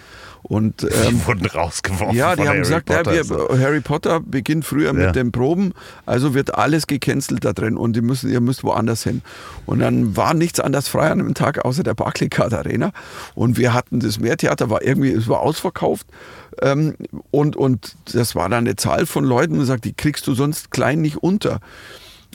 Und, 0.42 0.82
ähm, 0.82 0.88
die 1.10 1.26
wurden 1.26 1.46
rausgeworfen. 1.46 2.16
Ja, 2.16 2.34
die 2.34 2.42
haben 2.42 2.48
Harry 2.48 2.58
gesagt, 2.58 2.86
Potter, 2.86 3.14
ja, 3.14 3.28
wir, 3.28 3.60
Harry 3.60 3.80
Potter 3.80 4.20
beginnt 4.20 4.64
früher 4.64 4.86
ja. 4.86 4.92
mit 4.92 5.14
den 5.14 5.30
Proben, 5.30 5.72
also 6.04 6.34
wird 6.34 6.54
alles 6.54 6.88
gecancelt 6.88 7.44
da 7.44 7.52
drin 7.52 7.76
und 7.76 7.94
die 7.94 8.00
müssen, 8.00 8.30
ihr 8.30 8.40
müsst 8.40 8.64
woanders 8.64 9.04
hin. 9.04 9.22
Und 9.66 9.78
dann 9.78 10.16
war 10.16 10.34
nichts 10.34 10.58
anderes 10.58 10.88
frei 10.88 11.10
an 11.10 11.18
dem 11.18 11.34
Tag 11.34 11.64
außer 11.64 11.84
der 11.84 11.94
Barclaycard 11.94 12.52
Arena. 12.54 12.90
Und 13.34 13.56
wir 13.56 13.72
hatten 13.72 14.00
das 14.00 14.18
Meertheater, 14.18 14.68
war 14.68 14.82
irgendwie, 14.82 15.12
es 15.12 15.28
war 15.28 15.40
ausverkauft. 15.40 16.06
Ähm, 16.60 16.96
und, 17.30 17.56
und 17.56 17.94
das 18.12 18.34
war 18.34 18.48
dann 18.48 18.66
eine 18.66 18.76
Zahl 18.76 19.06
von 19.06 19.24
Leuten, 19.24 19.58
und 19.58 19.66
sagt, 19.66 19.84
die 19.84 19.94
kriegst 19.94 20.26
du 20.26 20.34
sonst 20.34 20.70
klein 20.70 21.00
nicht 21.00 21.18
unter. 21.18 21.60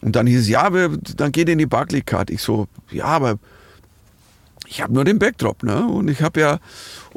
Und 0.01 0.15
dann 0.15 0.27
hieß 0.27 0.41
es, 0.41 0.47
ja, 0.47 0.73
wir, 0.73 0.89
dann 1.15 1.31
geht 1.31 1.49
in 1.49 1.57
die 1.57 1.65
Barclaycard. 1.65 2.29
Ich 2.29 2.41
so, 2.41 2.67
ja, 2.91 3.05
aber 3.05 3.39
ich 4.67 4.81
habe 4.81 4.93
nur 4.93 5.05
den 5.05 5.17
Backdrop, 5.17 5.63
ne? 5.63 5.87
Und 5.87 6.09
ich 6.09 6.21
habe 6.21 6.39
ja, 6.39 6.59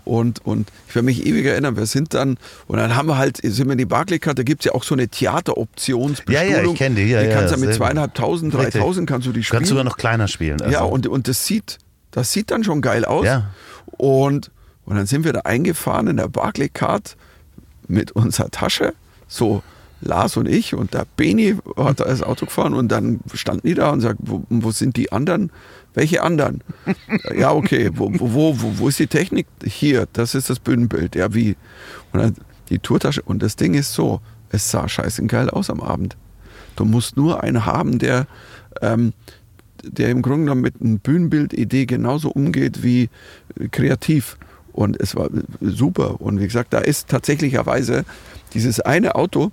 und, 0.05 0.45
und 0.47 0.71
ich 0.89 0.95
werde 0.95 1.07
mich 1.07 1.27
ewig 1.27 1.45
erinnern, 1.45 1.77
wir 1.77 1.87
sind 1.87 2.15
dann, 2.15 2.39
und 2.69 2.79
dann 2.79 2.95
haben 2.95 3.09
wir 3.09 3.19
halt, 3.19 3.39
sind 3.39 3.67
wir 3.67 3.73
in 3.73 3.79
die 3.79 3.85
Barclaycard, 3.85 4.39
da 4.39 4.43
gibt 4.43 4.63
es 4.63 4.67
ja 4.67 4.73
auch 4.73 4.85
so 4.85 4.95
eine 4.95 5.09
Theateroptionsbestuhlung. 5.09 6.51
Ja, 6.51 6.63
ja, 6.63 6.71
ich 6.71 6.79
kenne 6.79 6.97
die, 6.97 7.11
ja, 7.11 7.23
Die 7.23 7.29
kannst 7.29 7.51
ja, 7.53 7.57
mit 7.59 7.75
zweieinhalbtausend, 7.75 8.55
dreitausend 8.55 9.09
kannst 9.09 9.27
du 9.27 9.33
die 9.33 9.43
spielen. 9.43 9.59
Kannst 9.59 9.71
du 9.71 9.75
sogar 9.75 9.85
noch 9.85 9.97
kleiner 9.97 10.29
spielen. 10.29 10.61
Also. 10.61 10.73
Ja, 10.73 10.83
und, 10.83 11.07
und 11.07 11.29
das 11.29 11.45
sieht, 11.45 11.79
das 12.13 12.33
sieht 12.33 12.51
dann 12.51 12.65
schon 12.65 12.81
geil 12.81 13.05
aus. 13.05 13.27
Ja. 13.27 13.51
Und, 13.87 14.51
und 14.85 14.97
dann 14.97 15.07
sind 15.07 15.25
wir 15.25 15.33
da 15.33 15.41
eingefahren 15.41 16.07
in 16.07 16.17
der 16.17 16.29
Barclaycard 16.29 17.17
mit 17.89 18.13
unserer 18.13 18.51
Tasche, 18.51 18.95
so 19.27 19.63
Lars 20.01 20.37
und 20.37 20.49
ich 20.49 20.75
und 20.75 20.95
der 20.95 21.07
Beni 21.17 21.57
hat 21.77 22.01
das 22.01 22.23
Auto 22.23 22.47
gefahren 22.47 22.75
und 22.75 22.89
dann 22.89 23.21
standen 23.35 23.67
die 23.67 23.75
da 23.75 23.91
und 23.91 24.01
sagten, 24.01 24.25
wo, 24.27 24.43
wo 24.49 24.71
sind 24.71 24.97
die 24.97 25.13
anderen? 25.13 25.51
Welche 25.95 26.23
anderen? 26.23 26.63
ja, 27.37 27.53
okay, 27.53 27.91
wo, 27.95 28.11
wo, 28.13 28.61
wo, 28.61 28.79
wo 28.79 28.89
ist 28.89 28.99
die 28.99 29.07
Technik? 29.07 29.47
Hier, 29.65 30.07
das 30.13 30.35
ist 30.35 30.49
das 30.49 30.61
Bühnenbild. 30.61 31.17
Ja, 31.17 31.35
wie? 31.35 31.57
Und 32.13 32.21
dann 32.21 32.37
die 32.69 32.79
Tourtasche. 32.79 33.23
Und 33.23 33.43
das 33.43 33.57
Ding 33.57 33.75
ist 33.75 33.93
so, 33.93 34.21
es 34.51 34.71
sah 34.71 34.89
scheißegeil 34.89 35.51
aus 35.51 35.69
am 35.69 35.81
Abend. 35.81 36.17
Du 36.77 36.85
musst 36.85 37.17
nur 37.17 37.43
einen 37.43 37.67
haben, 37.67 37.99
der, 37.99 38.27
ähm, 38.81 39.13
der 39.83 40.11
im 40.11 40.23
Grunde 40.23 40.45
genommen 40.45 40.61
mit 40.63 40.81
einer 40.81 40.99
Bühnenbildidee 40.99 41.87
genauso 41.87 42.31
umgeht 42.31 42.83
wie 42.83 43.11
kreativ. 43.71 44.39
Und 44.73 45.01
es 45.01 45.17
war 45.17 45.29
super. 45.61 46.21
Und 46.21 46.41
wie 46.41 46.47
gesagt, 46.47 46.73
da 46.73 46.79
ist 46.79 47.09
tatsächlicherweise 47.09 48.05
dieses 48.55 48.81
eine 48.81 49.17
Auto, 49.17 49.51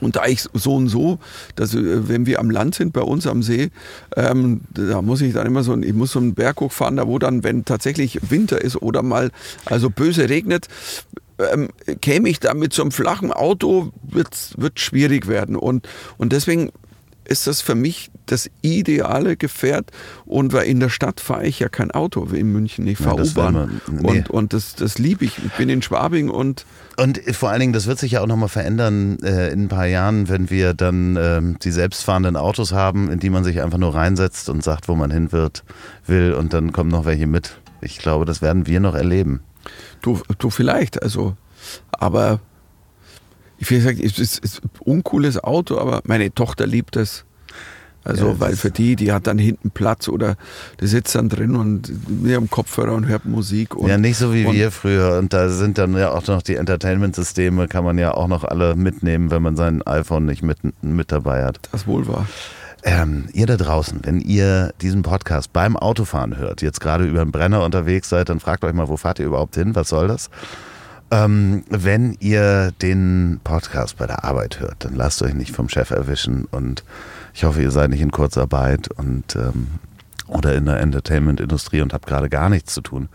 und 0.00 0.16
da 0.16 0.26
ich 0.26 0.44
so 0.52 0.76
und 0.76 0.88
so, 0.88 1.18
dass 1.54 1.74
äh, 1.74 2.08
wenn 2.08 2.26
wir 2.26 2.40
am 2.40 2.50
Land 2.50 2.74
sind, 2.74 2.92
bei 2.92 3.02
uns 3.02 3.26
am 3.26 3.42
See, 3.42 3.70
ähm, 4.16 4.62
da 4.70 5.02
muss 5.02 5.20
ich 5.20 5.34
dann 5.34 5.46
immer 5.46 5.62
so, 5.62 5.76
ich 5.76 5.94
muss 5.94 6.12
so 6.12 6.18
einen 6.18 6.34
Berg 6.34 6.60
hochfahren, 6.60 6.96
da 6.96 7.06
wo 7.06 7.18
dann, 7.18 7.44
wenn 7.44 7.64
tatsächlich 7.64 8.18
Winter 8.30 8.60
ist 8.60 8.80
oder 8.80 9.02
mal 9.02 9.30
also 9.66 9.90
böse 9.90 10.28
regnet, 10.28 10.68
ähm, 11.52 11.68
käme 12.00 12.28
ich 12.28 12.40
da 12.40 12.54
mit 12.54 12.72
so 12.72 12.82
einem 12.82 12.90
flachen 12.90 13.32
Auto, 13.32 13.92
wird 14.02 14.34
es 14.34 14.54
schwierig 14.74 15.26
werden. 15.26 15.56
Und, 15.56 15.88
und 16.18 16.32
deswegen 16.32 16.70
ist 17.30 17.46
das 17.46 17.60
für 17.62 17.74
mich 17.74 18.10
das 18.26 18.50
ideale 18.60 19.36
Gefährt. 19.36 19.90
Und 20.26 20.52
weil 20.52 20.66
in 20.66 20.80
der 20.80 20.88
Stadt 20.88 21.20
fahre 21.20 21.46
ich 21.46 21.60
ja 21.60 21.68
kein 21.68 21.90
Auto, 21.92 22.30
wie 22.32 22.40
in 22.40 22.52
München. 22.52 22.86
Ich 22.86 22.98
fahre 22.98 23.22
Ja, 23.22 23.30
U-Bahn. 23.30 23.80
nee. 23.90 24.06
Und, 24.18 24.30
und 24.30 24.52
das, 24.52 24.74
das 24.74 24.98
liebe 24.98 25.24
ich. 25.24 25.38
Ich 25.44 25.52
bin 25.52 25.68
in 25.68 25.80
Schwabing 25.80 26.28
und 26.28 26.66
Und 26.96 27.20
vor 27.32 27.50
allen 27.50 27.60
Dingen, 27.60 27.72
das 27.72 27.86
wird 27.86 27.98
sich 28.00 28.12
ja 28.12 28.20
auch 28.20 28.26
nochmal 28.26 28.48
verändern 28.48 29.18
äh, 29.22 29.50
in 29.52 29.64
ein 29.64 29.68
paar 29.68 29.86
Jahren, 29.86 30.28
wenn 30.28 30.50
wir 30.50 30.74
dann 30.74 31.16
ähm, 31.16 31.56
die 31.62 31.70
selbstfahrenden 31.70 32.36
Autos 32.36 32.72
haben, 32.72 33.10
in 33.10 33.20
die 33.20 33.30
man 33.30 33.44
sich 33.44 33.62
einfach 33.62 33.78
nur 33.78 33.94
reinsetzt 33.94 34.48
und 34.48 34.62
sagt, 34.64 34.88
wo 34.88 34.96
man 34.96 35.10
hin 35.10 35.30
wird, 35.32 35.62
will 36.06 36.34
und 36.34 36.52
dann 36.52 36.72
kommen 36.72 36.90
noch 36.90 37.04
welche 37.06 37.26
mit. 37.28 37.58
Ich 37.80 37.98
glaube, 37.98 38.24
das 38.26 38.42
werden 38.42 38.66
wir 38.66 38.80
noch 38.80 38.94
erleben. 38.94 39.40
du, 40.02 40.20
du 40.38 40.50
vielleicht. 40.50 41.02
Also, 41.02 41.36
aber 41.92 42.40
ich 43.60 43.70
will 43.70 43.80
sagen, 43.80 44.00
es 44.02 44.18
ist, 44.18 44.62
ein 44.64 44.70
uncooles 44.80 45.42
Auto, 45.42 45.78
aber 45.78 46.00
meine 46.04 46.34
Tochter 46.34 46.66
liebt 46.66 46.96
es. 46.96 47.24
Also, 48.02 48.28
Ja, 48.28 48.40
weil 48.40 48.56
für 48.56 48.70
die, 48.70 48.96
die 48.96 49.12
hat 49.12 49.26
dann 49.26 49.36
hinten 49.36 49.70
Platz 49.70 50.08
oder 50.08 50.36
die 50.80 50.86
sitzt 50.86 51.14
dann 51.14 51.28
drin 51.28 51.54
und 51.54 51.90
mit 52.22 52.30
ihrem 52.30 52.48
Kopfhörer 52.48 52.94
und 52.94 53.06
hört 53.06 53.26
Musik. 53.26 53.76
Und, 53.76 53.90
ja, 53.90 53.98
nicht 53.98 54.16
so 54.16 54.32
wie 54.32 54.50
wir 54.50 54.70
früher. 54.70 55.18
Und 55.18 55.34
da 55.34 55.50
sind 55.50 55.76
dann 55.76 55.94
ja 55.94 56.10
auch 56.10 56.26
noch 56.26 56.40
die 56.40 56.56
Entertainment-Systeme, 56.56 57.68
kann 57.68 57.84
man 57.84 57.98
ja 57.98 58.14
auch 58.14 58.26
noch 58.26 58.44
alle 58.44 58.74
mitnehmen, 58.74 59.30
wenn 59.30 59.42
man 59.42 59.56
sein 59.56 59.82
iPhone 59.86 60.24
nicht 60.24 60.42
mit, 60.42 60.58
mit 60.82 61.12
dabei 61.12 61.44
hat. 61.44 61.60
Das 61.72 61.86
wohl 61.86 62.08
war. 62.08 62.26
Ähm, 62.82 63.28
ihr 63.34 63.44
da 63.44 63.58
draußen, 63.58 64.00
wenn 64.04 64.22
ihr 64.22 64.72
diesen 64.80 65.02
Podcast 65.02 65.52
beim 65.52 65.76
Autofahren 65.76 66.38
hört, 66.38 66.62
jetzt 66.62 66.80
gerade 66.80 67.04
über 67.04 67.22
den 67.22 67.32
Brenner 67.32 67.62
unterwegs 67.62 68.08
seid, 68.08 68.30
dann 68.30 68.40
fragt 68.40 68.64
euch 68.64 68.72
mal, 68.72 68.88
wo 68.88 68.96
fahrt 68.96 69.18
ihr 69.18 69.26
überhaupt 69.26 69.56
hin? 69.56 69.74
Was 69.74 69.90
soll 69.90 70.08
das? 70.08 70.30
Ähm, 71.12 71.64
wenn 71.68 72.16
ihr 72.20 72.72
den 72.82 73.40
Podcast 73.42 73.96
bei 73.96 74.06
der 74.06 74.24
Arbeit 74.24 74.60
hört, 74.60 74.84
dann 74.84 74.94
lasst 74.94 75.22
euch 75.22 75.34
nicht 75.34 75.50
vom 75.50 75.68
Chef 75.68 75.90
erwischen 75.90 76.44
und 76.44 76.84
ich 77.34 77.44
hoffe, 77.44 77.62
ihr 77.62 77.70
seid 77.70 77.90
nicht 77.90 78.00
in 78.00 78.12
Kurzarbeit 78.12 78.88
und 78.92 79.34
ähm, 79.36 79.66
oder 80.28 80.54
in 80.54 80.66
der 80.66 80.80
Entertainment-Industrie 80.80 81.80
und 81.80 81.92
habt 81.92 82.06
gerade 82.06 82.28
gar 82.28 82.48
nichts 82.48 82.74
zu 82.74 82.80
tun. 82.80 83.08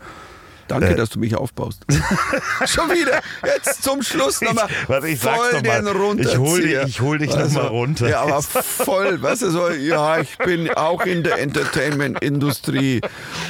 Danke, 0.68 0.88
Äh. 0.88 0.94
dass 0.96 1.10
du 1.10 1.18
mich 1.20 1.36
aufbaust. 1.36 1.84
Schon 2.66 2.90
wieder. 2.90 3.20
Jetzt 3.44 3.82
zum 3.82 4.02
Schluss 4.02 4.40
nochmal. 4.42 4.66
warte, 4.88 5.08
ich 5.08 5.20
voll 5.20 5.52
noch 5.52 5.62
den 5.62 5.86
Runterzieher. 5.86 6.32
Ich 6.32 6.38
hol 6.38 6.60
dich- 6.62 6.88
ich 6.88 7.00
hol 7.00 7.18
dich 7.18 7.30
noch 7.34 7.50
mal 7.52 7.66
runter. 7.66 8.08
Ja, 8.08 8.22
aber 8.22 8.42
voll. 8.42 9.22
Weißt 9.22 9.42
du, 9.42 9.50
so, 9.50 9.68
ja, 9.70 10.18
ich 10.18 10.36
bin 10.38 10.68
auch 10.70 11.02
in 11.06 11.22
der 11.22 11.38
Entertainment-Industrie 11.38 13.00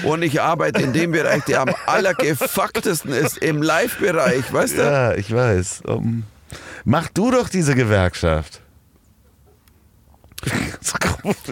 und 0.03 0.23
ich 0.23 0.41
arbeite 0.41 0.83
in 0.83 0.93
dem 0.93 1.13
Bereich, 1.13 1.45
der 1.45 1.61
am 1.63 1.75
allergefucktesten 1.87 3.13
ist, 3.13 3.39
im 3.39 3.63
Live-Bereich, 3.63 4.53
weißt 4.53 4.79
du? 4.79 4.83
Ja, 4.83 5.15
ich 5.15 5.33
weiß. 5.35 5.83
Um, 5.87 6.25
mach 6.85 7.09
du 7.09 7.31
doch 7.31 7.49
diese 7.49 7.75
Gewerkschaft. 7.75 8.61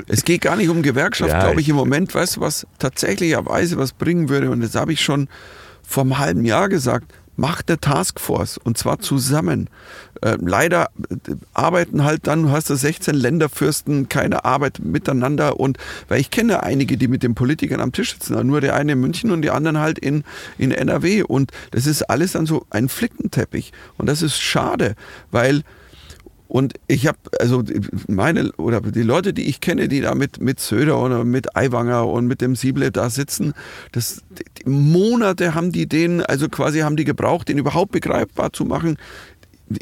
Es 0.06 0.24
geht 0.24 0.40
gar 0.42 0.56
nicht 0.56 0.68
um 0.68 0.82
Gewerkschaft, 0.82 1.30
Ja, 1.30 1.40
glaube 1.44 1.60
ich- 1.60 1.68
im 1.68 1.76
Moment. 1.76 2.14
Weißt 2.14 2.36
du, 2.36 2.40
was 2.40 2.66
tatsächlicherweise 2.78 3.76
was 3.76 3.92
bringen 3.92 4.28
würde? 4.28 4.50
Und 4.50 4.60
das 4.60 4.74
habe 4.74 4.92
ich 4.92 5.00
schon 5.00 5.28
vor 5.82 6.02
einem 6.04 6.18
halben 6.18 6.44
Jahr 6.44 6.68
gesagt. 6.68 7.12
Macht 7.36 7.68
eine 7.68 7.80
Taskforce 7.80 8.58
und 8.58 8.78
zwar 8.78 9.00
zusammen. 9.00 9.68
Äh, 10.22 10.36
leider 10.40 10.90
äh, 11.10 11.34
arbeiten 11.52 12.04
halt 12.04 12.28
dann, 12.28 12.44
du 12.44 12.50
hast 12.50 12.70
da 12.70 12.76
16 12.76 13.12
Länderfürsten, 13.16 14.08
keine 14.08 14.44
Arbeit 14.44 14.78
miteinander 14.78 15.58
und 15.58 15.78
weil 16.06 16.20
ich 16.20 16.30
kenne 16.30 16.62
einige, 16.62 16.96
die 16.96 17.08
mit 17.08 17.24
den 17.24 17.34
Politikern 17.34 17.80
am 17.80 17.90
Tisch 17.90 18.12
sitzen, 18.12 18.46
nur 18.46 18.60
der 18.60 18.76
eine 18.76 18.92
in 18.92 19.00
München 19.00 19.32
und 19.32 19.42
die 19.42 19.50
anderen 19.50 19.80
halt 19.80 19.98
in, 19.98 20.22
in 20.58 20.70
NRW 20.70 21.24
und 21.24 21.50
das 21.72 21.86
ist 21.86 22.02
alles 22.02 22.32
dann 22.32 22.46
so 22.46 22.66
ein 22.70 22.88
Flickenteppich 22.88 23.72
und 23.98 24.06
das 24.06 24.22
ist 24.22 24.40
schade, 24.40 24.94
weil 25.32 25.62
und 26.46 26.74
ich 26.86 27.06
habe, 27.06 27.18
also 27.40 27.62
meine, 28.06 28.52
oder 28.52 28.80
die 28.80 29.02
Leute, 29.02 29.32
die 29.32 29.48
ich 29.48 29.60
kenne, 29.60 29.88
die 29.88 30.00
da 30.00 30.14
mit, 30.14 30.40
mit 30.40 30.60
Söder 30.60 31.00
oder 31.02 31.24
mit 31.24 31.56
Aiwanger 31.56 32.06
und 32.06 32.26
mit 32.26 32.40
dem 32.40 32.54
Sieble 32.54 32.90
da 32.90 33.08
sitzen, 33.10 33.54
das, 33.92 34.22
die 34.58 34.68
Monate 34.68 35.54
haben 35.54 35.72
die 35.72 35.86
den, 35.86 36.20
also 36.22 36.48
quasi 36.48 36.80
haben 36.80 36.96
die 36.96 37.04
gebraucht, 37.04 37.48
den 37.48 37.58
überhaupt 37.58 37.92
begreifbar 37.92 38.52
zu 38.52 38.64
machen. 38.64 38.98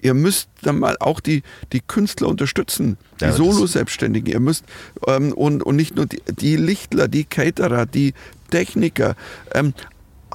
Ihr 0.01 0.15
müsst 0.15 0.49
dann 0.63 0.79
mal 0.79 0.97
auch 1.01 1.19
die, 1.19 1.43
die 1.73 1.81
Künstler 1.81 2.29
unterstützen, 2.29 2.97
die 3.21 3.25
Ja, 3.25 3.33
Solo-Selbstständigen. 3.33 4.33
Ihr 4.33 4.41
müsst, 4.41 4.65
ähm, 5.09 5.33
und, 5.33 5.65
und 5.65 5.75
nicht 5.75 5.97
nur 5.97 6.07
die, 6.07 6.23
die 6.31 6.57
Lichtler, 6.57 7.09
die 7.09 7.25
Caterer, 7.25 7.87
die 7.87 8.15
Techniker, 8.51 9.17
ähm, 9.55 9.75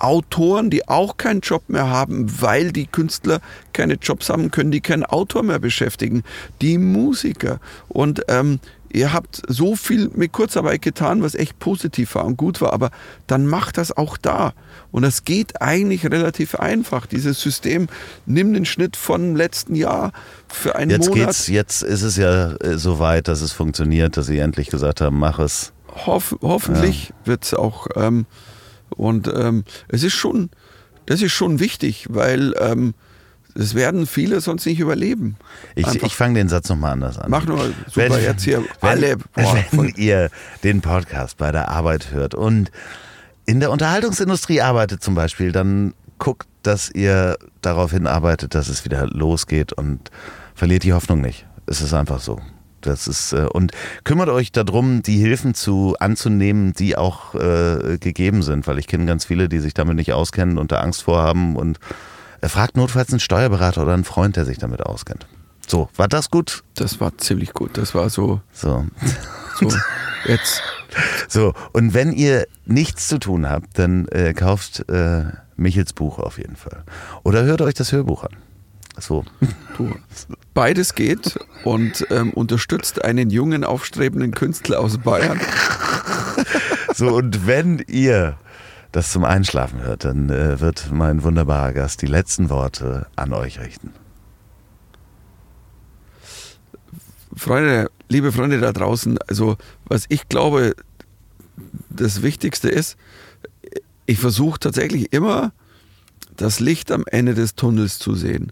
Autoren, 0.03 0.69
die 0.69 0.87
auch 0.87 1.17
keinen 1.17 1.41
Job 1.41 1.63
mehr 1.67 1.89
haben, 1.89 2.41
weil 2.41 2.71
die 2.71 2.87
Künstler 2.87 3.39
keine 3.73 3.95
Jobs 3.95 4.29
haben, 4.29 4.51
können 4.51 4.71
die 4.71 4.81
keinen 4.81 5.03
Autor 5.03 5.43
mehr 5.43 5.59
beschäftigen. 5.59 6.23
Die 6.61 6.77
Musiker. 6.77 7.59
Und 7.87 8.23
ähm, 8.27 8.59
ihr 8.91 9.13
habt 9.13 9.41
so 9.47 9.75
viel 9.75 10.09
mit 10.13 10.31
Kurzarbeit 10.31 10.81
getan, 10.81 11.21
was 11.21 11.35
echt 11.35 11.59
positiv 11.59 12.15
war 12.15 12.25
und 12.25 12.37
gut 12.37 12.61
war, 12.61 12.73
aber 12.73 12.91
dann 13.27 13.45
macht 13.45 13.77
das 13.77 13.95
auch 13.95 14.17
da. 14.17 14.53
Und 14.91 15.03
das 15.03 15.25
geht 15.25 15.61
eigentlich 15.61 16.05
relativ 16.05 16.55
einfach. 16.55 17.05
Dieses 17.05 17.41
System 17.41 17.87
nimmt 18.25 18.55
den 18.55 18.65
Schnitt 18.65 18.95
von 18.95 19.35
letzten 19.35 19.75
Jahr 19.75 20.11
für 20.47 20.75
einen 20.75 20.91
Jetzt 20.91 21.09
Monat. 21.09 21.27
geht's, 21.27 21.47
jetzt 21.47 21.83
ist 21.83 22.01
es 22.01 22.17
ja 22.17 22.53
äh, 22.55 22.77
so 22.77 22.99
weit, 22.99 23.27
dass 23.27 23.41
es 23.41 23.51
funktioniert, 23.51 24.17
dass 24.17 24.27
sie 24.27 24.39
endlich 24.39 24.69
gesagt 24.69 25.01
haben, 25.01 25.19
mach 25.19 25.39
es. 25.39 25.73
Hoff, 26.05 26.35
hoffentlich 26.41 27.13
wird 27.25 27.43
es 27.43 27.53
auch. 27.53 27.87
Ähm, 27.95 28.25
und 28.89 29.27
ähm, 29.33 29.63
es 29.87 30.03
ist 30.03 30.13
schon, 30.13 30.49
das 31.05 31.21
ist 31.21 31.33
schon 31.33 31.59
wichtig, 31.59 32.07
weil 32.09 32.53
ähm, 32.59 32.93
es 33.55 33.73
werden 33.73 34.05
viele 34.05 34.39
sonst 34.41 34.65
nicht 34.65 34.79
überleben. 34.79 35.37
Ich, 35.75 35.87
ich 35.87 36.15
fange 36.15 36.35
den 36.35 36.47
Satz 36.47 36.69
nochmal 36.69 36.93
anders 36.93 37.17
an. 37.17 37.31
Mach 37.31 37.45
nur 37.45 37.73
super 37.91 38.19
jetzt 38.21 38.43
hier 38.43 38.63
wenn, 38.81 38.89
alle. 38.89 39.17
Boah, 39.17 39.63
wenn 39.71 39.87
ihr 39.95 40.29
den 40.63 40.81
Podcast 40.81 41.37
bei 41.37 41.51
der 41.51 41.69
Arbeit 41.69 42.11
hört 42.11 42.35
und 42.35 42.71
in 43.45 43.59
der 43.59 43.71
Unterhaltungsindustrie 43.71 44.61
arbeitet 44.61 45.01
zum 45.01 45.15
Beispiel, 45.15 45.51
dann 45.51 45.93
guckt, 46.19 46.47
dass 46.63 46.89
ihr 46.89 47.37
darauf 47.61 47.91
hinarbeitet, 47.91 48.53
dass 48.53 48.67
es 48.67 48.85
wieder 48.85 49.07
losgeht 49.07 49.73
und 49.73 50.11
verliert 50.53 50.83
die 50.83 50.93
Hoffnung 50.93 51.21
nicht. 51.21 51.45
Es 51.65 51.81
ist 51.81 51.93
einfach 51.93 52.19
so. 52.19 52.41
Das 52.87 53.07
ist, 53.07 53.33
äh, 53.33 53.47
und 53.51 53.71
kümmert 54.03 54.29
euch 54.29 54.51
darum, 54.51 55.01
die 55.01 55.17
Hilfen 55.17 55.53
zu 55.53 55.95
anzunehmen, 55.99 56.73
die 56.73 56.97
auch 56.97 57.35
äh, 57.35 57.97
gegeben 57.99 58.43
sind, 58.43 58.65
weil 58.67 58.79
ich 58.79 58.87
kenne 58.87 59.05
ganz 59.05 59.25
viele, 59.25 59.49
die 59.49 59.59
sich 59.59 59.73
damit 59.73 59.95
nicht 59.95 60.13
auskennen 60.13 60.57
und 60.57 60.71
da 60.71 60.79
Angst 60.79 61.03
vorhaben 61.03 61.55
und 61.55 61.79
er 62.39 62.49
fragt 62.49 62.77
notfalls 62.77 63.09
einen 63.09 63.19
Steuerberater 63.19 63.81
oder 63.83 63.93
einen 63.93 64.03
Freund, 64.03 64.35
der 64.35 64.45
sich 64.45 64.57
damit 64.57 64.81
auskennt. 64.81 65.27
So, 65.67 65.89
war 65.95 66.07
das 66.07 66.31
gut? 66.31 66.63
Das 66.75 67.01
war 67.01 67.17
ziemlich 67.17 67.51
gut. 67.53 67.77
Das 67.77 67.93
war 67.93 68.09
so, 68.09 68.41
So. 68.53 68.85
so 69.59 69.69
jetzt. 70.25 70.61
So, 71.27 71.53
und 71.73 71.93
wenn 71.93 72.13
ihr 72.13 72.47
nichts 72.65 73.07
zu 73.07 73.19
tun 73.19 73.49
habt, 73.49 73.77
dann 73.77 74.07
äh, 74.07 74.33
kauft 74.33 74.87
äh, 74.89 75.25
Michels 75.57 75.93
Buch 75.93 76.19
auf 76.19 76.37
jeden 76.37 76.55
Fall. 76.55 76.83
Oder 77.23 77.43
hört 77.43 77.61
euch 77.61 77.73
das 77.73 77.91
Hörbuch 77.91 78.23
an. 78.23 78.37
So. 78.99 79.25
Du, 79.77 79.93
beides 80.57 80.95
geht 80.95 81.39
und 81.65 82.07
ähm, 82.09 82.33
unterstützt 82.33 83.05
einen 83.05 83.29
jungen, 83.29 83.63
aufstrebenden 83.63 84.31
Künstler 84.31 84.79
aus 84.79 84.97
Bayern. 84.97 85.39
So, 86.95 87.09
und 87.15 87.45
wenn 87.45 87.77
ihr 87.87 88.39
das 88.91 89.11
zum 89.11 89.23
Einschlafen 89.23 89.81
hört, 89.83 90.03
dann 90.03 90.31
äh, 90.31 90.59
wird 90.59 90.89
mein 90.91 91.21
wunderbarer 91.21 91.73
Gast 91.73 92.01
die 92.01 92.07
letzten 92.07 92.49
Worte 92.49 93.05
an 93.15 93.33
euch 93.33 93.59
richten. 93.59 93.93
Freunde, 97.35 97.91
liebe 98.09 98.31
Freunde 98.31 98.59
da 98.59 98.73
draußen, 98.73 99.19
also 99.27 99.57
was 99.85 100.05
ich 100.09 100.27
glaube, 100.27 100.75
das 101.91 102.23
Wichtigste 102.23 102.67
ist, 102.67 102.97
ich 104.07 104.17
versuche 104.17 104.59
tatsächlich 104.59 105.13
immer 105.13 105.51
das 106.35 106.59
Licht 106.59 106.91
am 106.91 107.03
Ende 107.05 107.35
des 107.35 107.53
Tunnels 107.53 107.99
zu 107.99 108.15
sehen. 108.15 108.51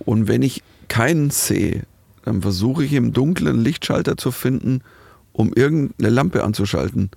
Und 0.00 0.28
wenn 0.28 0.42
ich 0.42 0.62
keinen 0.92 1.30
sehe, 1.30 1.86
dann 2.22 2.42
versuche 2.42 2.84
ich 2.84 2.92
im 2.92 3.14
Dunkeln 3.14 3.48
einen 3.48 3.64
Lichtschalter 3.64 4.18
zu 4.18 4.30
finden, 4.30 4.82
um 5.32 5.50
irgendeine 5.54 6.10
Lampe 6.10 6.44
anzuschalten. 6.44 7.10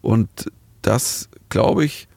Und 0.00 0.50
das, 0.80 1.28
glaube 1.50 1.84
ich, 1.84 2.08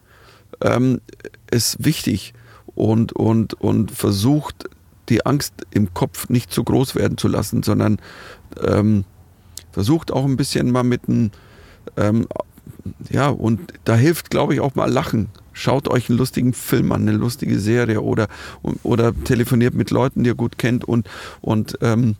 ähm, 0.62 1.02
ist 1.50 1.84
wichtig 1.84 2.32
und, 2.74 3.12
und, 3.12 3.52
und 3.60 3.90
versucht, 3.90 4.70
die 5.10 5.26
Angst 5.26 5.52
im 5.70 5.92
Kopf 5.92 6.30
nicht 6.30 6.50
zu 6.50 6.64
groß 6.64 6.94
werden 6.94 7.18
zu 7.18 7.28
lassen, 7.28 7.62
sondern 7.62 7.98
ähm, 8.66 9.04
versucht 9.72 10.10
auch 10.10 10.24
ein 10.24 10.38
bisschen 10.38 10.70
mal 10.70 10.82
mit 10.82 11.10
einem, 11.10 11.30
ähm, 11.98 12.26
ja, 13.10 13.28
und 13.28 13.72
da 13.84 13.94
hilft, 13.94 14.30
glaube 14.30 14.54
ich, 14.54 14.60
auch 14.60 14.74
mal 14.74 14.90
Lachen. 14.90 15.28
Schaut 15.52 15.88
euch 15.88 16.08
einen 16.08 16.18
lustigen 16.18 16.52
Film 16.52 16.92
an, 16.92 17.02
eine 17.02 17.16
lustige 17.16 17.58
Serie 17.58 18.02
oder, 18.02 18.28
oder 18.82 19.12
telefoniert 19.24 19.74
mit 19.74 19.90
Leuten, 19.90 20.22
die 20.24 20.30
ihr 20.30 20.34
gut 20.34 20.58
kennt 20.58 20.84
und, 20.84 21.08
und 21.40 21.78
ähm, 21.80 22.16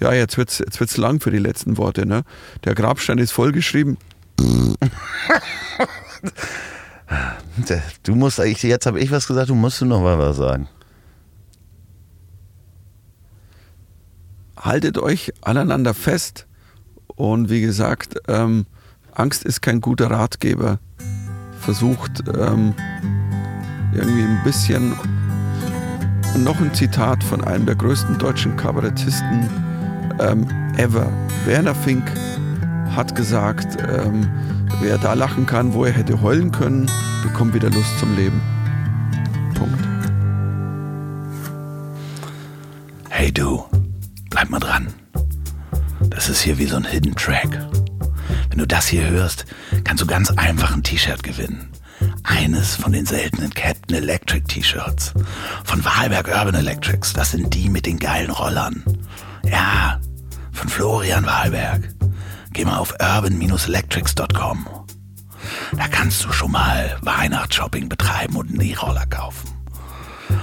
ja, 0.00 0.12
jetzt 0.12 0.38
wird's, 0.38 0.58
jetzt 0.58 0.80
wird's 0.80 0.96
lang 0.96 1.20
für 1.20 1.30
die 1.30 1.38
letzten 1.38 1.76
Worte, 1.76 2.06
ne? 2.06 2.22
Der 2.64 2.74
Grabstein 2.74 3.18
ist 3.18 3.32
vollgeschrieben. 3.32 3.98
du 8.02 8.14
musst, 8.14 8.40
eigentlich, 8.40 8.62
jetzt 8.62 8.86
habe 8.86 8.98
ich 9.00 9.10
was 9.10 9.26
gesagt, 9.26 9.50
du 9.50 9.54
musst 9.54 9.80
du 9.80 9.84
noch 9.84 10.00
mal 10.00 10.18
was 10.18 10.36
sagen. 10.36 10.68
Haltet 14.56 14.98
euch 14.98 15.32
aneinander 15.42 15.94
fest 15.94 16.46
und 17.08 17.50
wie 17.50 17.60
gesagt, 17.60 18.16
ähm, 18.28 18.66
Angst 19.14 19.44
ist 19.44 19.62
kein 19.62 19.80
guter 19.80 20.10
Ratgeber. 20.10 20.78
Versucht 21.60 22.22
ähm, 22.28 22.74
irgendwie 23.92 24.22
ein 24.22 24.40
bisschen. 24.44 24.92
Und 26.34 26.44
noch 26.44 26.60
ein 26.60 26.72
Zitat 26.74 27.22
von 27.24 27.44
einem 27.44 27.66
der 27.66 27.74
größten 27.74 28.18
deutschen 28.18 28.56
Kabarettisten 28.56 29.48
ähm, 30.20 30.46
ever. 30.76 31.10
Werner 31.44 31.74
Fink 31.74 32.04
hat 32.94 33.14
gesagt, 33.14 33.78
ähm, 33.88 34.28
wer 34.80 34.98
da 34.98 35.14
lachen 35.14 35.46
kann, 35.46 35.74
wo 35.74 35.84
er 35.84 35.92
hätte 35.92 36.20
heulen 36.20 36.52
können, 36.52 36.90
bekommt 37.22 37.54
wieder 37.54 37.70
Lust 37.70 37.98
zum 37.98 38.14
Leben. 38.16 38.40
Punkt. 39.54 39.78
Hey 43.08 43.32
du, 43.32 43.64
bleib 44.30 44.50
mal 44.50 44.60
dran. 44.60 44.88
Das 46.08 46.28
ist 46.28 46.40
hier 46.40 46.58
wie 46.58 46.66
so 46.66 46.76
ein 46.76 46.84
Hidden 46.84 47.14
Track. 47.14 47.58
Wenn 48.50 48.58
du 48.58 48.66
das 48.66 48.88
hier 48.88 49.08
hörst, 49.08 49.46
kannst 49.84 50.02
du 50.02 50.06
ganz 50.06 50.30
einfach 50.32 50.74
ein 50.74 50.82
T-Shirt 50.82 51.22
gewinnen. 51.22 51.70
Eines 52.24 52.74
von 52.74 52.92
den 52.92 53.06
seltenen 53.06 53.54
Captain 53.54 53.96
Electric 53.96 54.44
T-Shirts. 54.46 55.14
Von 55.64 55.84
Wahlberg 55.84 56.28
Urban 56.28 56.56
Electrics. 56.56 57.12
Das 57.12 57.30
sind 57.30 57.54
die 57.54 57.68
mit 57.68 57.86
den 57.86 57.98
geilen 57.98 58.30
Rollern. 58.30 58.82
Ja, 59.44 60.00
von 60.52 60.68
Florian 60.68 61.24
Wahlberg. 61.24 61.94
Geh 62.52 62.64
mal 62.64 62.78
auf 62.78 62.94
urban-electrics.com. 63.00 64.66
Da 65.76 65.88
kannst 65.88 66.24
du 66.24 66.32
schon 66.32 66.50
mal 66.50 66.98
Weihnachtsshopping 67.02 67.88
betreiben 67.88 68.36
und 68.36 68.50
einen 68.50 68.60
E-Roller 68.60 69.06
kaufen. 69.06 69.48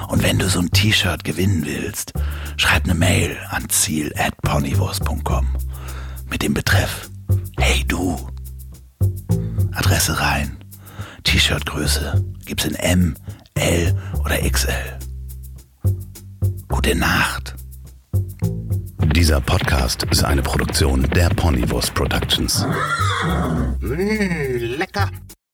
Und 0.07 0.23
wenn 0.23 0.39
du 0.39 0.47
so 0.47 0.59
ein 0.59 0.71
T-Shirt 0.71 1.25
gewinnen 1.25 1.65
willst, 1.65 2.13
schreib 2.55 2.85
eine 2.85 2.95
Mail 2.95 3.37
an 3.49 3.67
ziel@ponywurst.com 3.67 5.47
mit 6.29 6.41
dem 6.41 6.53
Betreff 6.53 7.09
Hey 7.59 7.83
du. 7.87 8.15
Adresse 9.73 10.19
rein. 10.19 10.57
T-Shirt-Größe 11.23 12.23
gibt's 12.45 12.65
in 12.65 12.75
M, 12.75 13.15
L 13.55 13.95
oder 14.23 14.37
XL. 14.37 14.71
Gute 16.67 16.95
Nacht. 16.95 17.55
Dieser 19.15 19.41
Podcast 19.41 20.03
ist 20.03 20.23
eine 20.23 20.41
Produktion 20.41 21.03
der 21.09 21.29
Ponywurst 21.29 21.93
Productions. 21.93 22.65
Mmh, 23.79 24.57
lecker. 24.77 25.09